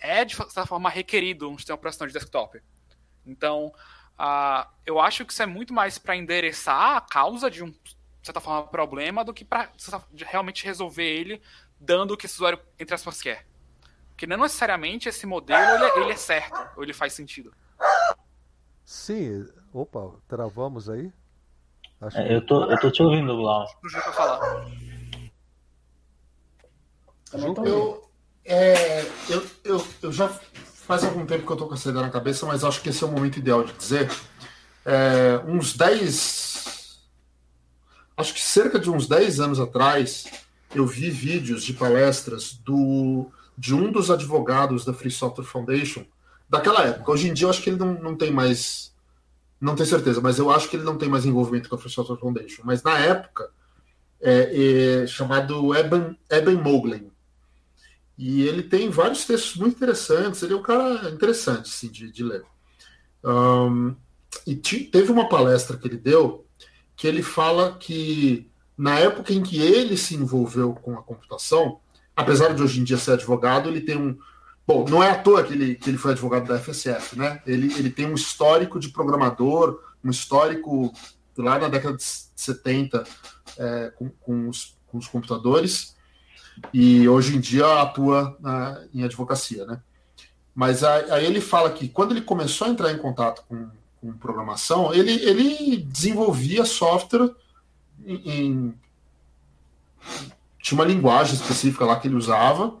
é 0.00 0.24
de 0.24 0.36
certa 0.36 0.66
forma 0.66 0.88
requerido 0.88 1.50
um 1.50 1.58
sistema 1.58 1.76
operacional 1.76 2.08
de 2.08 2.14
desktop. 2.14 2.62
Então, 3.26 3.72
uh, 4.18 4.68
eu 4.86 5.00
acho 5.00 5.24
que 5.24 5.32
isso 5.32 5.42
é 5.42 5.46
muito 5.46 5.72
mais 5.72 5.98
para 5.98 6.16
endereçar 6.16 6.96
a 6.96 7.00
causa 7.00 7.50
de 7.50 7.62
um, 7.62 7.70
de 7.70 7.96
certa 8.22 8.40
forma, 8.40 8.66
problema 8.68 9.24
do 9.24 9.34
que 9.34 9.44
para 9.44 9.70
realmente 10.26 10.64
resolver 10.64 11.04
ele 11.04 11.42
dando 11.78 12.14
o 12.14 12.16
que 12.16 12.26
esse 12.26 12.36
usuário, 12.36 12.60
entre 12.78 12.94
aspas, 12.94 13.20
quer. 13.20 13.46
Porque 14.10 14.26
não 14.26 14.36
necessariamente 14.36 15.08
esse 15.08 15.26
modelo 15.26 15.60
ele 15.60 15.84
é, 15.84 15.98
ele 16.00 16.12
é 16.12 16.16
certo, 16.16 16.70
ou 16.76 16.84
ele 16.84 16.92
faz 16.92 17.12
sentido. 17.12 17.52
Sim. 18.84 19.48
Opa, 19.72 20.12
travamos 20.28 20.88
aí? 20.88 21.12
É, 22.14 22.34
eu, 22.34 22.44
tô, 22.44 22.64
eu 22.70 22.80
tô 22.80 22.90
te 22.90 23.02
ouvindo, 23.02 23.36
Blau. 23.36 23.66
Eu, 27.64 28.10
é, 28.44 29.02
eu, 29.28 29.46
eu, 29.64 29.86
eu 30.02 30.12
já 30.12 30.28
faz 30.28 31.04
algum 31.04 31.24
tempo 31.24 31.46
que 31.46 31.52
eu 31.52 31.56
tô 31.56 31.68
com 31.68 31.74
essa 31.74 31.90
ideia 31.90 32.04
na 32.04 32.12
cabeça, 32.12 32.44
mas 32.44 32.64
acho 32.64 32.82
que 32.82 32.88
esse 32.88 33.04
é 33.04 33.06
o 33.06 33.10
momento 33.10 33.38
ideal 33.38 33.62
de 33.62 33.72
dizer. 33.72 34.10
É, 34.84 35.40
uns 35.46 35.76
10. 35.76 36.98
Acho 38.16 38.34
que 38.34 38.40
cerca 38.40 38.78
de 38.78 38.90
uns 38.90 39.06
10 39.06 39.40
anos 39.40 39.60
atrás, 39.60 40.26
eu 40.74 40.86
vi 40.86 41.08
vídeos 41.08 41.62
de 41.62 41.72
palestras 41.72 42.52
do, 42.52 43.30
de 43.56 43.74
um 43.74 43.92
dos 43.92 44.10
advogados 44.10 44.84
da 44.84 44.92
Free 44.92 45.10
Software 45.10 45.44
Foundation 45.44 46.04
daquela 46.48 46.84
época. 46.84 47.12
Hoje 47.12 47.28
em 47.28 47.32
dia, 47.32 47.46
eu 47.46 47.50
acho 47.50 47.62
que 47.62 47.70
ele 47.70 47.78
não, 47.78 47.94
não 47.94 48.16
tem 48.16 48.30
mais 48.30 48.91
não 49.62 49.76
tenho 49.76 49.88
certeza, 49.88 50.20
mas 50.20 50.38
eu 50.38 50.50
acho 50.50 50.68
que 50.68 50.74
ele 50.74 50.84
não 50.84 50.98
tem 50.98 51.08
mais 51.08 51.24
envolvimento 51.24 51.68
com 51.68 51.76
a 51.76 51.78
Free 51.78 51.90
Software 51.90 52.18
Foundation. 52.18 52.62
Mas 52.64 52.82
na 52.82 52.98
época, 52.98 53.48
é, 54.20 55.02
é 55.02 55.06
chamado 55.06 55.72
Eben, 55.72 56.18
Eben 56.28 56.56
Moglen. 56.56 57.12
E 58.18 58.42
ele 58.42 58.64
tem 58.64 58.90
vários 58.90 59.24
textos 59.24 59.56
muito 59.56 59.76
interessantes. 59.76 60.42
Ele 60.42 60.54
é 60.54 60.56
um 60.56 60.62
cara 60.62 61.08
interessante 61.10 61.70
assim, 61.70 61.88
de, 61.88 62.10
de 62.10 62.24
ler. 62.24 62.44
Um, 63.24 63.94
e 64.44 64.56
teve 64.56 65.12
uma 65.12 65.28
palestra 65.28 65.76
que 65.76 65.86
ele 65.86 65.96
deu 65.96 66.44
que 66.96 67.06
ele 67.06 67.22
fala 67.22 67.76
que 67.78 68.50
na 68.76 68.98
época 68.98 69.32
em 69.32 69.42
que 69.42 69.60
ele 69.60 69.96
se 69.96 70.14
envolveu 70.16 70.72
com 70.74 70.94
a 70.94 71.02
computação, 71.02 71.78
apesar 72.16 72.52
de 72.54 72.62
hoje 72.62 72.80
em 72.80 72.84
dia 72.84 72.96
ser 72.96 73.12
advogado, 73.12 73.68
ele 73.68 73.80
tem 73.80 73.96
um, 73.96 74.18
Bom, 74.66 74.84
não 74.88 75.02
é 75.02 75.10
à 75.10 75.18
toa 75.18 75.42
que 75.42 75.52
ele, 75.52 75.74
que 75.74 75.90
ele 75.90 75.98
foi 75.98 76.12
advogado 76.12 76.46
da 76.46 76.58
FSF, 76.58 77.18
né? 77.18 77.42
Ele, 77.46 77.72
ele 77.74 77.90
tem 77.90 78.06
um 78.06 78.14
histórico 78.14 78.78
de 78.78 78.88
programador, 78.90 79.80
um 80.04 80.10
histórico 80.10 80.92
lá 81.36 81.58
na 81.58 81.68
década 81.68 81.96
de 81.96 82.04
70 82.04 83.04
é, 83.58 83.92
com, 83.96 84.08
com, 84.08 84.48
os, 84.48 84.76
com 84.86 84.98
os 84.98 85.08
computadores, 85.08 85.96
e 86.72 87.08
hoje 87.08 87.36
em 87.36 87.40
dia 87.40 87.80
atua 87.80 88.36
em 88.94 89.02
advocacia, 89.02 89.64
né? 89.64 89.80
Mas 90.54 90.84
aí 90.84 91.24
ele 91.24 91.40
fala 91.40 91.72
que 91.72 91.88
quando 91.88 92.12
ele 92.12 92.20
começou 92.20 92.66
a 92.66 92.70
entrar 92.70 92.92
em 92.92 92.98
contato 92.98 93.42
com, 93.48 93.70
com 94.00 94.12
programação, 94.12 94.92
ele, 94.92 95.12
ele 95.12 95.78
desenvolvia 95.78 96.64
software 96.64 97.34
em, 98.04 98.30
em 98.30 98.74
tinha 100.58 100.78
uma 100.78 100.86
linguagem 100.86 101.34
específica 101.34 101.84
lá 101.84 101.98
que 101.98 102.06
ele 102.06 102.14
usava, 102.14 102.76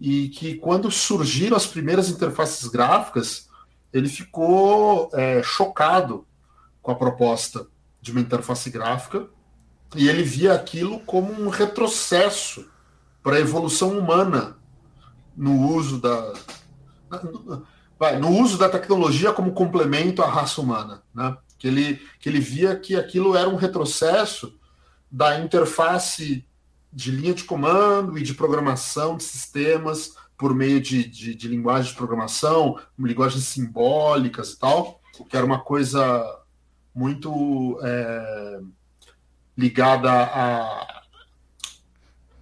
e 0.00 0.28
que 0.28 0.56
quando 0.56 0.90
surgiram 0.90 1.56
as 1.56 1.66
primeiras 1.66 2.08
interfaces 2.08 2.68
gráficas, 2.68 3.48
ele 3.92 4.08
ficou 4.08 5.08
é, 5.12 5.42
chocado 5.42 6.26
com 6.82 6.90
a 6.90 6.94
proposta 6.94 7.66
de 8.00 8.10
uma 8.10 8.20
interface 8.20 8.68
gráfica, 8.70 9.28
e 9.96 10.08
ele 10.08 10.22
via 10.22 10.52
aquilo 10.52 11.00
como 11.00 11.32
um 11.32 11.48
retrocesso 11.48 12.68
para 13.22 13.36
a 13.36 13.40
evolução 13.40 13.96
humana 13.98 14.58
no 15.36 15.68
uso 15.68 16.00
da 16.00 16.32
no 18.20 18.28
uso 18.30 18.58
da 18.58 18.68
tecnologia 18.68 19.32
como 19.32 19.52
complemento 19.52 20.20
à 20.20 20.28
raça 20.28 20.60
humana, 20.60 21.02
né? 21.14 21.36
Que 21.58 21.68
ele 21.68 22.02
que 22.18 22.28
ele 22.28 22.40
via 22.40 22.76
que 22.76 22.96
aquilo 22.96 23.36
era 23.36 23.48
um 23.48 23.54
retrocesso 23.54 24.58
da 25.10 25.38
interface 25.38 26.44
de 26.94 27.10
linha 27.10 27.34
de 27.34 27.44
comando 27.44 28.16
e 28.16 28.22
de 28.22 28.34
programação 28.34 29.16
de 29.16 29.24
sistemas 29.24 30.14
por 30.36 30.54
meio 30.54 30.80
de, 30.80 31.04
de, 31.04 31.34
de 31.34 31.48
linguagem 31.48 31.90
de 31.90 31.96
programação, 31.96 32.78
linguagens 32.98 33.44
simbólicas 33.44 34.52
e 34.52 34.58
tal, 34.58 35.00
que 35.28 35.36
era 35.36 35.46
uma 35.46 35.60
coisa 35.60 36.24
muito 36.94 37.78
é, 37.82 38.60
ligada 39.56 40.10
a, 40.10 40.94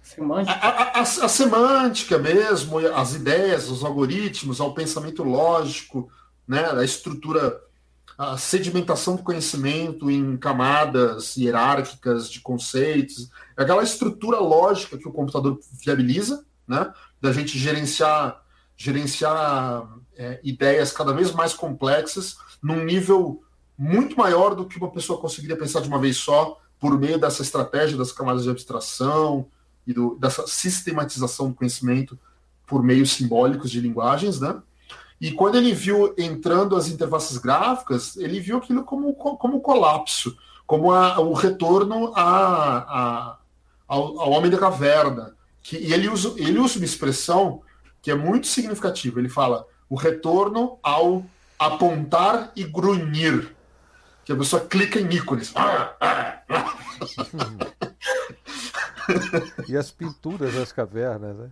Semântica. 0.01 0.59
A, 0.59 0.67
a, 0.67 0.99
a, 0.99 1.01
a, 1.01 1.05
semântica 1.05 2.19
mesmo, 2.19 2.77
as 2.77 3.15
ideias, 3.15 3.67
os 3.69 3.83
algoritmos, 3.83 4.61
ao 4.61 4.73
pensamento 4.73 5.23
lógico, 5.23 6.07
né, 6.47 6.69
a 6.69 6.83
estrutura, 6.83 7.59
a 8.17 8.37
sedimentação 8.37 9.15
do 9.15 9.23
conhecimento 9.23 10.09
em 10.09 10.37
camadas 10.37 11.35
hierárquicas 11.35 12.29
de 12.29 12.39
conceitos, 12.39 13.29
aquela 13.57 13.83
estrutura 13.83 14.39
lógica 14.39 14.97
que 14.97 15.07
o 15.07 15.11
computador 15.11 15.59
viabiliza, 15.83 16.45
né, 16.67 16.91
da 17.21 17.31
gente 17.31 17.57
gerenciar, 17.57 18.41
gerenciar 18.77 19.87
é, 20.15 20.39
ideias 20.43 20.91
cada 20.91 21.13
vez 21.13 21.31
mais 21.31 21.53
complexas 21.53 22.37
num 22.61 22.83
nível 22.83 23.43
muito 23.77 24.15
maior 24.15 24.55
do 24.55 24.65
que 24.65 24.77
uma 24.77 24.91
pessoa 24.91 25.19
conseguiria 25.19 25.57
pensar 25.57 25.81
de 25.81 25.87
uma 25.87 25.99
vez 25.99 26.17
só 26.17 26.59
por 26.79 26.97
meio 26.99 27.17
dessa 27.17 27.41
estratégia 27.41 27.97
das 27.97 28.11
camadas 28.11 28.43
de 28.43 28.49
abstração, 28.49 29.47
e 29.85 29.93
do, 29.93 30.15
dessa 30.15 30.47
sistematização 30.47 31.49
do 31.49 31.55
conhecimento 31.55 32.17
por 32.65 32.81
meios 32.83 33.11
simbólicos 33.11 33.69
de 33.69 33.79
linguagens, 33.79 34.39
né? 34.39 34.61
E 35.19 35.31
quando 35.31 35.55
ele 35.55 35.73
viu 35.73 36.13
entrando 36.17 36.75
as 36.75 36.87
interfaces 36.87 37.37
gráficas, 37.37 38.17
ele 38.17 38.39
viu 38.39 38.57
aquilo 38.57 38.83
como, 38.83 39.13
como 39.13 39.61
colapso, 39.61 40.37
como 40.65 40.91
a, 40.91 41.19
o 41.19 41.33
retorno 41.33 42.13
a, 42.15 42.77
a, 42.77 43.37
ao, 43.87 44.19
ao, 44.19 44.31
homem 44.31 44.51
da 44.51 44.57
caverna. 44.57 45.35
Que, 45.61 45.77
e 45.77 45.93
ele 45.93 46.09
usa, 46.09 46.33
ele 46.37 46.59
usa 46.59 46.77
uma 46.77 46.85
expressão 46.85 47.61
que 48.01 48.11
é 48.11 48.15
muito 48.15 48.47
significativa. 48.47 49.19
Ele 49.19 49.29
fala 49.29 49.65
o 49.89 49.95
retorno 49.95 50.77
ao 50.83 51.25
apontar 51.57 52.51
e 52.55 52.63
grunhir. 52.63 53.55
Que 54.25 54.31
a 54.31 54.35
pessoa 54.35 54.65
clica 54.65 54.99
em 54.99 55.13
ícones. 55.13 55.53
e 59.67 59.77
as 59.77 59.91
pinturas 59.91 60.53
das 60.53 60.71
cavernas, 60.71 61.37
né? 61.37 61.51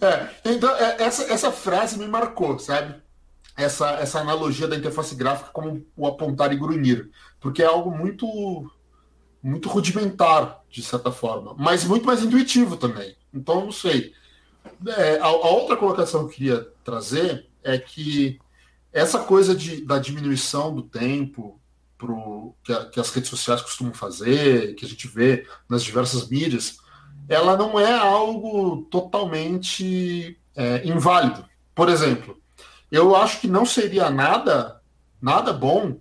É, 0.00 0.50
então, 0.52 0.74
é, 0.76 1.02
essa, 1.02 1.24
essa 1.24 1.52
frase 1.52 1.98
me 1.98 2.06
marcou, 2.06 2.58
sabe? 2.58 2.94
Essa, 3.56 3.90
essa 3.92 4.20
analogia 4.20 4.68
da 4.68 4.76
interface 4.76 5.14
gráfica 5.14 5.50
como 5.50 5.84
o 5.96 6.06
apontar 6.06 6.52
e 6.52 6.56
grunhir. 6.56 7.10
Porque 7.40 7.62
é 7.62 7.66
algo 7.66 7.90
muito 7.90 8.70
muito 9.42 9.68
rudimentar, 9.68 10.60
de 10.68 10.82
certa 10.82 11.12
forma, 11.12 11.54
mas 11.56 11.84
muito 11.84 12.04
mais 12.04 12.20
intuitivo 12.20 12.76
também. 12.76 13.16
Então, 13.32 13.64
não 13.64 13.72
sei. 13.72 14.12
É, 14.86 15.18
a, 15.20 15.26
a, 15.26 15.50
outra 15.50 15.76
colocação 15.76 16.22
que 16.22 16.26
eu 16.26 16.36
queria 16.36 16.72
trazer 16.82 17.46
é 17.62 17.78
que 17.78 18.40
essa 18.92 19.20
coisa 19.20 19.54
de, 19.54 19.84
da 19.84 20.00
diminuição 20.00 20.74
do 20.74 20.82
tempo 20.82 21.60
pro, 21.96 22.54
que, 22.64 22.72
a, 22.72 22.86
que 22.86 22.98
as 22.98 23.10
redes 23.10 23.30
sociais 23.30 23.62
costumam 23.62 23.94
fazer, 23.94 24.74
que 24.74 24.84
a 24.84 24.88
gente 24.88 25.06
vê 25.06 25.46
nas 25.68 25.84
diversas 25.84 26.28
mídias, 26.28 26.78
ela 27.28 27.56
não 27.56 27.78
é 27.78 27.92
algo 27.92 28.82
totalmente 28.90 30.38
é, 30.54 30.86
inválido. 30.86 31.44
Por 31.74 31.88
exemplo, 31.88 32.40
eu 32.90 33.14
acho 33.16 33.40
que 33.40 33.48
não 33.48 33.66
seria 33.66 34.10
nada, 34.10 34.80
nada 35.20 35.52
bom 35.52 35.98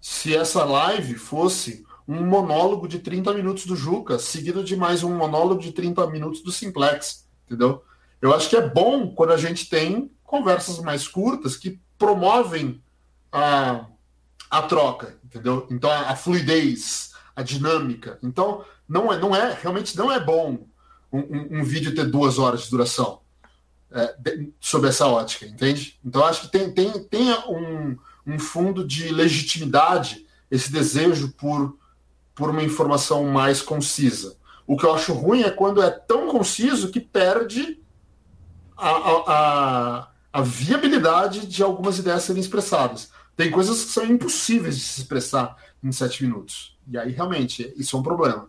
se 0.00 0.36
essa 0.36 0.64
live 0.64 1.14
fosse 1.14 1.86
um 2.06 2.24
monólogo 2.24 2.88
de 2.88 2.98
30 2.98 3.34
minutos 3.34 3.66
do 3.66 3.76
Juca, 3.76 4.18
seguido 4.18 4.64
de 4.64 4.76
mais 4.76 5.02
um 5.02 5.14
monólogo 5.14 5.60
de 5.60 5.72
30 5.72 6.06
minutos 6.06 6.42
do 6.42 6.50
Simplex, 6.50 7.26
entendeu? 7.46 7.84
Eu 8.20 8.34
acho 8.34 8.48
que 8.48 8.56
é 8.56 8.66
bom 8.66 9.08
quando 9.08 9.32
a 9.32 9.36
gente 9.36 9.68
tem 9.68 10.10
conversas 10.24 10.78
mais 10.78 11.06
curtas 11.06 11.56
que 11.56 11.80
promovem 11.98 12.82
a, 13.30 13.86
a 14.50 14.62
troca, 14.62 15.18
entendeu? 15.24 15.66
Então 15.70 15.90
a, 15.90 16.10
a, 16.10 16.16
fluidez, 16.16 17.12
a 17.36 17.42
dinâmica. 17.42 18.18
Então 18.22 18.64
não 18.88 19.12
é, 19.12 19.18
não 19.18 19.36
é 19.36 19.58
realmente 19.60 19.96
não 19.96 20.10
é 20.10 20.18
bom 20.18 20.66
um, 21.12 21.18
um, 21.18 21.60
um 21.60 21.64
vídeo 21.64 21.94
ter 21.94 22.06
duas 22.06 22.38
horas 22.38 22.62
de 22.62 22.70
duração 22.70 23.20
é, 23.90 24.14
de, 24.18 24.52
sob 24.60 24.86
essa 24.88 25.06
ótica, 25.06 25.46
entende? 25.46 25.98
Então 26.04 26.24
acho 26.24 26.42
que 26.42 26.48
tem, 26.48 26.72
tem, 26.72 27.04
tem 27.04 27.32
um, 27.48 27.96
um 28.26 28.38
fundo 28.38 28.86
de 28.86 29.08
legitimidade 29.10 30.26
esse 30.50 30.72
desejo 30.72 31.32
por, 31.32 31.76
por 32.34 32.50
uma 32.50 32.62
informação 32.62 33.24
mais 33.24 33.60
concisa. 33.60 34.36
O 34.66 34.76
que 34.76 34.84
eu 34.84 34.94
acho 34.94 35.12
ruim 35.12 35.42
é 35.42 35.50
quando 35.50 35.82
é 35.82 35.90
tão 35.90 36.28
conciso 36.28 36.90
que 36.90 37.00
perde 37.00 37.80
a, 38.76 38.90
a, 38.90 39.22
a, 39.26 40.08
a 40.32 40.42
viabilidade 40.42 41.46
de 41.46 41.62
algumas 41.62 41.98
ideias 41.98 42.22
serem 42.22 42.40
expressadas. 42.40 43.10
Tem 43.36 43.50
coisas 43.50 43.84
que 43.84 43.90
são 43.90 44.04
impossíveis 44.04 44.76
de 44.76 44.82
se 44.82 45.00
expressar 45.00 45.56
em 45.82 45.92
sete 45.92 46.24
minutos. 46.24 46.76
E 46.90 46.98
aí, 46.98 47.12
realmente, 47.12 47.72
isso 47.76 47.96
é 47.96 48.00
um 48.00 48.02
problema. 48.02 48.48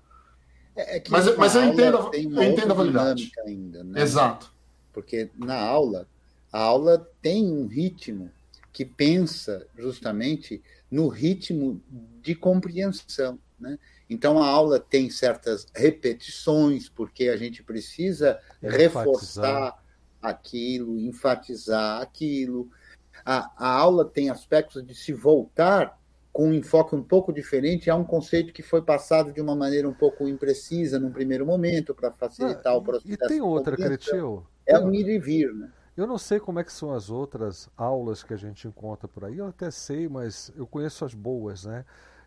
É, 0.80 0.98
é 0.98 1.04
mas, 1.10 1.36
mas 1.38 1.56
eu 1.56 1.64
entendo, 1.64 2.12
eu 2.14 2.44
entendo 2.44 2.72
a 2.72 2.76
validade. 2.76 3.32
Ainda, 3.46 3.84
né? 3.84 4.02
Exato. 4.02 4.52
Porque 4.94 5.30
na 5.36 5.60
aula, 5.60 6.08
a 6.52 6.60
aula 6.60 7.08
tem 7.22 7.52
um 7.52 7.68
ritmo 7.68 8.32
que 8.72 8.86
pensa 8.86 9.66
justamente 9.78 10.62
no 10.90 11.08
ritmo 11.08 11.82
de 12.22 12.36
compreensão. 12.36 13.38
Né? 13.60 13.78
Então 14.10 14.42
a 14.42 14.48
aula 14.48 14.80
tem 14.80 15.10
certas 15.10 15.68
repetições, 15.76 16.88
porque 16.88 17.30
a 17.30 17.38
gente 17.38 17.62
precisa 17.62 18.40
enfatizar. 18.62 18.78
reforçar 18.78 19.84
aquilo, 20.22 21.00
enfatizar 21.00 22.02
aquilo 22.02 22.70
a, 23.26 23.52
a 23.58 23.70
aula 23.70 24.06
tem 24.06 24.30
aspectos 24.30 24.86
de 24.86 24.96
se 24.96 25.14
voltar 25.14 25.99
com 26.32 26.50
um 26.50 26.54
enfoque 26.54 26.96
um 26.96 27.04
pouco 27.04 27.34
diferente 27.34 27.90
a 27.90 27.96
um 27.96 28.04
conceito 28.04 28.54
que 28.54 28.62
foi 28.62 28.82
passado 28.82 29.34
de 29.34 29.42
uma 29.42 29.56
maneira 29.56 29.88
um 29.90 29.94
pouco 29.94 30.28
imprecisa 30.28 31.00
num 31.00 31.12
primeiro 31.12 31.46
momento 31.46 31.94
para 31.94 32.12
facilitar 32.12 32.74
ah, 32.74 32.78
o 32.78 32.82
processo. 32.82 33.12
E 33.12 33.18
tem 33.18 33.42
outra, 33.42 33.76
Cretil. 33.76 34.46
É 34.66 34.80
um 34.80 34.94
ir 34.94 35.08
e 35.08 35.20
vir, 35.20 35.54
né? 35.54 35.72
Eu 35.98 36.08
não 36.08 36.18
sei 36.18 36.40
como 36.40 36.60
é 36.60 36.64
que 36.64 36.72
são 36.72 36.94
as 36.94 37.10
outras 37.10 37.68
aulas 37.76 38.24
que 38.24 38.34
a 38.34 38.38
gente 38.38 38.68
encontra 38.68 39.08
por 39.08 39.26
aí, 39.26 39.38
eu 39.38 39.48
até 39.48 39.70
sei, 39.70 40.08
mas 40.08 40.50
eu 40.56 40.66
conheço 40.66 41.04
as 41.04 41.14
boas, 41.14 41.66
né? 41.66 41.84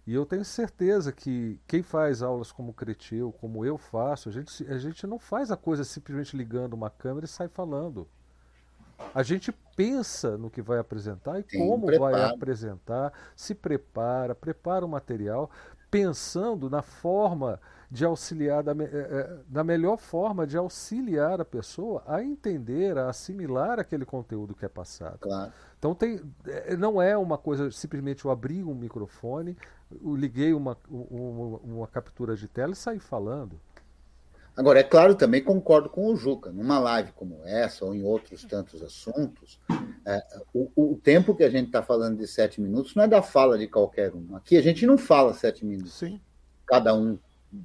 E 0.06 0.12
eu 0.12 0.26
tenho 0.26 0.44
certeza 0.44 1.12
que 1.12 1.58
quem 1.66 1.82
faz 1.82 2.22
aulas 2.22 2.50
como 2.50 2.74
Cretil, 2.74 3.32
como 3.40 3.64
eu 3.64 3.78
faço, 3.78 4.28
a 4.28 4.32
gente, 4.32 4.66
a 4.66 4.76
gente 4.76 5.06
não 5.06 5.18
faz 5.18 5.50
a 5.50 5.56
coisa 5.56 5.84
simplesmente 5.84 6.36
ligando 6.36 6.74
uma 6.74 6.90
câmera 6.90 7.24
e 7.24 7.28
sai 7.28 7.48
falando. 7.48 8.08
A 9.14 9.22
gente 9.22 9.52
pensa 9.76 10.36
no 10.38 10.50
que 10.50 10.62
vai 10.62 10.78
apresentar 10.78 11.40
e 11.40 11.44
Sim, 11.48 11.58
como 11.58 11.86
prepara. 11.86 12.18
vai 12.18 12.30
apresentar, 12.30 13.12
se 13.34 13.54
prepara, 13.54 14.34
prepara 14.34 14.84
o 14.84 14.88
material, 14.88 15.50
pensando 15.90 16.70
na 16.70 16.82
forma 16.82 17.60
de 17.90 18.06
auxiliar, 18.06 18.62
da, 18.62 18.72
da 18.72 19.60
eh, 19.60 19.64
melhor 19.64 19.98
forma 19.98 20.46
de 20.46 20.56
auxiliar 20.56 21.42
a 21.42 21.44
pessoa 21.44 22.02
a 22.06 22.22
entender, 22.22 22.96
a 22.96 23.10
assimilar 23.10 23.78
aquele 23.78 24.06
conteúdo 24.06 24.54
que 24.54 24.64
é 24.64 24.68
passado. 24.68 25.18
Claro. 25.18 25.52
Então 25.78 25.94
tem, 25.94 26.18
eh, 26.46 26.74
não 26.74 27.02
é 27.02 27.14
uma 27.18 27.36
coisa 27.36 27.70
simplesmente 27.70 28.24
eu 28.24 28.30
abri 28.30 28.64
um 28.64 28.74
microfone, 28.74 29.58
eu 30.02 30.16
liguei 30.16 30.54
uma, 30.54 30.74
uma, 30.88 31.58
uma 31.58 31.86
captura 31.86 32.34
de 32.34 32.48
tela 32.48 32.72
e 32.72 32.76
saí 32.76 32.98
falando. 32.98 33.60
Agora, 34.54 34.80
é 34.80 34.82
claro, 34.82 35.14
também 35.14 35.42
concordo 35.42 35.88
com 35.88 36.06
o 36.08 36.16
Juca. 36.16 36.52
Numa 36.52 36.78
live 36.78 37.12
como 37.12 37.40
essa, 37.44 37.84
ou 37.84 37.94
em 37.94 38.02
outros 38.02 38.44
tantos 38.44 38.82
assuntos, 38.82 39.58
é, 40.06 40.22
o, 40.52 40.70
o, 40.76 41.00
tempo 41.02 41.34
que 41.34 41.42
a 41.42 41.48
gente 41.48 41.66
está 41.66 41.82
falando 41.82 42.18
de 42.18 42.26
sete 42.26 42.60
minutos 42.60 42.94
não 42.94 43.04
é 43.04 43.08
da 43.08 43.22
fala 43.22 43.56
de 43.56 43.66
qualquer 43.66 44.14
um. 44.14 44.36
Aqui 44.36 44.58
a 44.58 44.62
gente 44.62 44.84
não 44.84 44.98
fala 44.98 45.32
sete 45.32 45.64
minutos, 45.64 45.94
Sim. 45.94 46.20
cada 46.66 46.94
um 46.94 47.18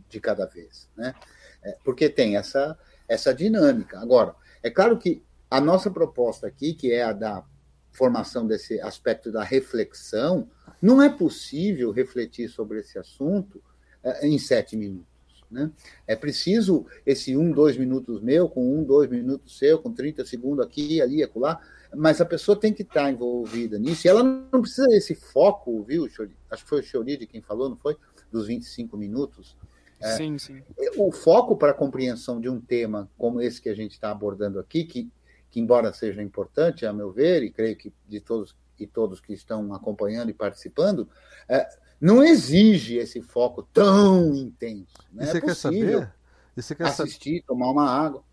de 0.07 0.19
cada 0.21 0.45
vez, 0.45 0.89
né? 0.95 1.13
É, 1.61 1.77
porque 1.83 2.07
tem 2.07 2.37
essa, 2.37 2.77
essa 3.07 3.33
dinâmica. 3.33 3.99
Agora, 3.99 4.33
é 4.63 4.69
claro 4.69 4.97
que 4.97 5.21
a 5.51 5.59
nossa 5.59 5.91
proposta 5.91 6.47
aqui, 6.47 6.73
que 6.73 6.91
é 6.93 7.03
a 7.03 7.11
da 7.11 7.43
formação 7.91 8.47
desse 8.47 8.79
aspecto 8.79 9.29
da 9.29 9.43
reflexão, 9.43 10.49
não 10.81 11.01
é 11.01 11.09
possível 11.09 11.91
refletir 11.91 12.47
sobre 12.47 12.79
esse 12.79 12.97
assunto 12.97 13.61
é, 14.01 14.25
em 14.25 14.39
sete 14.39 14.77
minutos 14.77 15.16
Né? 15.49 15.71
É 16.05 16.15
preciso 16.15 16.85
esse 17.05 17.35
um, 17.37 17.51
dois 17.51 17.77
minutos 17.77 18.21
meu, 18.21 18.49
com 18.49 18.77
um, 18.77 18.83
dois 18.83 19.09
minutos 19.09 19.57
seu, 19.57 19.79
com 19.79 19.93
30 19.93 20.25
segundos 20.25 20.65
aqui, 20.65 21.01
ali, 21.01 21.23
acolá, 21.23 21.61
mas 21.95 22.19
a 22.19 22.25
pessoa 22.25 22.59
tem 22.59 22.73
que 22.73 22.81
estar 22.81 23.09
envolvida 23.11 23.79
nisso, 23.79 24.05
e 24.05 24.09
ela 24.09 24.23
não 24.23 24.61
precisa 24.61 24.87
desse 24.87 25.15
foco, 25.15 25.83
viu, 25.83 26.05
acho 26.05 26.63
que 26.63 26.69
foi 26.69 26.81
o 26.81 27.03
de 27.03 27.25
quem 27.25 27.41
falou, 27.41 27.69
não 27.69 27.77
foi? 27.77 27.95
Dos 28.31 28.47
25 28.47 28.97
minutos. 28.97 29.55
É, 29.99 30.15
sim, 30.17 30.37
sim. 30.37 30.61
O 30.97 31.11
foco 31.11 31.55
para 31.55 31.71
a 31.71 31.73
compreensão 31.73 32.39
de 32.39 32.49
um 32.49 32.59
tema 32.59 33.09
como 33.17 33.41
esse 33.41 33.61
que 33.61 33.69
a 33.69 33.73
gente 33.73 33.93
está 33.93 34.11
abordando 34.11 34.59
aqui, 34.59 34.83
que, 34.83 35.09
que 35.49 35.59
embora 35.59 35.93
seja 35.93 36.21
importante, 36.21 36.85
a 36.85 36.93
meu 36.93 37.11
ver, 37.11 37.41
e 37.41 37.49
creio 37.49 37.75
que 37.75 37.91
de 38.07 38.19
todos 38.19 38.55
e 38.79 38.85
todos 38.85 39.19
que 39.19 39.33
estão 39.33 39.73
acompanhando 39.73 40.29
e 40.29 40.33
participando, 40.33 41.09
é, 41.49 41.67
não 41.99 42.23
exige 42.23 42.97
esse 42.97 43.21
foco 43.21 43.63
tão 43.63 44.33
intenso. 44.33 44.97
Né? 45.11 45.23
E 45.23 45.27
você 45.27 45.37
é 45.37 45.41
quer 45.41 45.55
saber? 45.55 46.13
E 46.55 46.61
você 46.61 46.75
quer 46.75 46.87
assistir, 46.87 47.43
tomar 47.45 47.69
uma 47.69 47.89
água. 47.89 48.23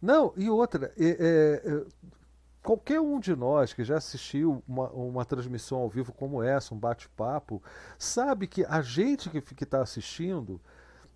Não, 0.00 0.32
e 0.36 0.50
outra, 0.50 0.92
é, 0.98 1.62
é, 1.64 1.84
qualquer 2.62 3.00
um 3.00 3.20
de 3.20 3.34
nós 3.34 3.72
que 3.72 3.84
já 3.84 3.96
assistiu 3.96 4.62
uma, 4.66 4.90
uma 4.90 5.24
transmissão 5.24 5.78
ao 5.78 5.88
vivo 5.88 6.12
como 6.12 6.42
essa, 6.42 6.74
um 6.74 6.78
bate-papo, 6.78 7.62
sabe 7.98 8.46
que 8.46 8.64
a 8.64 8.80
gente 8.80 9.28
que 9.30 9.64
está 9.64 9.82
assistindo 9.82 10.60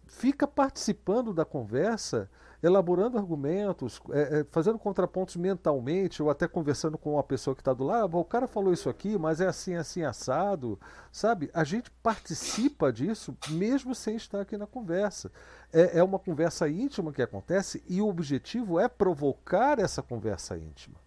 fica 0.07 0.47
participando 0.47 1.35
da 1.35 1.45
conversa 1.45 2.31
elaborando 2.67 3.17
argumentos, 3.17 4.01
é, 4.11 4.41
é, 4.41 4.47
fazendo 4.51 4.79
contrapontos 4.79 5.37
mentalmente, 5.37 6.23
ou 6.23 6.29
até 6.29 6.49
conversando 6.49 6.99
com 6.99 7.15
uma 7.15 7.23
pessoa 7.23 7.55
que 7.55 7.61
está 7.61 7.73
do 7.73 7.85
lado, 7.85 8.17
ah, 8.17 8.21
o 8.21 8.25
cara 8.25 8.47
falou 8.47 8.73
isso 8.73 8.89
aqui, 8.89 9.17
mas 9.17 9.41
é 9.41 9.47
assim, 9.47 9.75
assim, 9.75 10.03
assado, 10.03 10.79
sabe? 11.13 11.49
A 11.55 11.65
gente 11.65 11.91
participa 12.03 12.93
disso 12.93 13.37
mesmo 13.51 13.95
sem 13.95 14.17
estar 14.17 14.41
aqui 14.41 14.57
na 14.57 14.67
conversa. 14.67 15.31
É, 15.73 15.99
é 15.99 16.03
uma 16.03 16.19
conversa 16.19 16.69
íntima 16.69 17.13
que 17.13 17.23
acontece 17.23 17.83
e 17.89 18.03
o 18.03 18.09
objetivo 18.09 18.81
é 18.81 18.89
provocar 18.89 19.79
essa 19.79 20.03
conversa 20.03 20.57
íntima. 20.59 21.06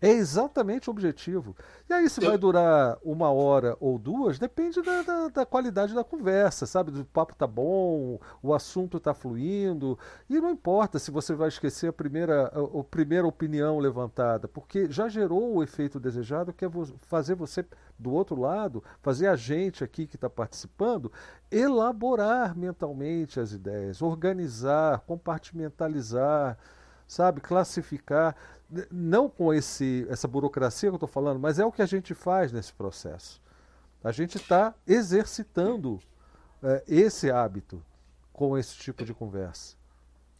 É 0.00 0.10
exatamente 0.10 0.90
o 0.90 0.92
objetivo. 0.92 1.56
E 1.88 1.92
aí, 1.92 2.08
se 2.10 2.20
vai 2.20 2.36
durar 2.36 2.98
uma 3.02 3.30
hora 3.30 3.76
ou 3.80 3.98
duas, 3.98 4.38
depende 4.38 4.82
da, 4.82 5.02
da, 5.02 5.28
da, 5.28 5.46
qualidade 5.46 5.94
da 5.94 6.04
conversa, 6.04 6.66
sabe? 6.66 7.00
O 7.00 7.04
papo 7.06 7.34
tá 7.34 7.46
bom, 7.46 8.20
o 8.42 8.52
assunto 8.52 9.00
tá 9.00 9.14
fluindo. 9.14 9.98
E 10.28 10.38
não 10.38 10.50
importa 10.50 10.98
se 10.98 11.10
você 11.10 11.34
vai 11.34 11.48
esquecer 11.48 11.88
a 11.88 11.92
primeira, 11.94 12.52
a, 12.54 12.80
a 12.80 12.84
primeira 12.84 13.26
opinião 13.26 13.78
levantada, 13.78 14.46
porque 14.46 14.90
já 14.90 15.08
gerou 15.08 15.54
o 15.54 15.62
efeito 15.62 15.98
desejado, 15.98 16.52
que 16.52 16.66
é 16.66 16.70
fazer 17.02 17.34
você, 17.34 17.64
do 17.98 18.12
outro 18.12 18.38
lado, 18.38 18.84
fazer 19.00 19.28
a 19.28 19.36
gente 19.36 19.82
aqui 19.82 20.06
que 20.06 20.16
está 20.16 20.28
participando, 20.28 21.10
elaborar 21.50 22.54
mentalmente 22.54 23.40
as 23.40 23.52
ideias, 23.52 24.02
organizar, 24.02 25.00
compartimentalizar 25.06 26.58
sabe, 27.06 27.40
classificar 27.40 28.34
não 28.90 29.28
com 29.28 29.52
esse, 29.52 30.06
essa 30.08 30.26
burocracia 30.26 30.88
que 30.88 30.94
eu 30.94 30.96
estou 30.96 31.08
falando, 31.08 31.38
mas 31.38 31.58
é 31.58 31.64
o 31.64 31.72
que 31.72 31.82
a 31.82 31.86
gente 31.86 32.14
faz 32.14 32.52
nesse 32.52 32.72
processo. 32.72 33.40
A 34.02 34.12
gente 34.12 34.36
está 34.36 34.74
exercitando 34.86 36.00
é, 36.62 36.82
esse 36.86 37.30
hábito 37.30 37.82
com 38.32 38.56
esse 38.56 38.76
tipo 38.76 39.04
de 39.04 39.14
conversa. 39.14 39.74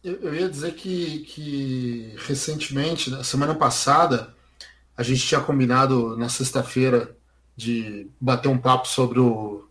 Eu, 0.03 0.15
eu 0.21 0.35
ia 0.35 0.49
dizer 0.49 0.73
que, 0.75 1.19
que 1.19 2.15
recentemente, 2.17 3.09
na 3.09 3.23
semana 3.23 3.55
passada, 3.55 4.33
a 4.95 5.03
gente 5.03 5.25
tinha 5.25 5.41
combinado 5.41 6.15
na 6.17 6.29
sexta-feira 6.29 7.15
de 7.55 8.07
bater 8.19 8.49
um 8.49 8.57
papo 8.57 8.87
sobre 8.87 9.19
o 9.19 9.63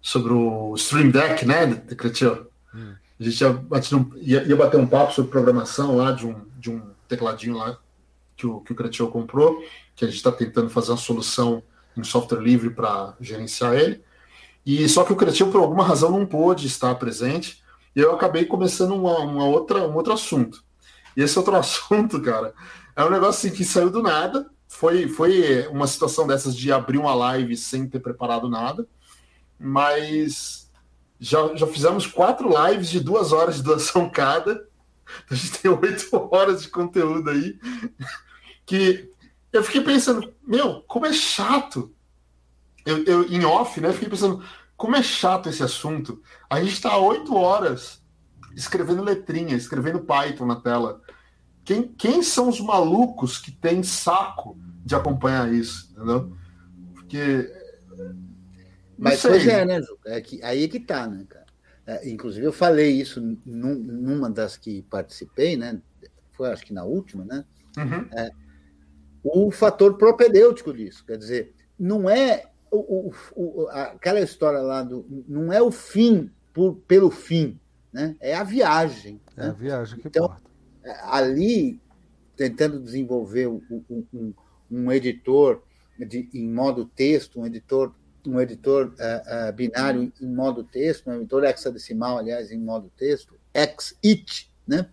sobre 0.00 0.32
o 0.32 0.72
Stream 0.76 1.10
Deck, 1.10 1.44
né, 1.44 1.66
Decretio? 1.66 2.46
Hum. 2.72 2.94
A 3.18 3.24
gente 3.24 3.40
ia, 3.42 3.64
ia, 4.20 4.42
ia 4.44 4.56
bater 4.56 4.78
um 4.78 4.86
papo 4.86 5.12
sobre 5.12 5.32
programação 5.32 5.96
lá 5.96 6.12
de 6.12 6.24
um, 6.24 6.46
de 6.56 6.70
um 6.70 6.80
tecladinho 7.08 7.56
lá 7.56 7.76
que 8.36 8.46
o, 8.46 8.60
que 8.60 8.72
o 8.72 8.76
Cretio 8.76 9.08
comprou, 9.08 9.62
que 9.94 10.04
a 10.04 10.08
gente 10.08 10.18
está 10.18 10.30
tentando 10.30 10.68
fazer 10.68 10.90
uma 10.90 10.96
solução 10.96 11.62
em 11.96 12.04
software 12.04 12.40
livre 12.40 12.70
para 12.70 13.14
gerenciar 13.20 13.74
ele. 13.74 14.04
E 14.64 14.88
só 14.88 15.04
que 15.04 15.12
o 15.12 15.16
Cretio, 15.16 15.50
por 15.50 15.60
alguma 15.60 15.84
razão, 15.84 16.10
não 16.10 16.26
pôde 16.26 16.66
estar 16.66 16.94
presente. 16.96 17.62
E 17.94 18.00
eu 18.00 18.12
acabei 18.12 18.44
começando 18.44 18.94
uma, 18.94 19.20
uma 19.20 19.44
outra, 19.44 19.88
um 19.88 19.94
outro 19.94 20.12
assunto. 20.12 20.62
E 21.16 21.22
esse 21.22 21.38
outro 21.38 21.54
assunto, 21.56 22.20
cara, 22.20 22.52
é 22.94 23.04
um 23.04 23.10
negócio 23.10 23.48
assim, 23.48 23.56
que 23.56 23.64
saiu 23.64 23.90
do 23.90 24.02
nada. 24.02 24.50
Foi, 24.68 25.08
foi 25.08 25.66
uma 25.68 25.86
situação 25.86 26.26
dessas 26.26 26.54
de 26.54 26.70
abrir 26.70 26.98
uma 26.98 27.14
live 27.14 27.56
sem 27.56 27.88
ter 27.88 28.00
preparado 28.00 28.48
nada. 28.48 28.86
Mas 29.58 30.70
já, 31.18 31.54
já 31.54 31.66
fizemos 31.66 32.06
quatro 32.06 32.50
lives 32.66 32.90
de 32.90 33.00
duas 33.00 33.32
horas 33.32 33.56
de 33.56 33.62
duração 33.62 34.10
cada. 34.10 34.66
A 35.30 35.34
gente 35.34 35.58
tem 35.58 35.70
oito 35.70 36.08
horas 36.32 36.62
de 36.62 36.68
conteúdo 36.68 37.30
aí 37.30 37.58
que 38.66 39.08
eu 39.52 39.62
fiquei 39.62 39.80
pensando, 39.80 40.34
meu, 40.46 40.82
como 40.82 41.06
é 41.06 41.12
chato. 41.12 41.94
Eu, 42.84 43.04
eu 43.04 43.32
em 43.32 43.44
off, 43.44 43.80
né? 43.80 43.92
Fiquei 43.92 44.08
pensando, 44.08 44.44
como 44.76 44.96
é 44.96 45.02
chato 45.02 45.48
esse 45.48 45.62
assunto. 45.62 46.20
A 46.50 46.60
gente 46.60 46.74
está 46.74 46.98
oito 46.98 47.34
horas 47.34 48.02
escrevendo 48.54 49.02
letrinha, 49.02 49.56
escrevendo 49.56 50.00
Python 50.00 50.46
na 50.46 50.56
tela. 50.56 51.00
Quem, 51.64 51.88
quem 51.88 52.22
são 52.22 52.48
os 52.48 52.60
malucos 52.60 53.38
que 53.38 53.50
têm 53.50 53.82
saco 53.82 54.58
de 54.84 54.94
acompanhar 54.94 55.52
isso, 55.52 55.90
entendeu? 55.92 56.36
Porque. 56.94 57.52
Mas 58.98 59.20
pois 59.20 59.46
é, 59.46 59.64
né, 59.64 59.82
Ju? 59.82 59.98
É 60.06 60.20
que, 60.20 60.42
aí 60.42 60.64
é 60.64 60.68
que 60.68 60.80
tá, 60.80 61.06
né, 61.06 61.24
cara? 61.28 61.46
É, 61.86 62.08
inclusive, 62.08 62.44
eu 62.44 62.52
falei 62.52 62.90
isso 62.90 63.20
num, 63.44 63.74
numa 63.74 64.30
das 64.30 64.56
que 64.56 64.82
participei, 64.82 65.56
né? 65.56 65.80
Foi 66.32 66.50
acho 66.50 66.64
que 66.64 66.72
na 66.72 66.84
última, 66.84 67.24
né? 67.24 67.44
Uhum. 67.76 68.08
É, 68.12 68.30
o 69.34 69.50
fator 69.50 69.96
propedêutico 69.96 70.72
disso. 70.72 71.04
Quer 71.04 71.18
dizer, 71.18 71.54
não 71.78 72.08
é 72.08 72.44
o, 72.70 73.12
o, 73.34 73.68
aquela 73.68 74.20
história 74.20 74.60
lá 74.60 74.82
do. 74.82 75.24
Não 75.28 75.52
é 75.52 75.60
o 75.60 75.70
fim 75.70 76.30
por, 76.52 76.76
pelo 76.86 77.10
fim, 77.10 77.58
né? 77.92 78.16
é 78.20 78.34
a 78.34 78.44
viagem. 78.44 79.20
É 79.36 79.42
né? 79.42 79.48
a 79.48 79.52
viagem 79.52 79.98
que 79.98 80.08
então, 80.08 80.24
importa. 80.26 80.50
É, 80.84 81.00
ali, 81.04 81.80
tentando 82.36 82.80
desenvolver 82.80 83.48
um, 83.48 83.62
um, 83.90 84.34
um 84.70 84.92
editor 84.92 85.62
de, 85.98 86.28
em 86.32 86.48
modo 86.48 86.84
texto, 86.84 87.40
um 87.40 87.46
editor 87.46 87.94
um 88.28 88.40
editor 88.40 88.88
uh, 88.88 89.48
uh, 89.48 89.52
binário 89.52 90.12
em 90.20 90.26
modo 90.26 90.64
texto, 90.64 91.08
um 91.08 91.14
editor 91.14 91.44
hexadecimal, 91.44 92.18
aliás, 92.18 92.50
em 92.50 92.58
modo 92.58 92.90
texto, 92.96 93.38
ex-it, 93.54 94.52
né? 94.66 94.88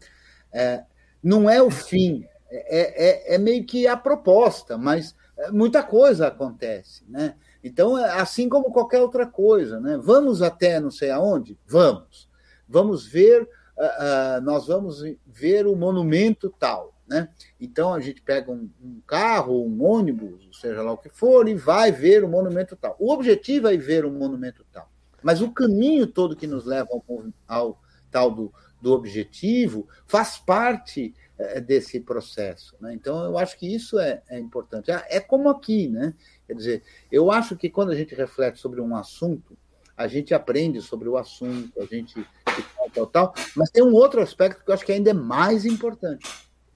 Uh, 0.54 0.86
não 1.24 1.50
é 1.50 1.60
o 1.60 1.72
fim, 1.72 2.28
é, 2.54 3.32
é, 3.32 3.36
é 3.36 3.38
meio 3.38 3.66
que 3.66 3.88
a 3.88 3.98
proposta, 3.98 4.78
mas 4.78 5.16
é, 5.38 5.50
muita 5.52 5.82
coisa 5.82 6.28
acontece, 6.28 7.04
né? 7.10 7.36
Então, 7.64 7.98
é 7.98 8.20
assim 8.20 8.48
como 8.48 8.72
qualquer 8.72 9.02
outra 9.02 9.26
coisa, 9.26 9.80
né? 9.80 9.98
Vamos 9.98 10.42
até 10.42 10.80
não 10.80 10.92
sei 10.92 11.10
aonde? 11.10 11.58
Vamos. 11.66 12.30
Vamos 12.68 13.08
ver, 13.08 13.42
uh, 13.42 14.38
uh, 14.38 14.42
nós 14.42 14.68
vamos 14.68 15.02
ver 15.26 15.66
o 15.66 15.76
monumento 15.76 16.54
tal, 16.60 16.94
né? 17.08 17.30
Então, 17.60 17.94
a 17.94 18.00
gente 18.00 18.22
pega 18.22 18.52
um, 18.52 18.70
um, 18.82 19.02
carro, 19.08 19.66
um 19.66 19.84
ônibus, 19.84 20.50
seja 20.60 20.82
lá 20.82 20.92
o 20.92 20.98
que 20.98 21.10
for, 21.10 21.48
e 21.48 21.56
vai 21.56 21.92
ver 21.92 22.24
o 22.24 22.30
monumento 22.30 22.76
tal. 22.76 22.96
O 23.00 23.12
objetivo 23.12 23.68
é 23.68 23.78
ver 23.78 24.06
o 24.06 24.12
monumento 24.12 24.66
tal. 24.72 24.92
Mas 25.22 25.42
o 25.42 25.52
caminho 25.52 26.06
todo 26.06 26.36
que 26.36 26.46
nos 26.46 26.66
leva 26.66 26.90
ao, 26.92 27.04
ao 27.48 27.82
tal 28.12 28.30
do, 28.30 28.54
do 28.82 28.92
objetivo 28.92 29.88
faz 30.06 30.38
parte 30.38 31.16
desse 31.60 31.99
processo. 31.99 32.76
Né? 32.80 32.94
Então, 32.94 33.24
eu 33.24 33.38
acho 33.38 33.57
que 33.57 33.68
isso 33.68 33.99
é, 33.99 34.22
é 34.30 34.40
importante. 34.40 34.91
É, 34.91 35.06
é 35.10 35.20
como 35.20 35.49
aqui, 35.49 35.88
né? 35.88 36.14
Quer 36.48 36.53
dizer, 36.56 36.84
eu 37.11 37.32
acho 37.32 37.56
que 37.56 37.70
quando 37.70 37.91
a 37.91 37.95
gente 37.95 38.15
reflete 38.15 38.60
sobre 38.60 38.82
um 38.82 38.95
assunto, 38.95 39.57
a 39.95 40.07
gente 40.07 40.34
aprende 40.34 40.82
sobre 40.82 41.07
o 41.07 41.18
assunto, 41.18 41.82
a 41.82 41.86
gente 41.86 42.26
tal, 42.45 42.90
tal, 42.90 43.07
tal, 43.07 43.34
mas 43.56 43.70
tem 43.70 43.84
um 43.84 43.94
outro 43.94 44.22
aspecto 44.22 44.64
que 44.64 44.70
eu 44.70 44.74
acho 44.74 44.86
que 44.86 44.91
ainda 44.91 45.11
é 45.11 45.14
mais 45.14 45.65
importante, 45.65 46.28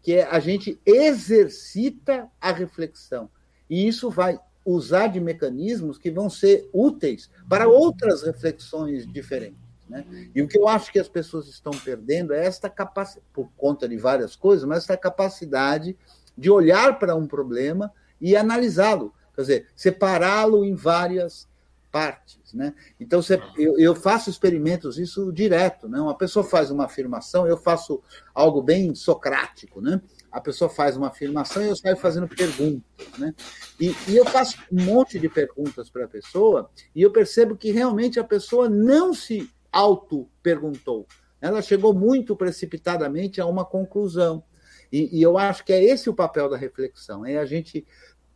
que 0.02 0.14
é 0.14 0.24
a 0.24 0.40
gente 0.40 0.80
exercita 0.86 2.30
a 2.40 2.52
reflexão. 2.52 3.30
E 3.70 3.88
isso 3.88 4.10
vai 4.10 4.40
usar 4.64 5.08
de 5.08 5.20
mecanismos 5.20 5.98
que 5.98 6.12
vão 6.12 6.30
ser 6.30 6.70
úteis 6.74 7.30
para 7.50 7.68
outras 7.68 8.24
reflexões 8.24 9.12
diferentes. 9.12 9.67
Né? 9.90 10.06
E 10.34 10.42
o 10.42 10.48
que 10.48 10.58
eu 10.58 10.68
acho 10.68 10.92
que 10.92 11.00
as 11.00 11.08
pessoas 11.08 11.48
estão 11.48 11.72
perdendo 11.72 12.34
é 12.34 12.46
esta 12.46 12.70
capacidade, 12.70 13.26
por 13.34 13.50
conta 13.58 13.88
de 13.88 13.98
várias 13.98 14.36
coisas, 14.36 14.66
mas 14.66 14.80
esta 14.80 14.98
capacidade 14.98 15.98
de 16.38 16.50
olhar 16.50 17.00
para 17.00 17.16
um 17.16 17.28
problema 17.28 17.92
e 18.20 18.36
analisá-lo, 18.36 19.14
quer 19.36 19.42
dizer, 19.42 19.68
separá-lo 19.76 20.64
em 20.66 20.76
várias 20.76 21.48
partes. 21.92 22.54
Né? 22.54 22.74
Então, 23.00 23.20
eu, 23.58 23.78
eu, 23.80 23.96
faço 23.96 24.30
experimentos, 24.30 24.98
isso 24.98 25.32
direto. 25.32 25.88
Né? 25.88 26.00
Uma 26.00 26.16
pessoa 26.16 26.44
faz 26.44 26.70
uma 26.70 26.86
afirmação, 26.86 27.48
eu 27.48 27.58
faço 27.58 28.02
algo 28.34 28.62
bem 28.62 28.94
socrático. 28.94 29.82
Né? 29.82 30.02
A 30.32 30.40
pessoa 30.40 30.70
faz 30.70 30.96
uma 30.96 31.08
afirmação 31.08 31.64
e 31.64 31.70
eu 31.70 31.76
saio 31.76 31.98
fazendo 31.98 32.28
perguntas. 32.28 33.08
Né? 33.18 33.34
E, 33.80 33.96
e 34.08 34.16
eu 34.16 34.26
faço 34.26 34.58
um 34.72 34.84
monte 34.84 35.20
de 35.20 35.28
perguntas 35.28 35.90
para 35.90 36.06
a 36.06 36.08
pessoa 36.08 36.70
e 36.96 37.02
eu 37.02 37.12
percebo 37.12 37.56
que 37.56 37.72
realmente 37.72 38.20
a 38.20 38.24
pessoa 38.24 38.70
não 38.70 39.14
se 39.14 39.50
auto-perguntou. 39.78 41.06
Ela 41.40 41.62
chegou 41.62 41.94
muito 41.94 42.36
precipitadamente 42.36 43.40
a 43.40 43.46
uma 43.46 43.64
conclusão. 43.64 44.44
E, 44.92 45.20
e, 45.20 45.22
eu 45.22 45.38
acho 45.38 45.64
que 45.64 45.72
é 45.72 45.84
esse 45.84 46.10
o 46.10 46.14
papel 46.14 46.50
da 46.50 46.58
reflexão: 46.58 47.26
é 47.26 47.38
a 47.38 47.46
gente 47.46 47.86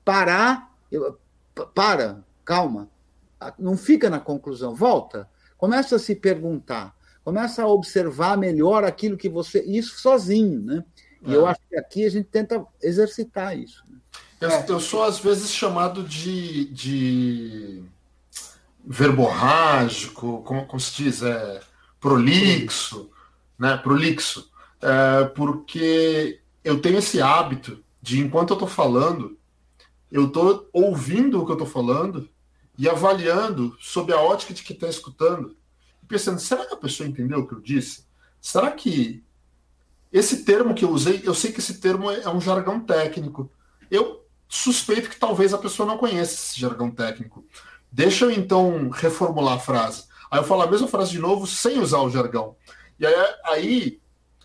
parar, 0.05 0.71
para, 1.73 2.23
calma, 2.45 2.89
não 3.57 3.75
fica 3.75 4.09
na 4.09 4.19
conclusão, 4.19 4.75
volta, 4.75 5.27
começa 5.57 5.95
a 5.95 5.99
se 5.99 6.13
perguntar, 6.15 6.95
começa 7.23 7.63
a 7.63 7.67
observar 7.67 8.37
melhor 8.37 8.83
aquilo 8.83 9.17
que 9.17 9.29
você. 9.29 9.63
Isso 9.63 9.99
sozinho, 9.99 10.61
né? 10.61 10.83
E 11.23 11.33
é. 11.33 11.35
eu 11.35 11.47
acho 11.47 11.61
que 11.67 11.77
aqui 11.77 12.05
a 12.05 12.09
gente 12.09 12.27
tenta 12.29 12.63
exercitar 12.81 13.57
isso. 13.57 13.83
Né? 13.89 13.97
Eu, 14.41 14.49
eu, 14.75 14.79
sou, 14.79 15.03
às 15.03 15.19
vezes, 15.19 15.51
chamado 15.51 16.03
de, 16.03 16.65
de 16.65 17.83
verborrágico, 18.85 20.43
como, 20.43 20.65
como 20.65 20.79
se 20.79 21.03
diz? 21.03 21.21
É, 21.21 21.61
prolixo, 21.99 23.09
né? 23.57 23.77
Prolixo. 23.77 24.49
É, 24.81 25.25
porque 25.25 26.41
eu 26.63 26.81
tenho 26.81 26.97
esse 26.97 27.21
hábito 27.21 27.83
de, 28.01 28.19
enquanto 28.19 28.51
eu 28.51 28.55
estou 28.55 28.67
falando, 28.67 29.37
eu 30.11 30.27
estou 30.27 30.69
ouvindo 30.73 31.41
o 31.41 31.45
que 31.45 31.51
eu 31.51 31.55
estou 31.55 31.67
falando 31.67 32.27
e 32.77 32.89
avaliando 32.89 33.77
sob 33.79 34.11
a 34.11 34.19
ótica 34.19 34.53
de 34.53 34.63
quem 34.63 34.75
está 34.75 34.87
escutando. 34.87 35.55
E 36.01 36.05
pensando, 36.05 36.39
será 36.39 36.65
que 36.65 36.73
a 36.73 36.77
pessoa 36.77 37.07
entendeu 37.07 37.39
o 37.39 37.47
que 37.47 37.53
eu 37.53 37.61
disse? 37.61 38.05
Será 38.41 38.71
que 38.71 39.23
esse 40.11 40.43
termo 40.43 40.73
que 40.73 40.83
eu 40.83 40.89
usei, 40.89 41.21
eu 41.23 41.33
sei 41.33 41.51
que 41.51 41.59
esse 41.59 41.79
termo 41.79 42.11
é 42.11 42.29
um 42.29 42.41
jargão 42.41 42.79
técnico. 42.79 43.49
Eu 43.89 44.25
suspeito 44.49 45.09
que 45.09 45.19
talvez 45.19 45.53
a 45.53 45.57
pessoa 45.57 45.87
não 45.87 45.97
conheça 45.97 46.33
esse 46.33 46.59
jargão 46.59 46.91
técnico. 46.91 47.45
Deixa 47.91 48.25
eu 48.25 48.31
então 48.31 48.89
reformular 48.89 49.55
a 49.55 49.59
frase. 49.59 50.05
Aí 50.29 50.39
eu 50.39 50.43
falo 50.43 50.61
a 50.61 50.71
mesma 50.71 50.87
frase 50.87 51.11
de 51.11 51.19
novo 51.19 51.45
sem 51.45 51.79
usar 51.79 51.99
o 51.99 52.09
jargão. 52.09 52.55
E 52.97 53.05
aí, 53.05 53.15
aí, 53.43 54.01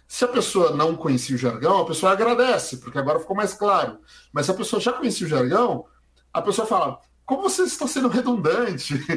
se 0.09 0.25
a 0.25 0.29
pessoa 0.29 0.75
não 0.75 0.97
conhecia 0.97 1.37
o 1.37 1.39
jargão, 1.39 1.79
a 1.79 1.87
pessoa 1.87 2.13
agradece, 2.13 2.79
porque 2.79 2.99
agora 2.99 3.21
ficou 3.21 3.37
mais 3.37 3.55
claro. 3.55 3.99
Mas 4.33 4.47
se 4.47 4.53
a 4.53 4.55
pessoa 4.55 4.81
já 4.81 4.93
conhecia 4.93 5.27
o 5.27 5.31
jargão, 5.31 5.85
a 6.33 6.43
pessoa 6.43 6.67
fala: 6.67 6.99
como 7.25 7.43
você 7.43 7.63
está 7.63 7.87
sendo 7.87 8.09
redundante, 8.09 8.95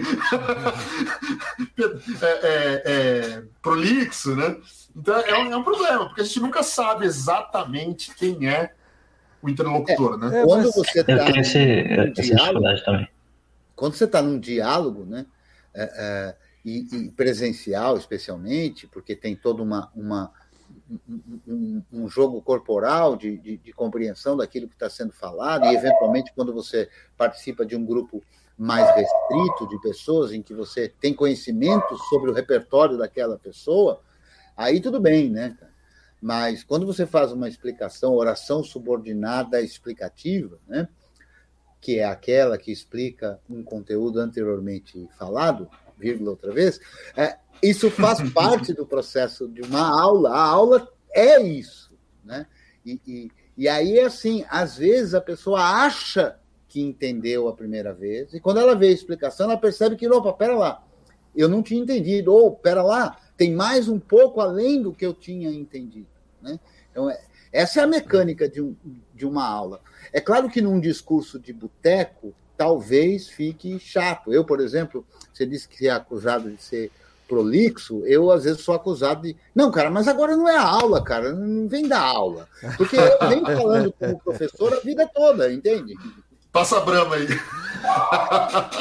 é, 2.22 2.28
é, 2.28 2.84
é, 2.86 3.44
prolixo, 3.62 4.36
né? 4.36 4.58
Então 4.96 5.16
é 5.16 5.38
um, 5.38 5.54
é 5.54 5.58
um, 5.58 5.64
problema, 5.64 6.06
porque 6.06 6.22
a 6.22 6.24
gente 6.24 6.40
nunca 6.40 6.64
sabe 6.64 7.06
exatamente 7.06 8.14
quem 8.16 8.48
é 8.48 8.74
o 9.42 9.50
interlocutor, 9.50 10.18
né? 10.18 10.42
É, 10.42 10.46
quando 10.46 10.72
você 10.72 11.00
está 11.00 11.16
diálogo, 12.22 12.66
também. 12.84 13.08
Quando 13.80 13.96
você 13.96 14.04
está 14.04 14.22
num 14.22 14.38
diálogo, 14.38 15.06
né? 15.06 15.26
É, 15.74 15.84
é, 15.84 16.36
e, 16.66 16.88
e, 16.94 17.12
presencial, 17.12 17.96
especialmente, 17.96 18.86
porque 18.88 19.16
tem 19.16 19.36
toda 19.36 19.64
uma, 19.64 19.90
uma 19.96 20.32
um, 21.48 21.82
um, 21.92 22.10
jogo 22.10 22.42
corporal 22.42 23.16
de, 23.16 23.38
de, 23.38 23.58
de 23.58 23.72
compreensão 23.72 24.36
daquilo 24.36 24.68
que 24.68 24.74
está 24.74 24.90
sendo 24.90 25.14
falado, 25.14 25.66
e 25.66 25.74
eventualmente 25.74 26.34
quando 26.36 26.54
você 26.54 26.90
participa 27.16 27.66
de 27.66 27.78
um 27.78 27.86
grupo 27.86 28.22
mais 28.58 28.94
restrito 28.94 29.70
de 29.70 29.80
pessoas, 29.82 30.34
em 30.34 30.42
que 30.42 30.54
você 30.54 30.90
tem 30.90 31.14
conhecimento 31.14 31.98
sobre 32.10 32.30
o 32.30 32.34
repertório 32.34 32.98
daquela 32.98 33.38
pessoa, 33.38 34.02
aí 34.58 34.82
tudo 34.82 35.00
bem, 35.00 35.30
né? 35.30 35.58
Mas 36.22 36.66
quando 36.66 36.86
você 36.86 37.06
faz 37.06 37.32
uma 37.32 37.48
explicação, 37.48 38.14
oração 38.14 38.62
subordinada 38.62 39.62
explicativa, 39.62 40.60
né? 40.68 40.90
Que 41.82 42.00
é 42.00 42.06
aquela 42.06 42.58
que 42.58 42.72
explica 42.72 43.40
um 43.50 43.64
conteúdo 43.64 44.20
anteriormente 44.20 45.08
falado, 45.18 45.70
vírgula 45.98 46.32
outra 46.32 46.52
vez, 46.52 46.80
é, 47.16 47.38
isso 47.62 47.90
faz 47.90 48.22
parte 48.32 48.74
do 48.74 48.86
processo 48.86 49.48
de 49.48 49.62
uma 49.62 49.82
aula. 49.82 50.32
A 50.32 50.42
aula 50.42 50.88
é 51.14 51.42
isso, 51.42 51.92
né? 52.24 52.46
E, 52.86 53.00
e, 53.06 53.32
e 53.58 53.68
aí, 53.68 54.00
assim, 54.00 54.46
às 54.50 54.78
vezes 54.78 55.14
a 55.14 55.22
pessoa 55.22 55.62
acha 55.62 56.38
que 56.68 56.82
entendeu 56.82 57.48
a 57.48 57.56
primeira 57.56 57.94
vez, 57.94 58.34
e 58.34 58.40
quando 58.40 58.60
ela 58.60 58.76
vê 58.76 58.88
a 58.88 58.92
explicação, 58.92 59.48
ela 59.48 59.58
percebe 59.58 59.96
que, 59.96 60.08
opa, 60.08 60.32
pera 60.32 60.56
lá, 60.56 60.84
eu 61.36 61.50
não 61.50 61.64
tinha 61.64 61.82
entendido, 61.82 62.32
ou 62.32 62.56
pera 62.56 62.84
lá, 62.84 63.18
tem 63.36 63.54
mais 63.54 63.88
um 63.88 64.00
pouco 64.00 64.40
além 64.40 64.82
do 64.82 64.94
que 64.94 65.06
eu 65.06 65.14
tinha 65.14 65.50
entendido. 65.50 66.08
Né? 66.42 66.60
Então, 66.92 67.10
é, 67.10 67.20
essa 67.52 67.80
é 67.80 67.84
a 67.84 67.88
mecânica 67.88 68.48
de, 68.48 68.62
um, 68.62 68.76
de 69.14 69.26
uma 69.26 69.48
aula. 69.48 69.82
É 70.14 70.22
claro 70.22 70.50
que 70.50 70.62
num 70.62 70.80
discurso 70.80 71.40
de 71.40 71.52
boteco, 71.52 72.34
talvez 72.58 73.28
fique 73.30 73.80
chato. 73.80 74.34
Eu, 74.34 74.44
por 74.44 74.60
exemplo, 74.60 75.06
você 75.34 75.46
disse 75.46 75.68
que 75.68 75.88
é 75.88 75.92
acusado 75.92 76.52
de 76.52 76.62
ser 76.62 76.92
prolixo, 77.28 78.04
eu 78.06 78.32
às 78.32 78.44
vezes 78.44 78.62
sou 78.62 78.74
acusado 78.74 79.22
de. 79.22 79.38
Não, 79.54 79.72
cara, 79.72 79.92
mas 79.92 80.08
agora 80.08 80.36
não 80.36 80.50
é 80.50 80.58
a 80.58 80.68
aula, 80.68 81.04
cara, 81.04 81.32
não 81.32 81.68
vem 81.68 81.88
da 81.88 82.02
aula. 82.02 82.48
Porque 82.76 82.98
eu 82.98 83.30
venho 83.30 83.46
falando 83.46 83.94
como 83.94 84.20
professor 84.20 84.74
a 84.74 84.80
vida 84.80 85.08
toda, 85.14 85.54
entende? 85.54 85.94
Passa 86.52 86.78
a 86.78 86.82
brama 86.82 87.16
aí. 87.16 87.28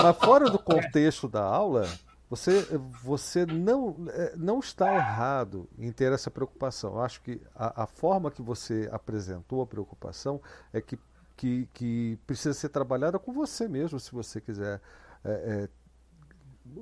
Mas 0.03 0.17
fora 0.17 0.49
do 0.49 0.59
contexto 0.59 1.29
da 1.29 1.43
aula, 1.43 1.87
você, 2.29 2.63
você 3.03 3.47
não, 3.47 3.97
é, 4.11 4.37
não 4.37 4.59
está 4.61 4.95
errado 4.95 5.69
em 5.79 5.91
ter 5.91 6.13
essa 6.13 6.31
preocupação. 6.31 6.95
Eu 6.95 7.01
acho 7.01 7.23
que 7.23 7.41
a, 7.55 7.85
a 7.85 7.87
forma 7.87 8.31
que 8.31 8.43
você 8.43 8.89
apresentou 8.93 9.63
a 9.63 9.67
preocupação 9.67 10.41
é 10.73 10.81
que, 10.81 10.99
que, 11.37 11.69
que 11.73 12.19
precisa 12.27 12.53
ser 12.53 12.69
trabalhada 12.69 13.19
com 13.19 13.33
você 13.33 13.67
mesmo, 13.67 13.99
se 13.99 14.13
você 14.13 14.41
quiser. 14.41 14.81
É, 15.25 15.31
é, 15.31 15.69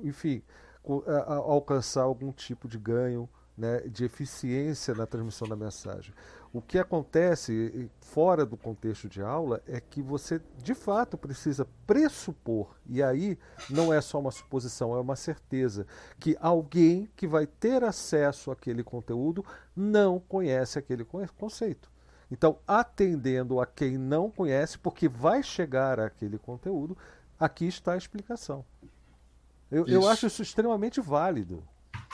enfim, 0.03 0.43
alcançar 1.25 2.03
algum 2.03 2.31
tipo 2.31 2.67
de 2.67 2.77
ganho 2.77 3.29
né, 3.57 3.79
de 3.87 4.05
eficiência 4.05 4.93
na 4.93 5.05
transmissão 5.05 5.47
da 5.47 5.55
mensagem. 5.55 6.13
O 6.53 6.61
que 6.61 6.79
acontece 6.79 7.89
fora 7.99 8.45
do 8.45 8.55
contexto 8.55 9.09
de 9.09 9.21
aula 9.21 9.61
é 9.67 9.79
que 9.79 10.01
você 10.01 10.41
de 10.57 10.73
fato 10.73 11.17
precisa 11.17 11.67
pressupor, 11.85 12.75
e 12.85 13.03
aí 13.03 13.37
não 13.69 13.93
é 13.93 13.99
só 14.01 14.19
uma 14.19 14.31
suposição, 14.31 14.95
é 14.95 14.99
uma 14.99 15.15
certeza, 15.15 15.85
que 16.19 16.37
alguém 16.39 17.09
que 17.15 17.27
vai 17.27 17.45
ter 17.45 17.83
acesso 17.83 18.49
àquele 18.49 18.83
conteúdo 18.83 19.45
não 19.75 20.19
conhece 20.19 20.79
aquele 20.79 21.05
conceito. 21.37 21.91
Então, 22.29 22.59
atendendo 22.67 23.59
a 23.59 23.65
quem 23.65 23.97
não 23.97 24.29
conhece, 24.29 24.77
porque 24.77 25.07
vai 25.07 25.41
chegar 25.41 25.99
àquele 25.99 26.37
conteúdo, 26.37 26.97
aqui 27.39 27.67
está 27.67 27.93
a 27.93 27.97
explicação. 27.97 28.65
Eu, 29.69 29.85
eu 29.85 30.07
acho 30.07 30.27
isso 30.27 30.41
extremamente 30.41 30.99
válido. 31.01 31.63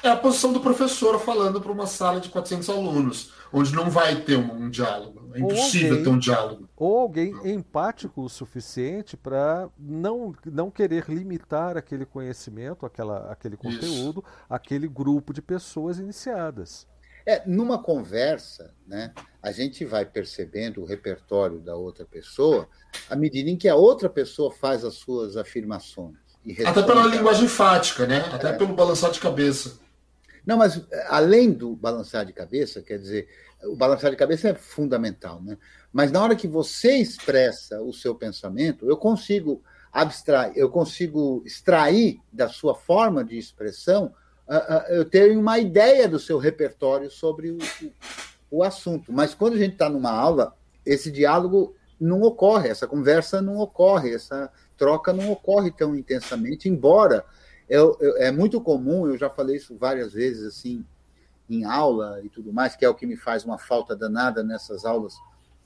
É 0.04 0.10
a 0.10 0.18
posição 0.18 0.52
do 0.52 0.60
professor 0.60 1.18
falando 1.18 1.62
para 1.62 1.72
uma 1.72 1.88
sala 1.88 2.20
de 2.20 2.28
400 2.28 2.70
alunos, 2.70 3.32
onde 3.54 3.74
não 3.74 3.90
vai 3.90 4.18
ter 4.18 4.36
um, 4.36 4.66
um 4.66 4.70
diálogo. 4.70 5.32
É 5.34 5.40
impossível 5.40 5.92
alguém, 5.92 6.04
ter 6.04 6.10
um 6.10 6.20
diálogo. 6.20 6.70
Ou 6.76 7.00
alguém 7.00 7.34
empático 7.46 8.22
o 8.22 8.28
suficiente 8.28 9.16
para 9.16 9.70
não, 9.80 10.36
não 10.46 10.70
querer 10.70 11.06
limitar 11.08 11.78
aquele 11.78 12.06
conhecimento, 12.06 12.86
aquela, 12.86 13.32
aquele 13.32 13.56
conteúdo, 13.56 14.22
Isso. 14.28 14.46
aquele 14.50 14.90
grupo 14.90 15.32
de 15.32 15.42
pessoas 15.42 16.00
iniciadas. 16.00 16.86
É, 17.26 17.42
numa 17.46 17.82
conversa, 17.82 18.74
né, 18.86 19.14
a 19.42 19.54
gente 19.54 19.86
vai 19.86 20.06
percebendo 20.06 20.82
o 20.82 20.86
repertório 20.86 21.62
da 21.62 21.78
outra 21.78 22.06
pessoa 22.06 22.68
à 23.10 23.16
medida 23.16 23.50
em 23.50 23.56
que 23.56 23.70
a 23.70 23.76
outra 23.76 24.10
pessoa 24.10 24.52
faz 24.52 24.84
as 24.84 24.96
suas 24.96 25.38
afirmações. 25.38 26.18
Até 26.66 26.84
pela 26.84 27.08
linguagem 27.08 27.46
enfática, 27.46 28.06
né? 28.06 28.18
Até 28.34 28.50
é. 28.50 28.54
pelo 28.54 28.74
balançar 28.74 29.10
de 29.12 29.20
cabeça. 29.22 29.82
Não, 30.46 30.58
mas 30.58 30.78
eh, 30.92 31.06
além 31.10 31.52
do 31.52 31.76
balançar 31.76 32.26
de 32.26 32.34
cabeça, 32.34 32.82
quer 32.82 33.00
dizer, 33.00 33.28
o 33.64 33.76
balançar 33.76 34.12
de 34.12 34.18
cabeça 34.18 34.50
é 34.50 34.54
fundamental, 34.54 35.42
né? 35.42 35.58
Mas 35.92 36.12
na 36.12 36.22
hora 36.22 36.36
que 36.36 36.48
você 36.48 36.98
expressa 36.98 37.82
o 37.82 37.94
seu 37.94 38.14
pensamento, 38.16 38.90
eu 38.90 38.98
consigo 38.98 39.64
abstrair, 39.92 40.54
eu 40.56 40.70
consigo 40.70 41.44
extrair 41.46 42.20
da 42.32 42.50
sua 42.50 42.76
forma 42.76 43.24
de 43.24 43.38
expressão, 43.38 44.14
uh, 44.48 44.56
uh, 44.56 44.94
eu 44.94 45.06
tenho 45.06 45.40
uma 45.40 45.60
ideia 45.60 46.08
do 46.08 46.20
seu 46.20 46.38
repertório 46.38 47.10
sobre 47.12 47.52
o, 47.52 47.58
o 48.50 48.64
assunto. 48.64 49.14
Mas 49.14 49.34
quando 49.34 49.54
a 49.54 49.58
gente 49.58 49.74
está 49.74 49.90
numa 49.90 50.12
aula, 50.12 50.56
esse 50.86 51.12
diálogo 51.12 51.76
não 52.00 52.22
ocorre, 52.22 52.70
essa 52.70 52.88
conversa 52.88 53.42
não 53.42 53.58
ocorre, 53.58 54.14
essa 54.14 54.52
troca 54.76 55.14
não 55.14 55.32
ocorre 55.32 55.72
tão 55.72 55.96
intensamente, 55.96 56.68
embora 56.68 57.24
é 57.70 58.32
muito 58.32 58.60
comum, 58.62 59.08
eu 59.08 59.18
já 59.18 59.30
falei 59.30 59.58
isso 59.58 59.76
várias 59.78 60.14
vezes 60.14 60.44
assim 60.44 60.86
em 61.50 61.66
aula 61.66 62.22
e 62.24 62.30
tudo 62.30 62.54
mais, 62.54 62.76
que 62.76 62.86
é 62.86 62.90
o 62.90 62.96
que 62.96 63.06
me 63.06 63.16
faz 63.16 63.44
uma 63.44 63.58
falta 63.58 63.96
danada 63.96 64.44
nessas 64.44 64.86
aulas, 64.86 65.14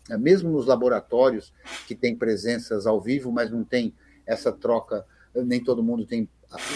né? 0.09 0.17
mesmo 0.17 0.51
nos 0.51 0.65
laboratórios 0.65 1.53
que 1.87 1.95
tem 1.95 2.15
presenças 2.15 2.85
ao 2.87 2.99
vivo, 2.99 3.31
mas 3.31 3.51
não 3.51 3.63
tem 3.63 3.93
essa 4.25 4.51
troca, 4.51 5.05
nem 5.33 5.63
todo 5.63 5.83
mundo 5.83 6.05
tem 6.05 6.27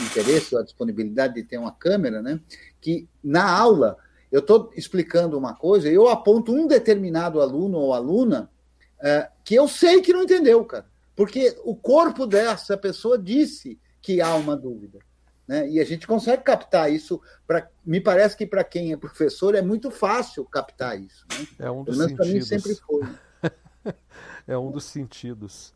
interesse 0.03 0.53
ou 0.53 0.61
a 0.61 0.63
disponibilidade 0.63 1.35
de 1.35 1.43
ter 1.43 1.57
uma 1.57 1.71
câmera, 1.71 2.21
né? 2.21 2.39
Que 2.79 3.07
na 3.23 3.49
aula 3.49 3.97
eu 4.31 4.39
estou 4.39 4.71
explicando 4.75 5.37
uma 5.37 5.53
coisa 5.53 5.89
e 5.89 5.93
eu 5.93 6.07
aponto 6.07 6.53
um 6.53 6.67
determinado 6.67 7.41
aluno 7.41 7.77
ou 7.77 7.93
aluna 7.93 8.49
é, 9.01 9.29
que 9.43 9.55
eu 9.55 9.67
sei 9.67 10.01
que 10.01 10.13
não 10.13 10.23
entendeu, 10.23 10.63
cara. 10.65 10.85
Porque 11.15 11.57
o 11.63 11.75
corpo 11.75 12.25
dessa 12.25 12.77
pessoa 12.77 13.17
disse 13.17 13.79
que 14.01 14.21
há 14.21 14.35
uma 14.35 14.55
dúvida. 14.55 14.99
Né? 15.47 15.69
E 15.69 15.79
a 15.79 15.83
gente 15.83 16.07
consegue 16.07 16.43
captar 16.43 16.91
isso. 16.91 17.21
Pra, 17.47 17.67
me 17.85 17.99
parece 17.99 18.37
que 18.37 18.45
para 18.45 18.63
quem 18.63 18.93
é 18.93 18.97
professor 18.97 19.55
é 19.55 19.61
muito 19.61 19.91
fácil 19.91 20.45
captar 20.45 20.99
isso. 20.99 21.25
Né? 21.29 21.47
É 21.59 21.71
um 21.71 21.83
dos 21.83 21.97
sentidos. 21.97 22.17
Para 22.17 22.25
mim 22.25 22.41
sempre 22.41 22.75
foi. 22.75 23.03
é 24.47 24.57
um 24.57 24.71
dos 24.71 24.85
sentidos. 24.85 25.73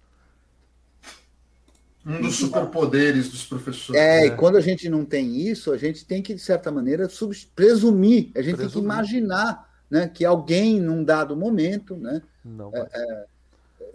Um 2.05 2.21
dos 2.21 2.35
superpoderes 2.35 3.29
dos 3.29 3.45
professores. 3.45 3.99
É, 3.99 4.21
é, 4.21 4.27
e 4.27 4.35
quando 4.37 4.57
a 4.57 4.61
gente 4.61 4.87
não 4.87 5.03
tem 5.03 5.35
isso, 5.35 5.71
a 5.71 5.77
gente 5.77 6.05
tem 6.05 6.21
que, 6.21 6.35
de 6.35 6.41
certa 6.41 6.71
maneira, 6.71 7.09
presumir, 7.55 8.31
a 8.35 8.41
gente 8.43 8.55
presumir. 8.55 8.57
tem 8.57 8.69
que 8.69 8.77
imaginar 8.77 9.75
né, 9.89 10.07
que 10.07 10.23
alguém, 10.23 10.79
num 10.79 11.03
dado 11.03 11.35
momento, 11.35 11.95
né, 11.95 12.21
não, 12.43 12.71
é, 12.75 12.87
é, 12.93 13.25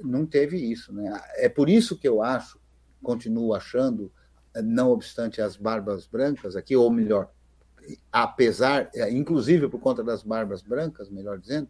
não 0.03 0.27
teve 0.27 0.57
isso. 0.57 0.93
Né? 0.93 1.21
É 1.37 1.49
por 1.49 1.69
isso 1.69 1.97
que 1.97 2.09
eu 2.09 2.21
acho, 2.21 2.59
continuo 3.01 3.55
achando, 3.55 4.11
não 4.57 4.91
obstante 4.91 5.41
as 5.41 5.57
barbas 5.57 6.07
brancas 6.07 6.57
aqui, 6.57 6.77
ou 6.77 6.91
melhor, 6.91 7.31
apesar, 8.11 8.91
é, 8.95 9.11
inclusive 9.11 9.69
por 9.69 9.81
conta 9.81 10.03
das 10.03 10.23
barbas 10.23 10.63
brancas, 10.63 11.11
melhor 11.11 11.39
dizendo, 11.39 11.69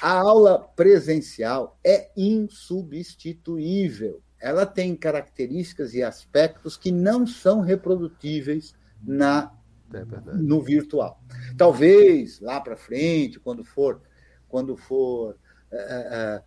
a 0.00 0.12
aula 0.12 0.58
presencial 0.58 1.76
é 1.84 2.10
insubstituível 2.16 4.22
ela 4.40 4.66
tem 4.66 4.94
características 4.94 5.94
e 5.94 6.02
aspectos 6.02 6.76
que 6.76 6.92
não 6.92 7.26
são 7.26 7.60
reprodutíveis 7.60 8.74
na 9.02 9.52
é 9.92 10.04
no 10.34 10.60
virtual. 10.60 11.22
Talvez 11.56 12.40
lá 12.40 12.60
para 12.60 12.76
frente, 12.76 13.38
quando 13.38 13.64
for, 13.64 14.02
quando 14.48 14.76
for 14.76 15.36
é, 15.70 15.76
é, 15.76 15.78
é 15.78 16.42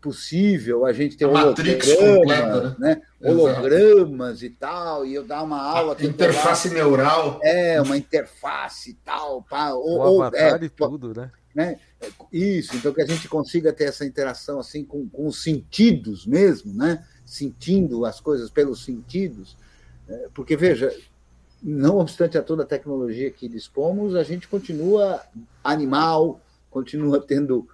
possível 0.00 0.86
a 0.86 0.92
gente 0.92 1.16
ter 1.16 1.26
hologramas, 1.26 2.78
né? 2.78 2.96
né? 2.96 3.02
hologramas 3.20 4.42
e 4.42 4.50
tal, 4.50 5.04
e 5.04 5.14
eu 5.14 5.24
dar 5.24 5.42
uma 5.42 5.60
aula. 5.60 5.96
Interface 6.00 6.70
neural. 6.70 7.40
É, 7.42 7.80
uma 7.80 7.96
interface 7.96 8.90
e 8.90 8.94
tal. 8.94 9.42
Pá, 9.42 9.72
ou, 9.72 9.98
o 9.98 10.22
avatar 10.22 10.62
é, 10.62 10.64
e 10.64 10.68
tudo, 10.68 11.14
né? 11.14 11.30
né? 11.54 11.78
Isso, 12.32 12.76
então 12.76 12.92
que 12.92 13.00
a 13.00 13.06
gente 13.06 13.28
consiga 13.28 13.72
ter 13.72 13.84
essa 13.84 14.04
interação 14.04 14.58
assim 14.58 14.84
com, 14.84 15.08
com 15.08 15.26
os 15.26 15.42
sentidos 15.42 16.26
mesmo, 16.26 16.74
né? 16.74 17.04
Sentindo 17.24 18.04
as 18.04 18.20
coisas 18.20 18.50
pelos 18.50 18.84
sentidos, 18.84 19.56
é, 20.08 20.28
porque 20.34 20.56
veja, 20.56 20.94
não 21.62 21.98
obstante 21.98 22.36
a 22.36 22.42
toda 22.42 22.62
a 22.62 22.66
tecnologia 22.66 23.30
que 23.30 23.48
dispomos, 23.48 24.14
a 24.14 24.22
gente 24.22 24.46
continua 24.48 25.22
animal, 25.62 26.40
continua 26.70 27.20
tendo 27.20 27.66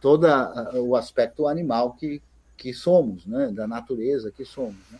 todo 0.00 0.26
o 0.74 0.96
aspecto 0.96 1.46
animal 1.48 1.94
que, 1.94 2.22
que 2.56 2.72
somos, 2.72 3.26
né? 3.26 3.50
Da 3.52 3.66
natureza 3.66 4.30
que 4.30 4.44
somos. 4.44 4.76
Né? 4.90 4.98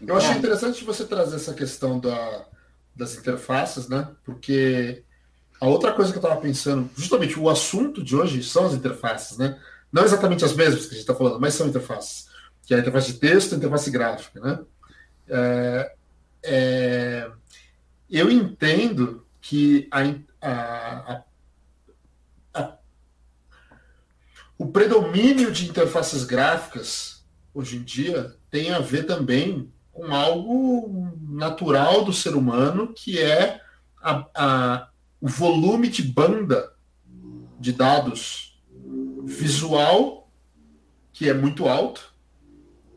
Então, 0.00 0.16
Eu 0.16 0.20
achei 0.20 0.36
interessante 0.36 0.84
você 0.84 1.04
trazer 1.04 1.36
essa 1.36 1.54
questão 1.54 1.98
da, 1.98 2.44
das 2.94 3.16
interfaces, 3.16 3.88
né? 3.88 4.08
Porque 4.24 5.02
a 5.60 5.66
outra 5.66 5.92
coisa 5.92 6.10
que 6.10 6.18
eu 6.18 6.22
estava 6.22 6.40
pensando, 6.40 6.88
justamente 6.96 7.38
o 7.38 7.48
assunto 7.48 8.02
de 8.02 8.16
hoje 8.16 8.42
são 8.42 8.66
as 8.66 8.74
interfaces, 8.74 9.36
né? 9.36 9.60
Não 9.92 10.04
exatamente 10.04 10.44
as 10.44 10.54
mesmas 10.54 10.86
que 10.86 10.92
a 10.92 10.92
gente 10.92 11.00
está 11.00 11.14
falando, 11.14 11.40
mas 11.40 11.54
são 11.54 11.68
interfaces. 11.68 12.28
Que 12.64 12.74
é 12.74 12.76
a 12.78 12.80
interface 12.80 13.12
de 13.12 13.18
texto 13.18 13.52
e 13.52 13.54
a 13.54 13.58
interface 13.58 13.90
gráfica, 13.90 14.40
né? 14.40 14.58
É, 15.28 15.92
é, 16.42 17.30
eu 18.08 18.30
entendo 18.30 19.24
que 19.40 19.88
a, 19.90 20.00
a, 20.40 21.12
a, 21.12 21.22
o 24.60 24.66
predomínio 24.66 25.50
de 25.50 25.66
interfaces 25.66 26.22
gráficas 26.22 27.24
hoje 27.54 27.78
em 27.78 27.82
dia 27.82 28.36
tem 28.50 28.70
a 28.72 28.78
ver 28.78 29.06
também 29.06 29.72
com 29.90 30.14
algo 30.14 31.16
natural 31.30 32.04
do 32.04 32.12
ser 32.12 32.34
humano, 32.34 32.92
que 32.92 33.18
é 33.18 33.58
a, 34.02 34.90
o 35.18 35.26
volume 35.26 35.88
de 35.88 36.02
banda 36.02 36.74
de 37.58 37.72
dados 37.72 38.62
visual, 39.24 40.30
que 41.10 41.26
é 41.26 41.32
muito 41.32 41.66
alto, 41.66 42.14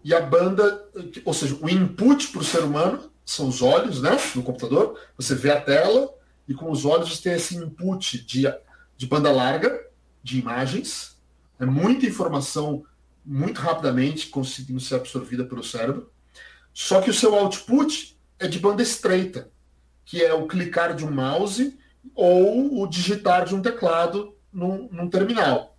e 0.04 0.14
a 0.14 0.20
banda, 0.20 0.86
ou 1.24 1.34
seja, 1.34 1.58
o 1.62 1.70
input 1.70 2.28
para 2.28 2.42
o 2.42 2.44
ser 2.44 2.66
humano 2.66 3.10
são 3.26 3.48
os 3.48 3.62
olhos, 3.62 4.02
né, 4.02 4.18
no 4.36 4.44
computador. 4.44 5.00
Você 5.16 5.34
vê 5.34 5.52
a 5.52 5.62
tela 5.62 6.14
e 6.46 6.54
com 6.54 6.70
os 6.70 6.84
olhos 6.84 7.22
tem 7.22 7.32
esse 7.32 7.56
input 7.56 8.22
de, 8.26 8.54
de 8.98 9.08
banda 9.08 9.32
larga 9.32 9.80
de 10.22 10.38
imagens. 10.38 11.13
É 11.64 11.66
muita 11.66 12.06
informação 12.06 12.84
muito 13.26 13.60
rapidamente 13.60 14.28
conseguindo 14.28 14.80
ser 14.80 14.96
absorvida 14.96 15.46
pelo 15.46 15.64
cérebro. 15.64 16.12
Só 16.74 17.02
que 17.02 17.10
o 17.10 17.14
seu 17.14 17.36
output 17.36 18.18
é 18.40 18.48
de 18.48 18.60
banda 18.60 18.84
estreita, 18.84 19.50
que 20.04 20.22
é 20.22 20.34
o 20.34 20.48
clicar 20.48 20.96
de 20.96 21.06
um 21.06 21.12
mouse 21.12 21.78
ou 22.14 22.82
o 22.82 22.88
digitar 22.88 23.46
de 23.46 23.56
um 23.56 23.62
teclado 23.62 24.36
num, 24.52 24.90
num 24.92 25.10
terminal. 25.10 25.78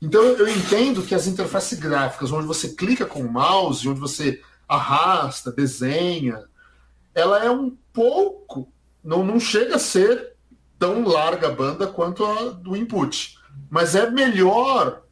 Então 0.00 0.22
eu 0.22 0.46
entendo 0.48 1.02
que 1.02 1.14
as 1.14 1.26
interfaces 1.26 1.78
gráficas, 1.78 2.30
onde 2.30 2.46
você 2.46 2.68
clica 2.68 3.06
com 3.06 3.20
o 3.20 3.32
mouse, 3.32 3.88
onde 3.88 3.98
você 3.98 4.40
arrasta, 4.68 5.50
desenha, 5.50 6.44
ela 7.14 7.42
é 7.42 7.50
um 7.50 7.76
pouco, 7.92 8.68
não, 9.02 9.24
não 9.24 9.40
chega 9.40 9.76
a 9.76 9.78
ser 9.78 10.34
tão 10.78 11.06
larga 11.06 11.48
a 11.48 11.52
banda 11.52 11.86
quanto 11.86 12.24
a 12.24 12.50
do 12.50 12.76
input, 12.76 13.38
mas 13.70 13.94
é 13.94 14.10
melhor 14.10 15.03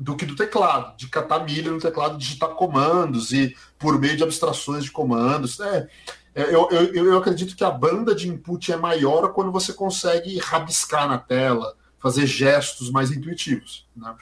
do 0.00 0.16
que 0.16 0.24
do 0.24 0.34
teclado, 0.34 0.96
de 0.96 1.08
catar 1.08 1.44
milha 1.44 1.70
no 1.70 1.78
teclado, 1.78 2.16
digitar 2.16 2.48
comandos 2.50 3.32
e 3.32 3.54
por 3.78 4.00
meio 4.00 4.16
de 4.16 4.22
abstrações 4.22 4.84
de 4.84 4.90
comandos. 4.90 5.60
É, 5.60 5.88
é, 6.34 6.54
eu, 6.54 6.68
eu, 6.70 7.06
eu 7.06 7.18
acredito 7.18 7.54
que 7.54 7.62
a 7.62 7.70
banda 7.70 8.14
de 8.14 8.26
input 8.26 8.72
é 8.72 8.76
maior 8.76 9.32
quando 9.34 9.52
você 9.52 9.74
consegue 9.74 10.38
rabiscar 10.38 11.06
na 11.06 11.18
tela, 11.18 11.76
fazer 11.98 12.26
gestos 12.26 12.90
mais 12.90 13.10
intuitivos. 13.10 13.86
Né? 13.94 14.14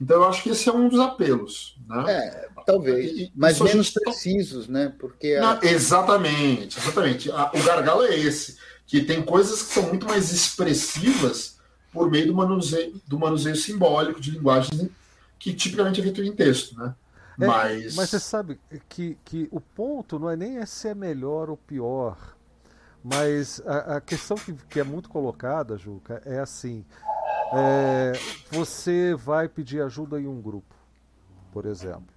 Então 0.00 0.16
eu 0.16 0.28
acho 0.28 0.42
que 0.42 0.50
esse 0.50 0.68
é 0.68 0.72
um 0.72 0.88
dos 0.88 0.98
apelos. 0.98 1.76
Né? 1.88 2.04
É, 2.08 2.48
talvez. 2.66 3.30
mas 3.36 3.60
menos 3.60 3.90
precisos, 3.90 4.66
né? 4.66 4.92
Porque 4.98 5.34
a... 5.34 5.54
Não, 5.54 5.62
exatamente, 5.62 6.78
exatamente. 6.80 7.30
o 7.30 7.62
gargalo 7.64 8.02
é 8.02 8.18
esse, 8.18 8.56
que 8.88 9.02
tem 9.02 9.22
coisas 9.22 9.62
que 9.62 9.72
são 9.72 9.84
muito 9.84 10.04
mais 10.04 10.32
expressivas 10.32 11.60
por 11.92 12.10
meio 12.10 12.26
do 12.26 12.34
manuseio, 12.34 13.00
do 13.06 13.18
manuseio 13.18 13.54
simbólico 13.54 14.20
de 14.20 14.32
linguagem 14.32 14.90
que 15.42 15.52
tipicamente 15.52 15.98
é 15.98 16.04
feito 16.04 16.22
em 16.22 16.32
texto, 16.32 16.78
né? 16.78 16.94
É, 17.40 17.46
mas... 17.46 17.96
mas 17.96 18.10
você 18.10 18.20
sabe 18.20 18.60
que, 18.88 19.18
que 19.24 19.48
o 19.50 19.60
ponto 19.60 20.16
não 20.16 20.30
é 20.30 20.36
nem 20.36 20.64
se 20.64 20.86
é 20.86 20.94
melhor 20.94 21.50
ou 21.50 21.56
pior, 21.56 22.36
mas 23.02 23.60
a, 23.66 23.96
a 23.96 24.00
questão 24.00 24.36
que, 24.36 24.52
que, 24.52 24.78
é 24.78 24.84
muito 24.84 25.08
colocada, 25.08 25.76
Juca, 25.76 26.22
é 26.24 26.38
assim: 26.38 26.84
é, 27.52 28.12
você 28.52 29.16
vai 29.16 29.48
pedir 29.48 29.82
ajuda 29.82 30.20
em 30.20 30.28
um 30.28 30.40
grupo, 30.40 30.76
por 31.50 31.66
exemplo. 31.66 32.14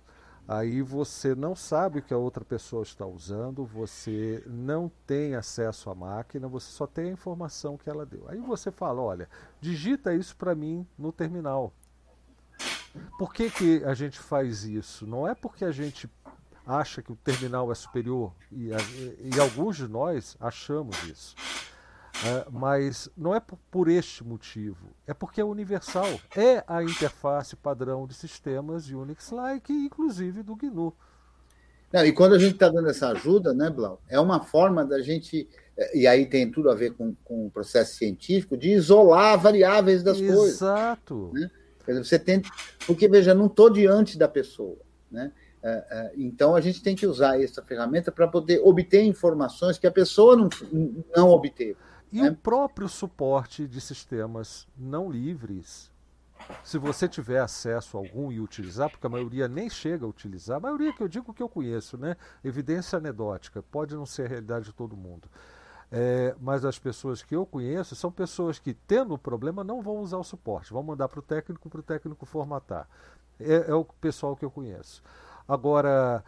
Aí 0.48 0.84
você 0.84 1.34
não 1.34 1.56
sabe 1.56 1.98
o 1.98 2.02
que 2.04 2.14
a 2.14 2.18
outra 2.20 2.46
pessoa 2.46 2.84
está 2.84 3.08
usando, 3.08 3.66
você 3.66 4.44
não 4.46 4.92
tem 5.08 5.34
acesso 5.34 5.90
à 5.90 5.96
máquina, 5.96 6.48
você 6.48 6.72
só 6.72 6.86
tem 6.86 7.10
a 7.10 7.14
informação 7.14 7.76
que 7.76 7.90
ela 7.90 8.06
deu. 8.06 8.26
Aí 8.28 8.38
você 8.38 8.70
fala: 8.70 9.02
olha, 9.02 9.28
digita 9.60 10.14
isso 10.14 10.36
para 10.36 10.54
mim 10.54 10.86
no 10.96 11.12
terminal. 11.12 11.74
Por 13.18 13.34
que, 13.34 13.50
que 13.50 13.84
a 13.84 13.94
gente 13.94 14.20
faz 14.20 14.64
isso? 14.64 15.06
Não 15.06 15.28
é 15.28 15.34
porque 15.34 15.64
a 15.66 15.72
gente 15.72 16.10
acha 16.66 17.02
que 17.02 17.12
o 17.12 17.16
terminal 17.16 17.72
é 17.72 17.76
superior, 17.76 18.34
e, 18.52 18.70
e 18.70 19.40
alguns 19.40 19.78
de 19.78 19.88
nós 19.88 20.36
achamos 20.40 21.02
isso. 21.04 21.36
É, 22.24 22.46
mas 22.50 23.10
não 23.16 23.36
é 23.36 23.42
por, 23.42 23.60
por, 23.70 23.90
este 23.90 24.24
motivo, 24.24 24.96
é 25.06 25.14
porque 25.14 25.42
é 25.42 25.44
universal. 25.44 26.08
É 26.36 26.64
a 26.66 26.82
interface 26.82 27.56
padrão 27.56 28.08
de 28.08 28.14
sistemas 28.14 28.90
Unix-like, 28.90 29.72
inclusive 29.72 30.42
do 30.42 30.56
GNU. 30.56 30.94
Não, 31.92 32.06
e 32.06 32.12
quando 32.12 32.34
a 32.34 32.40
gente 32.40 32.54
está 32.54 32.70
dando 32.70 32.90
essa 32.90 33.10
ajuda, 33.10 33.54
né, 33.54 33.70
Blau, 33.70 34.02
é 34.10 34.20
uma 34.20 34.42
forma 34.44 34.84
da 34.86 35.02
gente, 35.02 35.48
e 35.94 36.08
aí 36.08 36.26
tem 36.26 36.50
tudo 36.50 36.70
a 36.70 36.76
ver 36.76 36.94
com, 36.94 37.14
com 37.24 37.48
o 37.48 37.52
processo 37.52 37.96
científico, 37.96 38.58
de 38.58 38.72
isolar 38.72 39.38
variáveis 39.38 40.02
das 40.02 40.18
Exato. 40.18 40.38
coisas. 40.38 40.56
Exato. 40.56 41.32
Né? 41.34 41.52
Você 41.88 42.20
tenta, 42.20 42.50
porque 42.86 43.08
veja, 43.08 43.34
não 43.34 43.48
estou 43.48 43.70
diante 43.70 44.18
da 44.18 44.28
pessoa, 44.28 44.78
né? 45.12 45.32
É, 45.64 45.86
é, 45.90 46.14
então 46.16 46.56
a 46.56 46.62
gente 46.62 46.84
tem 46.84 46.96
que 46.96 47.08
usar 47.08 47.42
essa 47.42 47.60
ferramenta 47.64 48.12
para 48.12 48.28
poder 48.28 48.62
obter 48.64 49.04
informações 49.04 49.80
que 49.80 49.88
a 49.88 49.92
pessoa 49.92 50.36
não, 50.36 50.48
não 51.16 51.30
obteve. 51.30 51.76
E 52.12 52.22
né? 52.22 52.30
o 52.30 52.36
próprio 52.36 52.88
suporte 52.88 53.68
de 53.68 53.82
sistemas 53.82 54.68
não 54.78 55.10
livres, 55.10 55.92
se 56.64 56.78
você 56.78 57.08
tiver 57.08 57.40
acesso 57.40 57.98
a 57.98 58.00
algum 58.00 58.32
e 58.32 58.40
utilizar, 58.40 58.92
porque 58.92 59.08
a 59.08 59.10
maioria 59.10 59.48
nem 59.48 59.68
chega 59.68 60.06
a 60.06 60.08
utilizar, 60.08 60.58
a 60.58 60.60
maioria 60.60 60.94
que 60.94 61.02
eu 61.02 61.08
digo 61.08 61.34
que 61.34 61.42
eu 61.42 61.50
conheço, 61.50 61.98
né? 61.98 62.16
Evidência 62.44 62.98
anedótica, 62.98 63.64
pode 63.64 63.96
não 63.96 64.06
ser 64.06 64.26
a 64.26 64.30
realidade 64.30 64.66
de 64.66 64.74
todo 64.74 64.96
mundo. 64.96 65.28
É, 65.98 66.36
mas 66.42 66.66
as 66.66 66.78
pessoas 66.78 67.24
que 67.24 67.34
eu 67.34 67.46
conheço 67.46 67.96
são 67.96 68.12
pessoas 68.12 68.60
que, 68.60 68.74
tendo 68.74 69.14
o 69.14 69.18
problema, 69.18 69.64
não 69.64 69.82
vão 69.82 70.00
usar 70.00 70.18
o 70.18 70.26
suporte, 70.26 70.74
vão 70.74 70.84
mandar 70.84 71.08
para 71.08 71.20
o 71.20 71.22
técnico, 71.22 71.70
para 71.70 71.80
o 71.80 71.84
técnico 71.84 72.26
formatar. 72.26 72.86
É, 73.40 73.70
é, 73.70 73.74
o 73.74 73.86
pessoal 73.86 74.36
que 74.36 74.44
eu 74.44 74.52
conheço. 74.52 75.02
Agora, 75.48 76.22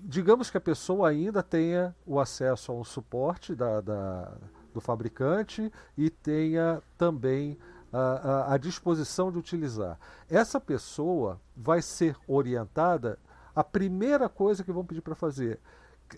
digamos 0.00 0.50
que 0.50 0.56
a 0.56 0.60
pessoa 0.60 1.08
ainda 1.08 1.40
tenha 1.40 1.94
o 2.04 2.18
acesso 2.18 2.72
a 2.72 2.74
um 2.74 2.82
suporte 2.82 3.54
da, 3.54 3.80
da 3.80 4.32
do 4.74 4.80
fabricante 4.80 5.72
e 5.96 6.10
tenha 6.10 6.82
também 6.98 7.56
a, 7.92 8.54
a, 8.54 8.58
disposição 8.58 9.30
de 9.30 9.38
utilizar. 9.38 9.98
Essa 10.28 10.60
pessoa 10.60 11.40
vai 11.56 11.80
ser 11.80 12.16
orientada. 12.26 13.18
A 13.54 13.64
primeira 13.64 14.28
coisa 14.28 14.64
que 14.64 14.72
vão 14.72 14.84
pedir 14.84 15.00
para 15.00 15.14
fazer 15.14 15.60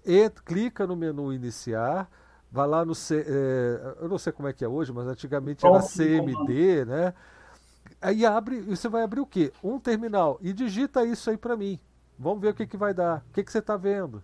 é 0.04 0.28
clica 0.28 0.86
no 0.86 0.96
menu 0.96 1.32
iniciar, 1.32 2.10
vai 2.50 2.66
lá 2.66 2.84
no 2.84 2.94
C, 2.94 3.24
é, 3.26 3.96
eu 4.00 4.08
não 4.08 4.18
sei 4.18 4.32
como 4.32 4.48
é 4.48 4.52
que 4.52 4.64
é 4.64 4.68
hoje, 4.68 4.92
mas 4.92 5.06
antigamente 5.06 5.66
era 5.66 5.80
CMD, 5.80 6.84
né? 6.84 7.14
Aí 8.00 8.24
abre, 8.24 8.60
você 8.60 8.88
vai 8.88 9.02
abrir 9.02 9.20
o 9.20 9.26
quê? 9.26 9.52
Um 9.62 9.78
terminal 9.78 10.38
e 10.40 10.52
digita 10.52 11.04
isso 11.04 11.30
aí 11.30 11.36
para 11.36 11.56
mim. 11.56 11.78
Vamos 12.18 12.40
ver 12.40 12.48
o 12.48 12.54
que, 12.54 12.66
que 12.66 12.76
vai 12.76 12.92
dar. 12.92 13.24
O 13.28 13.32
que, 13.32 13.42
que 13.44 13.52
você 13.52 13.58
está 13.58 13.76
vendo? 13.76 14.22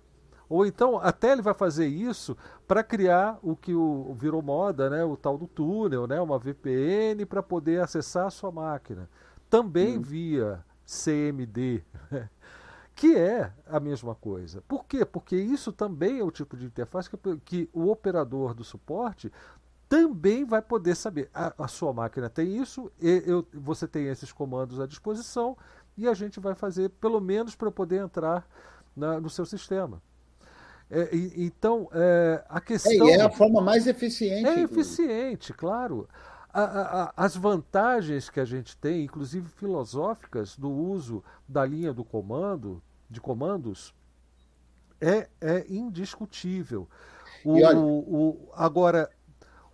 Ou 0.49 0.67
então, 0.67 0.99
até 0.99 1.33
ele 1.33 1.43
vai 1.43 1.55
fazer 1.55 1.87
isso 1.87 2.37
para 2.67 2.83
criar 2.83 3.39
o 3.43 3.57
que 3.57 3.75
o, 3.75 4.15
virou 4.15 4.43
moda, 4.43 4.91
né? 4.91 5.05
o 5.05 5.17
tal 5.17 5.39
do 5.39 5.47
túnel, 5.47 6.07
né? 6.07 6.21
uma 6.21 6.39
VPN 6.39 7.25
para 7.27 7.43
poder 7.43 7.81
acessar 7.81 8.27
a 8.27 8.31
sua 8.31 8.53
máquina. 8.53 9.09
Também 9.49 9.99
hum. 9.99 10.03
via 10.03 10.65
CMD, 10.85 11.83
né? 12.11 12.29
que 12.95 13.17
é 13.17 13.53
a 13.67 13.81
mesma 13.81 14.15
coisa. 14.15 14.63
Por 14.63 14.85
quê? 14.85 15.05
Porque 15.05 15.37
isso 15.37 15.73
também 15.73 16.21
é 16.21 16.25
o 16.25 16.31
tipo 16.31 16.57
de 16.57 16.65
interface 16.65 17.11
que, 17.11 17.17
que 17.45 17.71
o 17.73 17.91
operador 17.91 18.55
do 18.55 18.63
suporte 18.63 19.33
também 19.89 20.45
vai 20.45 20.63
poder 20.63 20.95
saber. 20.95 21.29
A, 21.35 21.65
a 21.65 21.69
sua 21.69 21.93
máquina 21.93 22.31
tem 22.31 22.57
isso, 22.57 22.91
eu, 23.01 23.47
você 23.53 23.87
tem 23.87 24.07
esses 24.07 24.33
comandos 24.33 24.81
à 24.81 24.87
disposição 24.87 25.57
e 25.97 26.09
a 26.09 26.15
gente 26.15 26.41
vai 26.41 26.55
fazer, 26.55 26.89
pelo 26.91 27.21
menos 27.21 27.55
para 27.55 27.71
poder 27.71 28.03
entrar 28.03 28.47
na, 28.97 29.21
no 29.21 29.31
seu 29.31 29.45
sistema. 29.45 30.03
É, 30.91 31.15
e, 31.15 31.47
então, 31.47 31.89
é, 31.93 32.45
a 32.49 32.61
questão. 32.61 33.09
É, 33.09 33.13
é 33.13 33.23
a 33.23 33.31
forma 33.31 33.61
mais 33.61 33.87
eficiente. 33.87 34.47
É 34.47 34.63
eficiente, 34.63 35.53
claro. 35.53 36.09
A, 36.57 36.63
a, 36.63 37.13
as 37.17 37.35
vantagens 37.35 38.31
que 38.31 38.39
a 38.39 38.45
gente 38.45 38.77
tem, 38.77 39.05
inclusive 39.05 39.49
filosóficas, 39.49 40.57
do 40.57 40.71
uso 40.71 41.23
da 41.49 41.67
linha 41.67 41.93
do 41.93 42.05
comando, 42.05 42.81
de 43.11 43.21
comandos, 43.21 43.93
é, 45.01 45.29
é 45.41 45.67
indiscutível. 45.69 46.89
O, 47.45 47.55
olha... 47.55 47.77
o, 47.77 47.99
o, 47.99 48.51
agora, 48.55 49.11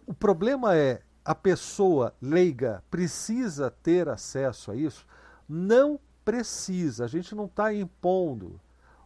o 0.06 0.14
problema 0.14 0.74
é 0.74 1.02
a 1.22 1.34
pessoa 1.34 2.14
leiga 2.20 2.82
precisa 2.90 3.70
ter 3.70 4.08
acesso 4.08 4.70
a 4.70 4.74
isso? 4.74 5.06
Não 5.48 6.00
precisa. 6.24 7.04
A 7.04 7.08
gente 7.08 7.34
não 7.34 7.44
está 7.44 7.74
impondo. 7.74 8.60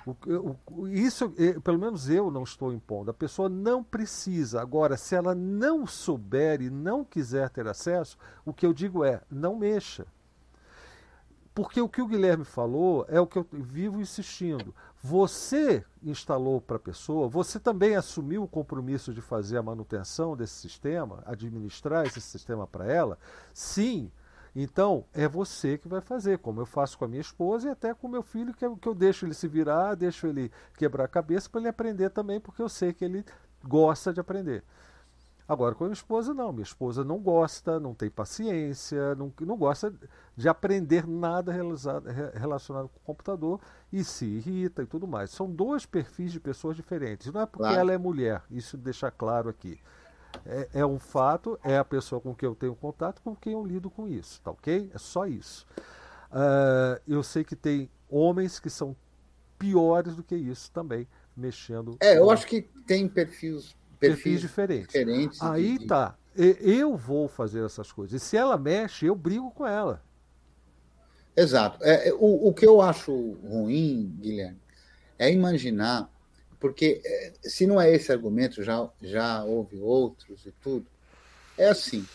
O, 0.07 0.57
o, 0.67 0.89
isso, 0.89 1.33
pelo 1.63 1.79
menos 1.79 2.11
eu 2.11 2.31
não 2.31 2.43
estou 2.43 2.73
impondo. 2.73 3.11
A 3.11 3.15
pessoa 3.15 3.49
não 3.49 3.83
precisa. 3.83 4.61
Agora, 4.61 4.97
se 4.97 5.15
ela 5.15 5.35
não 5.35 5.87
souber 5.87 6.61
e 6.61 6.69
não 6.69 7.05
quiser 7.05 7.49
ter 7.51 7.67
acesso, 7.67 8.19
o 8.45 8.53
que 8.53 8.67
eu 8.67 8.73
digo 8.73 9.05
é: 9.05 9.23
não 9.31 9.57
mexa. 9.57 10.07
Porque 11.55 11.81
o 11.81 11.89
que 11.89 12.03
o 12.03 12.07
Guilherme 12.07 12.45
falou 12.45 13.07
é 13.09 13.21
o 13.21 13.27
que 13.29 13.39
eu 13.39 13.47
vivo 13.53 14.01
insistindo. 14.01 14.75
Você 15.01 15.85
instalou 16.03 16.61
para 16.61 16.77
a 16.77 16.81
pessoa, 16.81 17.29
você 17.29 17.61
também 17.61 17.95
assumiu 17.95 18.43
o 18.43 18.49
compromisso 18.49 19.15
de 19.15 19.21
fazer 19.21 19.57
a 19.57 19.63
manutenção 19.63 20.37
desse 20.37 20.55
sistema, 20.55 21.23
administrar 21.25 22.07
esse 22.07 22.21
sistema 22.21 22.67
para 22.67 22.91
ela? 22.91 23.19
Sim. 23.53 24.11
Então, 24.55 25.05
é 25.13 25.27
você 25.27 25.77
que 25.77 25.89
vai 25.89 26.01
fazer, 26.01 26.39
como 26.39 26.61
eu 26.61 26.67
faço 26.67 26.97
com 26.97 27.05
a 27.05 27.09
minha 27.09 27.21
esposa 27.21 27.69
e 27.69 27.71
até 27.73 27.93
com 27.93 28.07
o 28.07 28.11
meu 28.11 28.23
filho, 28.23 28.55
que 28.55 28.65
eu, 28.65 28.77
que 28.77 28.89
eu 28.89 28.95
deixo 28.95 29.27
ele 29.27 29.35
se 29.35 29.49
virar, 29.49 29.97
deixo 29.97 30.29
ele 30.29 30.51
quebrar 30.77 31.05
a 31.05 31.09
cabeça 31.09 31.51
para 31.51 31.61
ele 31.61 31.69
aprender 31.69 32.11
também, 32.11 32.39
porque 32.39 32.63
eu 32.63 32.69
sei 32.69 32.93
que 32.93 33.05
ele 33.05 33.25
gosta 33.65 34.13
de 34.13 34.21
aprender. 34.21 34.63
Agora, 35.47 35.75
com 35.75 35.85
a 35.85 35.89
minha 35.89 35.95
esposa, 35.95 36.33
não. 36.33 36.53
Minha 36.53 36.63
esposa 36.63 37.05
não 37.05 37.19
gosta, 37.19 37.79
não 37.79 37.95
tem 37.95 38.09
paciência, 38.09 39.15
não, 39.17 39.31
não 39.41 39.57
gosta 39.57 39.93
de 40.37 40.49
aprender 40.49 41.07
nada 41.07 41.53
relacionado 42.33 42.89
com 42.89 42.99
o 42.99 43.05
computador 43.05 43.61
e 43.93 44.03
se 44.03 44.25
irrita 44.25 44.83
e 44.83 44.87
tudo 44.87 45.07
mais. 45.07 45.31
São 45.31 45.51
dois 45.51 45.85
perfis 45.85 46.33
de 46.33 46.41
pessoas 46.41 46.77
diferentes. 46.77 47.31
Não 47.31 47.43
é 47.43 47.47
porque 47.47 47.65
claro. 47.65 47.79
ela 47.79 47.93
é 47.93 47.99
mulher, 47.99 48.43
isso 48.51 48.79
deixa 48.79 49.11
claro 49.11 49.51
aqui 49.51 49.79
é, 50.47 50.69
é, 50.75 50.87
um 50.87 50.99
fato, 50.99 51.59
é 51.65 51.77
a 51.77 51.85
pessoa 51.85 52.21
com 52.21 52.35
quem 52.35 52.49
eu 52.49 52.55
tenho 52.55 52.75
contato, 52.75 53.21
com 53.23 53.35
quem 53.35 53.53
eu 53.53 53.65
lido 53.65 53.91
com 53.91 54.09
isso, 54.09 54.41
tá 54.43 54.51
ok? 54.51 54.91
É 54.95 54.99
só 54.99 55.27
isso. 55.27 55.67
Uh, 56.31 57.01
eu 57.07 57.23
sei 57.23 57.45
que 57.45 57.55
tem 57.55 57.91
homens 58.09 58.59
que 58.59 58.69
são 58.69 58.97
piores 59.59 60.17
do 60.17 60.23
que 60.23 60.35
isso 60.35 60.71
também, 60.71 61.07
mexendo. 61.37 61.97
É, 62.01 62.19
eu 62.19 62.31
acho 62.31 62.47
que 62.47 62.63
tem 62.87 63.09
perfis, 63.09 63.77
perfis, 63.99 64.23
perfis 64.23 64.41
diferentes. 64.41 64.89
diferentes. 64.89 65.43
Aí 65.43 65.79
de... 65.79 65.87
tá. 65.87 66.17
Eu 66.37 66.97
vou 66.97 67.29
fazer 67.29 67.65
essas 67.65 67.93
coisas. 67.93 68.21
E 68.21 68.25
se 68.25 68.37
ela 68.37 68.59
mexe, 68.59 69.07
eu 69.07 69.15
brigo 69.15 69.53
com 69.53 69.65
ela. 69.65 70.03
Exato. 71.37 71.79
É, 71.83 72.09
é 72.09 72.13
o, 72.13 72.49
o 72.49 72.53
que 72.53 72.67
eu 72.67 72.81
acho 72.81 73.13
ruim, 73.35 74.17
Guilherme, 74.21 74.61
é 75.19 75.33
imaginar 75.33 76.11
porque 76.65 77.03
eh, 77.05 77.33
se 77.43 77.67
não 77.67 77.79
é 77.79 77.95
esse 77.95 78.11
argumento, 78.11 78.63
já, 78.63 78.89
já 79.03 79.45
houve 79.45 79.79
outros 79.79 80.47
e 80.47 80.51
tudo. 80.63 80.87
É 81.59 81.69
assim. 81.69 82.07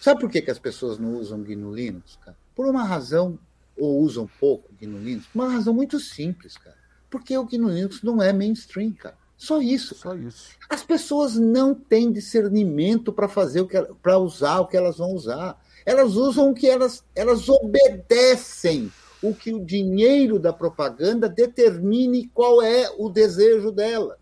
Sabe 0.00 0.18
por 0.18 0.30
que, 0.30 0.40
que 0.40 0.50
as 0.50 0.58
pessoas 0.58 0.98
não 0.98 1.16
usam 1.16 1.42
GNU 1.42 1.74
Linux, 1.74 2.16
cara? 2.24 2.34
Por 2.56 2.66
uma 2.66 2.84
razão, 2.84 3.38
ou 3.76 4.00
usam 4.00 4.26
pouco 4.40 4.70
GNU 4.80 4.96
Linux, 4.96 5.26
uma 5.34 5.50
razão 5.50 5.74
muito 5.74 6.00
simples, 6.00 6.56
cara. 6.56 6.78
Porque 7.10 7.36
o 7.36 7.44
GNU 7.44 7.68
Linux 7.68 8.02
não 8.02 8.22
é 8.22 8.32
mainstream, 8.32 8.92
cara. 8.92 9.14
Só 9.36 9.60
isso. 9.60 9.94
Só 9.94 10.14
isso. 10.14 10.52
As 10.70 10.82
pessoas 10.82 11.34
não 11.34 11.74
têm 11.74 12.10
discernimento 12.10 13.12
para 13.12 13.28
fazer 13.28 13.60
o 13.60 13.68
que 13.68 13.78
para 14.02 14.16
usar 14.16 14.60
o 14.60 14.66
que 14.68 14.76
elas 14.78 14.96
vão 14.96 15.12
usar. 15.12 15.62
Elas 15.84 16.14
usam 16.14 16.50
o 16.50 16.54
que 16.54 16.66
elas 16.66 17.04
elas 17.14 17.46
obedecem 17.46 18.90
o 19.22 19.34
que 19.34 19.52
o 19.52 19.64
dinheiro 19.64 20.38
da 20.38 20.52
propaganda 20.52 21.28
determine 21.28 22.28
qual 22.32 22.62
é 22.62 22.90
o 22.96 23.08
desejo 23.08 23.72
dela. 23.72 24.18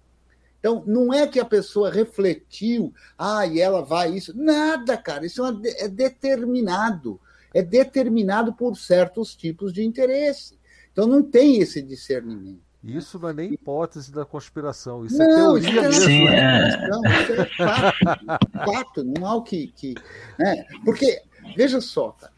Então, 0.58 0.82
não 0.86 1.12
é 1.12 1.26
que 1.26 1.38
a 1.38 1.44
pessoa 1.44 1.90
refletiu, 1.90 2.92
ah, 3.16 3.46
e 3.46 3.60
ela 3.60 3.82
vai 3.82 4.12
isso. 4.14 4.36
Nada, 4.36 4.96
cara, 4.96 5.24
isso 5.26 5.44
é, 5.44 5.84
é 5.84 5.88
determinado. 5.88 7.20
É 7.54 7.62
determinado 7.62 8.52
por 8.52 8.76
certos 8.76 9.36
tipos 9.36 9.72
de 9.72 9.84
interesse. 9.84 10.58
Então, 10.92 11.06
não 11.06 11.22
tem 11.22 11.58
esse 11.58 11.80
discernimento. 11.80 12.66
Isso 12.82 13.18
não 13.18 13.28
é 13.28 13.32
nem 13.32 13.52
hipótese 13.52 14.12
da 14.12 14.24
conspiração, 14.24 15.04
isso 15.04 15.20
é 15.20 15.26
não, 15.26 15.56
é 15.56 15.60
teoria 15.60 15.82
mesmo. 15.82 16.04
Sim, 16.04 16.28
é. 16.28 16.88
Não, 16.88 17.02
isso 17.04 17.32
é 17.32 17.44
fato, 17.56 18.50
fato, 18.64 19.04
não 19.04 19.26
há 19.26 19.34
o 19.34 19.42
que. 19.42 19.68
que 19.68 19.94
né? 20.38 20.64
Porque, 20.84 21.20
veja 21.56 21.80
só, 21.80 22.12
cara, 22.12 22.32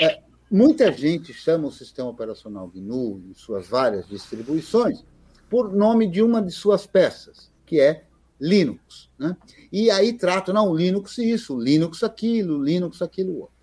é, 0.00 0.20
Muita 0.52 0.92
gente 0.92 1.32
chama 1.32 1.68
o 1.68 1.72
sistema 1.72 2.10
operacional 2.10 2.68
GNU 2.68 3.22
e 3.30 3.34
suas 3.34 3.68
várias 3.68 4.06
distribuições 4.06 5.02
por 5.48 5.72
nome 5.72 6.06
de 6.06 6.20
uma 6.20 6.42
de 6.42 6.50
suas 6.50 6.86
peças, 6.86 7.50
que 7.64 7.80
é 7.80 8.04
Linux. 8.38 9.08
Né? 9.18 9.34
E 9.72 9.90
aí 9.90 10.12
trata, 10.12 10.52
não, 10.52 10.74
Linux 10.74 11.16
isso, 11.16 11.58
Linux 11.58 12.02
aquilo, 12.02 12.62
Linux 12.62 13.00
aquilo 13.00 13.38
outro. 13.40 13.54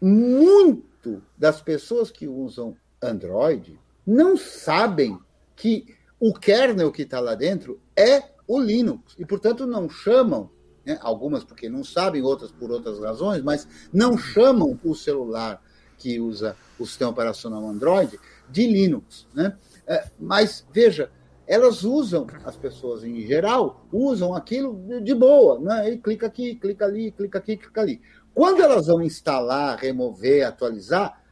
Muito 0.00 1.22
das 1.36 1.60
pessoas 1.60 2.10
que 2.10 2.26
usam 2.26 2.74
Android 3.02 3.78
não 4.06 4.34
sabem 4.34 5.18
que 5.54 5.94
o 6.18 6.32
kernel 6.32 6.90
que 6.90 7.02
está 7.02 7.20
lá 7.20 7.34
dentro 7.34 7.78
é 7.94 8.30
o 8.48 8.58
Linux, 8.58 9.14
e, 9.18 9.26
portanto, 9.26 9.66
não 9.66 9.90
chamam, 9.90 10.48
né, 10.86 10.98
algumas 11.02 11.44
porque 11.44 11.68
não 11.68 11.84
sabem, 11.84 12.22
outras 12.22 12.50
por 12.50 12.70
outras 12.70 12.98
razões, 12.98 13.42
mas 13.42 13.68
não 13.92 14.16
chamam 14.16 14.80
o 14.82 14.94
celular 14.94 15.60
que 15.98 16.20
usa 16.20 16.56
o 16.78 16.86
sistema 16.86 17.10
operacional 17.10 17.66
Android 17.66 18.18
de 18.48 18.66
Linux. 18.66 19.26
Né? 19.34 19.56
É, 19.86 20.04
mas, 20.18 20.66
veja, 20.72 21.10
elas 21.46 21.84
usam, 21.84 22.26
as 22.44 22.56
pessoas 22.56 23.04
em 23.04 23.20
geral, 23.22 23.86
usam 23.92 24.34
aquilo 24.34 25.00
de 25.00 25.14
boa, 25.14 25.60
né? 25.60 25.90
E 25.90 25.98
clica 25.98 26.26
aqui, 26.26 26.56
clica 26.56 26.84
ali, 26.84 27.12
clica 27.12 27.38
aqui, 27.38 27.56
clica 27.56 27.80
ali. 27.80 28.00
Quando 28.34 28.60
elas 28.60 28.88
vão 28.88 29.00
instalar, 29.00 29.78
remover, 29.78 30.46
atualizar, 30.46 31.22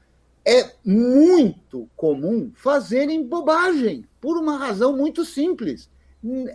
é 0.45 0.71
muito 0.85 1.89
comum 1.97 2.53
fazerem 2.55 3.27
bobagem, 3.27 4.05
por 4.21 4.37
uma 4.37 4.57
razão 4.57 4.97
muito 4.97 5.25
simples, 5.25 5.91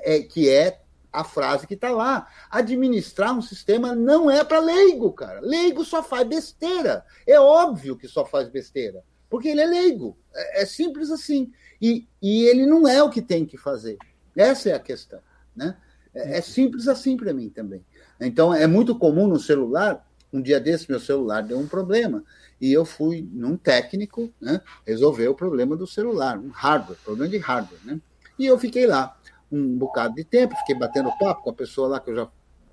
é, 0.03 0.19
que 0.22 0.49
é 0.49 0.80
a 1.11 1.23
frase 1.23 1.68
que 1.68 1.73
está 1.73 1.91
lá. 1.91 2.27
Administrar 2.49 3.36
um 3.38 3.41
sistema 3.41 3.95
não 3.95 4.30
é 4.30 4.44
para 4.44 4.60
leigo, 4.60 5.11
cara. 5.11 5.40
Leigo 5.41 5.84
só 5.84 6.03
faz 6.03 6.27
besteira. 6.27 7.06
É 7.27 7.40
óbvio 7.40 7.98
que 7.98 8.07
só 8.07 8.26
faz 8.26 8.48
besteira, 8.49 9.03
porque 9.30 9.49
ele 9.49 9.61
é 9.61 9.65
leigo. 9.65 10.18
É, 10.34 10.61
é 10.61 10.65
simples 10.65 11.11
assim. 11.11 11.52
E, 11.81 12.07
e 12.22 12.44
ele 12.44 12.65
não 12.65 12.88
é 12.88 13.02
o 13.02 13.10
que 13.10 13.22
tem 13.22 13.45
que 13.45 13.57
fazer. 13.57 13.98
Essa 14.36 14.69
é 14.69 14.73
a 14.73 14.80
questão. 14.80 15.19
Né? 15.56 15.76
É, 16.14 16.38
é 16.38 16.41
simples 16.41 16.88
assim 16.88 17.18
para 17.18 17.34
mim 17.34 17.49
também. 17.49 17.84
Então, 18.19 18.53
é 18.53 18.68
muito 18.68 18.98
comum 18.98 19.27
no 19.27 19.40
celular. 19.40 20.06
Um 20.31 20.41
dia 20.41 20.60
desse, 20.60 20.90
meu 20.90 20.99
celular 20.99 21.41
deu 21.41 21.57
um 21.57 21.68
problema. 21.68 22.23
E 22.61 22.72
eu 22.72 22.86
fui 22.86 23.27
num 23.31 23.56
técnico 23.56 24.31
né, 24.40 24.61
resolver 24.86 25.27
o 25.27 25.34
problema 25.34 25.76
do 25.76 25.88
celular, 25.88 26.38
um 26.38 26.49
hardware, 26.49 26.99
problema 27.03 27.30
de 27.30 27.38
hardware. 27.38 27.80
Né? 27.84 27.99
E 28.38 28.45
eu 28.45 28.60
fiquei 28.60 28.86
lá 28.86 29.18
um 29.51 29.77
bocado 29.77 30.15
de 30.15 30.23
tempo, 30.23 30.55
fiquei 30.57 30.76
batendo 30.76 31.11
papo 31.17 31.43
com 31.43 31.49
a 31.49 31.53
pessoa 31.53 31.88
lá 31.88 31.99
que 31.99 32.09
eu 32.09 32.15
já 32.15 32.27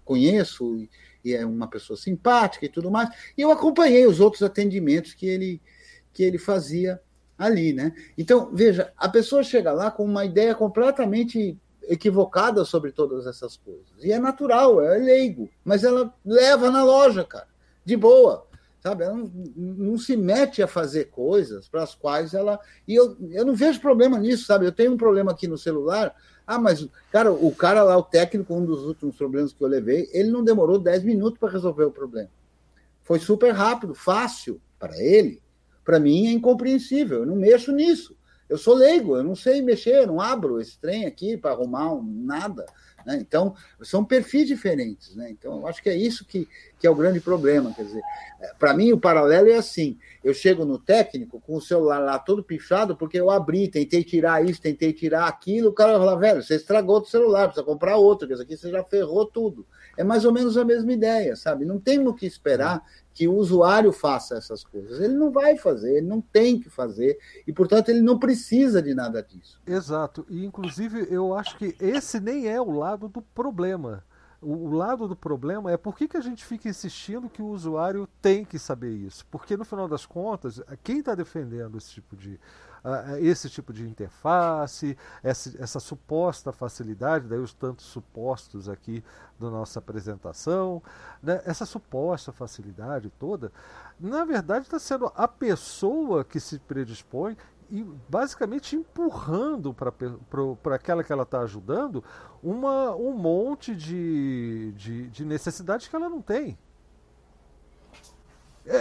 conheço, 0.04 0.76
e, 0.76 0.90
e 1.24 1.34
é 1.34 1.44
uma 1.44 1.66
pessoa 1.66 1.96
simpática 1.96 2.64
e 2.64 2.68
tudo 2.68 2.90
mais. 2.90 3.08
E 3.36 3.42
eu 3.42 3.50
acompanhei 3.50 4.06
os 4.06 4.20
outros 4.20 4.42
atendimentos 4.42 5.14
que 5.14 5.26
ele, 5.26 5.60
que 6.12 6.22
ele 6.22 6.38
fazia 6.38 7.00
ali, 7.36 7.72
né? 7.72 7.92
Então, 8.16 8.50
veja, 8.52 8.92
a 8.96 9.08
pessoa 9.08 9.42
chega 9.42 9.72
lá 9.72 9.90
com 9.90 10.04
uma 10.04 10.24
ideia 10.24 10.54
completamente 10.54 11.58
equivocada 11.82 12.64
sobre 12.64 12.92
todas 12.92 13.26
essas 13.26 13.56
coisas. 13.56 13.86
E 14.02 14.12
é 14.12 14.18
natural, 14.18 14.82
é 14.82 14.98
leigo, 14.98 15.48
mas 15.64 15.84
ela 15.84 16.12
leva 16.24 16.70
na 16.70 16.82
loja, 16.82 17.24
cara, 17.24 17.48
de 17.84 17.96
boa. 17.96 18.45
Sabe? 18.86 19.02
Ela 19.02 19.16
não, 19.16 19.32
não 19.56 19.98
se 19.98 20.16
mete 20.16 20.62
a 20.62 20.68
fazer 20.68 21.06
coisas 21.06 21.68
para 21.68 21.82
as 21.82 21.92
quais 21.92 22.34
ela. 22.34 22.60
E 22.86 22.94
eu, 22.94 23.16
eu 23.32 23.44
não 23.44 23.52
vejo 23.52 23.80
problema 23.80 24.16
nisso, 24.16 24.46
sabe? 24.46 24.64
Eu 24.64 24.70
tenho 24.70 24.92
um 24.92 24.96
problema 24.96 25.32
aqui 25.32 25.48
no 25.48 25.58
celular. 25.58 26.14
Ah, 26.46 26.56
mas, 26.56 26.88
cara, 27.10 27.32
o 27.32 27.52
cara 27.52 27.82
lá, 27.82 27.98
o 27.98 28.02
técnico, 28.04 28.54
um 28.54 28.64
dos 28.64 28.84
últimos 28.84 29.16
problemas 29.16 29.52
que 29.52 29.60
eu 29.60 29.66
levei, 29.66 30.08
ele 30.12 30.30
não 30.30 30.44
demorou 30.44 30.78
10 30.78 31.02
minutos 31.02 31.36
para 31.36 31.50
resolver 31.50 31.82
o 31.82 31.90
problema. 31.90 32.30
Foi 33.02 33.18
super 33.18 33.52
rápido, 33.52 33.92
fácil 33.92 34.60
para 34.78 34.96
ele. 35.02 35.42
Para 35.84 35.98
mim 35.98 36.28
é 36.28 36.30
incompreensível, 36.30 37.20
eu 37.20 37.26
não 37.26 37.34
mexo 37.34 37.72
nisso. 37.72 38.16
Eu 38.48 38.56
sou 38.56 38.74
leigo, 38.74 39.16
eu 39.16 39.24
não 39.24 39.34
sei 39.34 39.62
mexer, 39.62 40.02
eu 40.02 40.06
não 40.06 40.20
abro 40.20 40.60
esse 40.60 40.78
trem 40.78 41.06
aqui 41.06 41.36
para 41.36 41.50
arrumar 41.50 41.92
um, 41.92 42.04
nada. 42.04 42.64
Né? 43.06 43.18
Então, 43.20 43.54
são 43.82 44.04
perfis 44.04 44.48
diferentes. 44.48 45.14
Né? 45.14 45.30
Então, 45.30 45.60
eu 45.60 45.66
acho 45.68 45.80
que 45.80 45.88
é 45.88 45.96
isso 45.96 46.26
que, 46.26 46.48
que 46.76 46.86
é 46.86 46.90
o 46.90 46.94
grande 46.94 47.20
problema. 47.20 47.72
Quer 47.72 47.84
dizer, 47.84 48.02
é, 48.40 48.52
para 48.58 48.74
mim, 48.74 48.92
o 48.92 48.98
paralelo 48.98 49.48
é 49.48 49.54
assim: 49.54 49.96
eu 50.24 50.34
chego 50.34 50.64
no 50.64 50.76
técnico 50.76 51.40
com 51.40 51.54
o 51.54 51.60
celular 51.60 52.00
lá 52.00 52.18
todo 52.18 52.42
pichado, 52.42 52.96
porque 52.96 53.18
eu 53.18 53.30
abri, 53.30 53.68
tentei 53.68 54.02
tirar 54.02 54.44
isso, 54.44 54.60
tentei 54.60 54.92
tirar 54.92 55.28
aquilo. 55.28 55.68
O 55.68 55.72
cara 55.72 55.92
vai 55.92 56.00
falar, 56.00 56.16
velho, 56.16 56.42
você 56.42 56.56
estragou 56.56 57.00
o 57.00 57.04
celular, 57.04 57.46
precisa 57.46 57.64
comprar 57.64 57.96
outro, 57.96 58.26
porque 58.26 58.34
isso 58.34 58.42
aqui 58.42 58.56
você 58.56 58.70
já 58.70 58.82
ferrou 58.82 59.24
tudo. 59.24 59.64
É 59.96 60.02
mais 60.02 60.24
ou 60.24 60.32
menos 60.32 60.58
a 60.58 60.64
mesma 60.64 60.92
ideia, 60.92 61.36
sabe? 61.36 61.64
Não 61.64 61.78
tem 61.78 62.04
o 62.04 62.12
que 62.12 62.26
esperar 62.26 62.84
que 63.16 63.26
o 63.26 63.34
usuário 63.34 63.90
faça 63.92 64.36
essas 64.36 64.62
coisas. 64.62 65.00
Ele 65.00 65.14
não 65.14 65.32
vai 65.32 65.56
fazer, 65.56 65.96
ele 65.96 66.06
não 66.06 66.20
tem 66.20 66.60
que 66.60 66.68
fazer, 66.68 67.18
e, 67.46 67.52
portanto, 67.52 67.88
ele 67.88 68.02
não 68.02 68.18
precisa 68.18 68.82
de 68.82 68.92
nada 68.92 69.22
disso. 69.22 69.58
Exato. 69.66 70.26
E, 70.28 70.44
inclusive, 70.44 71.08
eu 71.10 71.32
acho 71.32 71.56
que 71.56 71.74
esse 71.80 72.20
nem 72.20 72.46
é 72.46 72.60
o 72.60 72.70
lado 72.70 73.08
do 73.08 73.22
problema. 73.22 74.04
O, 74.38 74.68
lado 74.68 75.08
do 75.08 75.16
problema 75.16 75.72
é 75.72 75.78
por 75.78 75.96
que, 75.96 76.06
que 76.06 76.18
a 76.18 76.20
gente 76.20 76.44
fica 76.44 76.68
insistindo 76.68 77.30
que 77.30 77.40
o 77.40 77.46
usuário 77.46 78.06
tem 78.20 78.44
que 78.44 78.58
saber 78.58 78.92
isso. 78.92 79.24
Porque, 79.30 79.56
no 79.56 79.64
final 79.64 79.88
das 79.88 80.04
contas, 80.04 80.60
quem 80.84 80.98
está 80.98 81.14
defendendo 81.14 81.78
esse 81.78 81.92
tipo 81.92 82.14
de 82.14 82.38
esse 83.20 83.50
tipo 83.50 83.72
de 83.72 83.84
interface, 83.84 84.96
essa, 85.22 85.62
essa, 85.62 85.80
suposta 85.80 86.52
facilidade, 86.52 87.26
daí 87.26 87.38
os 87.38 87.52
tantos 87.52 87.86
supostos 87.86 88.68
aqui 88.68 89.02
da 89.38 89.50
nossa 89.50 89.78
apresentação, 89.78 90.82
né? 91.22 91.42
essa 91.44 91.66
suposta 91.66 92.32
facilidade 92.32 93.10
toda, 93.18 93.52
na 93.98 94.24
verdade 94.24 94.66
está 94.66 94.78
sendo 94.78 95.10
a 95.16 95.26
pessoa 95.26 96.24
que 96.24 96.38
se 96.38 96.58
predispõe 96.60 97.36
e 97.70 97.82
basicamente 98.08 98.76
empurrando 98.76 99.74
para 99.74 100.74
aquela 100.76 101.02
que 101.02 101.12
ela 101.12 101.24
está 101.24 101.40
ajudando 101.40 102.04
uma, 102.42 102.94
um 102.94 103.12
monte 103.12 103.74
de, 103.74 104.72
de, 104.76 105.08
de 105.08 105.24
necessidades 105.24 105.88
que 105.88 105.96
ela 105.96 106.08
não 106.08 106.22
tem. 106.22 106.56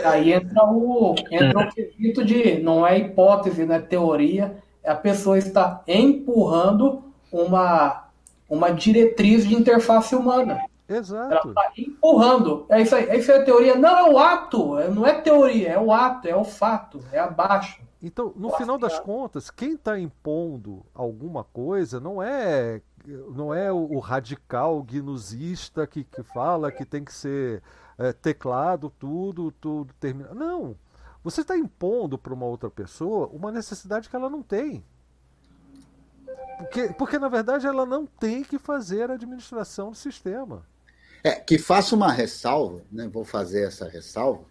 Aí 0.03 0.34
entra 0.34 0.64
o, 0.66 1.16
entra 1.30 1.60
o 1.60 1.72
quesito 1.72 2.24
de 2.26 2.60
não 2.60 2.86
é 2.86 2.98
hipótese, 2.98 3.66
não 3.66 3.76
é 3.76 3.80
teoria, 3.80 4.57
a 4.84 4.95
pessoa 4.95 5.38
está 5.38 5.84
empurrando 5.88 7.03
uma, 7.32 8.06
uma 8.49 8.72
diretriz 8.72 9.48
de 9.48 9.56
interface 9.56 10.16
humana. 10.16 10.62
Exato. 10.88 11.32
Ela 11.32 11.48
está 11.48 11.72
empurrando. 11.78 12.66
É 12.70 12.82
isso 12.82 12.95
aí. 12.95 13.18
Isso 13.18 13.32
é 13.32 13.44
teoria. 13.44 13.76
Não, 13.76 13.98
é 13.98 14.12
o 14.12 14.20
ato. 14.20 14.78
É, 14.80 14.88
não 14.88 15.06
é 15.06 15.20
teoria, 15.20 15.70
é 15.70 15.80
o 15.80 15.91
ato, 15.91 16.28
é 16.28 16.36
o 16.36 16.44
fato, 16.44 17.03
é 17.12 17.20
abaixo. 17.20 17.82
Então, 18.02 18.32
no 18.36 18.52
final 18.52 18.78
das 18.78 18.99
contas, 18.99 19.49
quem 19.49 19.74
está 19.74 19.99
impondo 19.99 20.86
alguma 20.94 21.44
coisa 21.44 21.99
não 21.99 22.22
é 22.22 22.82
não 23.36 23.53
é 23.53 23.72
o, 23.72 23.99
radical 23.99 24.82
gnusista 24.84 25.86
que, 25.86 26.03
que 26.03 26.24
fala 26.24 26.72
que 26.72 26.84
tem 26.84 27.03
que 27.03 27.14
ser 27.14 27.62
é, 27.97 28.13
teclado, 28.13 28.91
tudo, 28.99 29.51
tudo 29.51 29.93
termina. 29.99 30.34
Não. 30.34 30.76
Você 31.23 31.41
está 31.41 31.57
impondo 31.57 32.17
para 32.17 32.34
uma 32.34 32.45
outra 32.45 32.69
pessoa 32.69 33.27
uma 33.27 33.51
necessidade 33.51 34.09
que 34.09 34.15
ela 34.15 34.30
não 34.30 34.43
tem. 34.43 34.84
Porque, 36.57 36.93
porque, 36.93 37.19
na 37.19 37.27
verdade, 37.27 37.67
ela 37.67 37.85
não 37.85 38.05
tem 38.05 38.43
que 38.43 38.57
fazer 38.57 39.09
a 39.09 39.15
administração 39.15 39.91
do 39.91 39.97
sistema. 39.97 40.65
É, 41.23 41.31
que 41.31 41.57
faça 41.57 41.95
uma 41.95 42.11
ressalva, 42.11 42.81
né? 42.91 43.07
vou 43.07 43.26
fazer 43.26 43.67
essa 43.67 43.88
ressalva. 43.89 44.45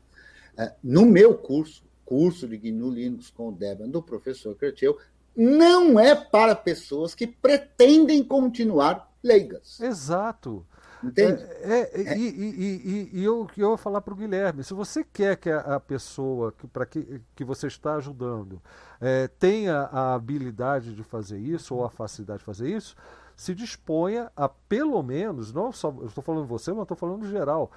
É, 0.57 0.75
no 0.83 1.07
meu 1.07 1.37
curso, 1.37 1.85
curso 2.05 2.49
de 2.49 2.59
GNU 2.59 2.91
Linux 2.91 3.31
com 3.31 3.49
o 3.49 3.53
Debian 3.53 3.89
do 3.89 4.03
professor 4.03 4.55
Kertel, 4.57 4.99
não 5.37 5.99
é 5.99 6.15
para 6.15 6.55
pessoas 6.55 7.15
que 7.15 7.27
pretendem 7.27 8.23
continuar 8.23 9.13
leigas. 9.23 9.81
Exato. 9.81 10.67
Entende? 11.05 11.43
É, 11.63 11.91
é, 11.93 12.03
é. 12.13 12.19
E, 12.19 12.29
e, 12.29 13.11
e, 13.13 13.21
e, 13.21 13.25
eu, 13.25 13.47
eu 13.57 13.69
vou 13.69 13.77
falar 13.77 14.01
para 14.01 14.15
o 14.15 14.17
Guilherme: 14.17 14.65
se 14.65 14.75
você 14.75 15.05
quer 15.05 15.37
que 15.37 15.51
a, 15.51 15.61
a 15.77 15.81
pessoa 15.81 16.53
que, 16.53 16.67
para 16.67 16.87
que, 16.87 17.21
que 17.35 17.45
você 17.45 17.67
está 17.67 17.97
ajudando 17.97 18.61
é, 19.01 19.29
tenha 19.29 19.89
a 19.93 20.15
habilidade 20.15 20.95
de 20.95 21.03
fazer 21.03 21.39
isso 21.39 21.75
ou 21.75 21.85
a 21.85 21.91
facilidade 21.91 22.41
de 22.41 22.45
fazer 22.45 22.69
isso, 22.69 22.97
se 23.37 23.55
disponha 23.55 24.31
a 24.37 24.49
pelo 24.49 25.03
menos, 25.03 25.53
não 25.53 25.73
só, 25.73 25.95
eu 26.01 26.07
estou 26.07 26.23
falando 26.23 26.47
você, 26.47 26.73
mas 26.73 26.83
estou 26.83 26.97
falando 26.97 27.29
geral. 27.29 27.71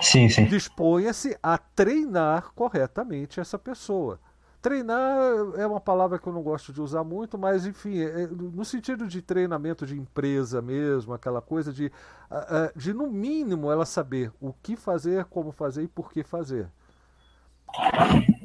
Sim, 0.00 0.28
sim. 0.28 0.46
Disponha-se 0.46 1.36
a 1.42 1.56
treinar 1.56 2.52
corretamente 2.54 3.40
essa 3.40 3.58
pessoa. 3.58 4.20
Treinar 4.66 5.06
é 5.56 5.64
uma 5.64 5.80
palavra 5.80 6.18
que 6.18 6.26
eu 6.26 6.32
não 6.32 6.42
gosto 6.42 6.72
de 6.72 6.82
usar 6.82 7.04
muito, 7.04 7.38
mas 7.38 7.64
enfim, 7.64 8.00
é, 8.00 8.26
no 8.26 8.64
sentido 8.64 9.06
de 9.06 9.22
treinamento 9.22 9.86
de 9.86 9.96
empresa 9.96 10.60
mesmo, 10.60 11.14
aquela 11.14 11.40
coisa 11.40 11.72
de, 11.72 11.92
de 12.74 12.92
no 12.92 13.06
mínimo 13.06 13.70
ela 13.70 13.86
saber 13.86 14.32
o 14.40 14.52
que 14.52 14.74
fazer, 14.74 15.24
como 15.26 15.52
fazer 15.52 15.84
e 15.84 15.86
por 15.86 16.10
que 16.10 16.24
fazer. 16.24 16.66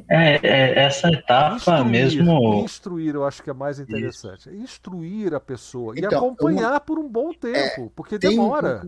É, 0.07 0.35
é 0.47 0.83
essa 0.83 1.07
etapa 1.07 1.55
instruir, 1.55 1.85
mesmo. 1.85 2.53
Instruir, 2.63 3.15
eu 3.15 3.25
acho 3.25 3.41
que 3.41 3.49
é 3.49 3.53
mais 3.53 3.79
interessante. 3.79 4.47
Isso. 4.49 4.61
Instruir 4.61 5.33
a 5.33 5.39
pessoa 5.39 5.95
então, 5.97 6.11
e 6.11 6.15
acompanhar 6.15 6.73
uma... 6.73 6.79
por 6.79 6.99
um 6.99 7.09
bom 7.09 7.33
tempo, 7.33 7.85
é, 7.85 7.89
porque 7.95 8.19
demora. 8.19 8.87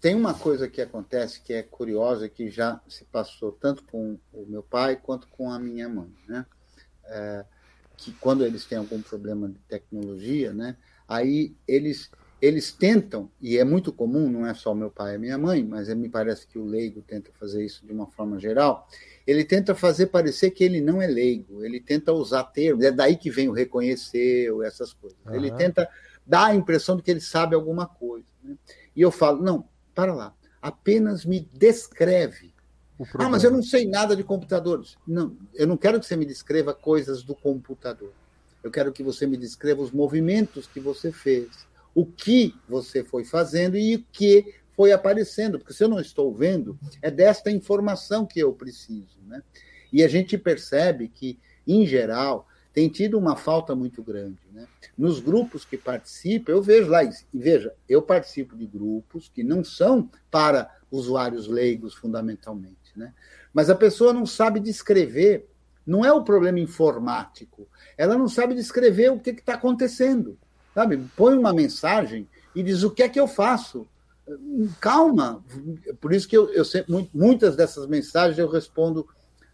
tem 0.00 0.14
uma 0.14 0.32
coisa 0.32 0.68
que 0.68 0.80
acontece 0.80 1.40
que 1.40 1.52
é 1.52 1.60
curiosa, 1.60 2.28
que 2.28 2.48
já 2.48 2.80
se 2.86 3.04
passou 3.04 3.50
tanto 3.50 3.82
com 3.82 4.16
o 4.32 4.46
meu 4.46 4.62
pai 4.62 4.94
quanto 4.94 5.26
com 5.26 5.50
a 5.50 5.58
minha 5.58 5.88
mãe. 5.88 6.14
Né? 6.28 6.46
É, 7.08 7.44
que 7.96 8.12
quando 8.12 8.44
eles 8.44 8.64
têm 8.64 8.78
algum 8.78 9.02
problema 9.02 9.48
de 9.48 9.58
tecnologia, 9.68 10.52
né, 10.52 10.76
aí 11.06 11.54
eles 11.66 12.10
eles 12.40 12.70
tentam, 12.70 13.28
e 13.40 13.58
é 13.58 13.64
muito 13.64 13.92
comum, 13.92 14.30
não 14.30 14.46
é 14.46 14.54
só 14.54 14.72
meu 14.72 14.90
pai 14.90 15.16
e 15.16 15.18
minha 15.18 15.36
mãe, 15.36 15.64
mas 15.64 15.92
me 15.92 16.08
parece 16.08 16.46
que 16.46 16.56
o 16.56 16.64
leigo 16.64 17.02
tenta 17.02 17.32
fazer 17.32 17.64
isso 17.64 17.84
de 17.84 17.92
uma 17.92 18.06
forma 18.06 18.38
geral, 18.38 18.88
ele 19.26 19.44
tenta 19.44 19.74
fazer 19.74 20.06
parecer 20.06 20.52
que 20.52 20.62
ele 20.62 20.80
não 20.80 21.02
é 21.02 21.06
leigo, 21.08 21.64
ele 21.64 21.80
tenta 21.80 22.12
usar 22.12 22.44
termos, 22.44 22.84
é 22.84 22.92
daí 22.92 23.16
que 23.16 23.28
vem 23.28 23.48
o 23.48 23.52
reconhecer, 23.52 24.52
ou 24.52 24.62
essas 24.62 24.92
coisas. 24.92 25.18
Uhum. 25.26 25.34
Ele 25.34 25.50
tenta 25.50 25.88
dar 26.24 26.46
a 26.46 26.54
impressão 26.54 26.96
de 26.96 27.02
que 27.02 27.10
ele 27.10 27.20
sabe 27.20 27.56
alguma 27.56 27.86
coisa. 27.86 28.26
Né? 28.42 28.56
E 28.94 29.02
eu 29.02 29.10
falo, 29.10 29.42
não, 29.42 29.68
para 29.92 30.14
lá, 30.14 30.32
apenas 30.62 31.24
me 31.24 31.40
descreve 31.52 32.54
ah, 33.14 33.28
mas 33.28 33.44
eu 33.44 33.50
não 33.50 33.62
sei 33.62 33.86
nada 33.86 34.16
de 34.16 34.24
computadores. 34.24 34.96
Não, 35.06 35.36
eu 35.54 35.66
não 35.66 35.76
quero 35.76 36.00
que 36.00 36.06
você 36.06 36.16
me 36.16 36.24
descreva 36.24 36.74
coisas 36.74 37.22
do 37.22 37.34
computador. 37.34 38.12
Eu 38.62 38.70
quero 38.70 38.92
que 38.92 39.02
você 39.02 39.26
me 39.26 39.36
descreva 39.36 39.82
os 39.82 39.92
movimentos 39.92 40.66
que 40.66 40.80
você 40.80 41.12
fez, 41.12 41.48
o 41.94 42.04
que 42.04 42.54
você 42.68 43.04
foi 43.04 43.24
fazendo 43.24 43.76
e 43.76 43.96
o 43.96 44.04
que 44.12 44.54
foi 44.74 44.92
aparecendo, 44.92 45.58
porque 45.58 45.72
se 45.72 45.82
eu 45.82 45.88
não 45.88 46.00
estou 46.00 46.32
vendo, 46.32 46.78
é 47.02 47.10
desta 47.10 47.50
informação 47.50 48.24
que 48.26 48.38
eu 48.38 48.52
preciso. 48.52 49.18
Né? 49.26 49.42
E 49.92 50.04
a 50.04 50.08
gente 50.08 50.38
percebe 50.38 51.08
que, 51.08 51.38
em 51.66 51.86
geral, 51.86 52.46
tem 52.72 52.88
tido 52.88 53.18
uma 53.18 53.34
falta 53.34 53.74
muito 53.74 54.02
grande. 54.02 54.38
Né? 54.52 54.68
Nos 54.96 55.18
grupos 55.18 55.64
que 55.64 55.76
participam, 55.76 56.52
eu 56.52 56.62
vejo 56.62 56.88
lá, 56.90 57.02
e 57.02 57.10
veja, 57.34 57.72
eu 57.88 58.00
participo 58.00 58.56
de 58.56 58.66
grupos 58.66 59.28
que 59.34 59.42
não 59.42 59.64
são 59.64 60.08
para 60.30 60.77
usuários 60.90 61.46
leigos, 61.46 61.94
fundamentalmente. 61.94 62.92
Né? 62.96 63.12
Mas 63.52 63.70
a 63.70 63.74
pessoa 63.74 64.12
não 64.12 64.26
sabe 64.26 64.60
descrever, 64.60 65.48
não 65.86 66.04
é 66.04 66.12
o 66.12 66.24
problema 66.24 66.60
informático, 66.60 67.66
ela 67.96 68.16
não 68.16 68.28
sabe 68.28 68.54
descrever 68.54 69.10
o 69.10 69.18
que 69.18 69.30
está 69.30 69.54
acontecendo. 69.54 70.38
Sabe? 70.74 70.98
Põe 71.16 71.36
uma 71.36 71.52
mensagem 71.52 72.28
e 72.54 72.62
diz 72.62 72.82
o 72.82 72.90
que 72.90 73.02
é 73.02 73.08
que 73.08 73.18
eu 73.18 73.26
faço. 73.26 73.86
Calma, 74.80 75.42
por 76.00 76.12
isso 76.12 76.28
que 76.28 76.36
eu, 76.36 76.52
eu 76.52 76.64
sempre, 76.64 77.08
muitas 77.14 77.56
dessas 77.56 77.86
mensagens 77.86 78.38
eu 78.38 78.48
respondo 78.48 79.08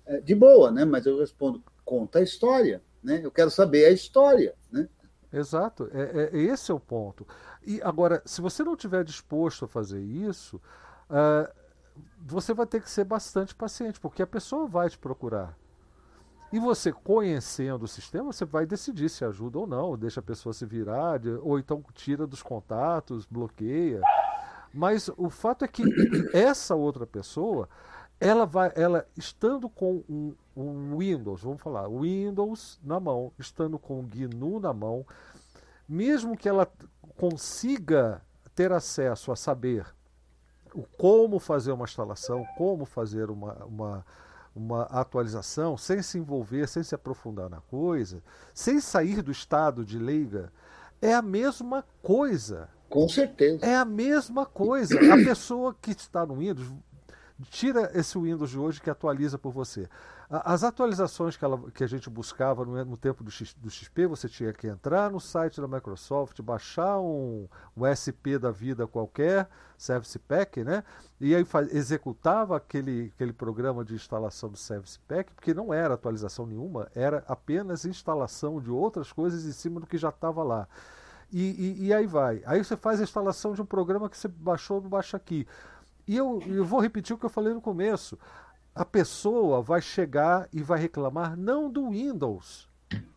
é, 0.05 0.21
de 0.21 0.35
boa, 0.35 0.71
né? 0.71 0.85
mas 0.85 1.07
eu 1.07 1.19
respondo, 1.19 1.63
conta 1.85 2.19
a 2.19 2.23
história. 2.23 2.83
Né? 3.03 3.21
Eu 3.23 3.31
quero 3.31 3.51
saber 3.51 3.87
a 3.87 3.91
história. 3.91 4.55
Né? 4.71 4.89
Exato, 5.33 5.89
é, 5.93 6.31
é, 6.33 6.39
esse 6.39 6.71
é 6.71 6.75
o 6.75 6.81
ponto. 6.81 7.27
E 7.67 7.81
agora, 7.83 8.23
se 8.25 8.41
você 8.41 8.63
não 8.63 8.75
estiver 8.75 9.03
disposto 9.05 9.65
a 9.65 9.69
fazer 9.69 10.01
isso, 10.01 10.61
uh, 11.15 11.53
você 12.27 12.53
vai 12.53 12.67
ter 12.67 12.83
que 12.83 12.91
ser 12.91 13.05
bastante 13.05 13.55
paciente, 13.55 14.01
porque 14.01 14.23
a 14.23 14.27
pessoa 14.27 14.67
vai 14.67 14.89
te 14.89 14.99
procurar. 14.99 15.57
E 16.53 16.59
você 16.59 16.93
conhecendo 16.93 17.85
o 17.85 17.89
sistema, 17.89 18.33
você 18.33 18.45
vai 18.45 18.65
decidir 18.65 19.09
se 19.09 19.25
ajuda 19.25 19.59
ou 19.59 19.67
não, 19.67 19.97
deixa 19.97 20.21
a 20.21 20.23
pessoa 20.23 20.53
se 20.53 20.65
virar, 20.65 21.21
ou 21.43 21.59
então 21.59 21.85
tira 21.93 22.27
dos 22.27 22.43
contatos, 22.43 23.27
bloqueia. 23.27 24.01
Mas 24.73 25.11
o 25.17 25.29
fato 25.29 25.65
é 25.65 25.69
que 25.69 25.83
essa 26.33 26.75
outra 26.75 27.07
pessoa, 27.07 27.69
ela 28.21 28.47
vai, 28.47 28.73
ela 28.77 29.07
estando 29.17 29.69
com 29.69 30.05
um, 30.09 30.35
um 30.57 30.99
Windows, 30.99 31.43
vamos 31.43 31.61
falar, 31.61 31.89
Windows 31.89 32.79
na 32.83 33.01
mão, 33.01 33.33
estando 33.39 33.79
com 33.79 34.01
o 34.01 34.03
GNU 34.03 34.61
na 34.61 34.73
mão, 34.73 35.05
mesmo 35.89 36.37
que 36.37 36.49
ela 36.49 36.71
consiga 37.17 38.23
ter 38.55 38.73
acesso 38.73 39.33
a 39.33 39.37
saber 39.37 39.87
o 40.75 40.83
como 40.99 41.39
fazer 41.39 41.73
uma 41.73 41.85
instalação, 41.85 42.45
como 42.57 42.85
fazer 42.85 43.31
uma, 43.31 43.55
uma 43.65 44.05
uma 44.55 44.83
atualização, 44.85 45.77
sem 45.77 46.01
se 46.01 46.17
envolver, 46.17 46.69
sem 46.69 46.83
se 46.83 46.95
aprofundar 46.95 47.51
na 47.51 47.61
coisa, 47.63 48.23
sem 48.55 48.81
sair 48.81 49.21
do 49.21 49.33
estado 49.33 49.85
de 49.85 49.99
leiga, 49.99 50.53
é 51.03 51.13
a 51.13 51.23
mesma 51.23 51.85
coisa. 52.01 52.69
Com 52.89 53.09
certeza. 53.09 53.67
É 53.67 53.75
a 53.75 53.85
mesma 53.85 54.47
coisa. 54.47 54.97
A 55.13 55.17
pessoa 55.17 55.75
que 55.83 55.91
está 55.91 56.25
no 56.25 56.37
Windows, 56.37 56.69
tira 57.45 57.91
esse 57.95 58.19
Windows 58.19 58.51
de 58.51 58.59
hoje 58.59 58.81
que 58.81 58.91
atualiza 58.91 59.39
por 59.39 59.53
você. 59.53 59.89
As 60.29 60.65
atualizações 60.65 61.37
que, 61.37 61.45
ela, 61.45 61.61
que 61.71 61.85
a 61.85 61.87
gente 61.87 62.09
buscava 62.09 62.65
no, 62.65 62.83
no 62.85 62.97
tempo 62.97 63.23
do, 63.23 63.31
X, 63.31 63.55
do, 63.55 63.71
XP, 63.71 64.07
você 64.07 64.29
tinha 64.29 64.53
que 64.53 64.67
entrar 64.67 65.11
no 65.11 65.21
site 65.21 65.61
da 65.61 65.69
Microsoft, 65.69 66.41
baixar 66.41 66.99
um, 66.99 67.47
um 67.77 67.85
SP 67.85 68.39
da 68.39 68.51
vida 68.51 68.87
qualquer, 68.87 69.49
Service 69.77 70.19
Pack, 70.19 70.65
né? 70.65 70.83
E 71.21 71.35
aí 71.35 71.45
faz, 71.45 71.73
executava 71.75 72.57
aquele, 72.57 73.13
aquele 73.15 73.33
programa 73.33 73.85
de 73.85 73.95
instalação 73.95 74.49
do 74.49 74.57
Service 74.57 74.99
Pack, 75.07 75.33
porque 75.35 75.53
não 75.53 75.73
era 75.73 75.95
atualização 75.95 76.47
nenhuma, 76.47 76.91
era 76.95 77.23
apenas 77.29 77.85
instalação 77.85 78.61
de 78.61 78.71
outras 78.71 79.13
coisas 79.13 79.45
em 79.45 79.53
cima 79.53 79.79
do 79.79 79.87
que 79.87 79.99
já 79.99 80.09
estava 80.09 80.43
lá. 80.43 80.67
E, 81.33 81.41
e, 81.81 81.87
e, 81.87 81.95
aí 81.95 82.07
vai. 82.07 82.43
Aí 82.47 82.63
você 82.63 82.77
faz 82.77 83.01
a 83.01 83.03
instalação 83.03 83.55
de 83.55 83.61
um 83.63 83.67
programa 83.67 84.09
que 84.09 84.17
você 84.17 84.29
baixou 84.29 84.81
no 84.81 84.89
Baixa 84.89 85.17
Aqui. 85.17 85.47
E 86.07 86.17
eu, 86.17 86.43
eu 86.47 86.65
vou 86.65 86.81
repetir 86.81 87.15
o 87.15 87.19
que 87.19 87.25
eu 87.25 87.31
falei 87.31 87.55
no 87.55 87.61
começo 87.61 88.19
a 88.75 88.85
pessoa 88.85 89.63
vai 89.63 89.81
chegar 89.81 90.49
e 90.53 90.61
vai 90.61 90.81
reclamar 90.81 91.37
não 91.37 91.71
do 91.71 91.91
Windows, 91.91 92.69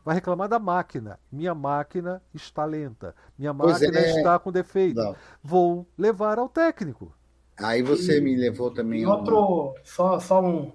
vai 0.05 0.15
reclamar 0.15 0.47
da 0.47 0.59
máquina. 0.59 1.19
Minha 1.31 1.55
máquina 1.55 2.22
está 2.34 2.64
lenta, 2.64 3.15
minha 3.38 3.53
máquina 3.53 3.97
é. 3.97 4.18
está 4.18 4.38
com 4.38 4.51
defeito. 4.51 4.97
Não. 4.97 5.15
Vou 5.43 5.88
levar 5.97 6.38
ao 6.38 6.47
técnico. 6.47 7.11
Aí 7.57 7.81
você 7.81 8.19
e, 8.19 8.22
me 8.22 8.35
levou 8.35 8.69
também. 8.69 9.05
outro, 9.05 9.73
só, 9.84 10.19
só 10.19 10.41
um. 10.41 10.72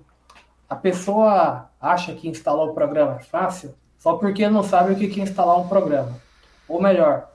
A 0.69 0.75
pessoa 0.75 1.71
acha 1.81 2.15
que 2.15 2.29
instalar 2.29 2.67
o 2.67 2.75
programa 2.75 3.17
é 3.17 3.23
fácil 3.23 3.75
só 3.99 4.15
porque 4.15 4.49
não 4.49 4.65
sabe 4.65 4.93
o 4.93 4.97
que 4.97 5.21
é 5.21 5.23
instalar 5.23 5.61
um 5.61 5.69
programa. 5.69 6.21
Ou 6.67 6.83
melhor, 6.83 7.31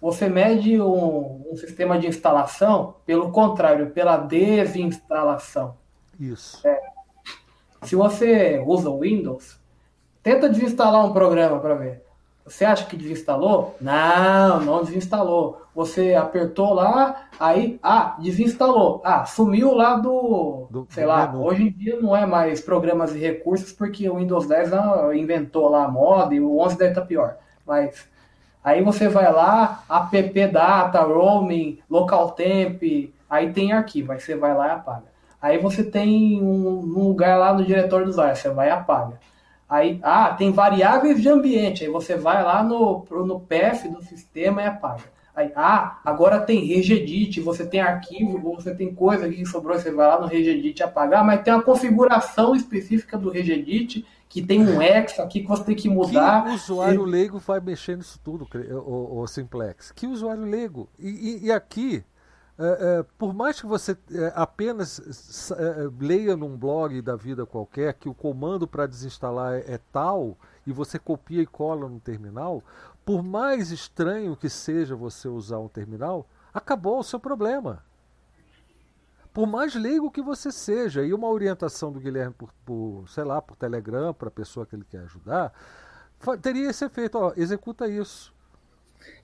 você 0.00 0.28
mede 0.28 0.80
um, 0.80 1.42
um 1.50 1.56
sistema 1.56 1.98
de 1.98 2.06
instalação 2.06 2.94
pelo 3.04 3.30
contrário, 3.32 3.90
pela 3.90 4.16
desinstalação. 4.16 5.76
Isso. 6.18 6.66
É. 6.66 6.80
Se 7.82 7.96
você 7.96 8.62
usa 8.64 8.90
o 8.90 9.00
Windows, 9.00 9.58
tenta 10.22 10.48
desinstalar 10.48 11.04
um 11.04 11.12
programa 11.12 11.58
para 11.58 11.74
ver. 11.74 12.02
Você 12.44 12.64
acha 12.64 12.86
que 12.86 12.96
desinstalou? 12.96 13.76
Não, 13.78 14.60
não 14.60 14.82
desinstalou. 14.82 15.60
Você 15.74 16.14
apertou 16.14 16.72
lá, 16.72 17.28
aí, 17.38 17.78
ah, 17.82 18.16
desinstalou. 18.18 19.02
Ah, 19.04 19.26
sumiu 19.26 19.74
lá 19.74 19.96
do, 19.96 20.66
do 20.70 20.86
sei 20.88 21.04
do 21.04 21.08
lá, 21.08 21.32
hoje 21.34 21.64
em 21.64 21.70
dia 21.70 22.00
não 22.00 22.16
é 22.16 22.24
mais 22.24 22.60
programas 22.60 23.14
e 23.14 23.18
recursos 23.18 23.70
porque 23.70 24.08
o 24.08 24.16
Windows 24.16 24.46
10 24.48 24.70
inventou 25.14 25.68
lá 25.68 25.84
a 25.84 25.88
moda 25.88 26.34
e 26.34 26.40
o 26.40 26.58
11 26.58 26.78
deve 26.78 26.90
estar 26.92 27.02
pior. 27.02 27.36
Mas 27.66 28.08
aí 28.62 28.82
você 28.82 29.08
vai 29.08 29.32
lá, 29.32 29.84
app 29.88 30.46
data, 30.48 31.00
roaming, 31.00 31.78
local 31.88 32.32
temp, 32.32 32.82
aí 33.28 33.52
tem 33.52 33.72
arquivo, 33.72 34.12
aí 34.12 34.20
você 34.20 34.34
vai 34.34 34.54
lá 34.54 34.68
e 34.68 34.70
apaga. 34.72 35.18
Aí 35.40 35.58
você 35.58 35.84
tem 35.84 36.42
um, 36.42 36.78
um 36.80 37.08
lugar 37.08 37.38
lá 37.38 37.52
no 37.52 37.64
diretório 37.64 38.06
do 38.06 38.10
usuário, 38.10 38.36
você 38.36 38.50
vai 38.50 38.68
e 38.68 38.72
apaga. 38.72 39.20
Aí, 39.68 40.00
ah, 40.02 40.30
tem 40.30 40.50
variáveis 40.50 41.20
de 41.20 41.28
ambiente, 41.28 41.84
aí 41.84 41.90
você 41.90 42.16
vai 42.16 42.42
lá 42.42 42.62
no, 42.62 43.04
no 43.10 43.40
PF 43.40 43.88
do 43.88 44.02
sistema 44.02 44.62
e 44.62 44.66
apaga. 44.66 45.04
Aí, 45.36 45.52
ah, 45.54 46.00
agora 46.04 46.40
tem 46.40 46.64
regedit, 46.64 47.40
você 47.40 47.64
tem 47.64 47.80
arquivo, 47.80 48.56
você 48.56 48.74
tem 48.74 48.92
coisa 48.92 49.28
que 49.28 49.44
sobrou, 49.46 49.78
você 49.78 49.92
vai 49.92 50.08
lá 50.08 50.20
no 50.20 50.26
regedit 50.26 50.80
e 50.80 50.82
apagar, 50.82 51.24
mas 51.24 51.42
tem 51.42 51.52
uma 51.52 51.62
configuração 51.62 52.56
específica 52.56 53.16
do 53.16 53.30
regedit 53.30 54.04
que 54.28 54.42
tem 54.42 54.60
um 54.60 54.80
X 54.80 55.18
aqui 55.18 55.40
que 55.40 55.48
você 55.48 55.64
tem 55.64 55.74
que 55.74 55.88
mudar. 55.88 56.44
Que 56.44 56.50
usuário 56.50 57.06
e... 57.06 57.10
leigo 57.10 57.38
vai 57.38 57.60
mexer 57.60 57.96
nisso 57.96 58.20
tudo, 58.22 58.46
o, 58.86 59.20
o 59.20 59.26
Simplex? 59.26 59.90
Que 59.92 60.06
usuário 60.06 60.44
leigo? 60.44 60.88
E, 60.98 61.08
e, 61.08 61.46
e 61.46 61.52
aqui, 61.52 62.04
é, 62.58 62.64
é, 63.00 63.04
por 63.16 63.32
mais 63.32 63.60
que 63.60 63.66
você 63.66 63.96
é, 64.12 64.32
apenas 64.34 65.50
leia 65.98 66.36
num 66.36 66.56
blog 66.56 67.00
da 67.00 67.16
vida 67.16 67.46
qualquer 67.46 67.94
que 67.94 68.08
o 68.08 68.14
comando 68.14 68.66
para 68.66 68.86
desinstalar 68.86 69.54
é, 69.54 69.78
tal 69.92 70.36
e 70.66 70.72
você 70.72 70.98
copia 70.98 71.40
e 71.40 71.46
cola 71.46 71.88
no 71.88 72.00
terminal, 72.00 72.62
por 73.04 73.22
mais 73.22 73.70
estranho 73.70 74.36
que 74.36 74.50
seja 74.50 74.94
você 74.94 75.28
usar 75.28 75.58
um 75.58 75.68
terminal, 75.68 76.26
acabou 76.52 76.98
o 76.98 77.04
seu 77.04 77.18
problema. 77.18 77.82
Por 79.38 79.46
mais 79.46 79.72
leigo 79.76 80.10
que 80.10 80.20
você 80.20 80.50
seja, 80.50 81.06
e 81.06 81.14
uma 81.14 81.28
orientação 81.28 81.92
do 81.92 82.00
Guilherme 82.00 82.34
por, 82.36 82.52
por 82.66 83.08
sei 83.08 83.22
lá, 83.22 83.40
por 83.40 83.56
Telegram, 83.56 84.12
para 84.12 84.26
a 84.26 84.32
pessoa 84.32 84.66
que 84.66 84.74
ele 84.74 84.84
quer 84.84 85.02
ajudar, 85.02 85.52
teria 86.42 86.68
esse 86.68 86.84
efeito, 86.84 87.16
ó, 87.16 87.32
executa 87.36 87.86
isso. 87.86 88.34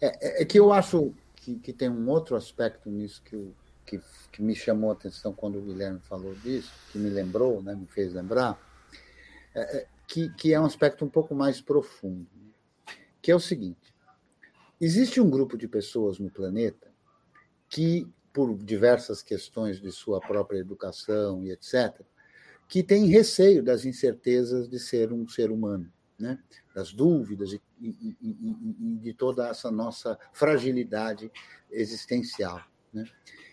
É, 0.00 0.42
é 0.42 0.44
que 0.44 0.56
eu 0.56 0.72
acho 0.72 1.12
que, 1.34 1.56
que 1.56 1.72
tem 1.72 1.88
um 1.88 2.08
outro 2.08 2.36
aspecto 2.36 2.88
nisso 2.88 3.20
que, 3.24 3.34
eu, 3.34 3.52
que, 3.84 4.00
que, 4.30 4.40
me 4.40 4.54
chamou 4.54 4.90
a 4.90 4.92
atenção 4.92 5.32
quando 5.32 5.58
o 5.58 5.62
Guilherme 5.62 5.98
falou 5.98 6.32
disso, 6.36 6.72
que 6.92 6.98
me 7.00 7.10
lembrou, 7.10 7.60
né, 7.60 7.74
me 7.74 7.86
fez 7.88 8.12
lembrar, 8.12 8.56
é, 9.52 9.78
é, 9.78 9.86
que, 10.06 10.32
que 10.34 10.54
é 10.54 10.60
um 10.60 10.64
aspecto 10.64 11.04
um 11.04 11.10
pouco 11.10 11.34
mais 11.34 11.60
profundo, 11.60 12.28
né, 12.36 12.94
que 13.20 13.32
é 13.32 13.34
o 13.34 13.40
seguinte: 13.40 13.92
existe 14.80 15.20
um 15.20 15.28
grupo 15.28 15.58
de 15.58 15.66
pessoas 15.66 16.20
no 16.20 16.30
planeta 16.30 16.86
que, 17.68 18.08
por 18.34 18.54
diversas 18.58 19.22
questões 19.22 19.80
de 19.80 19.90
sua 19.90 20.20
própria 20.20 20.58
educação 20.58 21.42
e 21.42 21.52
etc., 21.52 22.02
que 22.68 22.82
tem 22.82 23.06
receio 23.06 23.62
das 23.62 23.86
incertezas 23.86 24.68
de 24.68 24.78
ser 24.78 25.12
um 25.12 25.26
ser 25.28 25.50
humano 25.50 25.90
né? 26.18 26.38
das 26.74 26.92
dúvidas 26.92 27.52
e, 27.52 27.60
e, 27.80 28.16
e, 28.20 28.76
e, 28.80 28.96
de 28.96 29.14
toda 29.14 29.48
essa 29.48 29.70
nossa 29.70 30.18
fragilidade 30.32 31.30
existencial. 31.70 32.60
Né? 32.92 33.04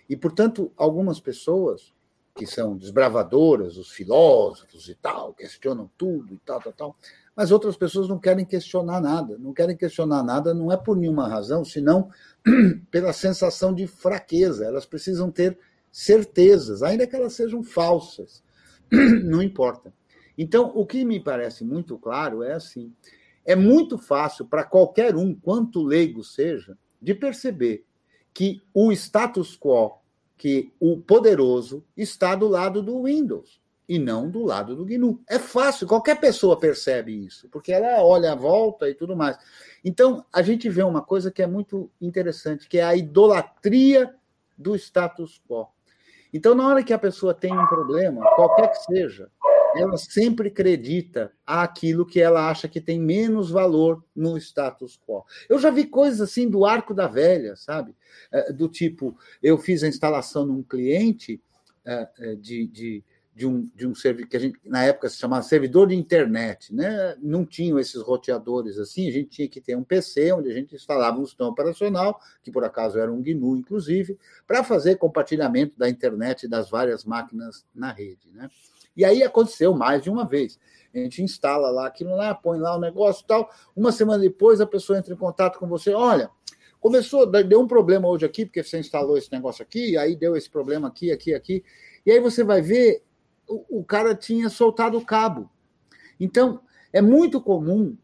E, 0.10 0.16
portanto, 0.16 0.72
algumas 0.76 1.20
pessoas 1.20 1.94
que 2.36 2.46
são 2.46 2.78
desbravadoras, 2.78 3.78
os 3.78 3.92
filósofos 3.92 4.88
e 4.88 4.96
tal, 4.96 5.34
questionam 5.34 5.90
tudo 5.98 6.34
e 6.34 6.38
tal, 6.40 6.62
tal, 6.62 6.74
tal, 6.74 6.96
mas 7.42 7.52
outras 7.52 7.76
pessoas 7.76 8.08
não 8.08 8.20
querem 8.20 8.46
questionar 8.46 9.02
nada. 9.02 9.36
Não 9.40 9.52
querem 9.52 9.76
questionar 9.76 10.22
nada 10.22 10.54
não 10.54 10.72
é 10.72 10.78
por 10.78 10.96
nenhuma 10.96 11.28
razão, 11.28 11.66
senão 11.66 12.12
pela 12.92 13.12
sensação 13.12 13.74
de 13.74 13.88
fraqueza. 13.88 14.64
Elas 14.64 14.86
precisam 14.86 15.32
ter 15.32 15.58
certezas, 15.92 16.84
ainda 16.84 17.08
que 17.08 17.16
elas 17.16 17.34
sejam 17.34 17.64
falsas. 17.64 18.44
Não 19.26 19.42
importa. 19.42 19.92
Então, 20.38 20.72
o 20.76 20.86
que 20.86 21.04
me 21.04 21.20
parece 21.20 21.66
muito 21.66 21.98
claro 21.98 22.44
é 22.44 22.54
assim: 22.54 22.94
é 23.44 23.56
muito 23.56 23.98
fácil 23.98 24.46
para 24.46 24.64
qualquer 24.64 25.16
um, 25.16 25.34
quanto 25.34 25.82
leigo 25.82 26.24
seja, 26.24 26.78
de 27.02 27.16
perceber 27.16 27.84
que 28.32 28.62
o 28.72 28.92
status 28.92 29.58
quo, 29.58 29.94
que 30.38 30.72
o 30.80 31.02
poderoso, 31.02 31.84
está 31.98 32.36
do 32.36 32.48
lado 32.48 32.84
do 32.84 33.02
Windows 33.02 33.60
e 33.88 34.00
não 34.00 34.30
do 34.30 34.44
lado 34.44 34.76
do 34.76 34.86
GNU. 34.86 35.22
É 35.28 35.38
fácil, 35.38 35.88
qualquer 35.88 36.20
pessoa 36.20 36.60
percebe 36.60 37.26
isso, 37.26 37.50
porque 37.50 37.72
ela 37.72 38.04
olha 38.04 38.32
a 38.32 38.36
volta 38.36 38.90
e 38.90 38.94
tudo 38.94 39.16
mais. 39.16 39.38
Então, 39.84 40.26
a 40.32 40.42
gente 40.42 40.70
vê 40.70 40.84
uma 40.84 41.02
coisa 41.02 41.32
que 41.32 41.42
é 41.42 41.48
muito 41.48 41.92
interessante, 42.00 42.70
que 42.70 42.78
é 42.78 42.84
a 42.84 42.96
idolatria 42.96 44.14
do 44.58 44.76
status 44.76 45.42
quo. 45.48 45.68
Então, 46.34 46.56
na 46.56 46.68
hora 46.68 46.84
que 46.84 46.94
a 46.94 47.00
pessoa 47.00 47.34
tem 47.34 47.52
um 47.52 47.68
problema, 47.68 48.24
qualquer 48.36 48.70
que 48.70 48.84
seja, 48.84 49.30
ela 49.76 49.98
sempre 49.98 50.50
acredita 50.50 51.32
aquilo 51.46 52.06
que 52.06 52.22
ela 52.22 52.50
acha 52.50 52.68
que 52.68 52.82
tem 52.82 53.00
menos 53.00 53.50
valor 53.50 54.04
no 54.16 54.38
status 54.38 55.00
quo. 55.06 55.26
Eu 55.50 55.60
já 55.60 55.70
vi 55.70 55.86
coisas 55.86 56.22
assim 56.22 56.50
do 56.50 56.66
arco 56.66 56.94
da 56.94 57.08
velha, 57.08 57.56
sabe? 57.56 57.96
É, 58.32 58.52
do 58.52 58.68
tipo, 58.68 59.18
eu 59.42 59.58
fiz 59.58 59.84
a 59.84 59.88
instalação 59.88 60.46
num 60.46 60.64
cliente 60.64 61.42
é, 61.86 62.08
é, 62.20 62.36
de, 62.36 62.68
de, 62.68 63.04
de 63.34 63.48
um, 63.48 63.70
de 63.74 63.88
um 63.88 63.96
servidor 63.96 64.30
que 64.30 64.38
a 64.38 64.40
gente, 64.40 64.60
na 64.66 64.84
época 64.84 65.10
se 65.10 65.18
chamava 65.18 65.42
servidor 65.44 65.88
de 65.88 65.96
internet, 65.96 66.74
né? 66.74 67.16
Não 67.22 67.46
tinham 67.46 67.80
esses 67.80 68.02
roteadores 68.02 68.78
assim, 68.78 69.08
a 69.08 69.12
gente 69.12 69.30
tinha 69.30 69.48
que 69.48 69.62
ter 69.62 69.76
um 69.76 69.84
PC 69.84 70.34
onde 70.34 70.52
a 70.52 70.54
gente 70.54 70.76
instalava 70.76 71.20
um 71.20 71.26
sistema 71.26 71.50
operacional, 71.50 72.20
que 72.44 72.52
por 72.52 72.64
acaso 72.64 73.00
era 73.00 73.12
um 73.12 73.22
GNU, 73.22 73.56
inclusive, 73.56 74.20
para 74.46 74.64
fazer 74.64 74.98
compartilhamento 74.98 75.78
da 75.78 75.90
internet 75.90 76.48
das 76.48 76.70
várias 76.70 77.06
máquinas 77.06 77.66
na 77.74 77.92
rede, 77.92 78.30
né? 78.34 78.50
E 78.96 79.06
aí 79.06 79.24
aconteceu 79.24 79.74
mais 79.74 80.04
de 80.04 80.10
uma 80.10 80.28
vez. 80.28 80.60
A 80.94 80.98
gente 80.98 81.24
instala 81.24 81.72
lá 81.72 81.88
aquilo 81.88 82.16
lá, 82.16 82.36
põe 82.36 82.60
lá 82.60 82.76
o 82.76 82.80
negócio 82.80 83.26
tal. 83.26 83.50
Uma 83.74 83.94
semana 83.94 84.22
depois 84.22 84.60
a 84.60 84.68
pessoa 84.68 85.00
entra 85.00 85.14
em 85.14 85.18
contato 85.18 85.58
com 85.58 85.68
você, 85.68 85.94
olha, 85.94 86.30
começou, 86.82 87.26
deu 87.26 87.62
um 87.62 87.68
problema 87.68 88.10
hoje 88.10 88.26
aqui, 88.26 88.46
porque 88.46 88.62
você 88.62 88.80
instalou 88.80 89.18
esse 89.18 89.32
negócio 89.32 89.64
aqui, 89.64 89.96
aí 89.96 90.16
deu 90.16 90.36
esse 90.36 90.50
problema 90.50 90.90
aqui, 90.90 91.12
aqui, 91.12 91.34
aqui. 91.34 91.64
E 92.06 92.12
aí 92.12 92.20
você 92.20 92.44
vai 92.44 92.62
ver, 92.62 93.04
o, 93.52 93.80
o 93.80 93.84
cara 93.84 94.16
tinha 94.16 94.50
soltado 94.50 94.98
o 94.98 95.06
cabo. 95.06 95.50
Então, 96.20 96.62
é 96.94 97.02
muito 97.02 97.42
comum 97.42 97.98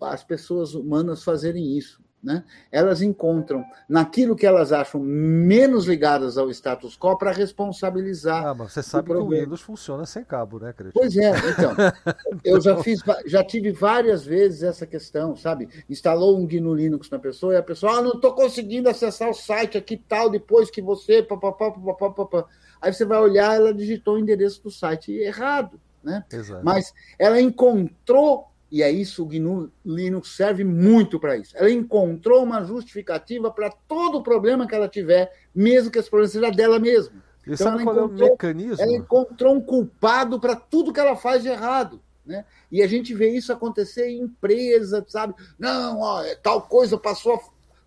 as 0.00 0.22
pessoas 0.22 0.74
humanas 0.74 1.24
fazerem 1.24 1.76
isso 1.76 2.00
né? 2.22 2.44
elas 2.70 3.00
encontram 3.00 3.64
naquilo 3.88 4.36
que 4.36 4.46
elas 4.46 4.72
acham 4.72 5.00
menos 5.00 5.86
ligadas 5.86 6.36
ao 6.36 6.50
status 6.50 6.96
quo 6.96 7.16
para 7.16 7.32
responsabilizar. 7.32 8.46
Ah, 8.46 8.54
mas 8.54 8.72
você 8.72 8.82
sabe 8.82 9.10
que 9.10 9.16
o 9.16 9.28
Windows 9.28 9.62
funciona 9.62 10.04
sem 10.04 10.22
cabo, 10.22 10.58
né, 10.58 10.72
Cristian? 10.72 11.00
Pois 11.00 11.16
é, 11.16 11.32
então. 11.50 11.72
eu 12.44 12.60
já 12.60 12.76
fiz, 12.82 13.00
já 13.26 13.42
tive 13.42 13.72
várias 13.72 14.24
vezes 14.24 14.62
essa 14.62 14.86
questão, 14.86 15.34
sabe? 15.34 15.68
Instalou 15.88 16.38
um 16.38 16.46
GNU 16.46 16.74
Linux 16.74 17.08
na 17.10 17.18
pessoa 17.18 17.54
e 17.54 17.56
a 17.56 17.62
pessoa, 17.62 17.98
ah, 17.98 18.02
não 18.02 18.12
estou 18.12 18.34
conseguindo 18.34 18.88
acessar 18.88 19.30
o 19.30 19.34
site 19.34 19.78
aqui 19.78 19.96
tal, 19.96 20.28
depois 20.28 20.70
que 20.70 20.82
você. 20.82 21.22
Papapá, 21.22 21.70
papapá, 21.70 22.10
papapá. 22.10 22.48
Aí 22.80 22.92
você 22.92 23.04
vai 23.04 23.18
olhar, 23.18 23.54
ela 23.54 23.74
digitou 23.74 24.14
o 24.14 24.18
endereço 24.18 24.62
do 24.62 24.70
site 24.70 25.12
errado. 25.12 25.80
Né? 26.02 26.24
Exato. 26.32 26.64
Mas 26.64 26.92
ela 27.18 27.40
encontrou 27.40 28.50
e 28.70 28.84
é 28.84 28.90
isso, 28.90 29.24
o 29.24 29.26
GNU 29.26 29.70
Linux 29.84 30.36
serve 30.36 30.62
muito 30.62 31.18
para 31.18 31.36
isso. 31.36 31.56
Ela 31.56 31.70
encontrou 31.70 32.42
uma 32.44 32.62
justificativa 32.62 33.50
para 33.50 33.68
todo 33.70 34.18
o 34.18 34.22
problema 34.22 34.66
que 34.66 34.74
ela 34.74 34.88
tiver, 34.88 35.32
mesmo 35.52 35.90
que 35.90 35.98
esse 35.98 36.08
problema 36.08 36.30
seja 36.30 36.50
dela 36.50 36.78
mesma. 36.78 37.20
E 37.46 37.52
então, 37.52 37.66
sabe 37.66 37.82
qual 37.82 37.98
é 37.98 38.02
o 38.02 38.08
mecanismo? 38.08 38.80
Ela 38.80 38.92
encontrou 38.92 39.56
um 39.56 39.60
culpado 39.60 40.38
para 40.38 40.54
tudo 40.54 40.92
que 40.92 41.00
ela 41.00 41.16
faz 41.16 41.42
de 41.42 41.48
errado. 41.48 42.00
Né? 42.24 42.44
E 42.70 42.80
a 42.80 42.86
gente 42.86 43.12
vê 43.12 43.30
isso 43.30 43.52
acontecer 43.52 44.08
em 44.08 44.20
empresas, 44.20 45.02
sabe? 45.08 45.34
Não, 45.58 45.98
ó, 46.00 46.22
é, 46.22 46.36
tal 46.36 46.62
coisa 46.62 46.96
passou 46.96 47.34
a 47.34 47.40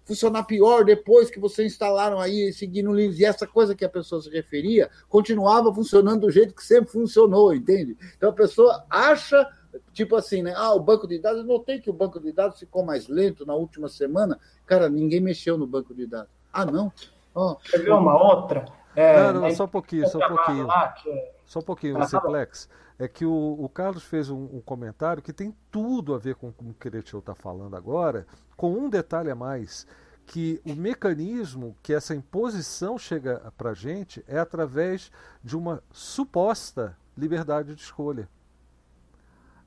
funcionar 0.06 0.44
pior 0.44 0.84
depois 0.84 1.30
que 1.30 1.40
vocês 1.40 1.72
instalaram 1.72 2.20
aí 2.20 2.50
esse 2.50 2.68
GNU 2.68 2.94
Linux. 2.94 3.20
E 3.20 3.26
essa 3.26 3.48
coisa 3.48 3.76
que 3.76 3.86
a 3.86 3.90
pessoa 3.90 4.22
se 4.22 4.30
referia 4.30 4.90
continuava 5.08 5.74
funcionando 5.74 6.22
do 6.22 6.32
jeito 6.32 6.54
que 6.54 6.64
sempre 6.64 6.92
funcionou, 6.92 7.54
entende? 7.54 7.98
Então 8.16 8.30
a 8.30 8.34
pessoa 8.34 8.86
acha 8.90 9.48
Tipo 9.92 10.16
assim, 10.16 10.42
né? 10.42 10.54
Ah, 10.56 10.74
o 10.74 10.80
banco 10.80 11.08
de 11.08 11.20
dados, 11.20 11.40
eu 11.40 11.46
notei 11.46 11.80
que 11.80 11.90
o 11.90 11.94
banco 11.94 12.20
de 12.20 12.32
dados 12.32 12.60
ficou 12.60 12.84
mais 12.84 13.08
lento 13.08 13.46
na 13.46 13.56
última 13.56 13.88
semana. 13.88 14.40
Cara, 14.66 14.90
ninguém 14.90 15.20
mexeu 15.20 15.58
no 15.58 15.66
banco 15.66 15.94
de 15.94 16.06
dados. 16.06 16.30
Ah, 16.52 16.66
não? 16.66 16.92
Oh, 17.34 17.56
Quer 17.56 17.80
ver 17.80 17.92
uma 17.92 18.16
outra? 18.16 18.66
É, 18.96 19.34
não, 19.34 19.42
não, 19.42 19.52
só 19.52 19.64
um 19.64 19.68
pouquinho, 19.68 20.08
só 20.08 20.20
um 20.20 20.28
pouquinho. 20.28 20.68
Lá, 20.68 20.94
é... 21.08 21.32
Só 21.54 21.60
um 21.60 21.64
pouquinho, 21.64 22.00
ah, 22.00 22.08
Simplex. 22.08 22.68
É 22.98 23.08
que 23.08 23.24
o, 23.24 23.58
o 23.60 23.70
Carlos 23.70 24.04
fez 24.04 24.28
um, 24.28 24.46
um, 24.46 24.60
comentário 24.60 25.22
que 25.22 25.32
tem 25.32 25.56
tudo 25.70 26.16
a 26.16 26.18
ver 26.18 26.34
com, 26.34 26.52
com 26.52 26.66
o 26.66 26.74
que 26.74 26.88
o 26.88 26.92
Cretil 26.92 27.20
está 27.20 27.36
falando 27.36 27.76
agora, 27.76 28.26
com 28.58 28.74
um 28.74 28.90
detalhe 28.90 29.30
a 29.30 29.36
mais 29.36 29.86
que 30.26 30.60
o 30.66 30.74
mecanismo 30.74 31.76
que 31.84 31.94
essa 31.94 32.16
imposição 32.16 32.98
chega 32.98 33.54
para 33.56 33.70
a 33.70 33.74
gente 33.76 34.24
é 34.28 34.40
através 34.40 35.12
de 35.44 35.56
uma 35.56 35.84
suposta 35.92 36.98
liberdade 37.16 37.76
de 37.76 37.82
escolha. 37.82 38.28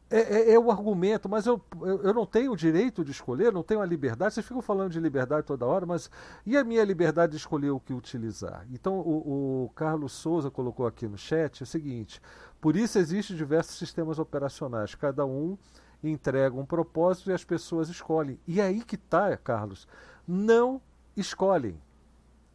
É, 0.08 0.20
é, 0.20 0.52
é, 0.52 0.58
o 0.58 0.70
argumento, 0.70 1.28
mas 1.28 1.46
eu, 1.46 1.60
eu, 1.80 2.02
eu, 2.02 2.14
não 2.14 2.24
tenho 2.24 2.52
o 2.52 2.56
direito 2.56 3.04
de 3.04 3.10
escolher, 3.10 3.52
não 3.52 3.64
tenho 3.64 3.80
a 3.80 3.86
liberdade. 3.86 4.34
Vocês 4.34 4.46
ficam 4.46 4.62
falando 4.62 4.92
de 4.92 5.00
liberdade 5.00 5.44
toda 5.44 5.66
hora, 5.66 5.84
mas 5.84 6.08
e 6.44 6.56
a 6.56 6.62
minha 6.62 6.84
liberdade 6.84 7.32
de 7.32 7.38
escolher 7.38 7.70
o 7.70 7.80
que 7.80 7.92
utilizar? 7.92 8.64
Então, 8.72 9.00
o, 9.00 9.64
o 9.64 9.70
Carlos 9.70 10.12
Souza 10.12 10.48
colocou 10.48 10.86
aqui 10.86 11.08
no 11.08 11.18
chat 11.18 11.64
o 11.64 11.66
seguinte: 11.66 12.22
por 12.60 12.76
isso 12.76 13.00
existem 13.00 13.36
diversos 13.36 13.76
sistemas 13.78 14.20
operacionais, 14.20 14.94
cada 14.94 15.26
um 15.26 15.58
entrega 16.04 16.54
um 16.54 16.64
propósito 16.64 17.30
e 17.30 17.34
as 17.34 17.42
pessoas 17.42 17.88
escolhem. 17.88 18.38
E 18.46 18.60
é 18.60 18.64
aí 18.64 18.84
que 18.84 18.94
está, 18.94 19.36
Carlos, 19.36 19.88
não 20.26 20.80
escolhem. 21.16 21.80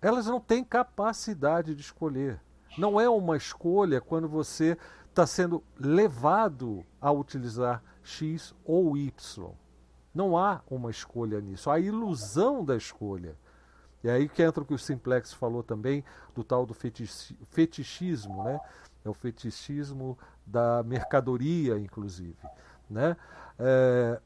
Elas 0.01 0.25
não 0.25 0.39
têm 0.39 0.63
capacidade 0.63 1.75
de 1.75 1.81
escolher. 1.81 2.39
Não 2.77 2.99
é 2.99 3.09
uma 3.09 3.35
escolha 3.35 3.99
quando 3.99 4.29
você 4.29 4.77
está 5.11 5.27
sendo 5.27 5.61
levado 5.77 6.83
a 6.99 7.11
utilizar 7.11 7.83
X 8.01 8.55
ou 8.65 8.97
Y. 8.97 9.51
Não 10.13 10.37
há 10.37 10.61
uma 10.69 10.89
escolha 10.89 11.39
nisso, 11.39 11.69
há 11.69 11.75
a 11.75 11.79
ilusão 11.79 12.65
da 12.65 12.75
escolha. 12.75 13.37
E 14.03 14.09
aí 14.09 14.27
que 14.27 14.41
entra 14.41 14.63
o 14.63 14.65
que 14.65 14.73
o 14.73 14.79
Simplex 14.79 15.31
falou 15.33 15.61
também 15.61 16.03
do 16.33 16.43
tal 16.43 16.65
do 16.65 16.73
fetichismo, 16.73 18.43
né? 18.43 18.59
É 19.05 19.09
o 19.09 19.13
fetichismo 19.13 20.17
da 20.45 20.81
mercadoria, 20.83 21.77
inclusive, 21.77 22.37
né? 22.89 23.15
É, 23.59 24.19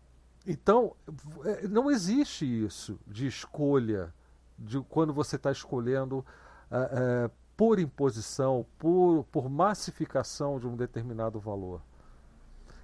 então, 0.48 0.96
é, 1.44 1.68
não 1.68 1.90
existe 1.90 2.46
isso 2.46 3.00
de 3.06 3.28
escolha, 3.28 4.14
de 4.58 4.80
quando 4.82 5.14
você 5.14 5.36
está 5.36 5.52
escolhendo 5.52 6.26
é, 6.72 7.26
é 7.26 7.32
por 7.56 7.80
imposição, 7.80 8.66
por, 8.78 9.24
por 9.32 9.50
massificação 9.50 10.60
de 10.60 10.68
um 10.68 10.76
determinado 10.76 11.40
valor. 11.40 11.82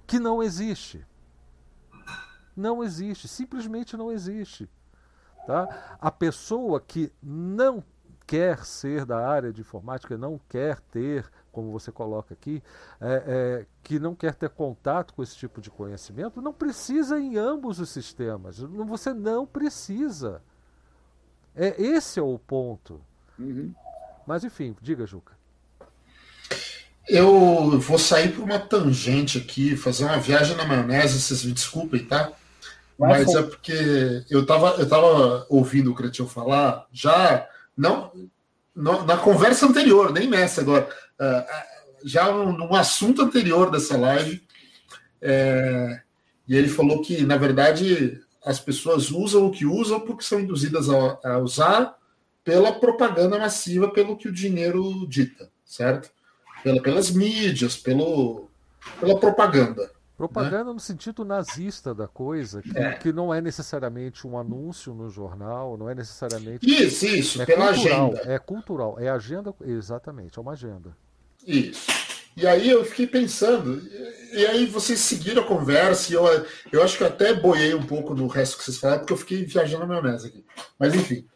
Que 0.06 0.18
não 0.18 0.42
existe. 0.42 1.06
Não 2.56 2.82
existe, 2.82 3.28
simplesmente 3.28 3.96
não 3.96 4.10
existe. 4.10 4.68
Tá? 5.46 5.96
A 6.00 6.10
pessoa 6.10 6.80
que 6.80 7.12
não 7.22 7.82
quer 8.26 8.64
ser 8.64 9.04
da 9.04 9.26
área 9.26 9.52
de 9.52 9.60
informática, 9.60 10.16
não 10.16 10.40
quer 10.48 10.80
ter, 10.80 11.30
como 11.50 11.70
você 11.70 11.90
coloca 11.90 12.32
aqui, 12.32 12.62
é, 13.00 13.24
é, 13.26 13.66
que 13.82 13.98
não 13.98 14.14
quer 14.14 14.34
ter 14.34 14.48
contato 14.50 15.12
com 15.12 15.22
esse 15.22 15.36
tipo 15.36 15.60
de 15.60 15.70
conhecimento, 15.70 16.40
não 16.40 16.52
precisa 16.52 17.18
em 17.18 17.36
ambos 17.36 17.78
os 17.78 17.90
sistemas. 17.90 18.58
Você 18.58 19.12
não 19.12 19.46
precisa. 19.46 20.42
É, 21.54 21.80
esse 21.82 22.18
é 22.18 22.22
o 22.22 22.38
ponto. 22.38 23.00
Uhum. 23.38 23.74
Mas 24.26 24.44
enfim, 24.44 24.76
diga, 24.80 25.06
Juca. 25.06 25.32
Eu 27.08 27.78
vou 27.80 27.98
sair 27.98 28.32
por 28.32 28.44
uma 28.44 28.58
tangente 28.58 29.38
aqui, 29.38 29.76
fazer 29.76 30.04
uma 30.04 30.18
viagem 30.18 30.56
na 30.56 30.64
maionese, 30.64 31.20
vocês 31.20 31.44
me 31.44 31.52
desculpem, 31.52 32.04
tá? 32.04 32.32
Mas, 32.98 33.26
Mas 33.26 33.34
é 33.34 33.42
porque 33.42 34.24
eu 34.30 34.42
estava 34.42 34.76
eu 34.78 34.88
tava 34.88 35.46
ouvindo 35.48 35.90
o 35.90 35.94
Cretil 35.94 36.28
falar, 36.28 36.86
já 36.92 37.46
não, 37.76 38.12
não, 38.74 39.04
na 39.04 39.16
conversa 39.16 39.66
anterior, 39.66 40.12
nem 40.12 40.28
nessa 40.28 40.60
agora, 40.60 40.88
uh, 41.20 41.72
já 42.04 42.30
num 42.30 42.74
assunto 42.74 43.22
anterior 43.22 43.70
dessa 43.70 43.96
live, 43.96 44.42
é, 45.20 46.00
e 46.48 46.56
ele 46.56 46.68
falou 46.68 47.00
que, 47.02 47.24
na 47.24 47.36
verdade, 47.36 48.20
as 48.44 48.58
pessoas 48.58 49.10
usam 49.10 49.46
o 49.46 49.50
que 49.50 49.64
usam 49.64 50.00
porque 50.00 50.24
são 50.24 50.40
induzidas 50.40 50.88
a, 50.90 51.18
a 51.24 51.38
usar 51.38 51.96
pela 52.44 52.72
propaganda 52.72 53.38
massiva, 53.38 53.90
pelo 53.90 54.16
que 54.16 54.28
o 54.28 54.32
dinheiro 54.32 55.06
dita, 55.06 55.50
certo? 55.64 56.10
Pela, 56.62 56.82
pelas 56.82 57.10
mídias, 57.10 57.76
pelo, 57.76 58.48
pela 59.00 59.18
propaganda. 59.18 59.90
Propaganda 60.16 60.64
né? 60.66 60.72
no 60.72 60.80
sentido 60.80 61.24
nazista 61.24 61.94
da 61.94 62.06
coisa, 62.06 62.62
que, 62.62 62.78
é. 62.78 62.92
que, 62.92 63.12
não 63.12 63.34
é 63.34 63.40
necessariamente 63.40 64.26
um 64.26 64.38
anúncio 64.38 64.94
no 64.94 65.10
jornal, 65.10 65.76
não 65.76 65.90
é 65.90 65.94
necessariamente. 65.94 66.64
Isso, 66.64 67.06
isso, 67.06 67.42
é 67.42 67.46
pela 67.46 67.72
cultural, 67.72 68.12
agenda. 68.12 68.32
É 68.32 68.38
cultural, 68.38 68.96
é 69.00 69.08
agenda, 69.08 69.54
exatamente, 69.62 70.38
é 70.38 70.40
uma 70.40 70.52
agenda. 70.52 70.96
Isso. 71.44 71.90
E 72.36 72.46
aí 72.46 72.70
eu 72.70 72.84
fiquei 72.84 73.06
pensando, 73.06 73.82
e 74.32 74.46
aí 74.46 74.66
vocês 74.66 75.00
seguiram 75.00 75.42
a 75.42 75.46
conversa, 75.46 76.12
e 76.12 76.14
eu, 76.14 76.24
eu 76.70 76.82
acho 76.82 76.96
que 76.96 77.02
eu 77.02 77.08
até 77.08 77.34
boiei 77.34 77.74
um 77.74 77.82
pouco 77.82 78.14
no 78.14 78.26
resto 78.26 78.58
que 78.58 78.64
vocês 78.64 78.78
falaram, 78.78 79.00
porque 79.00 79.12
eu 79.12 79.18
fiquei 79.18 79.44
viajando 79.44 79.80
na 79.80 80.00
maionese 80.00 80.28
aqui. 80.28 80.44
Mas 80.78 80.94
enfim. 80.94 81.26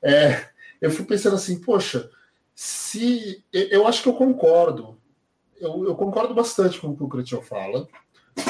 É, 0.00 0.46
eu 0.80 0.90
fico 0.90 1.08
pensando 1.08 1.36
assim, 1.36 1.60
poxa, 1.60 2.10
se 2.54 3.44
eu 3.52 3.86
acho 3.86 4.02
que 4.02 4.08
eu 4.08 4.14
concordo, 4.14 4.98
eu, 5.60 5.84
eu 5.84 5.94
concordo 5.94 6.34
bastante 6.34 6.80
com 6.80 6.88
o 6.88 6.96
que 6.96 7.04
o 7.04 7.08
Cretil 7.08 7.42
fala, 7.42 7.86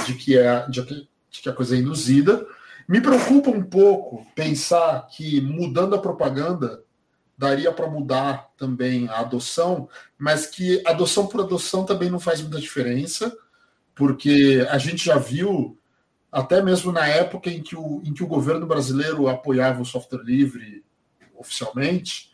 de 0.07 0.15
que, 0.15 0.39
é, 0.39 0.69
de, 0.69 0.83
de 0.83 1.41
que 1.43 1.49
a 1.49 1.53
coisa 1.53 1.77
é 1.77 1.79
induzida. 1.79 2.47
Me 2.89 3.01
preocupa 3.01 3.51
um 3.51 3.63
pouco 3.63 4.25
pensar 4.35 5.07
que 5.09 5.41
mudando 5.41 5.95
a 5.95 6.01
propaganda 6.01 6.85
daria 7.37 7.73
para 7.73 7.91
mudar 7.91 8.51
também 8.57 9.09
a 9.09 9.21
adoção, 9.21 9.89
mas 10.17 10.47
que 10.47 10.83
adoção 10.87 11.27
por 11.27 11.41
adoção 11.41 11.85
também 11.85 12.09
não 12.09 12.19
faz 12.19 12.41
muita 12.41 12.61
diferença, 12.61 13.37
porque 13.95 14.67
a 14.71 14.79
gente 14.79 15.05
já 15.05 15.19
viu, 15.19 15.77
até 16.31 16.63
mesmo 16.63 16.93
na 16.93 17.07
época 17.07 17.51
em 17.51 17.63
que 17.63 17.77
o, 17.77 18.01
em 18.05 18.15
que 18.15 18.23
o 18.23 18.29
governo 18.29 18.67
brasileiro 18.67 19.29
apoiava 19.29 19.83
o 19.83 19.87
software 19.87 20.23
livre 20.23 20.85
oficialmente, 21.39 22.31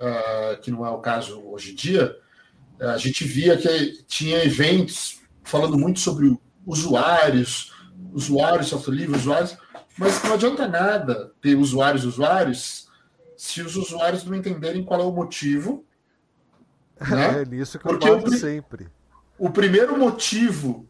uh, 0.00 0.60
que 0.60 0.70
não 0.70 0.86
é 0.86 0.90
o 0.90 0.98
caso 0.98 1.42
hoje 1.46 1.72
em 1.72 1.74
dia, 1.74 2.16
A 2.80 2.98
gente 2.98 3.24
via 3.24 3.56
que 3.56 4.04
tinha 4.06 4.44
eventos 4.44 5.20
falando 5.44 5.78
muito 5.78 6.00
sobre 6.00 6.36
usuários, 6.66 7.72
usuários, 8.12 8.68
software 8.68 8.94
livre, 8.94 9.16
usuários, 9.16 9.56
mas 9.96 10.22
não 10.24 10.34
adianta 10.34 10.66
nada 10.66 11.32
ter 11.40 11.54
usuários 11.54 12.04
usuários 12.04 12.88
se 13.36 13.60
os 13.62 13.76
usuários 13.76 14.24
não 14.24 14.34
entenderem 14.34 14.84
qual 14.84 15.00
é 15.00 15.04
o 15.04 15.12
motivo. 15.12 15.84
Né? 17.00 17.42
É 17.42 17.44
nisso 17.44 17.78
que 17.78 17.84
Porque 17.84 18.08
eu 18.08 18.20
falo 18.20 18.36
sempre. 18.36 18.88
O 19.38 19.50
primeiro 19.50 19.98
motivo 19.98 20.88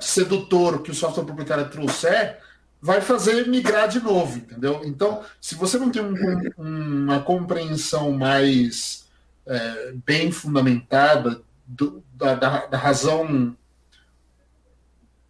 sedutor 0.00 0.82
que 0.82 0.90
o 0.90 0.94
software 0.94 1.24
proprietário 1.24 1.70
trouxer 1.70 2.40
vai 2.86 3.00
fazer 3.00 3.48
migrar 3.48 3.88
de 3.88 3.98
novo, 3.98 4.38
entendeu? 4.38 4.80
Então, 4.84 5.24
se 5.40 5.56
você 5.56 5.76
não 5.76 5.90
tem 5.90 6.00
um, 6.00 6.54
uma 6.56 7.20
compreensão 7.20 8.12
mais 8.12 9.08
é, 9.44 9.92
bem 10.06 10.30
fundamentada 10.30 11.42
do, 11.66 12.00
da, 12.14 12.36
da, 12.36 12.66
da, 12.66 12.78
razão 12.78 13.56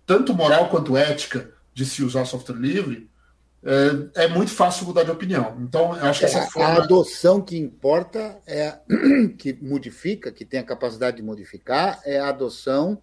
tanto 0.04 0.34
moral 0.34 0.68
quanto 0.68 0.98
ética 0.98 1.50
de 1.72 1.86
se 1.86 2.04
usar 2.04 2.26
software 2.26 2.56
livre, 2.58 3.08
é, 3.64 4.24
é 4.24 4.28
muito 4.28 4.50
fácil 4.50 4.84
mudar 4.84 5.04
de 5.04 5.10
opinião. 5.10 5.56
Então, 5.62 5.96
eu 5.96 6.04
acho 6.04 6.20
que 6.20 6.26
essa 6.26 6.40
é, 6.40 6.50
forma... 6.50 6.68
A 6.68 6.82
adoção 6.82 7.40
que 7.40 7.56
importa, 7.56 8.38
é 8.46 8.68
a, 8.68 8.80
que 9.38 9.54
modifica, 9.62 10.30
que 10.30 10.44
tem 10.44 10.60
a 10.60 10.62
capacidade 10.62 11.16
de 11.16 11.22
modificar, 11.22 12.02
é 12.04 12.20
a 12.20 12.28
adoção 12.28 13.00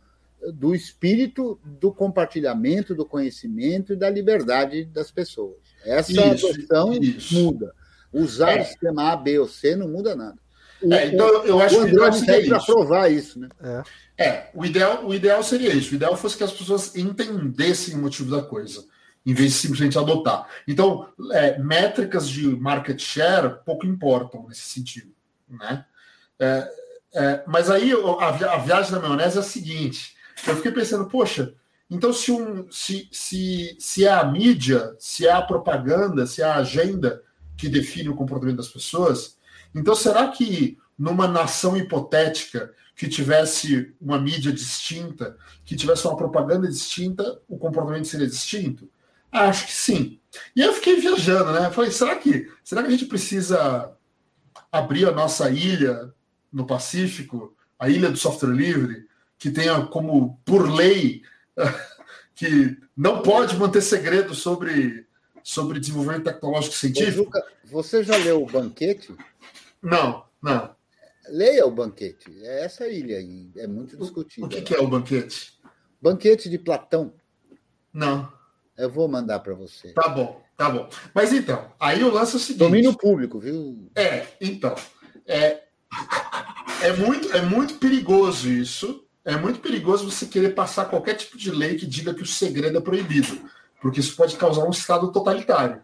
do 0.54 0.76
espírito 0.76 1.60
do 1.64 1.92
compartilhamento, 1.92 2.96
do 2.96 3.06
conhecimento 3.06 3.94
e 3.94 3.96
da 3.96 4.10
liberdade 4.10 4.86
das 4.86 5.12
pessoas. 5.12 5.58
Essa 5.86 6.12
isso, 6.12 6.48
adoção 6.48 6.94
isso. 6.94 7.36
muda. 7.36 7.74
Usar 8.12 8.58
é. 8.58 8.62
o 8.62 8.66
sistema 8.66 9.12
A, 9.12 9.16
B 9.16 9.40
ou 9.40 9.48
C 9.48 9.76
não 9.76 9.88
muda 9.88 10.16
nada. 10.16 10.38
É, 10.92 11.08
então 11.08 11.28
eu 11.46 11.62
acho 11.62 11.82
o 11.82 11.86
que 11.86 11.96
o 11.96 12.50
para 12.50 12.60
provar 12.60 13.12
isso, 13.12 13.40
né? 13.40 13.48
É. 14.18 14.26
é, 14.26 14.50
o, 14.54 14.66
ideal, 14.66 15.06
o 15.06 15.14
ideal 15.14 15.42
seria 15.42 15.74
isso. 15.74 15.94
O 15.94 15.96
ideal 15.96 16.16
fosse 16.18 16.38
que 16.38 16.44
as 16.44 16.52
pessoas 16.52 16.96
entendessem 16.96 17.96
o 17.96 18.00
motivo 18.00 18.36
da 18.36 18.42
coisa, 18.42 18.84
em 19.26 19.34
vez 19.34 19.54
de 19.54 19.58
simplesmente 19.60 19.98
adotar. 19.98 20.48
Então, 20.68 21.08
é, 21.32 21.58
métricas 21.58 22.28
de 22.28 22.48
market 22.48 23.00
share 23.00 23.60
pouco 23.66 23.86
importam 23.86 24.46
nesse 24.48 24.64
sentido, 24.64 25.14
né? 25.50 25.86
É, 26.38 26.70
é, 27.16 27.44
mas 27.48 27.70
aí 27.70 27.92
a, 27.94 28.28
a 28.28 28.58
viagem 28.58 28.92
da 28.92 29.00
maionese 29.00 29.38
é 29.38 29.40
a 29.40 29.44
seguinte: 29.44 30.13
eu 30.48 30.56
fiquei 30.56 30.72
pensando, 30.72 31.06
poxa, 31.06 31.54
então 31.90 32.12
se, 32.12 32.32
um, 32.32 32.70
se, 32.72 33.08
se, 33.12 33.76
se 33.80 34.06
é 34.06 34.12
a 34.12 34.24
mídia, 34.26 34.96
se 34.98 35.28
é 35.28 35.32
a 35.32 35.42
propaganda, 35.42 36.26
se 36.26 36.42
é 36.42 36.46
a 36.46 36.56
agenda 36.56 37.22
que 37.58 37.70
define 37.70 38.10
o 38.10 38.16
comportamento 38.16 38.58
das 38.58 38.68
pessoas, 38.68 39.38
então 39.76 39.96
será 39.96 40.28
que 40.30 40.78
numa 40.98 41.28
nação 41.28 41.76
hipotética 41.78 42.72
que 42.96 43.08
tivesse 43.08 43.94
uma 44.00 44.20
mídia 44.20 44.52
distinta, 44.52 45.38
que 45.66 45.76
tivesse 45.76 46.06
uma 46.08 46.16
propaganda 46.16 46.68
distinta, 46.68 47.40
o 47.48 47.58
comportamento 47.58 48.06
seria 48.06 48.28
distinto? 48.28 48.90
Acho 49.32 49.66
que 49.66 49.74
sim. 49.74 50.20
E 50.56 50.62
eu 50.62 50.74
fiquei 50.74 51.00
viajando, 51.00 51.52
né? 51.52 51.72
Falei, 51.72 51.92
será 51.92 52.16
que, 52.16 52.52
será 52.64 52.82
que 52.82 52.88
a 52.88 52.92
gente 52.92 53.06
precisa 53.06 53.92
abrir 54.72 55.08
a 55.08 55.12
nossa 55.12 55.50
ilha 55.50 56.14
no 56.52 56.68
Pacífico, 56.68 57.56
a 57.80 57.90
ilha 57.90 58.12
do 58.12 58.18
software 58.18 58.54
livre, 58.54 59.08
que 59.44 59.52
tenha 59.52 59.86
como, 59.88 60.40
por 60.46 60.72
lei, 60.72 61.22
que 62.34 62.78
não 62.96 63.22
pode 63.22 63.58
manter 63.58 63.82
segredo 63.82 64.34
sobre, 64.34 65.06
sobre 65.44 65.82
desenvolvimento 65.82 66.24
tecnológico 66.24 66.74
científico. 66.74 67.30
você 67.66 68.06
já 68.06 68.16
leu 68.16 68.42
o 68.42 68.46
Banquete? 68.46 69.14
Não, 69.82 70.24
não. 70.42 70.74
Leia 71.28 71.66
o 71.66 71.72
Banquete. 71.72 72.34
É 72.42 72.64
essa 72.64 72.88
ilha 72.88 73.18
aí. 73.18 73.52
É 73.58 73.68
muito 73.68 73.98
discutido. 73.98 74.46
O 74.46 74.50
que, 74.50 74.62
que, 74.62 74.74
é 74.74 74.80
o 74.80 74.88
Banquete? 74.88 75.60
Banquete 76.02 76.50
de 76.50 76.58
Platão. 76.58 77.14
Não. 77.92 78.32
Eu 78.78 78.90
vou 78.90 79.10
mandar 79.10 79.42
para 79.42 79.54
você. 79.54 79.92
Tá 79.92 80.08
bom, 80.08 80.42
tá 80.56 80.70
bom. 80.70 80.88
Mas 81.14 81.34
então, 81.34 81.70
aí 81.78 82.02
o 82.02 82.10
lance 82.10 82.36
é 82.36 82.38
o 82.38 82.40
seguinte. 82.40 82.60
Domínio 82.60 82.98
público, 82.98 83.42
viu? 83.42 83.92
É, 83.94 84.26
então. 84.40 84.74
É, 85.28 85.64
é, 86.82 86.94
muito, 86.94 87.30
é 87.36 87.42
muito 87.42 87.74
perigoso 87.76 88.50
isso 88.50 89.03
é 89.26 89.38
muito 89.38 89.60
perigoso 89.60 90.10
você 90.10 90.26
querer 90.26 90.54
passar 90.54 90.86
qualquer 90.86 91.16
tipo 91.16 91.38
de 91.38 91.50
lei 91.50 91.76
que 91.76 91.86
diga 91.86 92.14
que 92.14 92.24
o 92.24 92.28
segredo 92.28 92.78
é 92.78 92.82
proibido, 92.82 93.40
porque 93.82 94.00
isso 94.00 94.16
pode 94.16 94.36
causar 94.36 94.64
um 94.64 94.72
estado 94.72 95.12
totalitário. 95.12 95.82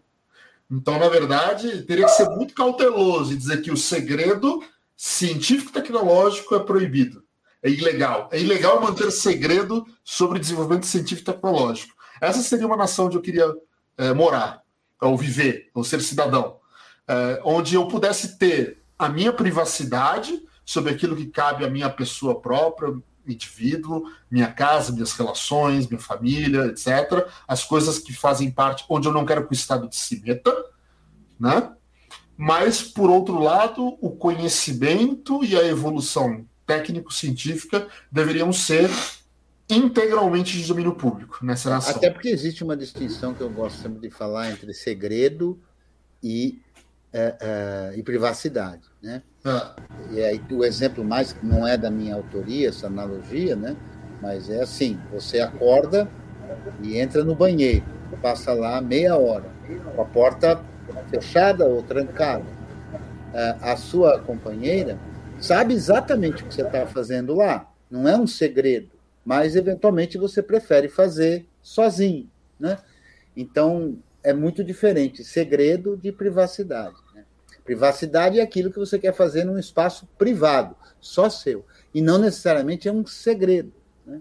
Então, 0.70 1.00
na 1.00 1.10
verdade, 1.10 1.82
teria 1.84 2.06
que 2.06 2.12
ser 2.12 2.30
muito 2.30 2.54
cauteloso 2.54 3.34
e 3.34 3.38
dizer 3.38 3.62
que 3.62 3.72
o 3.72 3.78
segredo 3.78 4.64
científico-tecnológico 4.96 6.54
é 6.56 6.60
proibido. 6.60 7.24
É 7.64 7.70
ilegal. 7.70 8.30
É 8.32 8.40
ilegal 8.40 8.80
manter 8.82 9.12
segredo 9.12 9.86
sobre 10.04 10.40
desenvolvimento 10.40 10.86
científico 10.86 11.32
tecnológico. 11.32 11.94
Essa 12.22 12.42
seria 12.42 12.68
uma 12.68 12.78
nação 12.78 13.08
onde 13.08 13.18
eu 13.18 13.22
queria 13.22 13.52
é, 13.98 14.14
morar, 14.14 14.62
ou 15.02 15.18
viver, 15.18 15.70
ou 15.74 15.84
ser 15.84 16.02
cidadão. 16.02 16.58
É, 17.08 17.42
onde 17.44 17.76
eu 17.76 17.88
pudesse 17.88 18.38
ter 18.38 18.84
a 18.98 19.10
minha 19.10 19.34
privacidade 19.34 20.40
sobre 20.66 20.94
aquilo 20.94 21.16
que 21.16 21.26
cabe 21.26 21.66
à 21.66 21.70
minha 21.70 21.90
pessoa 21.90 22.40
própria, 22.40 22.94
indivíduo, 23.34 24.04
minha 24.30 24.52
casa, 24.52 24.92
minhas 24.92 25.14
relações, 25.14 25.88
minha 25.88 26.00
família, 26.00 26.66
etc. 26.68 27.28
As 27.48 27.64
coisas 27.64 28.00
que 28.00 28.14
fazem 28.14 28.52
parte, 28.52 28.86
onde 28.90 29.08
eu 29.08 29.14
não 29.14 29.26
quero 29.26 29.46
que 29.46 29.54
o 29.54 29.54
Estado 29.54 29.88
se 29.92 30.22
meta, 30.22 30.54
né? 31.40 31.72
Mas, 32.36 32.82
por 32.82 33.10
outro 33.10 33.40
lado, 33.40 33.98
o 34.02 34.12
conhecimento 34.12 35.44
e 35.44 35.58
a 35.58 35.66
evolução 35.66 36.46
técnico-científica 36.66 37.88
deveriam 38.12 38.54
ser 38.54 38.90
integralmente 39.70 40.58
de 40.58 40.68
domínio 40.68 40.96
público 40.96 41.40
nessa 41.44 41.70
nação. 41.70 41.96
Até 41.96 42.10
porque 42.10 42.30
existe 42.30 42.64
uma 42.64 42.78
distinção 42.78 43.34
que 43.34 43.42
eu 43.42 43.50
gosto 43.50 43.82
sempre 43.82 44.00
de 44.00 44.10
falar 44.10 44.52
entre 44.52 44.74
segredo 44.74 45.60
e, 46.24 46.62
é, 47.12 47.38
é, 47.40 48.00
e 48.00 48.04
privacidade. 48.04 48.84
Né? 49.02 49.22
Ah. 49.46 49.76
E 50.12 50.22
aí 50.22 50.42
o 50.52 50.64
exemplo 50.64 51.04
mais 51.04 51.34
que 51.34 51.46
não 51.46 51.68
é 51.68 51.78
da 51.78 51.90
minha 51.90 52.16
autoria, 52.16 52.70
essa 52.70 52.88
analogia, 52.88 53.56
né? 53.56 53.76
Mas 54.22 54.50
é 54.50 54.62
assim: 54.62 55.00
você 55.12 55.40
acorda 55.40 56.10
e 56.82 56.98
entra 56.98 57.24
no 57.24 57.36
banheiro, 57.36 57.86
passa 58.22 58.54
lá 58.54 58.82
meia 58.82 59.16
hora, 59.16 59.46
com 59.96 60.02
a 60.02 60.06
porta 60.06 60.62
fechada 61.10 61.66
ou 61.66 61.82
trancada. 61.84 62.46
É, 63.34 63.56
a 63.62 63.76
sua 63.76 64.20
companheira 64.20 64.98
sabe 65.40 65.74
exatamente 65.74 66.44
o 66.44 66.48
que 66.48 66.54
você 66.54 66.64
está 66.64 66.86
fazendo 66.88 67.36
lá. 67.36 67.72
Não 67.90 68.08
é 68.08 68.18
um 68.18 68.28
segredo, 68.28 68.90
mas 69.24 69.56
eventualmente 69.56 70.18
você 70.18 70.42
prefere 70.42 70.90
fazer 70.90 71.46
sozinho, 71.62 72.30
né? 72.60 72.78
Então 73.38 73.98
é 74.24 74.34
muito 74.34 74.64
diferente 74.64 75.24
segredo 75.24 75.96
de 75.96 76.12
privacidade. 76.12 76.96
Privacidade 77.70 78.40
é 78.40 78.42
aquilo 78.42 78.72
que 78.72 78.80
você 78.80 78.98
quer 78.98 79.14
fazer 79.14 79.44
num 79.44 79.56
espaço 79.56 80.10
privado, 80.18 80.76
só 81.00 81.30
seu. 81.30 81.64
E 81.94 82.02
não 82.02 82.18
necessariamente 82.18 82.88
é 82.88 82.92
um 82.92 83.06
segredo. 83.06 83.72
Né? 84.04 84.20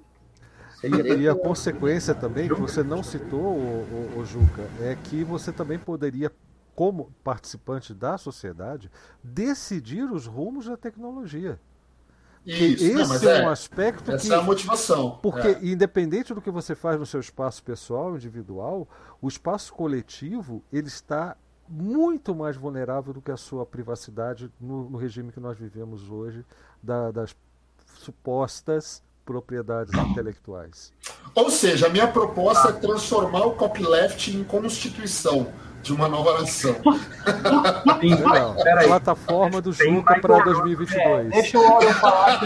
segredo 0.79 1.23
e 1.23 1.27
a 1.27 1.33
é... 1.33 1.35
consequência 1.35 2.15
também, 2.15 2.47
que 2.47 2.61
você 2.61 2.83
não 2.83 3.03
citou, 3.03 3.41
o, 3.41 4.13
o, 4.15 4.19
o 4.19 4.25
Juca, 4.27 4.69
é 4.83 4.95
que 5.03 5.25
você 5.25 5.51
também 5.51 5.79
poderia, 5.79 6.31
como 6.75 7.11
participante 7.25 7.95
da 7.95 8.19
sociedade, 8.19 8.91
decidir 9.25 10.13
os 10.13 10.27
rumos 10.27 10.67
da 10.67 10.77
tecnologia. 10.77 11.59
Isso, 12.45 12.85
esse 12.85 13.25
não, 13.25 13.31
é, 13.31 13.41
é, 13.41 13.47
um 13.47 13.49
aspecto 13.49 14.13
essa 14.13 14.27
que, 14.27 14.31
é 14.31 14.37
a 14.37 14.43
motivação. 14.43 15.19
Porque, 15.23 15.49
é. 15.49 15.59
independente 15.63 16.35
do 16.35 16.43
que 16.43 16.51
você 16.51 16.75
faz 16.75 17.01
no 17.01 17.07
seu 17.07 17.21
espaço 17.21 17.63
pessoal, 17.63 18.15
individual, 18.15 18.87
o 19.23 19.27
espaço 19.27 19.73
coletivo 19.73 20.63
ele 20.71 20.89
está 20.89 21.35
muito 21.69 22.35
mais 22.35 22.57
vulnerável 22.57 23.13
do 23.13 23.21
que 23.21 23.31
a 23.31 23.37
sua 23.37 23.67
privacidade 23.67 24.51
no, 24.61 24.89
no 24.91 24.99
regime 24.99 25.33
que 25.33 25.41
nós 25.41 25.59
vivemos 25.59 26.11
hoje, 26.11 26.45
da, 26.83 27.11
das 27.11 27.37
supostas 27.99 29.03
propriedades 29.25 29.93
intelectuais. 29.93 30.93
Ou 31.35 31.51
seja, 31.51 31.87
a 31.87 31.91
minha 31.91 32.09
proposta 32.09 32.71
é 32.71 32.73
transformar 32.73 33.45
o 33.45 33.53
copyleft 33.53 34.35
em 34.35 34.43
constituição 34.43 35.53
de 35.83 35.93
uma 35.93 36.09
nova 36.09 36.41
nação. 36.41 36.75
Não, 36.85 38.55
plataforma 38.87 39.61
do 39.61 39.73
Juca 39.73 40.19
para 40.21 40.45
2022. 40.45 41.27
É, 41.27 41.29
deixa 41.29 41.59
o 41.59 41.69
Mauro 41.69 41.95
falar. 41.95 42.41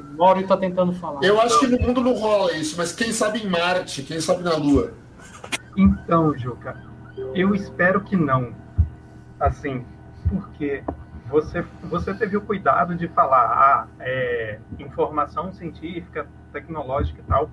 o 0.00 0.16
Mauro 0.16 0.40
está 0.40 0.56
tentando 0.56 0.92
falar. 0.94 1.22
Eu 1.22 1.40
acho 1.40 1.58
que 1.58 1.66
no 1.66 1.80
mundo 1.80 2.00
não 2.00 2.14
rola 2.14 2.52
isso, 2.52 2.76
mas 2.76 2.92
quem 2.92 3.12
sabe 3.12 3.40
em 3.40 3.48
Marte, 3.48 4.02
quem 4.02 4.20
sabe 4.20 4.42
na 4.42 4.54
Lua. 4.54 4.92
Então, 5.76 6.36
Juca, 6.38 6.89
eu 7.34 7.54
espero 7.54 8.00
que 8.00 8.16
não. 8.16 8.54
Assim, 9.38 9.84
porque 10.28 10.84
você, 11.28 11.62
você 11.82 12.12
teve 12.14 12.36
o 12.36 12.40
cuidado 12.40 12.94
de 12.94 13.08
falar 13.08 13.46
ah, 13.46 13.88
é, 14.00 14.58
informação 14.78 15.52
científica, 15.52 16.26
tecnológica 16.52 17.20
e 17.20 17.24
tal, 17.24 17.50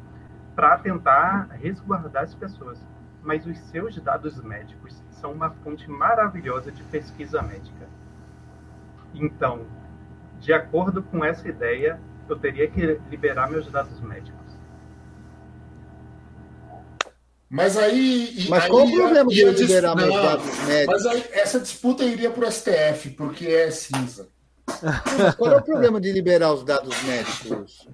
para 0.55 0.77
tentar 0.77 1.49
resguardar 1.51 2.23
as 2.23 2.33
pessoas. 2.33 2.83
Mas 3.21 3.45
os 3.45 3.57
seus 3.59 3.97
dados 3.99 4.41
médicos 4.41 5.03
são 5.11 5.31
uma 5.31 5.49
fonte 5.49 5.89
maravilhosa 5.89 6.71
de 6.71 6.83
pesquisa 6.83 7.41
médica. 7.41 7.87
Então, 9.13 9.65
de 10.39 10.53
acordo 10.53 11.01
com 11.03 11.23
essa 11.23 11.47
ideia, 11.47 11.99
eu 12.29 12.37
teria 12.37 12.67
que 12.67 12.99
liberar 13.09 13.49
meus 13.49 13.69
dados 13.71 13.99
médicos. 13.99 14.46
Mas 17.49 17.77
aí. 17.77 18.45
Mas 18.49 18.63
aí, 18.63 18.69
qual 18.69 18.85
o 18.85 18.91
problema 18.91 19.29
de 19.29 19.43
liberar 19.45 19.95
dis- 19.95 20.05
meus 20.05 20.21
dados 20.21 20.63
médicos? 20.65 21.03
Mas 21.03 21.05
aí, 21.05 21.25
essa 21.31 21.59
disputa 21.59 22.03
iria 22.03 22.29
para 22.29 22.45
o 22.45 22.51
STF, 22.51 23.09
porque 23.11 23.47
é 23.47 23.71
cinza. 23.71 24.27
Mas 25.17 25.35
qual 25.35 25.53
é 25.53 25.57
o 25.57 25.61
problema 25.61 26.01
de 26.01 26.11
liberar 26.11 26.51
os 26.53 26.63
dados 26.63 27.01
médicos? 27.03 27.87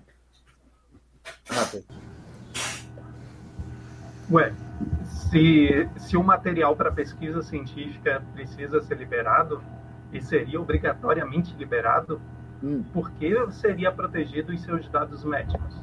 Rafa? 1.49 1.81
Ué, 4.31 4.53
se, 5.29 5.87
se 5.97 6.17
o 6.17 6.23
material 6.23 6.75
para 6.75 6.91
pesquisa 6.91 7.43
científica 7.43 8.23
precisa 8.33 8.81
ser 8.81 8.97
liberado 8.97 9.61
e 10.11 10.21
seria 10.21 10.59
obrigatoriamente 10.59 11.53
liberado, 11.55 12.19
Hum. 12.63 12.81
por 12.93 13.11
que 13.11 13.35
seria 13.51 13.91
protegido 13.91 14.53
os 14.53 14.61
seus 14.63 14.87
dados 14.89 15.23
médicos? 15.25 15.75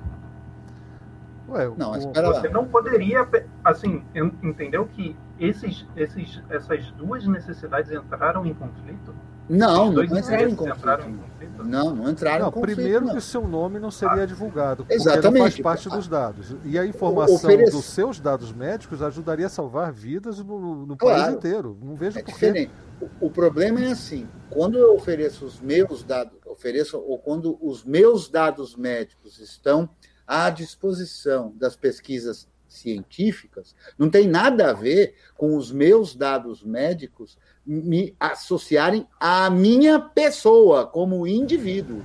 Ué, 1.50 1.70
Não, 1.76 1.88
o- 1.88 1.90
mas 1.92 2.04
espera 2.04 2.28
lá. 2.28 2.40
Você 2.40 2.48
não 2.48 2.64
poderia, 2.66 3.28
assim, 3.64 4.02
en- 4.14 4.32
entendeu 4.42 4.86
que 4.86 5.16
esses, 5.38 5.86
esses, 5.96 6.42
essas 6.48 6.90
duas 6.92 7.26
necessidades 7.26 7.90
entraram 7.90 8.44
em 8.46 8.54
conflito? 8.54 9.14
Não, 9.48 9.90
não 9.90 10.04
entraram 10.04 10.04
em 10.04 10.04
interesses 10.06 10.28
entraram 10.28 10.50
em 10.50 10.54
conflito. 10.54 11.18
conflito? 11.32 11.64
Não, 11.64 11.94
não 11.94 12.10
entraram 12.10 12.42
Não, 12.42 12.48
em 12.48 12.52
conflito. 12.52 12.76
primeiro 12.76 13.04
não. 13.06 13.12
que 13.12 13.18
o 13.18 13.20
seu 13.20 13.48
nome 13.48 13.80
não 13.80 13.90
seria 13.90 14.24
divulgado, 14.24 14.84
porque 14.84 14.94
Exatamente. 14.94 15.34
não 15.34 15.40
faz 15.40 15.60
parte 15.60 15.88
dos 15.88 16.06
dados. 16.06 16.54
E 16.64 16.78
a 16.78 16.86
informação 16.86 17.34
oferece- 17.34 17.72
dos 17.72 17.84
seus 17.86 18.20
dados 18.20 18.52
médicos 18.52 19.02
ajudaria 19.02 19.46
a 19.46 19.48
salvar 19.48 19.90
vidas 19.92 20.38
no, 20.38 20.86
no 20.86 20.96
Claro. 20.96 21.20
país 21.22 21.34
inteiro. 21.34 21.76
Não 21.82 21.96
vejo 21.96 22.20
É 22.20 22.22
por 22.22 22.38
quê. 22.38 22.70
O, 23.00 23.26
o 23.26 23.30
problema 23.30 23.80
é 23.80 23.90
assim, 23.90 24.28
quando 24.50 24.78
eu 24.78 24.94
ofereço 24.94 25.44
os 25.46 25.60
meus 25.60 26.04
dados, 26.04 26.38
ofereço 26.46 26.98
ou 26.98 27.18
quando 27.18 27.58
os 27.60 27.82
meus 27.82 28.28
dados 28.28 28.76
médicos 28.76 29.40
estão 29.40 29.88
à 30.30 30.48
disposição 30.48 31.52
das 31.56 31.74
pesquisas 31.74 32.48
científicas, 32.68 33.74
não 33.98 34.08
tem 34.08 34.28
nada 34.28 34.70
a 34.70 34.72
ver 34.72 35.16
com 35.36 35.56
os 35.56 35.72
meus 35.72 36.14
dados 36.14 36.62
médicos 36.62 37.36
me 37.66 38.14
associarem 38.20 39.08
à 39.18 39.50
minha 39.50 39.98
pessoa 39.98 40.86
como 40.86 41.26
indivíduo. 41.26 42.00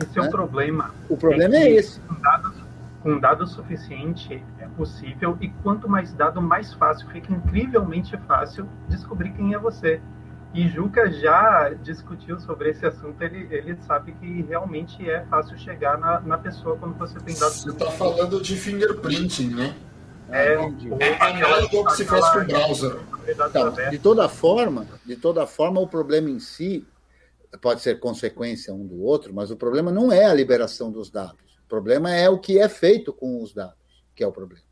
Esse 0.00 0.20
é 0.20 0.22
né? 0.22 0.28
o 0.28 0.30
problema. 0.30 0.94
O 1.08 1.16
problema 1.16 1.56
é 1.56 1.72
esse. 1.72 1.98
Com 1.98 2.20
dados, 2.20 2.56
com 3.02 3.18
dado 3.18 3.46
suficiente 3.48 4.40
é 4.60 4.68
possível, 4.76 5.36
e 5.40 5.48
quanto 5.64 5.88
mais 5.88 6.12
dado, 6.12 6.40
mais 6.40 6.72
fácil. 6.74 7.08
Fica 7.08 7.32
incrivelmente 7.32 8.16
fácil 8.28 8.68
descobrir 8.88 9.32
quem 9.32 9.54
é 9.54 9.58
você. 9.58 10.00
E 10.54 10.66
Juca 10.68 11.10
já 11.10 11.70
discutiu 11.82 12.40
sobre 12.40 12.70
esse 12.70 12.84
assunto, 12.86 13.20
ele, 13.22 13.46
ele 13.50 13.76
sabe 13.86 14.12
que 14.12 14.42
realmente 14.42 15.08
é 15.08 15.24
fácil 15.26 15.58
chegar 15.58 15.98
na, 15.98 16.20
na 16.20 16.38
pessoa 16.38 16.76
quando 16.76 16.96
você 16.96 17.18
tem 17.20 17.34
dados 17.34 17.62
Você 17.62 17.70
está 17.70 17.90
falando 17.90 18.40
de 18.40 18.56
fingerprinting, 18.56 19.54
né? 19.54 19.76
É, 20.30 20.54
Entendi. 20.54 20.90
ou 20.90 21.00
É 21.00 21.16
análogo 21.20 21.78
ao 21.78 21.84
que 21.86 21.96
se 21.96 22.04
faz 22.04 22.28
com 22.30 22.38
o 22.40 22.44
browser. 22.44 22.98
Então, 23.26 23.90
de 23.90 23.98
toda 23.98 24.28
forma, 24.28 24.86
de 25.04 25.16
toda 25.16 25.46
forma, 25.46 25.80
o 25.80 25.86
problema 25.86 26.30
em 26.30 26.38
si 26.38 26.86
pode 27.62 27.80
ser 27.80 27.98
consequência 27.98 28.74
um 28.74 28.86
do 28.86 29.02
outro, 29.02 29.32
mas 29.32 29.50
o 29.50 29.56
problema 29.56 29.90
não 29.90 30.12
é 30.12 30.26
a 30.26 30.34
liberação 30.34 30.90
dos 30.90 31.10
dados. 31.10 31.58
O 31.64 31.68
problema 31.68 32.14
é 32.14 32.28
o 32.28 32.38
que 32.38 32.58
é 32.58 32.68
feito 32.68 33.12
com 33.12 33.42
os 33.42 33.54
dados, 33.54 33.76
que 34.14 34.22
é 34.22 34.26
o 34.26 34.32
problema. 34.32 34.67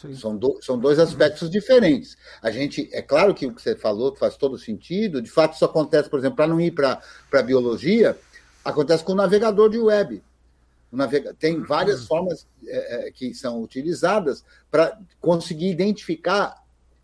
Sim. 0.00 0.14
São, 0.14 0.36
do- 0.36 0.58
são 0.62 0.78
dois 0.78 0.98
aspectos 1.00 1.50
diferentes. 1.50 2.16
A 2.40 2.50
gente, 2.52 2.88
é 2.92 3.02
claro 3.02 3.34
que 3.34 3.46
o 3.46 3.52
que 3.52 3.60
você 3.60 3.74
falou 3.74 4.14
faz 4.14 4.36
todo 4.36 4.56
sentido. 4.56 5.20
De 5.20 5.28
fato, 5.28 5.54
isso 5.54 5.64
acontece, 5.64 6.08
por 6.08 6.20
exemplo, 6.20 6.36
para 6.36 6.46
não 6.46 6.60
ir 6.60 6.70
para 6.70 7.00
a 7.32 7.42
biologia, 7.42 8.16
acontece 8.64 9.02
com 9.02 9.10
o 9.12 9.16
navegador 9.16 9.68
de 9.68 9.78
web. 9.78 10.22
Navega- 10.92 11.34
Tem 11.34 11.60
várias 11.62 12.06
formas 12.06 12.46
é, 12.64 13.08
é, 13.08 13.10
que 13.10 13.34
são 13.34 13.60
utilizadas 13.60 14.44
para 14.70 14.96
conseguir 15.20 15.68
identificar 15.70 16.54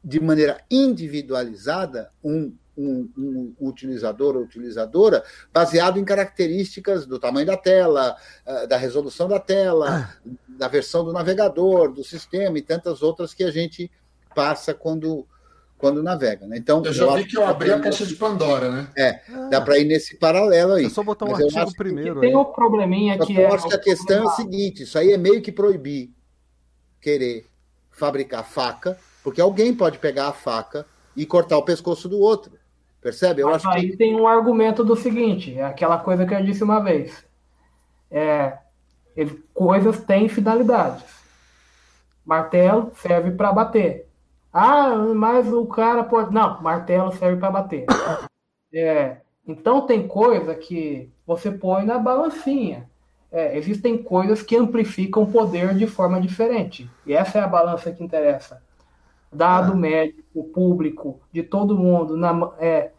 de 0.03 0.21
maneira 0.21 0.63
individualizada 0.71 2.11
um, 2.23 2.55
um, 2.77 3.09
um 3.17 3.55
utilizador 3.61 4.37
ou 4.37 4.43
utilizadora 4.43 5.23
baseado 5.53 5.99
em 5.99 6.05
características 6.05 7.07
do 7.07 7.19
tamanho 7.19 7.47
da 7.47 7.57
tela, 7.57 8.17
eh, 8.45 8.67
da 8.67 8.77
resolução 8.77 9.29
da 9.29 9.39
tela, 9.39 10.11
da 10.49 10.69
versão 10.69 11.05
do 11.05 11.13
navegador, 11.13 11.93
do 11.93 12.05
sistema 12.05 12.59
e 12.59 12.63
tantas 12.63 13.03
outras 13.03 13.33
que 13.33 13.45
a 13.45 13.51
gente 13.51 13.91
passa 14.35 14.75
quando, 14.75 15.27
quando 15.79 16.03
navega. 16.03 16.47
Né? 16.47 16.57
Então, 16.57 16.83
Eu 16.85 16.93
já 16.93 17.07
vi 17.07 17.21
acho 17.21 17.29
que 17.29 17.37
eu 17.37 17.47
abri 17.47 17.73
a 17.73 17.81
caixa 17.81 18.05
de 18.05 18.17
Pandora, 18.17 18.71
né? 18.71 19.21
Dá 19.51 19.61
para 19.61 19.79
ir 19.79 19.85
nesse 19.85 20.17
paralelo 20.17 20.75
aí. 20.75 20.87
É 20.87 20.91
só 20.91 21.03
botar 21.03 21.27
um 21.27 21.31
Mas 21.31 21.41
eu 21.41 21.47
artigo 21.47 21.67
que 21.71 21.77
primeiro 21.77 22.21
Tem 22.21 22.31
aí. 22.31 22.37
um 22.37 22.45
probleminha 22.45 23.19
que 23.19 23.27
que 23.27 23.37
eu 23.37 23.43
é. 23.43 23.55
acho 23.55 23.69
que 23.69 23.75
a 23.75 23.81
questão 23.81 24.25
é 24.25 24.27
o 24.27 24.31
seguinte: 24.31 24.83
isso 24.83 24.99
aí 24.99 25.13
é 25.13 25.19
meio 25.19 25.41
que 25.41 25.53
proibir 25.53 26.13
querer 27.01 27.47
fabricar 27.91 28.45
faca, 28.45 28.99
porque 29.23 29.41
alguém 29.41 29.75
pode 29.75 29.99
pegar 29.99 30.29
a 30.29 30.33
faca 30.33 30.87
e 31.15 31.25
cortar 31.25 31.59
o 31.59 31.63
pescoço 31.63 32.09
do 32.09 32.19
outro. 32.19 32.53
Percebe? 33.05 33.43
Eu 33.43 33.51
Mas 33.51 33.59
acho 33.59 33.69
aí 33.71 33.91
que. 33.91 33.97
tem 33.99 34.17
um 34.21 34.27
argumento 34.27 34.83
do 34.85 34.97
seguinte, 34.97 35.59
é 35.59 35.65
aquela 35.65 35.99
coisa 35.99 36.27
que 36.27 36.35
eu 36.35 36.45
disse 36.45 36.65
uma 36.65 36.81
vez. 36.83 37.25
É, 38.11 38.59
ele- 39.17 39.45
coisas 39.55 40.01
têm 40.05 40.29
finalidades. 40.29 41.05
Martelo 42.25 42.93
serve 42.97 43.33
para 43.33 43.53
bater. 43.53 44.09
Ah, 44.53 44.97
mas 45.15 45.53
o 45.53 45.67
cara 45.67 46.05
pode. 46.05 46.33
Não, 46.33 46.63
martelo 46.63 47.13
serve 47.13 47.39
para 47.41 47.51
bater. 47.51 47.87
É, 48.73 49.19
então 49.47 49.87
tem 49.87 50.07
coisa 50.09 50.55
que 50.55 51.11
você 51.27 51.51
põe 51.51 51.85
na 51.85 51.99
balancinha. 51.99 52.89
É, 53.33 53.59
existem 53.59 53.99
coisas 54.03 54.43
que 54.43 54.57
amplificam 54.57 55.25
o 55.25 55.33
poder 55.33 55.75
de 55.77 55.87
forma 55.89 56.21
diferente. 56.21 56.91
E 57.07 57.15
essa 57.15 57.39
é 57.39 57.43
a 57.43 57.49
balança 57.49 57.93
que 57.93 58.05
interessa. 58.05 58.63
Dado 59.33 59.73
Ah. 59.73 59.77
médico, 59.77 60.45
público, 60.55 61.21
de 61.33 61.43
todo 61.45 61.79
mundo, 61.79 62.17
na, 62.17 62.53
é, 62.61 62.93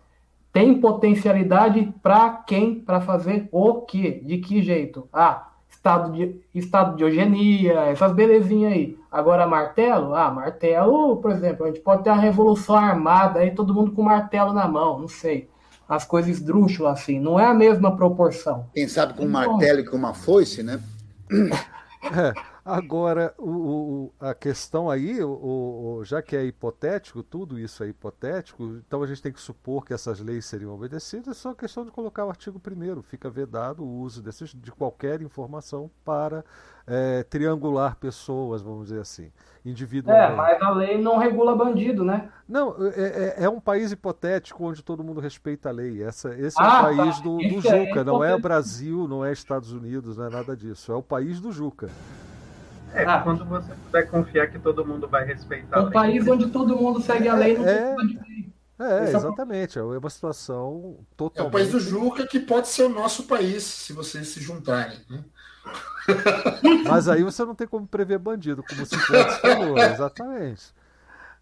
tem 0.56 0.80
potencialidade 0.80 1.94
para 2.02 2.30
quem? 2.30 2.76
Para 2.76 3.02
fazer 3.02 3.50
o 3.52 3.82
quê? 3.82 4.22
De 4.24 4.38
que 4.38 4.62
jeito? 4.62 5.06
Ah, 5.12 5.50
estado 5.70 6.14
de, 6.14 6.40
estado 6.54 6.96
de 6.96 7.04
eugenia, 7.04 7.74
essas 7.82 8.14
belezinhas 8.14 8.72
aí. 8.72 8.98
Agora, 9.12 9.46
martelo? 9.46 10.16
Ah, 10.16 10.32
martelo, 10.32 11.18
por 11.18 11.32
exemplo, 11.32 11.66
a 11.66 11.68
gente 11.68 11.82
pode 11.82 12.06
ter 12.06 12.10
uma 12.10 12.22
revolução 12.22 12.78
armada 12.78 13.40
aí, 13.42 13.52
todo 13.52 13.74
mundo 13.74 13.92
com 13.92 14.02
martelo 14.02 14.54
na 14.54 14.66
mão, 14.66 14.98
não 14.98 15.10
sei. 15.10 15.50
As 15.90 16.06
coisas 16.06 16.32
esdrúxulas 16.32 17.02
assim, 17.02 17.20
não 17.20 17.38
é 17.38 17.46
a 17.46 17.54
mesma 17.54 17.94
proporção. 17.98 18.68
Quem 18.74 18.88
sabe 18.88 19.14
com 19.14 19.24
um 19.24 19.28
Então- 19.28 19.52
martelo 19.52 19.80
e 19.82 19.86
com 19.86 19.98
uma 19.98 20.14
foice, 20.14 20.64
né? 20.64 20.80
É, 22.68 22.72
agora, 22.74 23.34
o, 23.38 24.08
o- 24.08 24.14
a 24.20 24.34
questão 24.34 24.90
aí, 24.90 25.24
o, 25.24 26.02
já 26.04 26.22
que 26.22 26.36
é 26.36 26.44
hipotético, 26.46 27.22
tudo 27.24 27.60
isso 27.60 27.84
é 27.84 27.88
hipotético, 27.90 28.64
então 28.88 29.04
a 29.04 29.08
gente 29.08 29.22
tem 29.22 29.32
que 29.32 29.40
supor 29.42 29.86
que 29.86 29.94
essas 29.94 30.20
leis 30.20 30.46
seriam 30.46 30.74
obedecidas, 30.74 31.38
é 31.38 31.40
só 31.40 31.54
questão 31.54 31.86
de 31.86 31.92
colocar 31.92 32.26
o 32.26 32.30
artigo 32.30 32.60
primeiro, 32.60 33.02
fica 33.04 33.30
vedado 33.30 33.84
o 33.84 34.00
uso 34.02 34.22
desses, 34.22 34.50
de 34.54 34.72
qualquer 34.72 35.22
informação 35.22 35.92
para 36.04 36.44
é, 36.88 37.24
triangular 37.24 37.96
pessoas, 37.98 38.62
vamos 38.62 38.88
dizer 38.88 39.02
assim, 39.02 39.32
É, 40.08 40.30
individualmente. 40.32 40.36
mas 40.36 40.62
a 40.62 40.70
lei 40.72 40.98
não 41.02 41.18
regula 41.18 41.56
bandido, 41.56 42.04
né? 42.04 42.32
Não, 42.48 42.76
é, 42.88 43.36
é- 43.40 43.44
é 43.46 43.50
um 43.50 43.60
país 43.60 43.92
hipotético 43.92 44.64
onde 44.66 44.84
todo 44.84 45.04
mundo 45.04 45.20
respeita 45.20 45.70
a 45.70 45.72
lei. 45.72 46.04
Essa, 46.04 46.36
esse 46.36 46.62
é 46.62 46.66
Ah, 46.66 46.68
o 46.68 46.72
tá. 46.72 46.82
país 46.86 47.20
do, 47.20 47.44
do 47.44 47.60
Esse 47.60 47.68
é 47.68 47.72
Juca, 47.72 48.04
não 48.04 48.24
é. 48.24 48.38
Brasil, 48.38 49.08
não 49.08 49.26
é 49.26 49.32
Estados 49.32 49.72
Unidos, 49.72 50.18
não 50.18 50.26
é 50.26 50.30
nada 50.30 50.56
disso. 50.56 50.92
É 50.92 50.96
o 50.96 51.02
país 51.04 51.40
do 51.42 51.52
Juca. 51.52 51.96
É, 52.96 53.06
Ah. 53.06 53.22
quando 53.22 53.46
você 53.46 53.74
puder 53.74 54.10
confiar 54.10 54.48
que 54.50 54.60
todo 54.60 54.86
mundo 54.86 55.08
vai 55.08 55.26
respeitar 55.26 55.78
É 55.78 55.82
um 55.82 55.84
lei. 55.86 55.94
país 55.94 56.28
onde 56.28 56.48
todo 56.50 56.76
mundo 56.78 57.02
segue 57.02 57.28
a 57.28 57.36
lei, 57.36 57.58
não 57.58 57.68
É. 57.68 57.96
tem 57.96 58.08
lei. 58.08 58.54
É, 58.78 59.06
é 59.06 59.10
exatamente. 59.10 59.80
É 59.80 59.82
uma 59.84 60.10
situação 60.10 60.96
É 60.98 61.02
o 61.02 61.06
totalmente. 61.16 61.54
país 61.54 61.72
do 61.72 61.80
Juca 61.80 62.28
que 62.28 62.40
pode 62.40 62.68
ser 62.68 62.84
o 62.84 62.90
nosso 62.90 63.24
país, 63.24 63.64
se 63.64 63.94
vocês 63.94 64.28
se 64.30 64.40
juntarem. 64.42 64.98
né? 65.10 65.24
Mas 66.88 67.08
aí 67.08 67.24
você 67.24 67.44
não 67.46 67.56
tem 67.56 67.68
como 67.68 67.88
prever 67.88 68.18
bandido, 68.20 68.64
como 68.64 68.82
o 68.84 68.86
Cifuentes 68.86 69.38
falou, 69.40 69.78
exatamente. 69.78 70.74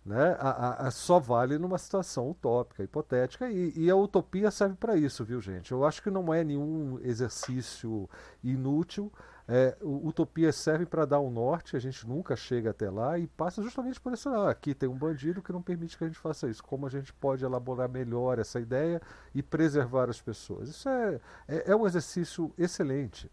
Né? 0.06 0.36
A, 0.40 0.50
a- 0.50 0.88
a- 0.88 0.92
só 0.92 1.18
vale 1.20 1.58
numa 1.58 1.78
situação 1.78 2.30
utópica, 2.30 2.84
hipotética, 2.84 3.50
e, 3.50 3.74
e 3.76 3.90
a 3.90 3.96
utopia 3.96 4.52
serve 4.52 4.76
para 4.76 4.96
isso, 4.98 5.24
viu, 5.24 5.40
gente? 5.40 5.72
Eu 5.72 5.86
acho 5.86 6.02
que 6.04 6.10
não 6.10 6.34
é 6.34 6.44
nenhum 6.44 7.00
exercício 7.02 8.10
inútil. 8.44 9.12
É, 9.48 9.76
o- 9.82 10.08
utopia 10.08 10.54
serve 10.54 10.86
para 10.86 11.04
dar 11.06 11.20
um 11.20 11.30
norte, 11.30 11.76
a 11.76 11.80
gente 11.80 12.08
nunca 12.08 12.34
chega 12.36 12.70
até 12.70 12.90
lá 12.90 13.20
e 13.20 13.28
passa 13.28 13.62
justamente 13.62 14.00
por 14.00 14.14
isso. 14.14 14.30
Ah, 14.30 14.50
aqui 14.50 14.74
tem 14.74 14.88
um 14.88 14.96
bandido 14.98 15.42
que 15.42 15.52
não 15.52 15.62
permite 15.62 15.98
que 15.98 16.04
a 16.04 16.08
gente 16.08 16.20
faça 16.20 16.48
isso. 16.50 16.64
Como 16.64 16.88
a 16.88 16.90
gente 16.90 17.12
pode 17.14 17.44
elaborar 17.44 17.90
melhor 17.90 18.40
essa 18.40 18.60
ideia 18.60 19.02
e 19.36 19.44
preservar 19.44 20.10
as 20.10 20.22
pessoas? 20.22 20.70
Isso 20.70 20.88
é, 20.88 21.20
é, 21.48 21.72
é 21.72 21.76
um 21.76 21.86
exercício 21.86 22.54
excelente. 22.58 23.30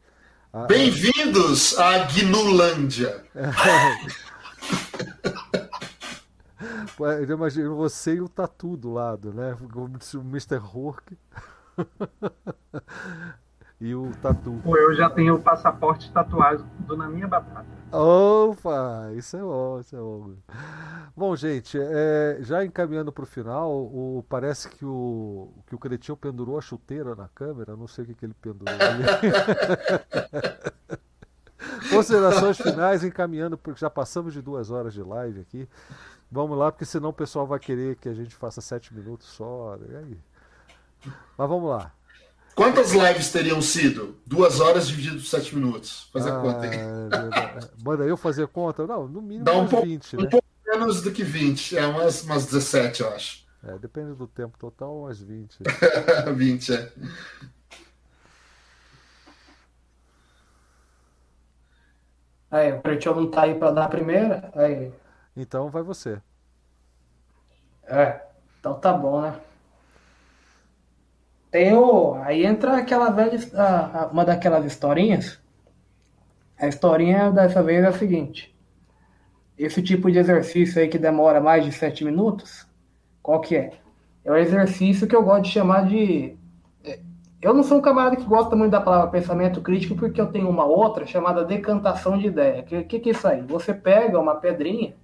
Bem-vindos 0.66 1.78
à 1.78 1.98
Gnulândia. 2.06 3.24
Pô, 6.96 7.06
Eu 7.06 7.30
imagino 7.36 7.76
você 7.76 8.14
e 8.16 8.20
o 8.20 8.28
Tatu 8.28 8.76
do 8.76 8.92
lado, 8.92 9.32
né? 9.32 9.56
O 9.74 9.84
Mr. 10.22 10.56
Hork. 10.58 11.16
e 13.80 13.94
o 13.94 14.12
tatu. 14.20 14.60
Eu 14.66 14.94
já 14.94 15.08
tenho 15.08 15.36
o 15.36 15.42
passaporte 15.42 16.12
tatuado 16.12 16.66
na 16.96 17.08
minha 17.08 17.26
batata. 17.26 17.66
Opa, 17.90 19.10
isso 19.16 19.36
é 19.36 19.40
bom, 19.40 19.80
isso 19.80 19.96
é 19.96 19.98
bom. 19.98 20.34
Bom, 21.16 21.34
gente, 21.34 21.78
é, 21.80 22.38
já 22.40 22.64
encaminhando 22.64 23.10
para 23.10 23.24
o 23.24 23.26
final, 23.26 23.72
o, 23.72 24.24
parece 24.28 24.68
que 24.68 24.84
o, 24.84 25.52
que 25.66 25.74
o 25.74 25.78
Cretinho 25.78 26.16
pendurou 26.16 26.56
a 26.58 26.60
chuteira 26.60 27.16
na 27.16 27.28
câmera, 27.28 27.76
não 27.76 27.88
sei 27.88 28.04
o 28.04 28.06
que, 28.08 28.14
que 28.14 28.26
ele 28.26 28.34
pendurou 28.34 28.74
ali. 28.74 29.04
Considerações 31.90 32.56
finais, 32.58 33.02
encaminhando, 33.02 33.58
porque 33.58 33.80
já 33.80 33.90
passamos 33.90 34.32
de 34.32 34.40
duas 34.40 34.70
horas 34.70 34.94
de 34.94 35.02
live 35.02 35.40
aqui. 35.40 35.68
Vamos 36.30 36.56
lá, 36.56 36.70
porque 36.70 36.84
senão 36.84 37.08
o 37.08 37.12
pessoal 37.12 37.46
vai 37.46 37.58
querer 37.58 37.96
que 37.96 38.08
a 38.08 38.14
gente 38.14 38.34
faça 38.34 38.60
sete 38.60 38.94
minutos 38.94 39.26
só. 39.26 39.76
E 39.90 39.96
aí? 39.96 40.18
Mas 41.36 41.48
vamos 41.48 41.68
lá. 41.68 41.92
Quantas 42.60 42.92
lives 42.92 43.32
teriam 43.32 43.62
sido? 43.62 44.20
Duas 44.26 44.60
horas 44.60 44.86
dividido 44.86 45.16
por 45.16 45.24
sete 45.24 45.56
minutos. 45.56 46.10
Faz 46.12 46.26
a 46.26 46.36
ah, 46.36 46.42
conta 46.42 46.66
aí. 46.66 46.76
Manda 47.82 48.04
eu 48.04 48.18
fazer 48.18 48.46
conta? 48.48 48.86
Não, 48.86 49.08
no 49.08 49.22
mínimo 49.22 49.46
Dá 49.46 49.54
um 49.54 49.66
pouco, 49.66 49.86
20, 49.86 50.16
um 50.16 50.20
né? 50.20 50.28
pouco 50.28 50.46
menos 50.66 51.00
do 51.00 51.10
que 51.10 51.24
20. 51.24 51.78
É 51.78 51.86
umas, 51.86 52.22
umas 52.22 52.44
17, 52.44 53.00
eu 53.00 53.14
acho. 53.14 53.46
É, 53.64 53.78
depende 53.78 54.12
do 54.12 54.26
tempo 54.26 54.58
total, 54.58 54.94
umas 54.94 55.18
20. 55.22 55.56
20, 56.36 56.68
é. 56.76 56.92
Aí, 62.50 62.72
o 62.74 62.80
Pretinho 62.82 63.14
não 63.14 63.30
tá 63.30 63.44
aí 63.44 63.54
para 63.54 63.70
dar 63.70 63.84
a 63.86 63.88
primeira. 63.88 64.52
Aí. 64.54 64.92
Então 65.34 65.70
vai 65.70 65.82
você. 65.82 66.20
É, 67.84 68.20
então 68.58 68.74
tá 68.74 68.92
bom, 68.92 69.22
né? 69.22 69.40
Tem 71.50 71.74
o. 71.74 72.14
Aí 72.22 72.46
entra 72.46 72.76
aquela 72.76 73.10
velha. 73.10 73.38
Uma 74.12 74.24
daquelas 74.24 74.64
historinhas. 74.64 75.40
A 76.58 76.68
historinha 76.68 77.30
dessa 77.30 77.62
vez 77.62 77.82
é 77.84 77.88
a 77.88 77.92
seguinte. 77.92 78.54
Esse 79.58 79.82
tipo 79.82 80.10
de 80.10 80.18
exercício 80.18 80.80
aí 80.80 80.88
que 80.88 80.98
demora 80.98 81.40
mais 81.40 81.64
de 81.64 81.72
sete 81.72 82.04
minutos, 82.04 82.66
qual 83.22 83.40
que 83.40 83.56
é? 83.56 83.72
É 84.24 84.30
o 84.30 84.36
exercício 84.36 85.06
que 85.06 85.16
eu 85.16 85.22
gosto 85.22 85.44
de 85.44 85.50
chamar 85.50 85.86
de. 85.86 86.36
É, 86.84 87.00
eu 87.42 87.54
não 87.54 87.62
sou 87.62 87.78
um 87.78 87.82
camarada 87.82 88.16
que 88.16 88.24
gosta 88.24 88.54
muito 88.54 88.72
da 88.72 88.80
palavra 88.80 89.10
pensamento 89.10 89.60
crítico, 89.60 89.96
porque 89.96 90.20
eu 90.20 90.26
tenho 90.26 90.48
uma 90.48 90.64
outra 90.64 91.06
chamada 91.06 91.44
decantação 91.44 92.18
de 92.18 92.26
ideia. 92.26 92.60
O 92.60 92.64
que, 92.64 92.82
que, 92.84 93.00
que 93.00 93.08
é 93.08 93.12
isso 93.12 93.26
aí? 93.26 93.42
Você 93.42 93.72
pega 93.74 94.18
uma 94.18 94.36
pedrinha, 94.36 94.94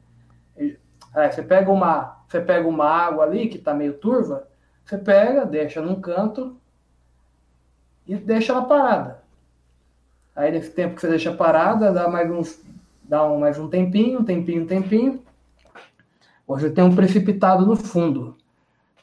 é, 1.14 1.30
você 1.30 1.42
pega 1.42 1.70
uma, 1.70 2.18
você 2.28 2.40
pega 2.40 2.68
uma 2.68 2.86
água 2.86 3.24
ali 3.24 3.48
que 3.48 3.56
está 3.56 3.72
meio 3.72 3.94
turva, 3.94 4.46
você 4.86 4.96
pega, 4.96 5.44
deixa 5.44 5.82
num 5.82 6.00
canto 6.00 6.56
e 8.06 8.14
deixa 8.14 8.52
ela 8.52 8.62
parada. 8.62 9.20
Aí 10.34 10.52
nesse 10.52 10.70
tempo 10.70 10.94
que 10.94 11.00
você 11.00 11.08
deixa 11.08 11.32
parada, 11.32 11.92
dá 11.92 12.08
mais 12.08 12.30
uns, 12.30 12.62
dá 13.02 13.26
um, 13.26 13.40
mais 13.40 13.58
um 13.58 13.68
tempinho, 13.68 14.22
tempinho, 14.22 14.64
tempinho. 14.64 15.22
Você 16.46 16.70
tem 16.70 16.84
um 16.84 16.94
precipitado 16.94 17.66
no 17.66 17.74
fundo. 17.74 18.36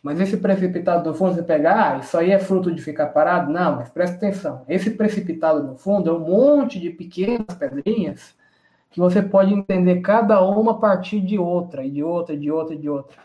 Mas 0.02 0.20
esse 0.22 0.38
precipitado 0.38 1.10
no 1.10 1.16
fundo, 1.16 1.36
você 1.36 1.44
pega, 1.44 1.96
ah, 1.96 1.98
isso 1.98 2.18
aí 2.18 2.32
é 2.32 2.40
fruto 2.40 2.74
de 2.74 2.82
ficar 2.82 3.08
parado? 3.08 3.52
Não, 3.52 3.78
mas 3.78 3.90
presta 3.90 4.16
atenção. 4.16 4.64
Esse 4.70 4.92
precipitado 4.92 5.64
no 5.64 5.78
fundo 5.78 6.10
é 6.10 6.14
um 6.14 6.20
monte 6.20 6.80
de 6.80 6.90
pequenas 6.92 7.56
pedrinhas 7.58 8.36
que 8.90 9.00
você 9.00 9.22
pode 9.22 9.54
entender 9.54 10.02
cada 10.02 10.42
uma 10.46 10.72
a 10.72 10.76
partir 10.76 11.20
de 11.20 11.38
outra, 11.38 11.84
e 11.84 11.90
de 11.90 12.04
outra, 12.04 12.36
e 12.36 12.38
de 12.38 12.52
outra, 12.52 12.76
e 12.76 12.78
de 12.78 12.90
outra. 12.90 13.18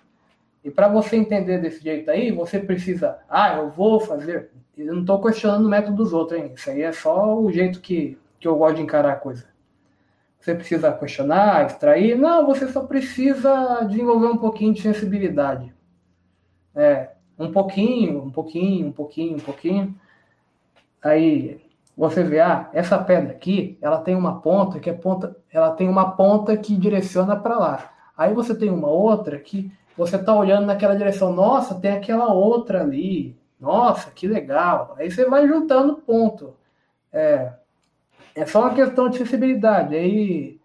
E 0.65 0.71
para 0.71 0.89
você 0.89 1.17
entender 1.17 1.59
desse 1.59 1.83
jeito 1.83 2.11
aí, 2.11 2.31
você 2.31 2.59
precisa, 2.59 3.19
ah, 3.29 3.57
eu 3.57 3.71
vou 3.71 4.01
fazer. 4.01 4.51
Eu 4.77 4.95
não 4.95 5.01
estou 5.01 5.21
questionando 5.21 5.67
o 5.67 5.69
método 5.69 5.97
dos 5.97 6.13
outros, 6.13 6.39
hein? 6.39 6.53
Isso 6.55 6.71
aí 6.71 6.83
é 6.83 6.93
só 6.93 7.39
o 7.39 7.51
jeito 7.51 7.81
que, 7.81 8.19
que 8.39 8.47
eu 8.47 8.57
gosto 8.57 8.77
de 8.77 8.83
encarar 8.83 9.13
a 9.13 9.17
coisa. 9.17 9.47
Você 10.41 10.55
precisa 10.55 10.93
questionar, 10.93 11.67
extrair. 11.67 12.17
Não, 12.17 12.47
você 12.47 12.69
só 12.69 12.85
precisa 12.85 13.83
desenvolver 13.85 14.29
um 14.29 14.37
pouquinho 14.37 14.73
de 14.73 14.81
sensibilidade. 14.81 15.73
É, 16.75 17.11
um 17.39 17.51
pouquinho, 17.51 18.23
um 18.23 18.31
pouquinho, 18.31 18.87
um 18.87 18.93
pouquinho, 18.93 19.37
um 19.37 19.41
pouquinho. 19.41 19.95
Aí 21.03 21.61
você 21.97 22.23
vê, 22.23 22.41
ah, 22.41 22.71
essa 22.73 22.97
pedra 22.97 23.33
aqui, 23.33 23.77
ela 23.83 23.99
tem 23.99 24.15
uma 24.15 24.41
ponta 24.41 24.79
que 24.79 24.89
é 24.89 24.93
ponta, 24.93 25.37
ela 25.53 25.73
tem 25.73 25.89
uma 25.89 26.13
ponta 26.13 26.57
que 26.57 26.77
direciona 26.77 27.35
para 27.37 27.59
lá. 27.59 27.91
Aí 28.17 28.33
você 28.33 28.55
tem 28.55 28.71
uma 28.71 28.89
outra 28.89 29.39
que 29.39 29.73
você 29.99 30.15
está 30.15 30.33
olhando 30.33 30.67
naquela 30.67 30.95
direção, 30.95 31.33
nossa, 31.33 31.75
tem 31.75 31.91
aquela 31.91 32.33
outra 32.33 32.83
ali, 32.83 33.37
nossa, 33.61 34.13
que 34.13 34.29
legal. 34.29 34.95
Aí 34.97 35.11
você 35.11 35.25
vai 35.25 35.49
juntando 35.49 35.97
ponto. 35.97 36.55
É, 37.13 37.53
é 38.33 38.47
só 38.47 38.61
uma 38.61 38.75
questão 38.75 39.09
de 39.09 39.19
sensibilidade. 39.19 39.97
Aí 39.97 40.61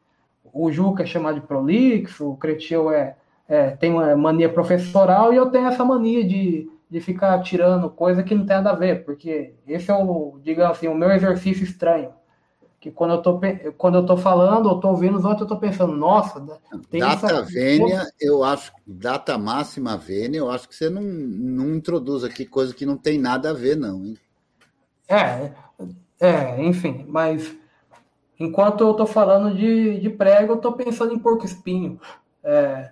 o 0.53 0.71
Juca 0.71 1.01
é 1.01 1.05
chamado 1.07 1.41
de 1.41 1.47
prolixo, 1.47 2.29
o 2.29 2.37
Cretil 2.37 2.91
é, 2.91 3.15
é, 3.49 3.71
tem 3.71 3.91
uma 3.91 4.15
mania 4.15 4.49
professoral 4.49 5.33
e 5.33 5.35
eu 5.37 5.49
tenho 5.49 5.67
essa 5.67 5.83
mania 5.83 6.23
de, 6.23 6.69
de 6.87 7.01
ficar 7.01 7.41
tirando 7.41 7.89
coisa 7.89 8.21
que 8.21 8.35
não 8.35 8.45
tem 8.45 8.57
nada 8.57 8.69
a 8.69 8.75
ver, 8.75 9.03
porque 9.03 9.55
esse 9.67 9.89
é 9.89 9.95
o, 9.95 10.39
digamos 10.43 10.77
assim, 10.77 10.87
o 10.87 10.93
meu 10.93 11.09
exercício 11.09 11.63
estranho 11.63 12.13
que 12.83 12.91
quando 12.91 13.11
eu 13.11 13.21
tô, 13.21 13.39
quando 13.77 13.95
eu 13.95 14.05
tô 14.05 14.17
falando, 14.17 14.67
eu 14.67 14.75
tô 14.75 14.89
ouvindo 14.89 15.17
os 15.17 15.23
outros, 15.23 15.43
eu 15.43 15.47
tô 15.47 15.55
pensando, 15.55 15.95
nossa, 15.95 16.45
tem 16.89 16.99
data 16.99 17.27
essa... 17.27 17.41
vênia, 17.41 18.05
eu 18.19 18.43
acho, 18.43 18.73
data 18.85 19.37
máxima 19.37 19.95
vênia, 19.95 20.39
eu 20.39 20.51
acho 20.51 20.67
que 20.67 20.75
você 20.75 20.89
não, 20.89 21.01
não 21.01 21.75
introduz 21.75 22.25
aqui 22.25 22.45
coisa 22.45 22.75
que 22.75 22.85
não 22.85 22.97
tem 22.97 23.17
nada 23.17 23.51
a 23.51 23.53
ver, 23.53 23.77
não, 23.77 24.03
hein? 24.03 24.17
É, 25.07 25.53
é, 26.19 26.61
enfim, 26.61 27.05
mas 27.07 27.55
enquanto 28.37 28.83
eu 28.83 28.93
tô 28.93 29.05
falando 29.05 29.55
de, 29.55 30.01
de 30.01 30.09
prego, 30.09 30.51
eu 30.51 30.57
tô 30.57 30.73
pensando 30.73 31.13
em 31.13 31.19
porco 31.19 31.45
espinho. 31.45 31.97
É, 32.43 32.91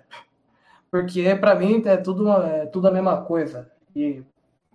porque 0.90 1.34
para 1.34 1.54
mim 1.54 1.82
é 1.84 1.98
tudo, 1.98 2.32
é 2.32 2.64
tudo 2.64 2.88
a 2.88 2.90
mesma 2.90 3.18
coisa. 3.24 3.70
E 3.94 4.22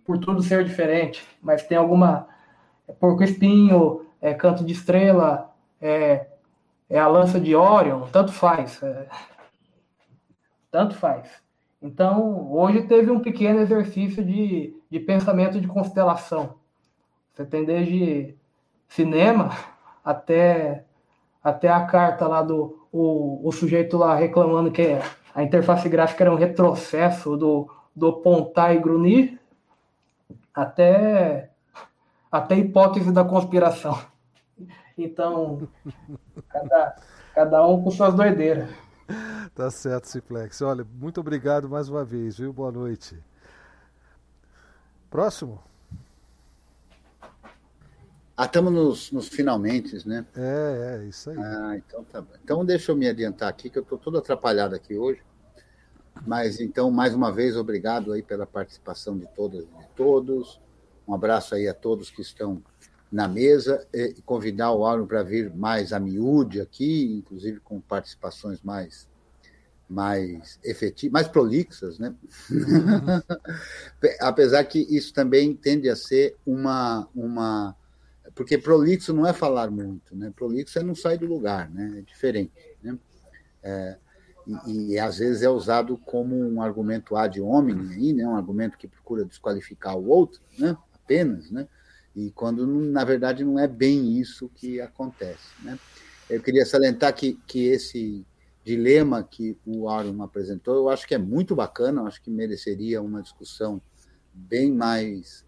por 0.06 0.20
tudo 0.20 0.44
ser 0.44 0.64
diferente, 0.64 1.26
mas 1.42 1.64
tem 1.64 1.76
alguma 1.76 2.28
é 2.88 2.94
porco 2.94 3.24
espinho, 3.24 4.07
é 4.22 4.34
canto 4.34 4.64
de 4.64 4.74
estrela, 4.74 5.54
é, 5.82 6.28
é 6.90 7.00
a 7.00 7.08
lança 7.08 7.40
de 7.40 7.56
Orion, 7.56 8.08
tanto 8.12 8.32
faz. 8.32 8.82
É, 8.82 9.08
tanto 10.72 10.96
faz. 10.96 11.30
Então, 11.82 12.52
hoje 12.52 12.84
teve 12.84 13.12
um 13.12 13.20
pequeno 13.20 13.60
exercício 13.60 14.24
de, 14.24 14.76
de 14.90 15.00
pensamento 15.00 15.62
de 15.62 15.68
constelação. 15.68 16.56
Você 17.34 17.46
tem 17.46 17.64
desde 17.64 18.36
cinema 18.88 19.52
até, 20.04 20.86
até 21.44 21.70
a 21.70 21.86
carta 21.86 22.28
lá 22.28 22.42
do 22.42 22.88
o, 22.92 23.48
o 23.48 23.52
sujeito 23.52 23.98
lá 23.98 24.16
reclamando 24.16 24.72
que 24.72 24.98
a 25.34 25.44
interface 25.44 25.88
gráfica 25.88 26.24
era 26.24 26.34
um 26.34 26.38
retrocesso 26.38 27.38
do, 27.38 27.70
do 27.96 28.14
Pontar 28.14 28.76
e 28.76 28.80
Grunir, 28.80 29.40
até 30.54 31.47
até 32.38 32.56
hipótese 32.58 33.12
da 33.12 33.24
conspiração. 33.24 34.00
Então, 34.98 35.68
cada, 36.50 36.96
cada 37.36 37.68
um 37.68 37.84
com 37.84 37.92
suas 37.92 38.16
doideiras. 38.16 38.70
Tá 39.54 39.70
certo, 39.70 40.06
Simplex. 40.06 40.62
Olha, 40.62 40.86
muito 41.00 41.20
obrigado 41.20 41.70
mais 41.70 41.90
uma 41.90 42.04
vez, 42.04 42.38
viu? 42.38 42.52
Boa 42.52 42.72
noite. 42.72 43.18
Próximo? 45.10 45.64
Ah, 48.36 48.46
estamos 48.46 48.72
nos, 48.72 49.12
nos 49.12 49.28
finalmente, 49.28 50.08
né? 50.08 50.26
É, 50.36 51.00
é, 51.02 51.06
isso 51.08 51.32
aí. 51.32 51.38
Ah, 51.40 51.76
então 51.76 52.04
tá 52.04 52.22
bom. 52.22 52.34
Então 52.44 52.66
deixa 52.66 52.92
eu 52.92 52.96
me 52.96 53.08
adiantar 53.08 53.50
aqui, 53.50 53.70
que 53.70 53.80
eu 53.80 53.84
estou 53.84 53.98
todo 53.98 54.18
atrapalhado 54.18 54.76
aqui 54.76 54.96
hoje. 54.96 55.22
Mas 56.26 56.60
então, 56.60 56.92
mais 56.92 57.16
uma 57.16 57.32
vez, 57.32 57.56
obrigado 57.56 58.12
aí 58.12 58.22
pela 58.22 58.46
participação 58.46 59.18
de 59.18 59.28
todas 59.28 59.64
e 59.64 59.68
de 59.68 59.88
todos. 59.96 60.60
Um 61.08 61.14
abraço 61.14 61.56
aí 61.56 61.68
a 61.68 61.74
todos 61.74 62.10
que 62.10 62.22
estão 62.22 62.62
na 63.12 63.28
mesa 63.28 63.88
e 63.94 64.22
convidar 64.26 64.72
o 64.74 64.86
Auro 64.86 65.08
para 65.08 65.24
vir 65.24 65.54
mais 65.56 65.94
a 65.94 66.00
miúde 66.00 66.60
aqui, 66.60 67.16
inclusive 67.18 67.60
com 67.62 67.80
participações 67.80 68.62
mais 68.62 69.08
mais 69.90 70.60
efetivas, 70.66 71.14
mais 71.14 71.28
prolixas, 71.30 71.98
né? 71.98 72.14
Apesar 74.20 74.62
que 74.66 74.80
isso 74.80 75.14
também 75.14 75.56
tende 75.56 75.90
a 75.90 75.96
ser 75.96 76.36
uma 76.46 77.08
uma 77.16 77.74
porque 78.36 78.58
prolixo 78.58 79.14
não 79.14 79.26
é 79.26 79.32
falar 79.32 79.72
muito, 79.72 80.16
né? 80.16 80.32
Prolixo 80.36 80.78
é 80.78 80.84
não 80.84 80.94
sair 80.94 81.18
do 81.18 81.26
lugar, 81.26 81.70
né? 81.70 82.00
É 82.00 82.02
diferente, 82.02 82.52
né? 82.84 82.98
É, 83.64 83.98
e, 84.66 84.94
e, 84.94 85.00
às 85.00 85.18
vezes 85.18 85.42
é 85.42 85.50
usado 85.50 85.98
como 85.98 86.36
um 86.36 86.62
argumento 86.62 87.16
ad 87.16 87.40
hominem 87.42 87.90
aí, 87.94 88.14
né? 88.14 88.28
Um 88.28 88.36
argumento 88.36 88.78
que 88.78 88.88
procura 88.88 89.26
desqualificar 89.26 89.98
o 89.98 90.08
outro, 90.08 90.42
né? 90.58 90.78
Apenas, 91.08 91.50
né? 91.50 91.66
E 92.14 92.32
quando, 92.32 92.68
na 92.68 93.06
verdade, 93.06 93.46
não 93.46 93.58
é 93.58 93.68
bem 93.68 94.20
isso 94.20 94.50
que 94.54 94.82
acontece, 94.82 95.50
né? 95.64 95.80
Eu 96.30 96.42
queria 96.42 96.66
salientar 96.66 97.16
que, 97.16 97.40
que 97.48 97.68
esse 97.68 98.26
dilema 98.66 99.24
que 99.24 99.58
o 99.66 99.88
Aaron 99.88 100.22
apresentou, 100.22 100.76
eu 100.76 100.90
acho 100.90 101.08
que 101.08 101.16
é 101.16 101.18
muito 101.18 101.56
bacana, 101.56 102.02
eu 102.02 102.08
acho 102.08 102.22
que 102.22 102.30
mereceria 102.30 103.02
uma 103.02 103.22
discussão 103.22 103.82
bem 104.34 104.74
mais 104.74 105.46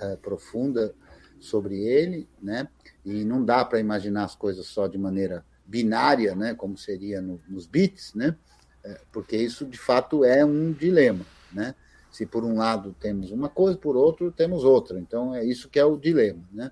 uh, 0.00 0.16
profunda 0.18 0.94
sobre 1.38 1.76
ele, 1.84 2.26
né? 2.40 2.66
E 3.04 3.24
não 3.24 3.44
dá 3.44 3.62
para 3.64 3.80
imaginar 3.80 4.24
as 4.24 4.34
coisas 4.34 4.66
só 4.66 4.86
de 4.86 4.96
maneira 4.96 5.44
binária, 5.66 6.34
né? 6.34 6.54
Como 6.54 6.78
seria 6.78 7.20
no, 7.20 7.42
nos 7.46 7.66
bits, 7.66 8.14
né? 8.14 8.36
É, 8.84 9.00
porque 9.12 9.36
isso 9.36 9.66
de 9.66 9.78
fato 9.78 10.24
é 10.24 10.44
um 10.44 10.72
dilema, 10.72 11.26
né? 11.52 11.74
Se 12.12 12.26
por 12.26 12.44
um 12.44 12.56
lado 12.58 12.94
temos 13.00 13.30
uma 13.30 13.48
coisa, 13.48 13.78
por 13.78 13.96
outro 13.96 14.30
temos 14.30 14.64
outra. 14.64 15.00
Então 15.00 15.34
é 15.34 15.44
isso 15.44 15.68
que 15.68 15.78
é 15.78 15.84
o 15.84 15.96
dilema, 15.96 16.44
né? 16.52 16.70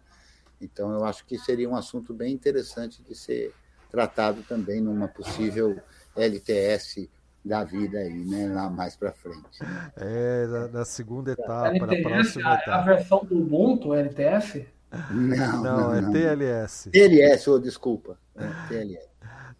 Então 0.60 0.92
eu 0.92 1.04
acho 1.04 1.24
que 1.24 1.38
seria 1.38 1.68
um 1.68 1.74
assunto 1.74 2.12
bem 2.12 2.32
interessante 2.32 3.02
de 3.02 3.14
ser 3.14 3.54
tratado 3.90 4.42
também 4.42 4.80
numa 4.80 5.08
possível 5.08 5.80
LTS 6.14 7.08
da 7.44 7.64
vida 7.64 7.98
aí, 7.98 8.24
né? 8.24 8.52
Lá 8.52 8.68
mais 8.68 8.94
para 8.94 9.12
frente. 9.12 9.58
É, 9.96 10.46
na, 10.46 10.68
na 10.68 10.84
segunda 10.84 11.32
etapa, 11.32 11.68
LTS, 11.68 12.02
na 12.02 12.10
próxima 12.10 12.50
a, 12.50 12.54
etapa. 12.54 12.76
A 12.76 12.82
versão 12.82 13.24
do 13.24 13.38
Ubuntu, 13.38 13.94
LTS? 13.94 14.66
Não, 15.10 15.62
não, 15.62 15.62
não, 15.62 15.94
é 15.94 16.00
não. 16.00 16.12
TLS. 16.12 16.90
TLS, 16.90 17.48
oh, 17.48 17.58
desculpa. 17.58 18.18
É, 18.36 18.68
TLS. 18.68 19.08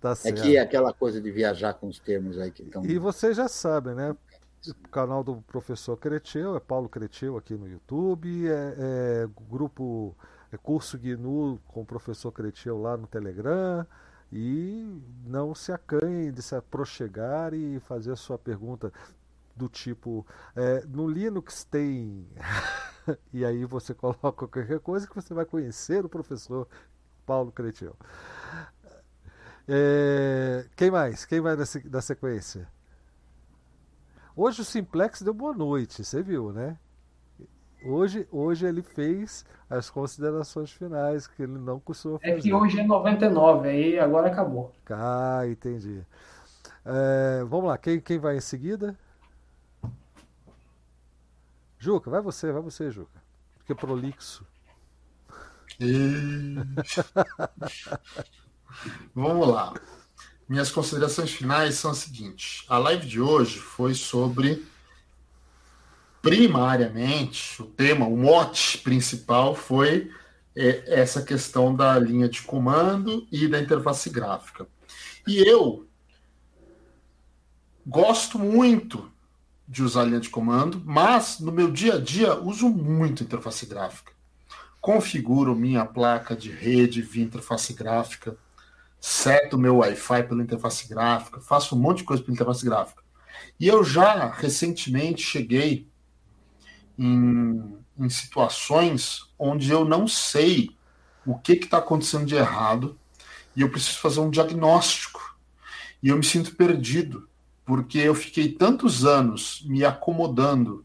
Tá 0.01 0.15
é 0.25 0.33
que 0.33 0.57
é 0.57 0.61
aquela 0.61 0.95
coisa 0.95 1.21
de 1.21 1.31
viajar 1.31 1.75
com 1.75 1.87
os 1.87 1.99
termos 1.99 2.39
aí 2.39 2.51
que 2.51 2.63
estão. 2.63 2.85
E 2.87 2.99
você 2.99 3.35
já 3.35 3.49
sabe, 3.49 3.93
né? 3.95 4.17
O 4.69 4.89
canal 4.89 5.25
do 5.25 5.41
professor 5.43 5.97
Creteu, 5.97 6.55
é 6.55 6.61
Paulo 6.61 6.89
Creteu 6.89 7.37
aqui 7.37 7.55
no 7.55 7.67
YouTube, 7.67 8.47
é, 8.47 8.75
é 9.25 9.29
grupo 9.49 10.15
é 10.53 10.57
curso 10.57 10.99
GNU 10.99 11.61
com 11.67 11.83
o 11.83 11.87
professor 11.87 12.33
Creteu 12.33 12.79
lá 12.81 12.97
no 12.97 13.07
Telegram. 13.07 13.87
E 14.33 15.03
não 15.25 15.55
se 15.55 15.73
acanhe 15.73 16.31
de 16.31 16.43
se 16.43 16.55
aproxegar 16.55 17.53
e 17.53 17.81
fazer 17.81 18.13
a 18.13 18.17
sua 18.17 18.39
pergunta 18.39 18.93
do 19.57 19.69
tipo: 19.69 20.27
é, 20.55 20.85
no 20.87 21.09
Linux 21.09 21.65
tem. 21.65 22.29
e 23.33 23.45
aí 23.45 23.65
você 23.65 23.95
coloca 23.95 24.47
qualquer 24.47 24.81
coisa 24.81 25.07
que 25.09 25.15
você 25.15 25.35
vai 25.35 25.45
conhecer 25.45 26.05
o 26.05 26.09
professor 26.09 26.69
Paulo 27.27 27.51
Creteu. 27.51 27.97
É, 29.67 30.69
quem 30.77 30.91
mais? 30.91 31.25
Quem 31.25 31.41
vai 31.41 31.57
da 31.57 32.01
sequência? 32.01 32.69
Hoje 34.37 34.63
o 34.63 34.65
Simplex 34.65 35.23
deu 35.23 35.35
boa 35.35 35.53
noite, 35.53 36.05
você 36.05 36.23
viu, 36.23 36.53
né? 36.53 36.79
Hoje, 37.85 38.29
hoje 38.31 38.67
ele 38.67 38.83
fez 38.83 39.45
as 39.69 39.89
considerações 39.89 40.71
finais 40.71 41.27
que 41.27 41.43
ele 41.43 41.59
não 41.59 41.81
costuma 41.81 42.19
fazer. 42.19 42.33
É 42.33 42.41
que 42.41 42.53
hoje 42.53 42.79
é 42.79 42.85
99, 42.85 43.69
aí 43.69 43.99
agora 43.99 44.29
acabou. 44.29 44.73
Ah, 44.91 45.43
entendi. 45.47 46.05
É, 46.85 47.43
vamos 47.45 47.69
lá, 47.69 47.79
quem, 47.79 48.01
quem 48.01 48.19
vai 48.19 48.37
em 48.37 48.41
seguida? 48.41 48.99
Juca, 51.79 52.11
vai 52.11 52.21
você, 52.21 52.53
vai 52.53 52.61
você, 52.61 52.91
Juca. 52.91 53.23
Porque 53.57 53.73
é 53.73 53.75
prolixo. 53.75 54.47
E... 55.81 56.57
Vamos 59.15 59.49
lá. 59.49 59.73
Minhas 60.51 60.69
considerações 60.69 61.31
finais 61.31 61.77
são 61.77 61.93
as 61.93 61.99
seguintes. 61.99 62.65
A 62.69 62.77
live 62.77 63.07
de 63.07 63.21
hoje 63.21 63.61
foi 63.61 63.95
sobre 63.95 64.67
primariamente, 66.21 67.63
o 67.63 67.67
tema, 67.67 68.09
o 68.09 68.17
mote 68.17 68.79
principal 68.79 69.55
foi 69.55 70.11
é, 70.57 71.01
essa 71.01 71.23
questão 71.23 71.73
da 71.73 71.97
linha 72.01 72.29
de 72.29 72.43
comando 72.43 73.29
e 73.31 73.47
da 73.47 73.61
interface 73.61 74.11
gráfica. 74.11 74.67
E 75.25 75.39
eu 75.39 75.87
gosto 77.87 78.37
muito 78.37 79.09
de 79.69 79.85
usar 79.85 80.03
linha 80.03 80.19
de 80.19 80.31
comando, 80.31 80.83
mas 80.85 81.39
no 81.39 81.53
meu 81.53 81.71
dia 81.71 81.95
a 81.95 82.01
dia 82.01 82.35
uso 82.35 82.69
muito 82.69 83.23
interface 83.23 83.67
gráfica. 83.67 84.11
Configuro 84.81 85.55
minha 85.55 85.85
placa 85.85 86.35
de 86.35 86.51
rede 86.51 87.03
via 87.03 87.23
interface 87.23 87.73
gráfica, 87.73 88.37
seto 89.01 89.57
meu 89.57 89.79
Wi-Fi 89.79 90.25
pela 90.25 90.43
interface 90.43 90.87
gráfica, 90.89 91.41
faço 91.41 91.75
um 91.75 91.79
monte 91.79 91.99
de 91.99 92.05
coisa 92.05 92.23
pela 92.23 92.35
interface 92.35 92.65
gráfica. 92.65 93.03
E 93.59 93.67
eu 93.67 93.83
já 93.83 94.31
recentemente 94.31 95.23
cheguei 95.23 95.89
em, 96.99 97.79
em 97.99 98.09
situações 98.11 99.33
onde 99.39 99.71
eu 99.71 99.85
não 99.85 100.07
sei 100.07 100.77
o 101.27 101.39
que 101.39 101.53
está 101.53 101.79
acontecendo 101.79 102.27
de 102.27 102.35
errado 102.35 102.99
e 103.57 103.63
eu 103.63 103.71
preciso 103.71 103.99
fazer 103.99 104.21
um 104.21 104.31
diagnóstico. 104.31 105.39
E 106.03 106.09
eu 106.09 106.17
me 106.17 106.25
sinto 106.25 106.55
perdido, 106.55 107.29
porque 107.65 107.99
eu 107.99 108.15
fiquei 108.15 108.53
tantos 108.53 109.05
anos 109.05 109.63
me 109.67 109.85
acomodando 109.85 110.85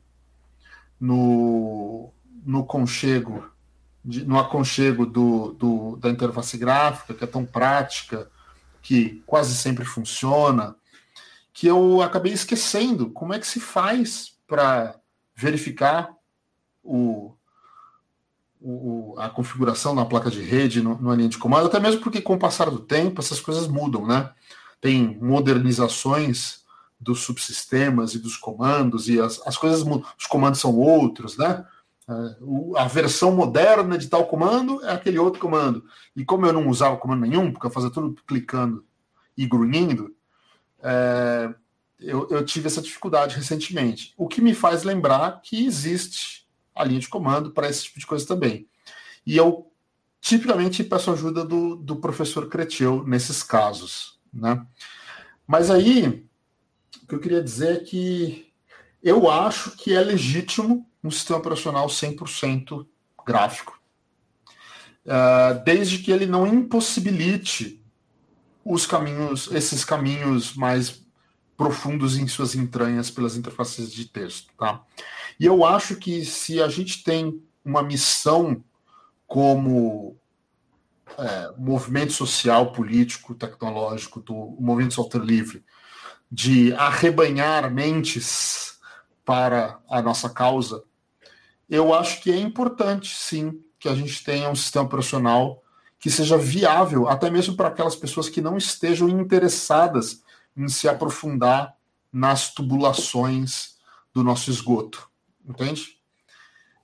no, 0.99 2.11
no 2.45 2.65
conchego, 2.65 3.49
de, 4.05 4.23
no 4.23 4.39
aconchego 4.39 5.05
do, 5.05 5.53
do, 5.53 5.95
da 5.97 6.09
interface 6.09 6.57
gráfica, 6.57 7.13
que 7.13 7.23
é 7.23 7.27
tão 7.27 7.43
prática, 7.43 8.29
que 8.81 9.23
quase 9.25 9.55
sempre 9.55 9.83
funciona, 9.83 10.75
que 11.51 11.65
eu 11.65 12.01
acabei 12.03 12.31
esquecendo 12.31 13.09
como 13.09 13.33
é 13.33 13.39
que 13.39 13.47
se 13.47 13.59
faz 13.59 14.35
para 14.47 14.95
verificar 15.35 16.13
o, 16.83 17.33
o, 18.61 19.15
a 19.17 19.27
configuração 19.27 19.95
na 19.95 20.05
placa 20.05 20.29
de 20.29 20.41
rede, 20.41 20.83
no, 20.83 20.95
numa 20.95 21.15
linha 21.15 21.29
de 21.29 21.39
comando, 21.39 21.65
até 21.65 21.79
mesmo 21.79 22.01
porque 22.01 22.21
com 22.21 22.35
o 22.35 22.39
passar 22.39 22.69
do 22.69 22.79
tempo 22.79 23.21
essas 23.21 23.39
coisas 23.39 23.67
mudam, 23.67 24.05
né? 24.05 24.31
Tem 24.79 25.17
modernizações 25.19 26.63
dos 26.99 27.21
subsistemas 27.21 28.13
e 28.13 28.19
dos 28.19 28.37
comandos, 28.37 29.09
e 29.09 29.19
as, 29.19 29.41
as 29.47 29.57
coisas 29.57 29.81
mudam, 29.83 30.07
os 30.17 30.27
comandos 30.27 30.59
são 30.59 30.77
outros, 30.77 31.37
né? 31.37 31.65
Uh, 32.07 32.77
a 32.77 32.87
versão 32.87 33.35
moderna 33.35 33.97
de 33.97 34.07
tal 34.07 34.27
comando 34.27 34.83
é 34.85 34.91
aquele 34.91 35.17
outro 35.17 35.39
comando. 35.39 35.83
E 36.15 36.23
como 36.23 36.45
eu 36.45 36.53
não 36.53 36.67
usava 36.67 36.97
comando 36.97 37.21
nenhum, 37.21 37.51
porque 37.51 37.65
eu 37.65 37.71
fazia 37.71 37.89
tudo 37.89 38.21
clicando 38.27 38.85
e 39.35 39.47
grunhindo, 39.47 40.15
é, 40.81 41.53
eu, 41.99 42.27
eu, 42.29 42.45
tive 42.45 42.67
essa 42.67 42.81
dificuldade 42.81 43.35
recentemente. 43.35 44.13
O 44.15 44.27
que 44.27 44.41
me 44.41 44.53
faz 44.53 44.83
lembrar 44.83 45.41
que 45.41 45.65
existe 45.65 46.47
a 46.75 46.83
linha 46.83 46.99
de 46.99 47.07
comando 47.07 47.51
para 47.51 47.67
esse 47.67 47.85
tipo 47.85 47.99
de 47.99 48.05
coisa 48.05 48.27
também. 48.27 48.67
E 49.25 49.35
eu 49.35 49.71
tipicamente 50.21 50.83
peço 50.83 51.11
ajuda 51.11 51.43
do, 51.43 51.75
do 51.75 51.95
professor 51.95 52.47
Creteu 52.47 53.03
nesses 53.05 53.41
casos. 53.41 54.19
Né? 54.31 54.63
Mas 55.47 55.71
aí, 55.71 56.27
o 57.01 57.07
que 57.07 57.15
eu 57.15 57.19
queria 57.19 57.41
dizer 57.41 57.77
é 57.77 57.83
que 57.83 58.53
eu 59.01 59.29
acho 59.29 59.71
que 59.77 59.93
é 59.93 60.01
legítimo 60.01 60.89
um 61.05 61.11
sistema 61.11 61.39
operacional 61.39 61.87
100% 61.87 62.85
gráfico, 63.25 63.79
uh, 65.05 65.63
desde 65.63 65.99
que 65.99 66.11
ele 66.11 66.25
não 66.25 66.47
impossibilite 66.47 67.81
os 68.63 68.85
caminhos, 68.85 69.47
esses 69.51 69.85
caminhos 69.85 70.55
mais 70.55 71.05
profundos 71.55 72.17
em 72.17 72.27
suas 72.27 72.55
entranhas 72.55 73.09
pelas 73.09 73.37
interfaces 73.37 73.91
de 73.91 74.05
texto, 74.05 74.51
tá? 74.57 74.83
E 75.39 75.45
eu 75.45 75.63
acho 75.63 75.95
que 75.95 76.25
se 76.25 76.61
a 76.61 76.67
gente 76.67 77.03
tem 77.03 77.41
uma 77.63 77.83
missão 77.83 78.63
como 79.27 80.17
é, 81.17 81.53
movimento 81.57 82.13
social, 82.13 82.71
político, 82.71 83.35
tecnológico 83.35 84.19
do 84.19 84.55
movimento 84.59 84.95
software 84.95 85.23
livre, 85.23 85.63
de 86.31 86.73
arrebanhar 86.73 87.71
mentes 87.71 88.79
para 89.23 89.79
a 89.89 90.01
nossa 90.01 90.29
causa, 90.29 90.83
eu 91.69 91.93
acho 91.93 92.21
que 92.21 92.31
é 92.31 92.37
importante, 92.37 93.15
sim, 93.15 93.61
que 93.79 93.89
a 93.89 93.95
gente 93.95 94.23
tenha 94.23 94.49
um 94.49 94.55
sistema 94.55 94.85
operacional 94.85 95.63
que 95.99 96.09
seja 96.11 96.37
viável, 96.37 97.07
até 97.07 97.29
mesmo 97.29 97.55
para 97.55 97.69
aquelas 97.69 97.95
pessoas 97.95 98.29
que 98.29 98.41
não 98.41 98.57
estejam 98.57 99.09
interessadas 99.09 100.23
em 100.55 100.67
se 100.67 100.87
aprofundar 100.87 101.75
nas 102.11 102.53
tubulações 102.53 103.75
do 104.13 104.23
nosso 104.23 104.49
esgoto, 104.49 105.09
entende? 105.47 105.97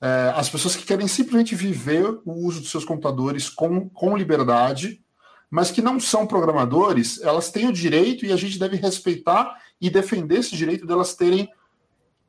É, 0.02 0.34
as 0.36 0.50
pessoas 0.50 0.76
que 0.76 0.84
querem 0.84 1.08
simplesmente 1.08 1.56
viver 1.56 2.06
o 2.26 2.34
uso 2.34 2.62
dos 2.62 2.72
seus 2.72 2.84
computadores 2.84 3.50
com, 3.50 3.88
com 3.90 4.18
liberdade, 4.18 5.04
mas 5.50 5.70
que 5.70 5.82
não 5.82 6.00
são 6.00 6.26
programadores, 6.26 7.22
elas 7.22 7.52
têm 7.52 7.68
o 7.68 7.74
direito 7.74 8.26
e 8.26 8.34
a 8.34 8.36
gente 8.36 8.58
deve 8.58 8.78
respeitar 8.78 9.56
e 9.80 9.90
defender 9.90 10.40
esse 10.40 10.56
direito 10.56 10.88
delas 10.88 11.14
terem 11.14 11.48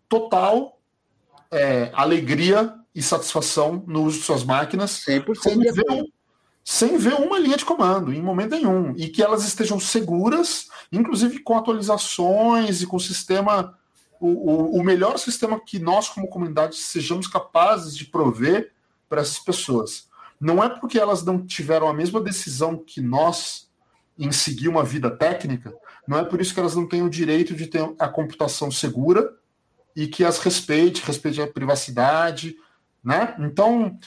total 0.09 0.79
é, 1.53 1.91
alegria 1.93 2.75
e 2.95 3.03
satisfação 3.03 3.85
no 3.87 4.05
uso 4.05 4.19
de 4.19 4.25
suas 4.25 4.43
máquinas, 4.43 5.05
100% 5.07 5.37
sem 5.37 5.59
ver, 5.59 6.13
sem 6.65 6.97
ver 6.97 7.15
uma 7.15 7.39
linha 7.39 7.57
de 7.57 7.65
comando, 7.65 8.13
em 8.13 8.23
momento 8.23 8.53
nenhum, 8.53 8.95
e 8.97 9.09
que 9.09 9.23
elas 9.23 9.45
estejam 9.45 9.79
seguras, 9.79 10.69
inclusive 10.91 11.41
com 11.41 11.57
atualizações 11.57 12.81
e 12.81 12.87
com 12.87 12.97
o 12.97 13.01
sistema, 13.01 13.79
o, 14.19 14.29
o, 14.29 14.81
o 14.81 14.83
melhor 14.83 15.19
sistema 15.19 15.61
que 15.61 15.79
nós, 15.79 16.09
como 16.09 16.29
comunidade, 16.29 16.77
sejamos 16.77 17.27
capazes 17.27 17.95
de 17.95 18.07
prover 18.07 18.73
para 19.09 19.21
essas 19.21 19.39
pessoas. 19.39 20.09
Não 20.41 20.65
é 20.65 20.69
porque 20.69 20.99
elas 20.99 21.23
não 21.23 21.47
tiveram 21.47 21.89
a 21.89 21.95
mesma 21.95 22.21
decisão 22.21 22.77
que 22.77 23.01
nós 23.01 23.71
em 24.19 24.31
seguir 24.31 24.69
uma 24.69 24.85
vida 24.85 25.11
técnica, 25.11 25.75
não 26.07 26.19
é 26.19 26.25
por 26.25 26.41
isso 26.41 26.53
que 26.53 26.61
elas 26.61 26.77
não 26.77 26.87
têm 26.87 27.03
o 27.03 27.11
direito 27.11 27.55
de 27.55 27.67
ter 27.67 27.83
a 27.99 28.09
computação 28.09 28.71
segura 28.71 29.35
e 29.95 30.07
que 30.07 30.25
as 30.25 30.39
respeite, 30.39 31.05
respeite 31.05 31.41
a 31.41 31.47
privacidade, 31.47 32.57
né? 33.03 33.35
Então, 33.39 33.99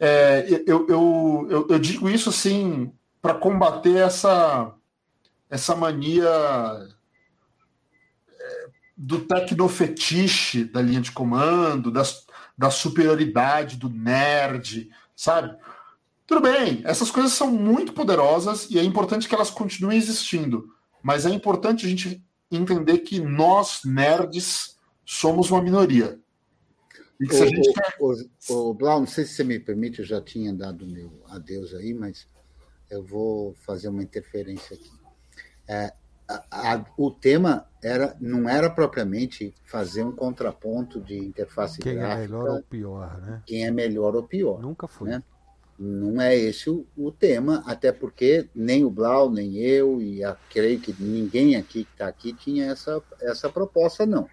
É, 0.00 0.46
eu, 0.64 0.86
eu, 0.88 1.46
eu, 1.50 1.66
eu, 1.70 1.78
digo 1.80 2.08
isso 2.08 2.30
assim 2.30 2.92
para 3.20 3.34
combater 3.34 3.96
essa, 3.96 4.72
essa 5.50 5.74
mania 5.74 6.24
é, 8.30 8.66
do 8.96 9.18
tecnofetiche 9.22 10.62
da 10.62 10.80
linha 10.80 11.00
de 11.00 11.10
comando, 11.10 11.90
das, 11.90 12.24
da 12.56 12.70
superioridade 12.70 13.76
do 13.76 13.88
nerd, 13.88 14.88
sabe? 15.16 15.56
Tudo 16.28 16.42
bem, 16.42 16.80
essas 16.84 17.10
coisas 17.10 17.32
são 17.32 17.50
muito 17.50 17.92
poderosas 17.92 18.70
e 18.70 18.78
é 18.78 18.84
importante 18.84 19.28
que 19.28 19.34
elas 19.34 19.50
continuem 19.50 19.98
existindo, 19.98 20.72
mas 21.02 21.26
é 21.26 21.30
importante 21.30 21.86
a 21.86 21.88
gente 21.88 22.22
entender 22.52 22.98
que 22.98 23.18
nós, 23.18 23.80
nerds, 23.84 24.77
somos 25.08 25.50
uma 25.50 25.62
minoria. 25.62 26.20
E 27.18 27.26
que 27.26 27.34
se 27.34 27.40
o, 27.40 27.44
a 27.44 27.46
gente 27.46 27.72
quer... 27.72 27.96
o, 27.98 28.14
o, 28.50 28.74
Blau, 28.74 29.00
não 29.00 29.06
sei 29.06 29.24
se 29.24 29.32
você 29.32 29.42
me 29.42 29.58
permite, 29.58 30.00
eu 30.00 30.04
já 30.04 30.20
tinha 30.20 30.52
dado 30.52 30.86
meu 30.86 31.10
adeus 31.28 31.74
aí, 31.74 31.94
mas 31.94 32.28
eu 32.90 33.02
vou 33.02 33.54
fazer 33.54 33.88
uma 33.88 34.02
interferência 34.02 34.76
aqui. 34.76 34.92
É, 35.66 35.94
a, 36.28 36.74
a, 36.74 36.84
o 36.98 37.10
tema 37.10 37.66
era, 37.82 38.14
não 38.20 38.46
era 38.46 38.68
propriamente 38.68 39.54
fazer 39.64 40.04
um 40.04 40.12
contraponto 40.12 41.00
de 41.00 41.16
interface 41.16 41.78
quem 41.78 41.94
gráfica. 41.94 42.14
Quem 42.14 42.24
é 42.24 42.28
melhor 42.28 42.50
ou 42.50 42.62
pior, 42.62 43.20
né? 43.22 43.42
Quem 43.46 43.66
é 43.66 43.70
melhor 43.70 44.14
ou 44.14 44.22
pior. 44.22 44.60
Nunca 44.60 44.86
foi. 44.86 45.08
Né? 45.08 45.22
Não 45.78 46.20
é 46.20 46.36
esse 46.36 46.68
o, 46.68 46.86
o, 46.94 47.10
tema, 47.10 47.62
até 47.66 47.92
porque 47.92 48.46
nem 48.54 48.84
o 48.84 48.90
Blau, 48.90 49.30
nem 49.30 49.56
eu, 49.56 50.02
e 50.02 50.22
a, 50.22 50.36
creio 50.50 50.78
que 50.78 50.94
ninguém 51.02 51.56
aqui 51.56 51.84
que 51.84 51.92
está 51.92 52.06
aqui 52.06 52.34
tinha 52.34 52.66
essa, 52.66 53.02
essa 53.22 53.48
proposta, 53.48 54.04
não. 54.04 54.28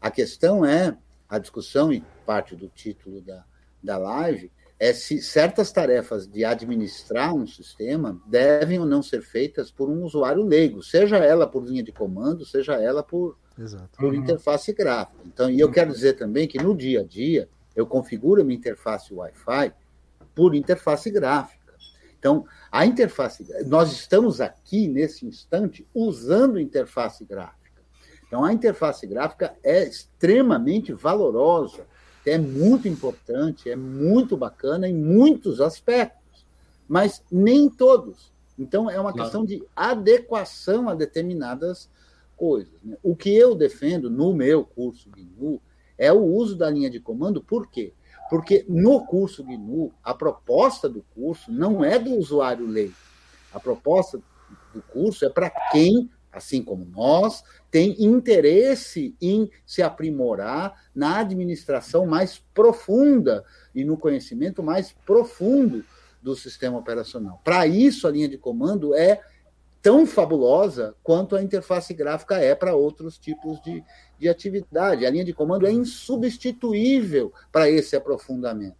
A 0.00 0.10
questão 0.10 0.64
é 0.64 0.96
a 1.28 1.38
discussão, 1.38 1.92
e 1.92 2.02
parte 2.24 2.56
do 2.56 2.68
título 2.68 3.20
da, 3.20 3.44
da 3.82 3.98
live, 3.98 4.50
é 4.78 4.92
se 4.92 5.20
certas 5.20 5.72
tarefas 5.72 6.28
de 6.28 6.44
administrar 6.44 7.34
um 7.34 7.46
sistema 7.46 8.20
devem 8.26 8.78
ou 8.78 8.86
não 8.86 9.02
ser 9.02 9.22
feitas 9.22 9.70
por 9.70 9.88
um 9.88 10.04
usuário 10.04 10.42
leigo, 10.44 10.82
seja 10.82 11.16
ela 11.18 11.46
por 11.46 11.64
linha 11.64 11.82
de 11.82 11.90
comando, 11.90 12.44
seja 12.44 12.74
ela 12.74 13.02
por, 13.02 13.36
por 13.98 14.14
uhum. 14.14 14.14
interface 14.14 14.72
gráfica. 14.72 15.20
Então, 15.26 15.50
e 15.50 15.58
eu 15.58 15.70
quero 15.70 15.92
dizer 15.92 16.14
também 16.14 16.46
que 16.46 16.62
no 16.62 16.76
dia 16.76 17.00
a 17.00 17.04
dia 17.04 17.48
eu 17.74 17.86
configuro 17.86 18.40
a 18.40 18.44
minha 18.44 18.56
interface 18.56 19.12
Wi-Fi 19.12 19.72
por 20.34 20.54
interface 20.54 21.10
gráfica. 21.10 21.58
Então, 22.18 22.44
a 22.70 22.86
interface, 22.86 23.46
nós 23.66 23.92
estamos 23.92 24.40
aqui 24.40 24.88
nesse 24.88 25.26
instante 25.26 25.86
usando 25.94 26.58
interface 26.58 27.24
gráfica. 27.24 27.67
Então, 28.28 28.44
a 28.44 28.52
interface 28.52 29.06
gráfica 29.06 29.56
é 29.64 29.82
extremamente 29.84 30.92
valorosa, 30.92 31.86
é 32.26 32.36
muito 32.36 32.86
importante, 32.86 33.70
é 33.70 33.74
muito 33.74 34.36
bacana 34.36 34.86
em 34.86 34.94
muitos 34.94 35.62
aspectos, 35.62 36.46
mas 36.86 37.24
nem 37.32 37.70
todos. 37.70 38.30
Então, 38.58 38.90
é 38.90 39.00
uma 39.00 39.12
claro. 39.12 39.22
questão 39.24 39.44
de 39.46 39.64
adequação 39.74 40.90
a 40.90 40.94
determinadas 40.94 41.88
coisas. 42.36 42.72
Né? 42.82 42.98
O 43.02 43.16
que 43.16 43.34
eu 43.34 43.54
defendo 43.54 44.10
no 44.10 44.34
meu 44.34 44.62
curso 44.62 45.08
GNU 45.10 45.60
é 45.96 46.12
o 46.12 46.22
uso 46.22 46.54
da 46.54 46.68
linha 46.68 46.90
de 46.90 47.00
comando, 47.00 47.42
por 47.42 47.66
quê? 47.68 47.94
Porque 48.28 48.64
no 48.68 49.06
curso 49.06 49.42
GNU, 49.42 49.90
a 50.04 50.12
proposta 50.12 50.86
do 50.86 51.02
curso 51.14 51.50
não 51.50 51.82
é 51.82 51.98
do 51.98 52.14
usuário 52.14 52.66
leigo. 52.66 52.94
A 53.52 53.58
proposta 53.58 54.20
do 54.74 54.82
curso 54.82 55.24
é 55.24 55.30
para 55.30 55.50
quem 55.72 56.10
assim 56.38 56.62
como 56.62 56.84
nós, 56.84 57.44
tem 57.70 58.02
interesse 58.02 59.14
em 59.20 59.50
se 59.66 59.82
aprimorar 59.82 60.88
na 60.94 61.18
administração 61.18 62.06
mais 62.06 62.42
profunda 62.54 63.44
e 63.74 63.84
no 63.84 63.96
conhecimento 63.96 64.62
mais 64.62 64.92
profundo 65.04 65.84
do 66.22 66.34
sistema 66.34 66.78
operacional. 66.78 67.40
Para 67.44 67.66
isso, 67.66 68.08
a 68.08 68.10
linha 68.10 68.28
de 68.28 68.38
comando 68.38 68.94
é 68.94 69.20
tão 69.82 70.06
fabulosa 70.06 70.94
quanto 71.02 71.36
a 71.36 71.42
interface 71.42 71.94
gráfica 71.94 72.36
é 72.38 72.54
para 72.54 72.74
outros 72.74 73.18
tipos 73.18 73.60
de, 73.62 73.84
de 74.18 74.28
atividade. 74.28 75.06
A 75.06 75.10
linha 75.10 75.24
de 75.24 75.32
comando 75.32 75.66
é 75.66 75.70
insubstituível 75.70 77.32
para 77.52 77.70
esse 77.70 77.94
aprofundamento. 77.94 78.76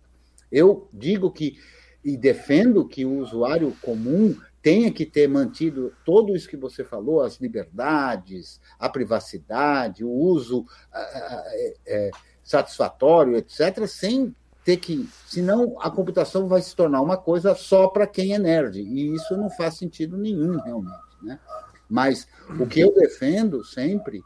Eu 0.50 0.88
digo 0.92 1.30
que 1.30 1.58
e 2.04 2.16
defendo 2.16 2.86
que 2.86 3.04
o 3.04 3.18
usuário 3.18 3.76
comum 3.82 4.34
tenha 4.68 4.92
que 4.92 5.06
ter 5.06 5.26
mantido 5.26 5.94
tudo 6.04 6.36
isso 6.36 6.46
que 6.46 6.54
você 6.54 6.84
falou, 6.84 7.22
as 7.22 7.36
liberdades, 7.36 8.60
a 8.78 8.86
privacidade, 8.86 10.04
o 10.04 10.10
uso 10.10 10.66
é, 10.94 11.74
é, 11.86 12.10
satisfatório, 12.44 13.38
etc., 13.38 13.86
sem 13.86 14.36
ter 14.62 14.76
que. 14.76 15.08
Senão 15.26 15.80
a 15.80 15.90
computação 15.90 16.46
vai 16.46 16.60
se 16.60 16.76
tornar 16.76 17.00
uma 17.00 17.16
coisa 17.16 17.54
só 17.54 17.88
para 17.88 18.06
quem 18.06 18.34
é 18.34 18.38
nerd. 18.38 18.78
E 18.78 19.14
isso 19.14 19.34
não 19.38 19.48
faz 19.48 19.78
sentido 19.78 20.18
nenhum, 20.18 20.58
realmente. 20.58 20.98
Né? 21.22 21.40
Mas 21.88 22.28
o 22.60 22.66
que 22.66 22.80
eu 22.80 22.92
defendo 22.92 23.64
sempre 23.64 24.22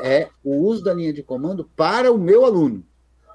é 0.00 0.28
o 0.42 0.56
uso 0.56 0.82
da 0.82 0.92
linha 0.92 1.12
de 1.12 1.22
comando 1.22 1.70
para 1.76 2.10
o 2.10 2.18
meu 2.18 2.44
aluno, 2.44 2.84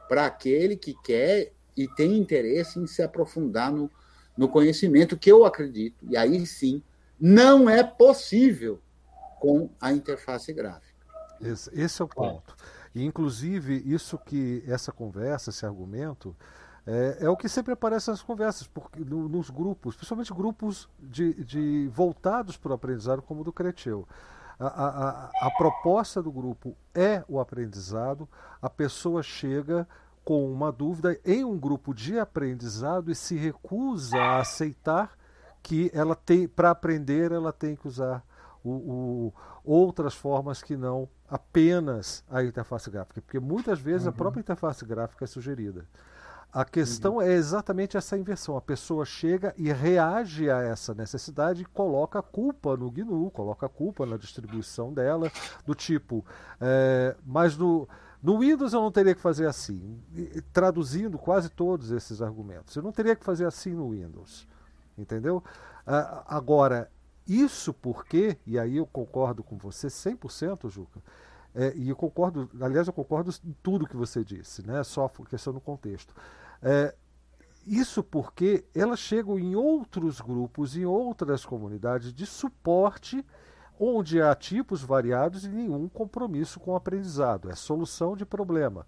para 0.09 0.25
aquele 0.25 0.75
que 0.75 0.93
quer 1.05 1.53
e 1.77 1.87
tem 1.87 2.17
interesse 2.17 2.77
em 2.79 2.85
se 2.85 3.01
aprofundar 3.01 3.71
no, 3.71 3.89
no 4.39 4.47
conhecimento 4.47 5.17
que 5.17 5.29
eu 5.29 5.43
acredito, 5.43 6.05
e 6.09 6.15
aí 6.15 6.45
sim, 6.45 6.81
não 7.19 7.69
é 7.69 7.83
possível 7.83 8.79
com 9.37 9.69
a 9.81 9.91
interface 9.91 10.53
gráfica. 10.53 10.95
Esse, 11.41 11.69
esse 11.77 12.01
é 12.01 12.05
o 12.05 12.07
ponto. 12.07 12.55
E, 12.95 13.03
inclusive, 13.03 13.83
isso 13.85 14.17
que 14.17 14.63
essa 14.65 14.93
conversa, 14.93 15.49
esse 15.49 15.65
argumento, 15.65 16.33
é, 16.87 17.17
é, 17.19 17.29
o 17.29 17.35
que 17.35 17.49
sempre 17.49 17.73
aparece 17.73 18.09
nas 18.09 18.21
conversas, 18.21 18.65
porque, 18.65 19.03
no, 19.03 19.27
nos 19.27 19.49
grupos, 19.49 19.97
principalmente 19.97 20.33
grupos 20.33 20.87
de, 20.97 21.33
de 21.43 21.89
voltados 21.93 22.55
para 22.55 22.71
o 22.71 22.75
aprendizado, 22.75 23.21
como 23.21 23.41
o 23.41 23.43
do 23.43 23.51
Creteu. 23.51 24.07
A, 24.57 24.67
a, 24.67 25.47
a, 25.47 25.51
proposta 25.57 26.23
do 26.23 26.31
grupo 26.31 26.77
é 26.95 27.25
o 27.27 27.41
aprendizado, 27.41 28.27
a 28.61 28.69
pessoa 28.69 29.21
chega 29.21 29.85
com 30.29 30.53
uma 30.53 30.71
dúvida 30.71 31.19
em 31.25 31.43
um 31.43 31.57
grupo 31.57 31.91
de 31.91 32.19
aprendizado 32.19 33.09
e 33.09 33.15
se 33.15 33.35
recusa 33.35 34.15
a 34.15 34.39
aceitar 34.41 35.17
que 35.63 35.89
ela 35.91 36.13
tem 36.13 36.47
para 36.47 36.69
aprender 36.69 37.31
ela 37.31 37.51
tem 37.51 37.75
que 37.75 37.87
usar 37.87 38.23
o, 38.63 38.69
o, 38.69 39.33
outras 39.65 40.13
formas 40.13 40.61
que 40.61 40.77
não 40.77 41.09
apenas 41.27 42.23
a 42.29 42.43
interface 42.43 42.91
gráfica, 42.91 43.21
porque 43.21 43.39
muitas 43.39 43.79
vezes 43.79 44.03
uhum. 44.03 44.09
a 44.09 44.13
própria 44.13 44.41
interface 44.41 44.85
gráfica 44.85 45.25
é 45.25 45.27
sugerida. 45.27 45.83
A 46.53 46.63
questão 46.63 47.15
uhum. 47.15 47.21
é 47.23 47.33
exatamente 47.33 47.97
essa 47.97 48.15
inversão. 48.15 48.55
A 48.55 48.61
pessoa 48.61 49.05
chega 49.05 49.51
e 49.57 49.71
reage 49.71 50.47
a 50.49 50.61
essa 50.61 50.93
necessidade 50.93 51.63
e 51.63 51.65
coloca 51.65 52.19
a 52.19 52.23
culpa 52.23 52.77
no 52.77 52.91
GNU, 52.91 53.31
coloca 53.31 53.65
a 53.65 53.69
culpa 53.69 54.05
na 54.05 54.15
distribuição 54.15 54.93
dela, 54.93 55.31
do 55.65 55.73
tipo, 55.73 56.23
é, 56.61 57.15
mas 57.25 57.57
no 57.57 57.87
no 58.21 58.39
Windows 58.39 58.73
eu 58.73 58.81
não 58.81 58.91
teria 58.91 59.15
que 59.15 59.21
fazer 59.21 59.47
assim, 59.47 60.01
traduzindo 60.51 61.17
quase 61.17 61.49
todos 61.49 61.91
esses 61.91 62.21
argumentos. 62.21 62.75
Eu 62.75 62.83
não 62.83 62.91
teria 62.91 63.15
que 63.15 63.23
fazer 63.23 63.45
assim 63.45 63.73
no 63.73 63.91
Windows, 63.91 64.47
entendeu? 64.97 65.43
Uh, 65.87 66.23
agora, 66.27 66.91
isso 67.25 67.73
porque, 67.73 68.37
e 68.45 68.59
aí 68.59 68.77
eu 68.77 68.85
concordo 68.85 69.43
com 69.43 69.57
você 69.57 69.87
100%, 69.87 70.69
Juca, 70.69 71.01
é, 71.53 71.73
e 71.75 71.89
eu 71.89 71.95
concordo, 71.95 72.49
aliás, 72.61 72.87
eu 72.87 72.93
concordo 72.93 73.31
em 73.43 73.55
tudo 73.63 73.87
que 73.87 73.95
você 73.95 74.23
disse, 74.23 74.65
né? 74.65 74.83
só 74.83 75.07
questão 75.29 75.53
do 75.53 75.59
contexto. 75.59 76.13
É, 76.61 76.93
isso 77.65 78.03
porque 78.03 78.65
elas 78.73 78.99
chegam 78.99 79.37
em 79.37 79.55
outros 79.55 80.21
grupos, 80.21 80.75
em 80.75 80.85
outras 80.85 81.45
comunidades 81.45 82.13
de 82.13 82.25
suporte 82.25 83.25
onde 83.79 84.21
há 84.21 84.35
tipos 84.35 84.83
variados 84.83 85.45
e 85.45 85.49
nenhum 85.49 85.87
compromisso 85.87 86.59
com 86.59 86.71
o 86.71 86.75
aprendizado, 86.75 87.49
é 87.49 87.55
solução 87.55 88.15
de 88.15 88.25
problema. 88.25 88.85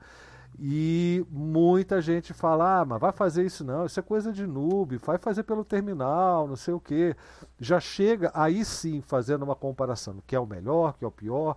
E 0.60 1.26
muita 1.30 2.02
gente 2.02 2.34
fala, 2.34 2.82
ah, 2.82 2.86
mas 2.86 3.00
vai 3.00 3.12
fazer 3.12 3.46
isso 3.46 3.64
não, 3.64 3.86
isso 3.86 4.00
é 4.00 4.04
coisa 4.04 4.32
de 4.32 4.46
noob, 4.46 4.98
vai 4.98 5.18
fazer 5.18 5.44
pelo 5.44 5.64
terminal, 5.64 6.48
não 6.48 6.56
sei 6.56 6.74
o 6.74 6.80
quê. 6.80 7.16
Já 7.60 7.80
chega 7.80 8.32
aí 8.34 8.64
sim 8.64 9.02
fazendo 9.02 9.44
uma 9.44 9.56
comparação, 9.56 10.22
que 10.28 10.36
é 10.36 10.40
o 10.40 10.46
melhor, 10.46 10.98
que 10.98 11.06
é 11.06 11.08
o 11.08 11.12
pior, 11.12 11.56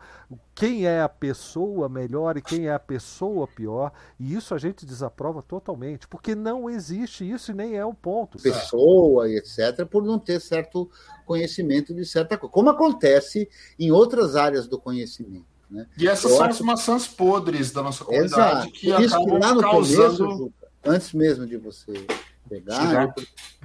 quem 0.54 0.86
é 0.86 1.02
a 1.02 1.08
pessoa 1.08 1.88
melhor 1.88 2.36
e 2.36 2.42
quem 2.42 2.66
é 2.66 2.72
a 2.72 2.78
pessoa 2.78 3.46
pior, 3.46 3.92
e 4.18 4.34
isso 4.34 4.54
a 4.54 4.58
gente 4.58 4.86
desaprova 4.86 5.42
totalmente, 5.42 6.08
porque 6.08 6.34
não 6.34 6.70
existe 6.70 7.28
isso 7.28 7.50
e 7.50 7.54
nem 7.54 7.76
é 7.76 7.84
o 7.84 7.92
ponto. 7.92 8.38
Pessoa 8.38 9.28
e 9.28 9.36
etc, 9.36 9.84
por 9.86 10.04
não 10.04 10.18
ter 10.18 10.40
certo 10.40 10.88
conhecimento 11.26 11.92
de 11.92 12.04
certa 12.04 12.38
coisa, 12.38 12.52
como 12.52 12.70
acontece 12.70 13.48
em 13.78 13.90
outras 13.90 14.36
áreas 14.36 14.66
do 14.66 14.78
conhecimento. 14.78 15.53
Né? 15.70 15.86
E 15.96 16.08
essas 16.08 16.30
Eu 16.30 16.36
são 16.36 16.46
acho... 16.46 16.54
as 16.54 16.60
maçãs 16.60 17.06
podres 17.06 17.72
da 17.72 17.82
nossa 17.82 18.04
comunidade 18.04 18.68
Exato. 18.68 18.72
que 18.72 18.90
Isso 18.90 19.16
acabam 19.16 19.38
lá 19.40 19.54
no 19.54 19.60
causando... 19.60 20.16
começo, 20.16 20.52
antes 20.84 21.12
mesmo 21.12 21.46
de 21.46 21.56
você 21.56 22.06
pegar, 22.48 23.14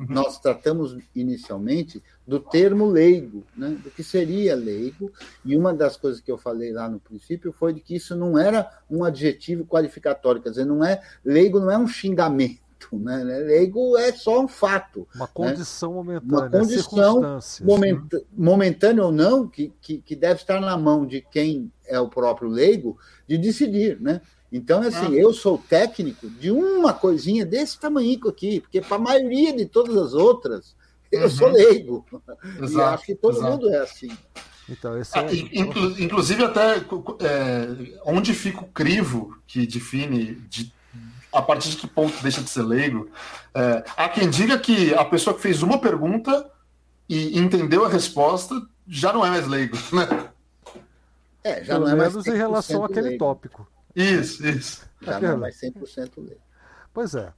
nós 0.08 0.40
tratamos 0.40 0.98
inicialmente 1.14 2.02
do 2.26 2.40
termo 2.40 2.86
leigo, 2.90 3.44
né? 3.56 3.78
do 3.84 3.92
que 3.92 4.03
seria 4.03 4.56
leigo, 4.56 5.11
e 5.44 5.56
uma 5.56 5.74
das 5.74 5.98
coisas 5.98 6.22
que 6.22 6.32
eu 6.32 6.38
falei 6.38 6.72
lá 6.72 6.88
no 6.88 7.00
princípio 7.00 7.52
foi 7.52 7.74
de 7.74 7.82
que 7.82 7.95
isso 7.95 8.16
não 8.16 8.38
era 8.38 8.69
um 8.90 9.03
adjetivo 9.03 9.66
qualificatório, 9.66 10.42
quer 10.42 10.50
dizer, 10.50 10.66
não 10.66 10.84
é 10.84 11.02
leigo 11.24 11.60
não 11.60 11.69
é 11.69 11.78
um 11.78 11.88
xingamento, 11.88 12.60
fato, 12.80 12.98
né? 12.98 13.24
Leigo 13.24 13.98
é 13.98 14.11
só 14.11 14.41
um 14.41 14.48
fato. 14.48 15.08
Uma 15.14 15.27
condição 15.27 16.03
né? 16.03 16.19
momentânea. 16.24 16.40
Uma 16.40 16.49
condição 16.49 17.40
moment, 17.61 18.01
momentânea 18.35 19.03
ou 19.03 19.11
não, 19.11 19.48
que, 19.48 19.72
que, 19.82 19.98
que, 19.99 20.16
deve 20.16 20.41
estar 20.41 20.59
na 20.59 20.77
mão 20.77 21.06
de 21.06 21.22
quem 21.22 21.72
é 21.85 21.99
o 21.99 22.08
próprio 22.08 22.49
leigo 22.49 22.98
de 23.27 23.38
decidir, 23.38 23.99
né? 23.99 24.22
Então, 24.51 24.82
assim, 24.82 25.16
ah. 25.16 25.19
eu 25.19 25.32
sou 25.32 25.58
técnico 25.58 26.27
de 26.27 26.49
uma 26.49 26.91
coisinha 26.91 27.45
desse 27.45 27.80
tamanho 27.80 28.19
aqui, 28.27 28.61
porque 28.61 28.82
para 28.82 28.95
a 28.95 28.99
maioria 28.99 29.56
de 29.56 29.66
todas 29.66 29.95
as 29.95 30.14
outras, 30.14 30.75
eu 31.11 31.24
uhum. 31.24 31.30
sou 31.30 31.49
leigo. 31.49 32.06
Exato, 32.59 32.77
e 32.77 32.82
acho 32.82 33.06
que 33.06 33.16
todo 33.16 33.38
exato. 33.38 33.51
mundo 33.51 33.69
é 33.69 33.77
assim. 33.80 34.09
Então, 34.67 34.99
esse 34.99 35.17
é... 35.17 35.35
Inclu 35.53 35.99
inclusive, 35.99 36.43
até 36.43 36.77
é, 36.77 37.99
onde 38.06 38.33
fica 38.33 38.61
o 38.61 38.67
crivo 38.67 39.35
que 39.48 39.66
define 39.66 40.35
de, 40.48 40.72
a 41.32 41.41
partir 41.41 41.69
de 41.69 41.77
que 41.77 41.88
ponto 41.88 42.22
deixa 42.22 42.41
de 42.41 42.49
ser 42.49 42.64
leigo. 42.64 43.09
É, 43.53 43.83
há 43.98 44.09
quem 44.09 44.30
diga 44.30 44.58
que 44.58 44.93
a 44.93 45.06
pessoa 45.06 45.35
que 45.35 45.41
fez 45.41 45.61
uma 45.61 45.80
pergunta 45.80 46.49
e 47.08 47.40
entendeu 47.40 47.85
a 47.85 47.90
resposta 47.90 48.56
já 48.88 49.14
não 49.14 49.25
é 49.25 49.30
mais 49.30 49.48
leigo, 49.48 49.77
né? 49.93 50.30
É, 51.43 51.64
já 51.64 51.75
Pelo 51.75 51.85
não 51.85 51.93
é 51.93 51.95
mais 51.95 52.27
em 52.27 52.35
relação 52.35 52.83
àquele 52.83 53.09
leigo. 53.09 53.19
tópico. 53.19 53.67
Isso, 53.95 54.45
isso. 54.45 54.90
Já 55.01 55.19
não 55.19 55.30
é 55.30 55.35
mais 55.35 55.59
100% 55.59 56.11
leigo. 56.17 56.41
Pois 56.93 57.16
é. 57.16 57.32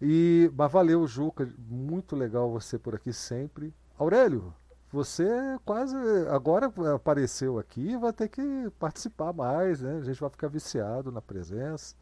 E, 0.00 0.50
mas 0.54 0.70
valeu, 0.70 1.06
Juca. 1.06 1.48
Muito 1.68 2.14
legal 2.14 2.50
você 2.50 2.78
por 2.78 2.94
aqui 2.94 3.12
sempre. 3.12 3.74
Aurélio, 3.98 4.52
você 4.92 5.26
quase 5.64 5.96
agora 6.30 6.72
apareceu 6.94 7.58
aqui 7.58 7.96
vai 7.96 8.12
ter 8.12 8.28
que 8.28 8.70
participar 8.78 9.32
mais, 9.32 9.80
né? 9.80 9.98
A 9.98 10.04
gente 10.04 10.20
vai 10.20 10.30
ficar 10.30 10.48
viciado 10.48 11.10
na 11.10 11.22
presença. 11.22 11.94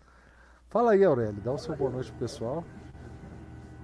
Fala 0.74 0.90
aí, 0.90 1.04
Aurélio, 1.04 1.40
dá 1.40 1.52
o 1.52 1.56
seu 1.56 1.76
boa 1.76 1.88
noite 1.88 2.10
pro 2.10 2.18
pessoal. 2.18 2.64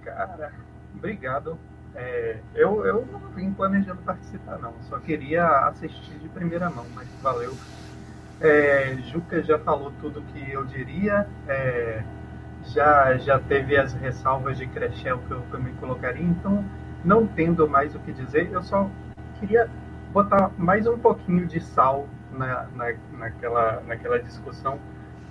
Cara, 0.03 0.51
obrigado. 0.93 1.57
É, 1.95 2.39
eu, 2.53 2.85
eu 2.85 3.07
não 3.09 3.21
vim 3.29 3.53
planejando 3.53 4.01
participar, 4.01 4.59
não. 4.59 4.73
Só 4.89 4.99
queria 4.99 5.47
assistir 5.67 6.19
de 6.19 6.27
primeira 6.27 6.69
mão, 6.69 6.85
mas 6.93 7.07
valeu. 7.21 7.55
É, 8.41 8.97
Juca 9.03 9.41
já 9.41 9.57
falou 9.57 9.93
tudo 10.01 10.21
que 10.33 10.51
eu 10.51 10.65
diria. 10.65 11.25
É, 11.47 12.03
já, 12.65 13.15
já 13.15 13.39
teve 13.39 13.77
as 13.77 13.93
ressalvas 13.93 14.57
de 14.57 14.67
Crechel 14.67 15.19
que 15.19 15.31
eu, 15.31 15.41
que 15.43 15.53
eu 15.53 15.61
me 15.61 15.71
colocaria. 15.75 16.21
Então, 16.21 16.61
não 17.05 17.25
tendo 17.25 17.69
mais 17.69 17.95
o 17.95 17.99
que 17.99 18.11
dizer, 18.11 18.51
eu 18.51 18.61
só 18.61 18.91
queria 19.39 19.69
botar 20.11 20.51
mais 20.57 20.85
um 20.85 20.99
pouquinho 20.99 21.47
de 21.47 21.61
sal 21.61 22.05
na, 22.33 22.65
na, 22.75 22.93
naquela, 23.13 23.81
naquela 23.87 24.19
discussão 24.19 24.77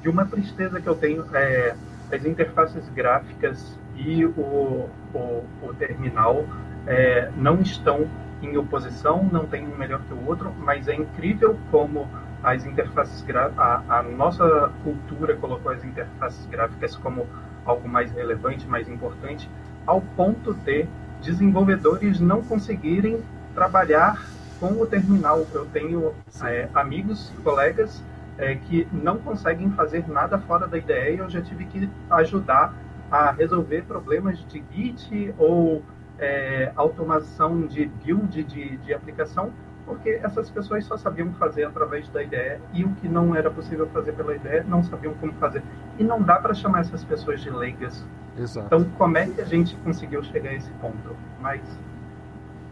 de 0.02 0.08
uma 0.08 0.24
tristeza 0.24 0.80
que 0.80 0.88
eu 0.88 0.94
tenho. 0.94 1.24
É, 1.34 1.74
as 2.12 2.24
interfaces 2.24 2.88
gráficas 2.88 3.78
e 3.94 4.24
o, 4.24 4.88
o, 5.14 5.44
o 5.62 5.74
terminal 5.78 6.44
é, 6.86 7.30
não 7.36 7.60
estão 7.60 8.08
em 8.42 8.56
oposição, 8.56 9.28
não 9.30 9.46
tem 9.46 9.66
um 9.66 9.76
melhor 9.76 10.00
que 10.00 10.14
o 10.14 10.26
outro, 10.26 10.52
mas 10.58 10.88
é 10.88 10.94
incrível 10.94 11.56
como 11.70 12.08
as 12.42 12.64
interfaces 12.64 13.24
a, 13.56 13.82
a 13.98 14.02
nossa 14.02 14.72
cultura 14.82 15.36
colocou 15.36 15.70
as 15.70 15.84
interfaces 15.84 16.46
gráficas 16.46 16.96
como 16.96 17.26
algo 17.66 17.86
mais 17.86 18.10
relevante, 18.12 18.66
mais 18.66 18.88
importante, 18.88 19.48
ao 19.86 20.00
ponto 20.00 20.54
de 20.54 20.86
desenvolvedores 21.22 22.18
não 22.18 22.42
conseguirem 22.42 23.22
trabalhar 23.54 24.26
com 24.58 24.72
o 24.72 24.86
terminal. 24.86 25.46
Eu 25.52 25.66
tenho 25.66 26.14
é, 26.42 26.68
amigos, 26.74 27.30
colegas 27.44 28.02
é, 28.40 28.54
que 28.54 28.88
não 28.90 29.18
conseguem 29.18 29.70
fazer 29.72 30.08
nada 30.08 30.38
fora 30.38 30.66
da 30.66 30.78
ideia 30.78 31.14
e 31.14 31.18
eu 31.18 31.28
já 31.28 31.42
tive 31.42 31.66
que 31.66 31.88
ajudar 32.10 32.74
a 33.10 33.30
resolver 33.32 33.82
problemas 33.82 34.38
de 34.46 34.64
Git 34.72 35.34
ou 35.36 35.82
é, 36.18 36.72
automação 36.74 37.66
de 37.66 37.86
build 38.02 38.42
de, 38.44 38.76
de 38.78 38.94
aplicação, 38.94 39.52
porque 39.84 40.20
essas 40.22 40.48
pessoas 40.48 40.84
só 40.84 40.96
sabiam 40.96 41.32
fazer 41.34 41.64
através 41.64 42.08
da 42.08 42.22
ideia 42.22 42.60
e 42.72 42.84
o 42.84 42.90
que 42.94 43.08
não 43.08 43.34
era 43.34 43.50
possível 43.50 43.86
fazer 43.88 44.12
pela 44.12 44.34
ideia 44.34 44.64
não 44.66 44.82
sabiam 44.82 45.12
como 45.14 45.32
fazer. 45.34 45.62
E 45.98 46.04
não 46.04 46.22
dá 46.22 46.36
para 46.36 46.54
chamar 46.54 46.80
essas 46.80 47.04
pessoas 47.04 47.40
de 47.42 47.50
leigas. 47.50 48.06
Exato. 48.38 48.66
Então, 48.66 48.84
como 48.96 49.18
é 49.18 49.26
que 49.26 49.40
a 49.40 49.44
gente 49.44 49.76
conseguiu 49.76 50.22
chegar 50.22 50.50
a 50.50 50.54
esse 50.54 50.70
ponto? 50.74 51.16
Mas 51.40 51.60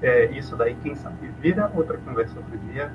é, 0.00 0.26
isso 0.26 0.56
daí, 0.56 0.76
quem 0.76 0.94
sabe, 0.94 1.28
vira 1.40 1.70
outra 1.74 1.98
conversa 1.98 2.38
outro 2.38 2.56
dia. 2.70 2.92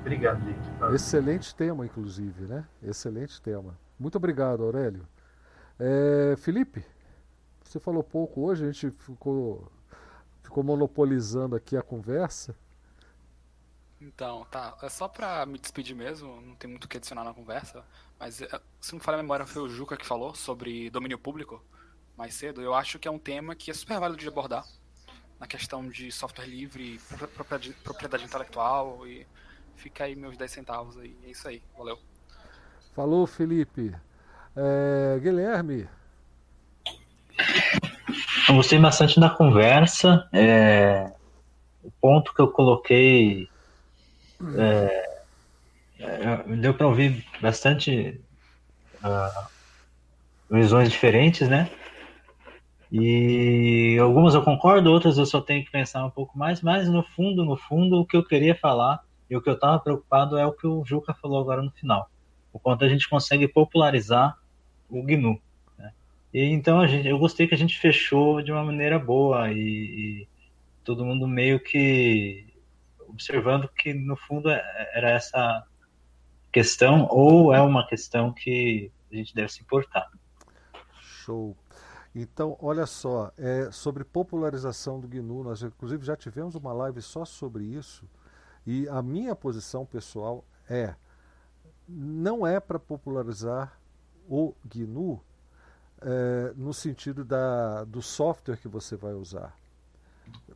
Obrigado, 0.00 0.40
gente. 0.44 0.94
Excelente 0.94 1.54
tema, 1.54 1.84
inclusive, 1.84 2.46
né? 2.46 2.66
Excelente 2.82 3.40
tema. 3.40 3.78
Muito 3.98 4.16
obrigado, 4.16 4.64
Aurélio. 4.64 5.06
É, 5.78 6.34
Felipe, 6.36 6.84
você 7.62 7.78
falou 7.78 8.02
pouco 8.02 8.42
hoje, 8.42 8.64
a 8.64 8.72
gente 8.72 8.90
ficou, 8.90 9.70
ficou 10.42 10.64
monopolizando 10.64 11.54
aqui 11.54 11.76
a 11.76 11.82
conversa. 11.82 12.56
Então, 14.00 14.46
tá. 14.50 14.76
É 14.82 14.88
só 14.88 15.06
pra 15.06 15.44
me 15.44 15.58
despedir 15.58 15.94
mesmo, 15.94 16.40
não 16.40 16.54
tem 16.56 16.70
muito 16.70 16.84
o 16.84 16.88
que 16.88 16.96
adicionar 16.96 17.22
na 17.22 17.34
conversa. 17.34 17.84
Mas, 18.18 18.40
é, 18.40 18.60
se 18.80 18.94
não 18.94 19.00
falha 19.00 19.18
a 19.18 19.22
memória, 19.22 19.46
foi 19.46 19.62
o 19.62 19.68
Juca 19.68 19.96
que 19.96 20.06
falou 20.06 20.34
sobre 20.34 20.88
domínio 20.88 21.18
público 21.18 21.62
mais 22.16 22.34
cedo. 22.34 22.62
Eu 22.62 22.74
acho 22.74 22.98
que 22.98 23.06
é 23.06 23.10
um 23.10 23.18
tema 23.18 23.54
que 23.54 23.70
é 23.70 23.74
super 23.74 24.00
válido 24.00 24.20
de 24.20 24.28
abordar 24.28 24.66
na 25.38 25.46
questão 25.46 25.88
de 25.88 26.10
software 26.10 26.46
livre, 26.46 26.98
propriedade, 27.08 27.72
propriedade 27.82 28.24
intelectual 28.24 29.06
e 29.06 29.26
fica 29.80 30.04
aí 30.04 30.14
meus 30.14 30.36
10 30.36 30.50
centavos 30.50 30.98
aí. 30.98 31.16
É 31.24 31.30
isso 31.30 31.48
aí, 31.48 31.62
valeu. 31.76 31.98
Falou, 32.94 33.26
Felipe. 33.26 33.94
É, 34.54 35.18
Guilherme. 35.20 35.88
Eu 38.48 38.54
gostei 38.56 38.78
bastante 38.78 39.18
da 39.18 39.30
conversa. 39.30 40.28
É, 40.32 41.12
o 41.82 41.90
ponto 42.00 42.34
que 42.34 42.42
eu 42.42 42.48
coloquei 42.48 43.48
é, 44.56 45.20
é 45.98 46.56
deu 46.56 46.74
para 46.74 46.86
ouvir 46.86 47.24
bastante 47.40 48.20
uh, 49.02 49.46
visões 50.50 50.90
diferentes, 50.90 51.48
né? 51.48 51.70
E 52.92 53.96
algumas 54.00 54.34
eu 54.34 54.42
concordo, 54.42 54.90
outras 54.90 55.16
eu 55.16 55.24
só 55.24 55.40
tenho 55.40 55.64
que 55.64 55.70
pensar 55.70 56.04
um 56.04 56.10
pouco 56.10 56.36
mais, 56.36 56.60
mas 56.60 56.88
no 56.88 57.04
fundo, 57.04 57.44
no 57.44 57.56
fundo, 57.56 58.00
o 58.00 58.04
que 58.04 58.16
eu 58.16 58.24
queria 58.24 58.54
falar 58.54 59.00
e 59.30 59.36
o 59.36 59.40
que 59.40 59.48
eu 59.48 59.54
estava 59.54 59.78
preocupado 59.78 60.36
é 60.36 60.44
o 60.44 60.52
que 60.52 60.66
o 60.66 60.84
Juca 60.84 61.14
falou 61.14 61.40
agora 61.40 61.62
no 61.62 61.70
final. 61.70 62.10
O 62.52 62.58
quanto 62.58 62.84
a 62.84 62.88
gente 62.88 63.08
consegue 63.08 63.46
popularizar 63.46 64.36
o 64.88 65.00
GNU. 65.02 65.40
Né? 65.78 65.92
E 66.34 66.44
então 66.46 66.84
gente, 66.86 67.06
eu 67.06 67.18
gostei 67.18 67.46
que 67.46 67.54
a 67.54 67.58
gente 67.58 67.78
fechou 67.78 68.42
de 68.42 68.50
uma 68.50 68.64
maneira 68.64 68.98
boa 68.98 69.52
e, 69.52 69.56
e 69.56 70.28
todo 70.82 71.04
mundo 71.04 71.28
meio 71.28 71.60
que 71.60 72.52
observando 73.06 73.68
que 73.68 73.94
no 73.94 74.16
fundo 74.16 74.50
é, 74.50 74.90
era 74.94 75.10
essa 75.10 75.64
questão 76.52 77.06
ou 77.08 77.54
é 77.54 77.60
uma 77.60 77.86
questão 77.86 78.32
que 78.32 78.90
a 79.12 79.14
gente 79.14 79.32
deve 79.32 79.52
se 79.52 79.62
importar. 79.62 80.10
Show. 81.00 81.56
Então, 82.12 82.56
olha 82.60 82.86
só, 82.86 83.30
é, 83.38 83.70
sobre 83.70 84.02
popularização 84.02 84.98
do 84.98 85.06
GNU, 85.06 85.44
nós 85.44 85.62
inclusive 85.62 86.04
já 86.04 86.16
tivemos 86.16 86.56
uma 86.56 86.72
live 86.72 87.00
só 87.00 87.24
sobre 87.24 87.64
isso, 87.64 88.04
e 88.66 88.88
a 88.88 89.02
minha 89.02 89.34
posição 89.34 89.84
pessoal 89.84 90.44
é, 90.68 90.94
não 91.88 92.46
é 92.46 92.60
para 92.60 92.78
popularizar 92.78 93.78
o 94.28 94.54
GNU 94.64 95.20
é, 96.00 96.52
no 96.56 96.72
sentido 96.72 97.24
da, 97.24 97.84
do 97.84 98.00
software 98.00 98.56
que 98.56 98.68
você 98.68 98.96
vai 98.96 99.12
usar, 99.12 99.56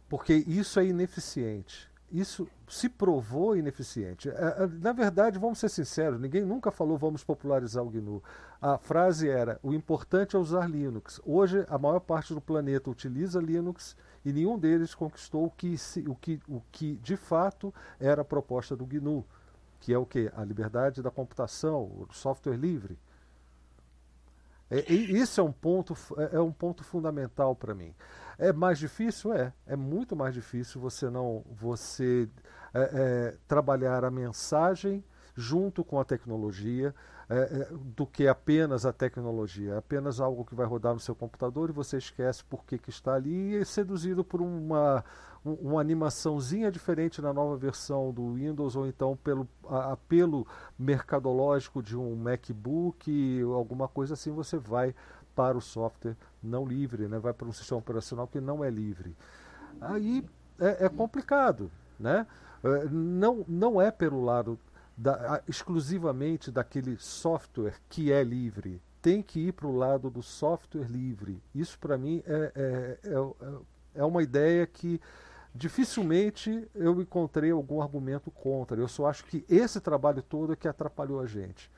porque 0.08 0.34
isso 0.34 0.78
é 0.78 0.86
ineficiente 0.86 1.92
isso 2.14 2.46
se 2.68 2.88
provou 2.88 3.56
ineficiente. 3.56 4.28
É, 4.28 4.32
é, 4.32 4.66
na 4.80 4.92
verdade, 4.92 5.36
vamos 5.36 5.58
ser 5.58 5.68
sinceros, 5.68 6.20
ninguém 6.20 6.44
nunca 6.44 6.70
falou 6.70 6.96
vamos 6.96 7.24
popularizar 7.24 7.82
o 7.82 7.90
GNU. 7.90 8.22
A 8.62 8.78
frase 8.78 9.28
era: 9.28 9.58
o 9.64 9.74
importante 9.74 10.36
é 10.36 10.38
usar 10.38 10.70
Linux. 10.70 11.20
Hoje, 11.24 11.66
a 11.68 11.76
maior 11.76 11.98
parte 11.98 12.32
do 12.32 12.40
planeta 12.40 12.88
utiliza 12.88 13.40
Linux 13.40 13.96
e 14.24 14.32
nenhum 14.32 14.58
deles 14.58 14.94
conquistou 14.94 15.46
o 15.46 15.50
que, 15.50 15.76
o 16.08 16.14
que, 16.14 16.40
o 16.48 16.62
que 16.72 16.96
de 16.96 17.16
fato 17.16 17.72
era 18.00 18.22
a 18.22 18.24
proposta 18.24 18.74
do 18.74 18.86
GNU, 18.86 19.24
que 19.80 19.92
é 19.92 19.98
o 19.98 20.06
que? 20.06 20.30
A 20.34 20.44
liberdade 20.44 21.02
da 21.02 21.10
computação, 21.10 21.82
o 21.82 22.08
software 22.12 22.56
livre. 22.56 22.98
É, 24.70 24.92
isso 24.92 25.40
é 25.40 25.44
um 25.44 25.52
ponto, 25.52 25.94
é, 26.16 26.36
é 26.36 26.40
um 26.40 26.52
ponto 26.52 26.82
fundamental 26.82 27.54
para 27.54 27.74
mim. 27.74 27.94
É 28.38 28.52
mais 28.52 28.78
difícil? 28.78 29.32
É. 29.32 29.52
É 29.66 29.76
muito 29.76 30.16
mais 30.16 30.34
difícil 30.34 30.80
você 30.80 31.10
não 31.10 31.44
você 31.50 32.28
é, 32.72 32.80
é, 32.80 33.36
trabalhar 33.46 34.04
a 34.04 34.10
mensagem 34.10 35.04
junto 35.36 35.84
com 35.84 36.00
a 36.00 36.04
tecnologia 36.04 36.94
é, 37.28 37.36
é, 37.36 37.68
do 37.72 38.06
que 38.06 38.28
apenas 38.28 38.84
a 38.84 38.92
tecnologia. 38.92 39.74
É 39.74 39.78
apenas 39.78 40.20
algo 40.20 40.44
que 40.44 40.54
vai 40.54 40.66
rodar 40.66 40.92
no 40.94 41.00
seu 41.00 41.14
computador 41.14 41.70
e 41.70 41.72
você 41.72 41.96
esquece 41.96 42.44
por 42.44 42.64
que, 42.64 42.78
que 42.78 42.90
está 42.90 43.14
ali 43.14 43.52
e 43.52 43.56
é 43.56 43.64
seduzido 43.64 44.22
por 44.22 44.42
uma, 44.42 45.04
uma 45.44 45.80
animaçãozinha 45.80 46.70
diferente 46.70 47.22
na 47.22 47.32
nova 47.32 47.56
versão 47.56 48.12
do 48.12 48.34
Windows 48.34 48.76
ou 48.76 48.86
então 48.86 49.16
pelo 49.16 49.48
apelo 49.68 50.46
mercadológico 50.78 51.82
de 51.82 51.96
um 51.96 52.14
MacBook, 52.14 53.40
alguma 53.54 53.88
coisa 53.88 54.14
assim, 54.14 54.30
você 54.30 54.58
vai 54.58 54.94
para 55.34 55.56
o 55.56 55.60
software 55.60 56.16
não 56.42 56.64
livre, 56.64 57.08
né? 57.08 57.18
vai 57.18 57.32
para 57.32 57.48
um 57.48 57.52
sistema 57.52 57.78
operacional 57.78 58.26
que 58.26 58.40
não 58.40 58.62
é 58.62 58.70
livre. 58.70 59.16
Aí 59.80 60.24
é, 60.60 60.84
é 60.84 60.88
complicado. 60.88 61.70
Né? 61.98 62.26
Não, 62.90 63.44
não 63.46 63.80
é 63.80 63.90
pelo 63.90 64.22
lado 64.22 64.58
da, 64.96 65.42
exclusivamente 65.48 66.50
daquele 66.50 66.96
software 66.98 67.74
que 67.88 68.12
é 68.12 68.22
livre. 68.22 68.80
Tem 69.02 69.22
que 69.22 69.48
ir 69.48 69.52
para 69.52 69.66
o 69.66 69.76
lado 69.76 70.08
do 70.08 70.22
software 70.22 70.88
livre. 70.90 71.42
Isso, 71.54 71.78
para 71.78 71.98
mim, 71.98 72.22
é, 72.26 72.52
é, 72.54 72.98
é, 73.10 73.54
é 73.96 74.04
uma 74.04 74.22
ideia 74.22 74.66
que 74.66 75.00
dificilmente 75.54 76.66
eu 76.74 77.00
encontrei 77.00 77.50
algum 77.50 77.82
argumento 77.82 78.30
contra. 78.30 78.80
Eu 78.80 78.88
só 78.88 79.06
acho 79.06 79.24
que 79.24 79.44
esse 79.48 79.80
trabalho 79.80 80.22
todo 80.22 80.52
é 80.52 80.56
que 80.56 80.66
atrapalhou 80.66 81.20
a 81.20 81.26
gente. 81.26 81.70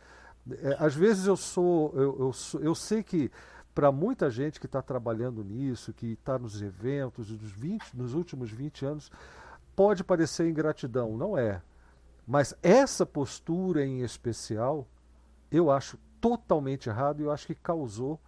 É, 0.62 0.76
às 0.78 0.94
vezes 0.94 1.26
eu 1.26 1.36
sou, 1.36 1.92
eu, 1.94 2.16
eu, 2.20 2.32
sou, 2.32 2.60
eu 2.60 2.74
sei 2.74 3.02
que 3.02 3.30
para 3.74 3.92
muita 3.92 4.30
gente 4.30 4.58
que 4.58 4.66
está 4.66 4.80
trabalhando 4.80 5.44
nisso, 5.44 5.92
que 5.92 6.12
está 6.12 6.38
nos 6.38 6.62
eventos 6.62 7.26
dos 7.26 7.52
20, 7.52 7.94
nos 7.94 8.14
últimos 8.14 8.50
20 8.50 8.86
anos, 8.86 9.10
pode 9.74 10.02
parecer 10.02 10.48
ingratidão, 10.48 11.16
não 11.16 11.36
é. 11.36 11.60
Mas 12.26 12.54
essa 12.62 13.06
postura 13.06 13.84
em 13.84 14.00
especial, 14.00 14.86
eu 15.50 15.70
acho 15.70 15.98
totalmente 16.20 16.88
errado 16.88 17.20
e 17.20 17.24
eu 17.24 17.30
acho 17.30 17.46
que 17.46 17.54
causou 17.54 18.20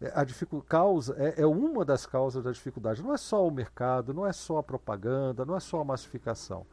é, 0.00 0.12
a 0.14 0.24
causa 0.62 1.14
é, 1.18 1.42
é, 1.42 1.46
uma 1.46 1.84
das 1.84 2.06
causas 2.06 2.42
da 2.42 2.50
dificuldade. 2.50 3.02
Não 3.02 3.12
é 3.12 3.16
só 3.16 3.46
o 3.46 3.50
mercado, 3.50 4.12
não 4.12 4.26
é 4.26 4.32
só 4.32 4.58
a 4.58 4.62
propaganda, 4.62 5.44
não 5.44 5.56
é 5.56 5.60
só 5.60 5.80
a 5.80 5.84
massificação. 5.84 6.66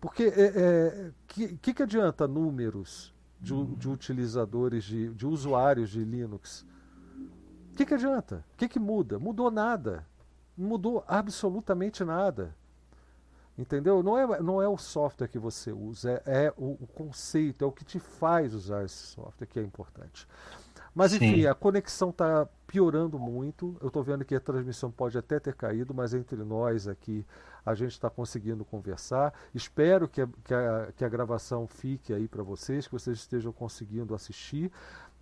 Porque 0.00 0.24
é, 0.24 0.46
é 0.46 1.10
que, 1.26 1.56
que, 1.58 1.74
que 1.74 1.82
adianta 1.82 2.26
números 2.26 3.14
de, 3.40 3.64
de 3.76 3.88
utilizadores, 3.88 4.84
de, 4.84 5.12
de, 5.14 5.26
usuários 5.26 5.90
de 5.90 6.04
Linux? 6.04 6.66
O 7.72 7.76
que, 7.76 7.86
que 7.86 7.94
adianta? 7.94 8.44
O 8.54 8.56
que, 8.56 8.68
que 8.68 8.80
muda? 8.80 9.18
Mudou 9.18 9.50
nada. 9.50 10.06
Mudou 10.56 11.04
absolutamente 11.06 12.04
nada. 12.04 12.54
Entendeu? 13.56 14.02
Não 14.02 14.16
é, 14.16 14.40
não 14.40 14.62
é 14.62 14.68
o 14.68 14.78
software 14.78 15.28
que 15.28 15.38
você 15.38 15.72
usa, 15.72 16.22
é, 16.24 16.46
é 16.46 16.54
o, 16.56 16.78
o, 16.80 16.86
conceito, 16.86 17.64
é 17.64 17.66
o 17.66 17.72
que 17.72 17.84
te 17.84 17.98
faz 17.98 18.54
usar 18.54 18.84
esse 18.84 19.08
software 19.08 19.46
que 19.46 19.58
é 19.60 19.62
importante. 19.62 20.26
Mas 20.94 21.14
enfim, 21.14 21.42
Sim. 21.42 21.46
a 21.46 21.54
conexão 21.54 22.10
está 22.10 22.46
piorando 22.66 23.18
muito. 23.18 23.76
Eu 23.80 23.88
estou 23.88 24.02
vendo 24.02 24.24
que 24.24 24.34
a 24.34 24.40
transmissão 24.40 24.90
pode 24.90 25.16
até 25.16 25.38
ter 25.38 25.54
caído, 25.54 25.94
mas 25.94 26.12
entre 26.12 26.36
nós 26.44 26.86
aqui 26.86 27.26
a 27.64 27.74
gente 27.74 27.92
está 27.92 28.10
conseguindo 28.10 28.64
conversar. 28.64 29.32
Espero 29.54 30.08
que 30.08 30.20
a, 30.20 30.28
que 30.44 30.54
a, 30.54 30.92
que 30.96 31.04
a 31.04 31.08
gravação 31.08 31.66
fique 31.66 32.12
aí 32.12 32.28
para 32.28 32.42
vocês, 32.42 32.86
que 32.86 32.92
vocês 32.92 33.18
estejam 33.18 33.52
conseguindo 33.52 34.14
assistir 34.14 34.70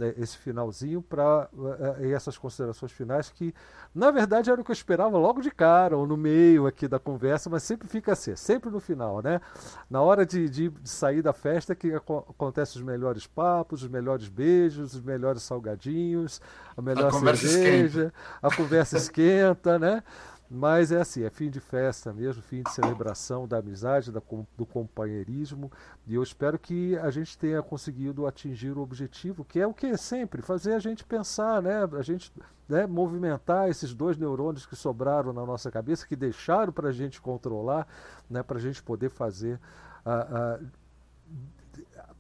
né, 0.01 0.15
esse 0.17 0.39
finalzinho 0.39 1.03
para 1.03 1.49
uh, 1.53 1.75
eh, 2.01 2.11
essas 2.11 2.39
considerações 2.39 2.91
finais 2.91 3.31
que, 3.31 3.55
na 3.95 4.11
verdade, 4.11 4.51
era 4.51 4.61
o 4.61 4.65
que 4.65 4.70
eu 4.70 4.75
esperava 4.75 5.19
logo 5.19 5.43
de 5.43 5.51
cara 5.51 5.97
ou 5.97 6.07
no 6.07 6.17
meio 6.17 6.67
aqui 6.67 6.89
da 6.89 6.99
conversa, 6.99 7.51
mas 7.51 7.62
sempre 7.62 7.87
fica 7.87 8.12
assim, 8.12 8.35
sempre 8.35 8.70
no 8.70 8.81
final, 8.81 9.20
né? 9.20 9.41
Na 9.89 10.01
hora 10.01 10.25
de, 10.25 10.49
de, 10.49 10.70
de 10.70 10.89
sair 10.89 11.20
da 11.20 11.35
festa 11.35 11.75
que 11.75 11.93
acontecem 11.95 12.81
os 12.81 12.87
melhores 12.87 13.27
papos, 13.27 13.83
os 13.83 13.89
melhores 13.89 14.29
beijos, 14.29 14.95
os 14.95 15.03
melhores 15.03 15.43
salgadinhos, 15.43 16.41
a 16.77 16.81
melhor 16.81 17.09
a 17.09 17.37
cerveja, 17.37 18.12
a 18.43 18.55
conversa 18.55 18.97
esquenta, 18.97 19.79
né? 19.79 20.03
Mas 20.53 20.91
é 20.91 21.01
assim, 21.01 21.23
é 21.23 21.31
fim 21.31 21.49
de 21.49 21.61
festa 21.61 22.12
mesmo, 22.12 22.43
fim 22.43 22.65
de 22.65 22.73
celebração 22.73 23.47
da 23.47 23.59
amizade, 23.59 24.11
da, 24.11 24.20
do 24.57 24.67
companheirismo. 24.67 25.70
E 26.05 26.17
eu 26.17 26.23
espero 26.25 26.59
que 26.59 26.99
a 26.99 27.09
gente 27.09 27.39
tenha 27.39 27.62
conseguido 27.62 28.27
atingir 28.27 28.77
o 28.77 28.81
objetivo, 28.81 29.45
que 29.45 29.61
é 29.61 29.67
o 29.67 29.73
que 29.73 29.87
é 29.87 29.97
sempre, 29.97 30.43
fazer 30.43 30.73
a 30.73 30.81
gente 30.81 31.05
pensar, 31.05 31.62
né? 31.62 31.89
A 31.97 32.03
gente 32.03 32.33
né, 32.69 32.85
movimentar 32.85 33.69
esses 33.69 33.95
dois 33.95 34.17
neurônios 34.17 34.67
que 34.67 34.75
sobraram 34.75 35.33
na 35.33 35.47
nossa 35.47 35.70
cabeça, 35.70 36.05
que 36.05 36.17
deixaram 36.17 36.73
para 36.73 36.89
a 36.89 36.93
gente 36.93 37.20
controlar, 37.20 37.87
né, 38.29 38.43
para 38.43 38.59
a 38.59 38.61
gente 38.61 38.83
poder 38.83 39.09
fazer, 39.09 39.61
uh, 40.05 40.67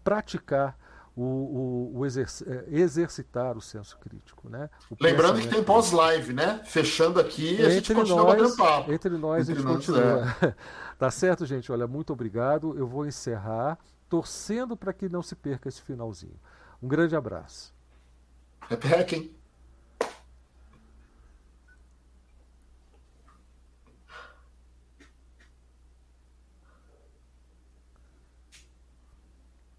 praticar 0.04 0.78
o, 1.22 1.92
o, 1.94 1.98
o 1.98 2.06
é, 2.06 2.64
exercitar 2.68 3.56
o 3.56 3.60
senso 3.60 3.98
crítico. 3.98 4.48
Né? 4.48 4.70
O 4.90 4.96
Lembrando 4.98 5.38
que 5.40 5.48
tem 5.48 5.62
pós-live, 5.62 6.32
né? 6.32 6.62
Fechando 6.64 7.20
aqui 7.20 7.60
e 7.60 7.66
a 7.66 7.70
gente 7.70 7.92
continua 7.92 8.22
nós, 8.24 8.36
batendo 8.36 8.56
papo. 8.56 8.92
Entre 8.92 9.10
nós 9.18 9.48
entre 9.48 9.52
a 9.52 9.56
gente 9.56 9.66
nós, 9.66 9.86
continua. 9.86 10.36
É. 10.42 10.54
tá 10.98 11.10
certo, 11.10 11.44
gente? 11.44 11.70
Olha, 11.70 11.86
muito 11.86 12.12
obrigado. 12.12 12.76
Eu 12.76 12.86
vou 12.86 13.06
encerrar 13.06 13.78
torcendo 14.08 14.76
para 14.76 14.92
que 14.94 15.08
não 15.08 15.22
se 15.22 15.36
perca 15.36 15.68
esse 15.68 15.82
finalzinho. 15.82 16.40
Um 16.82 16.88
grande 16.88 17.14
abraço. 17.14 17.74
Happy 18.70 18.88
hacking! 18.88 19.39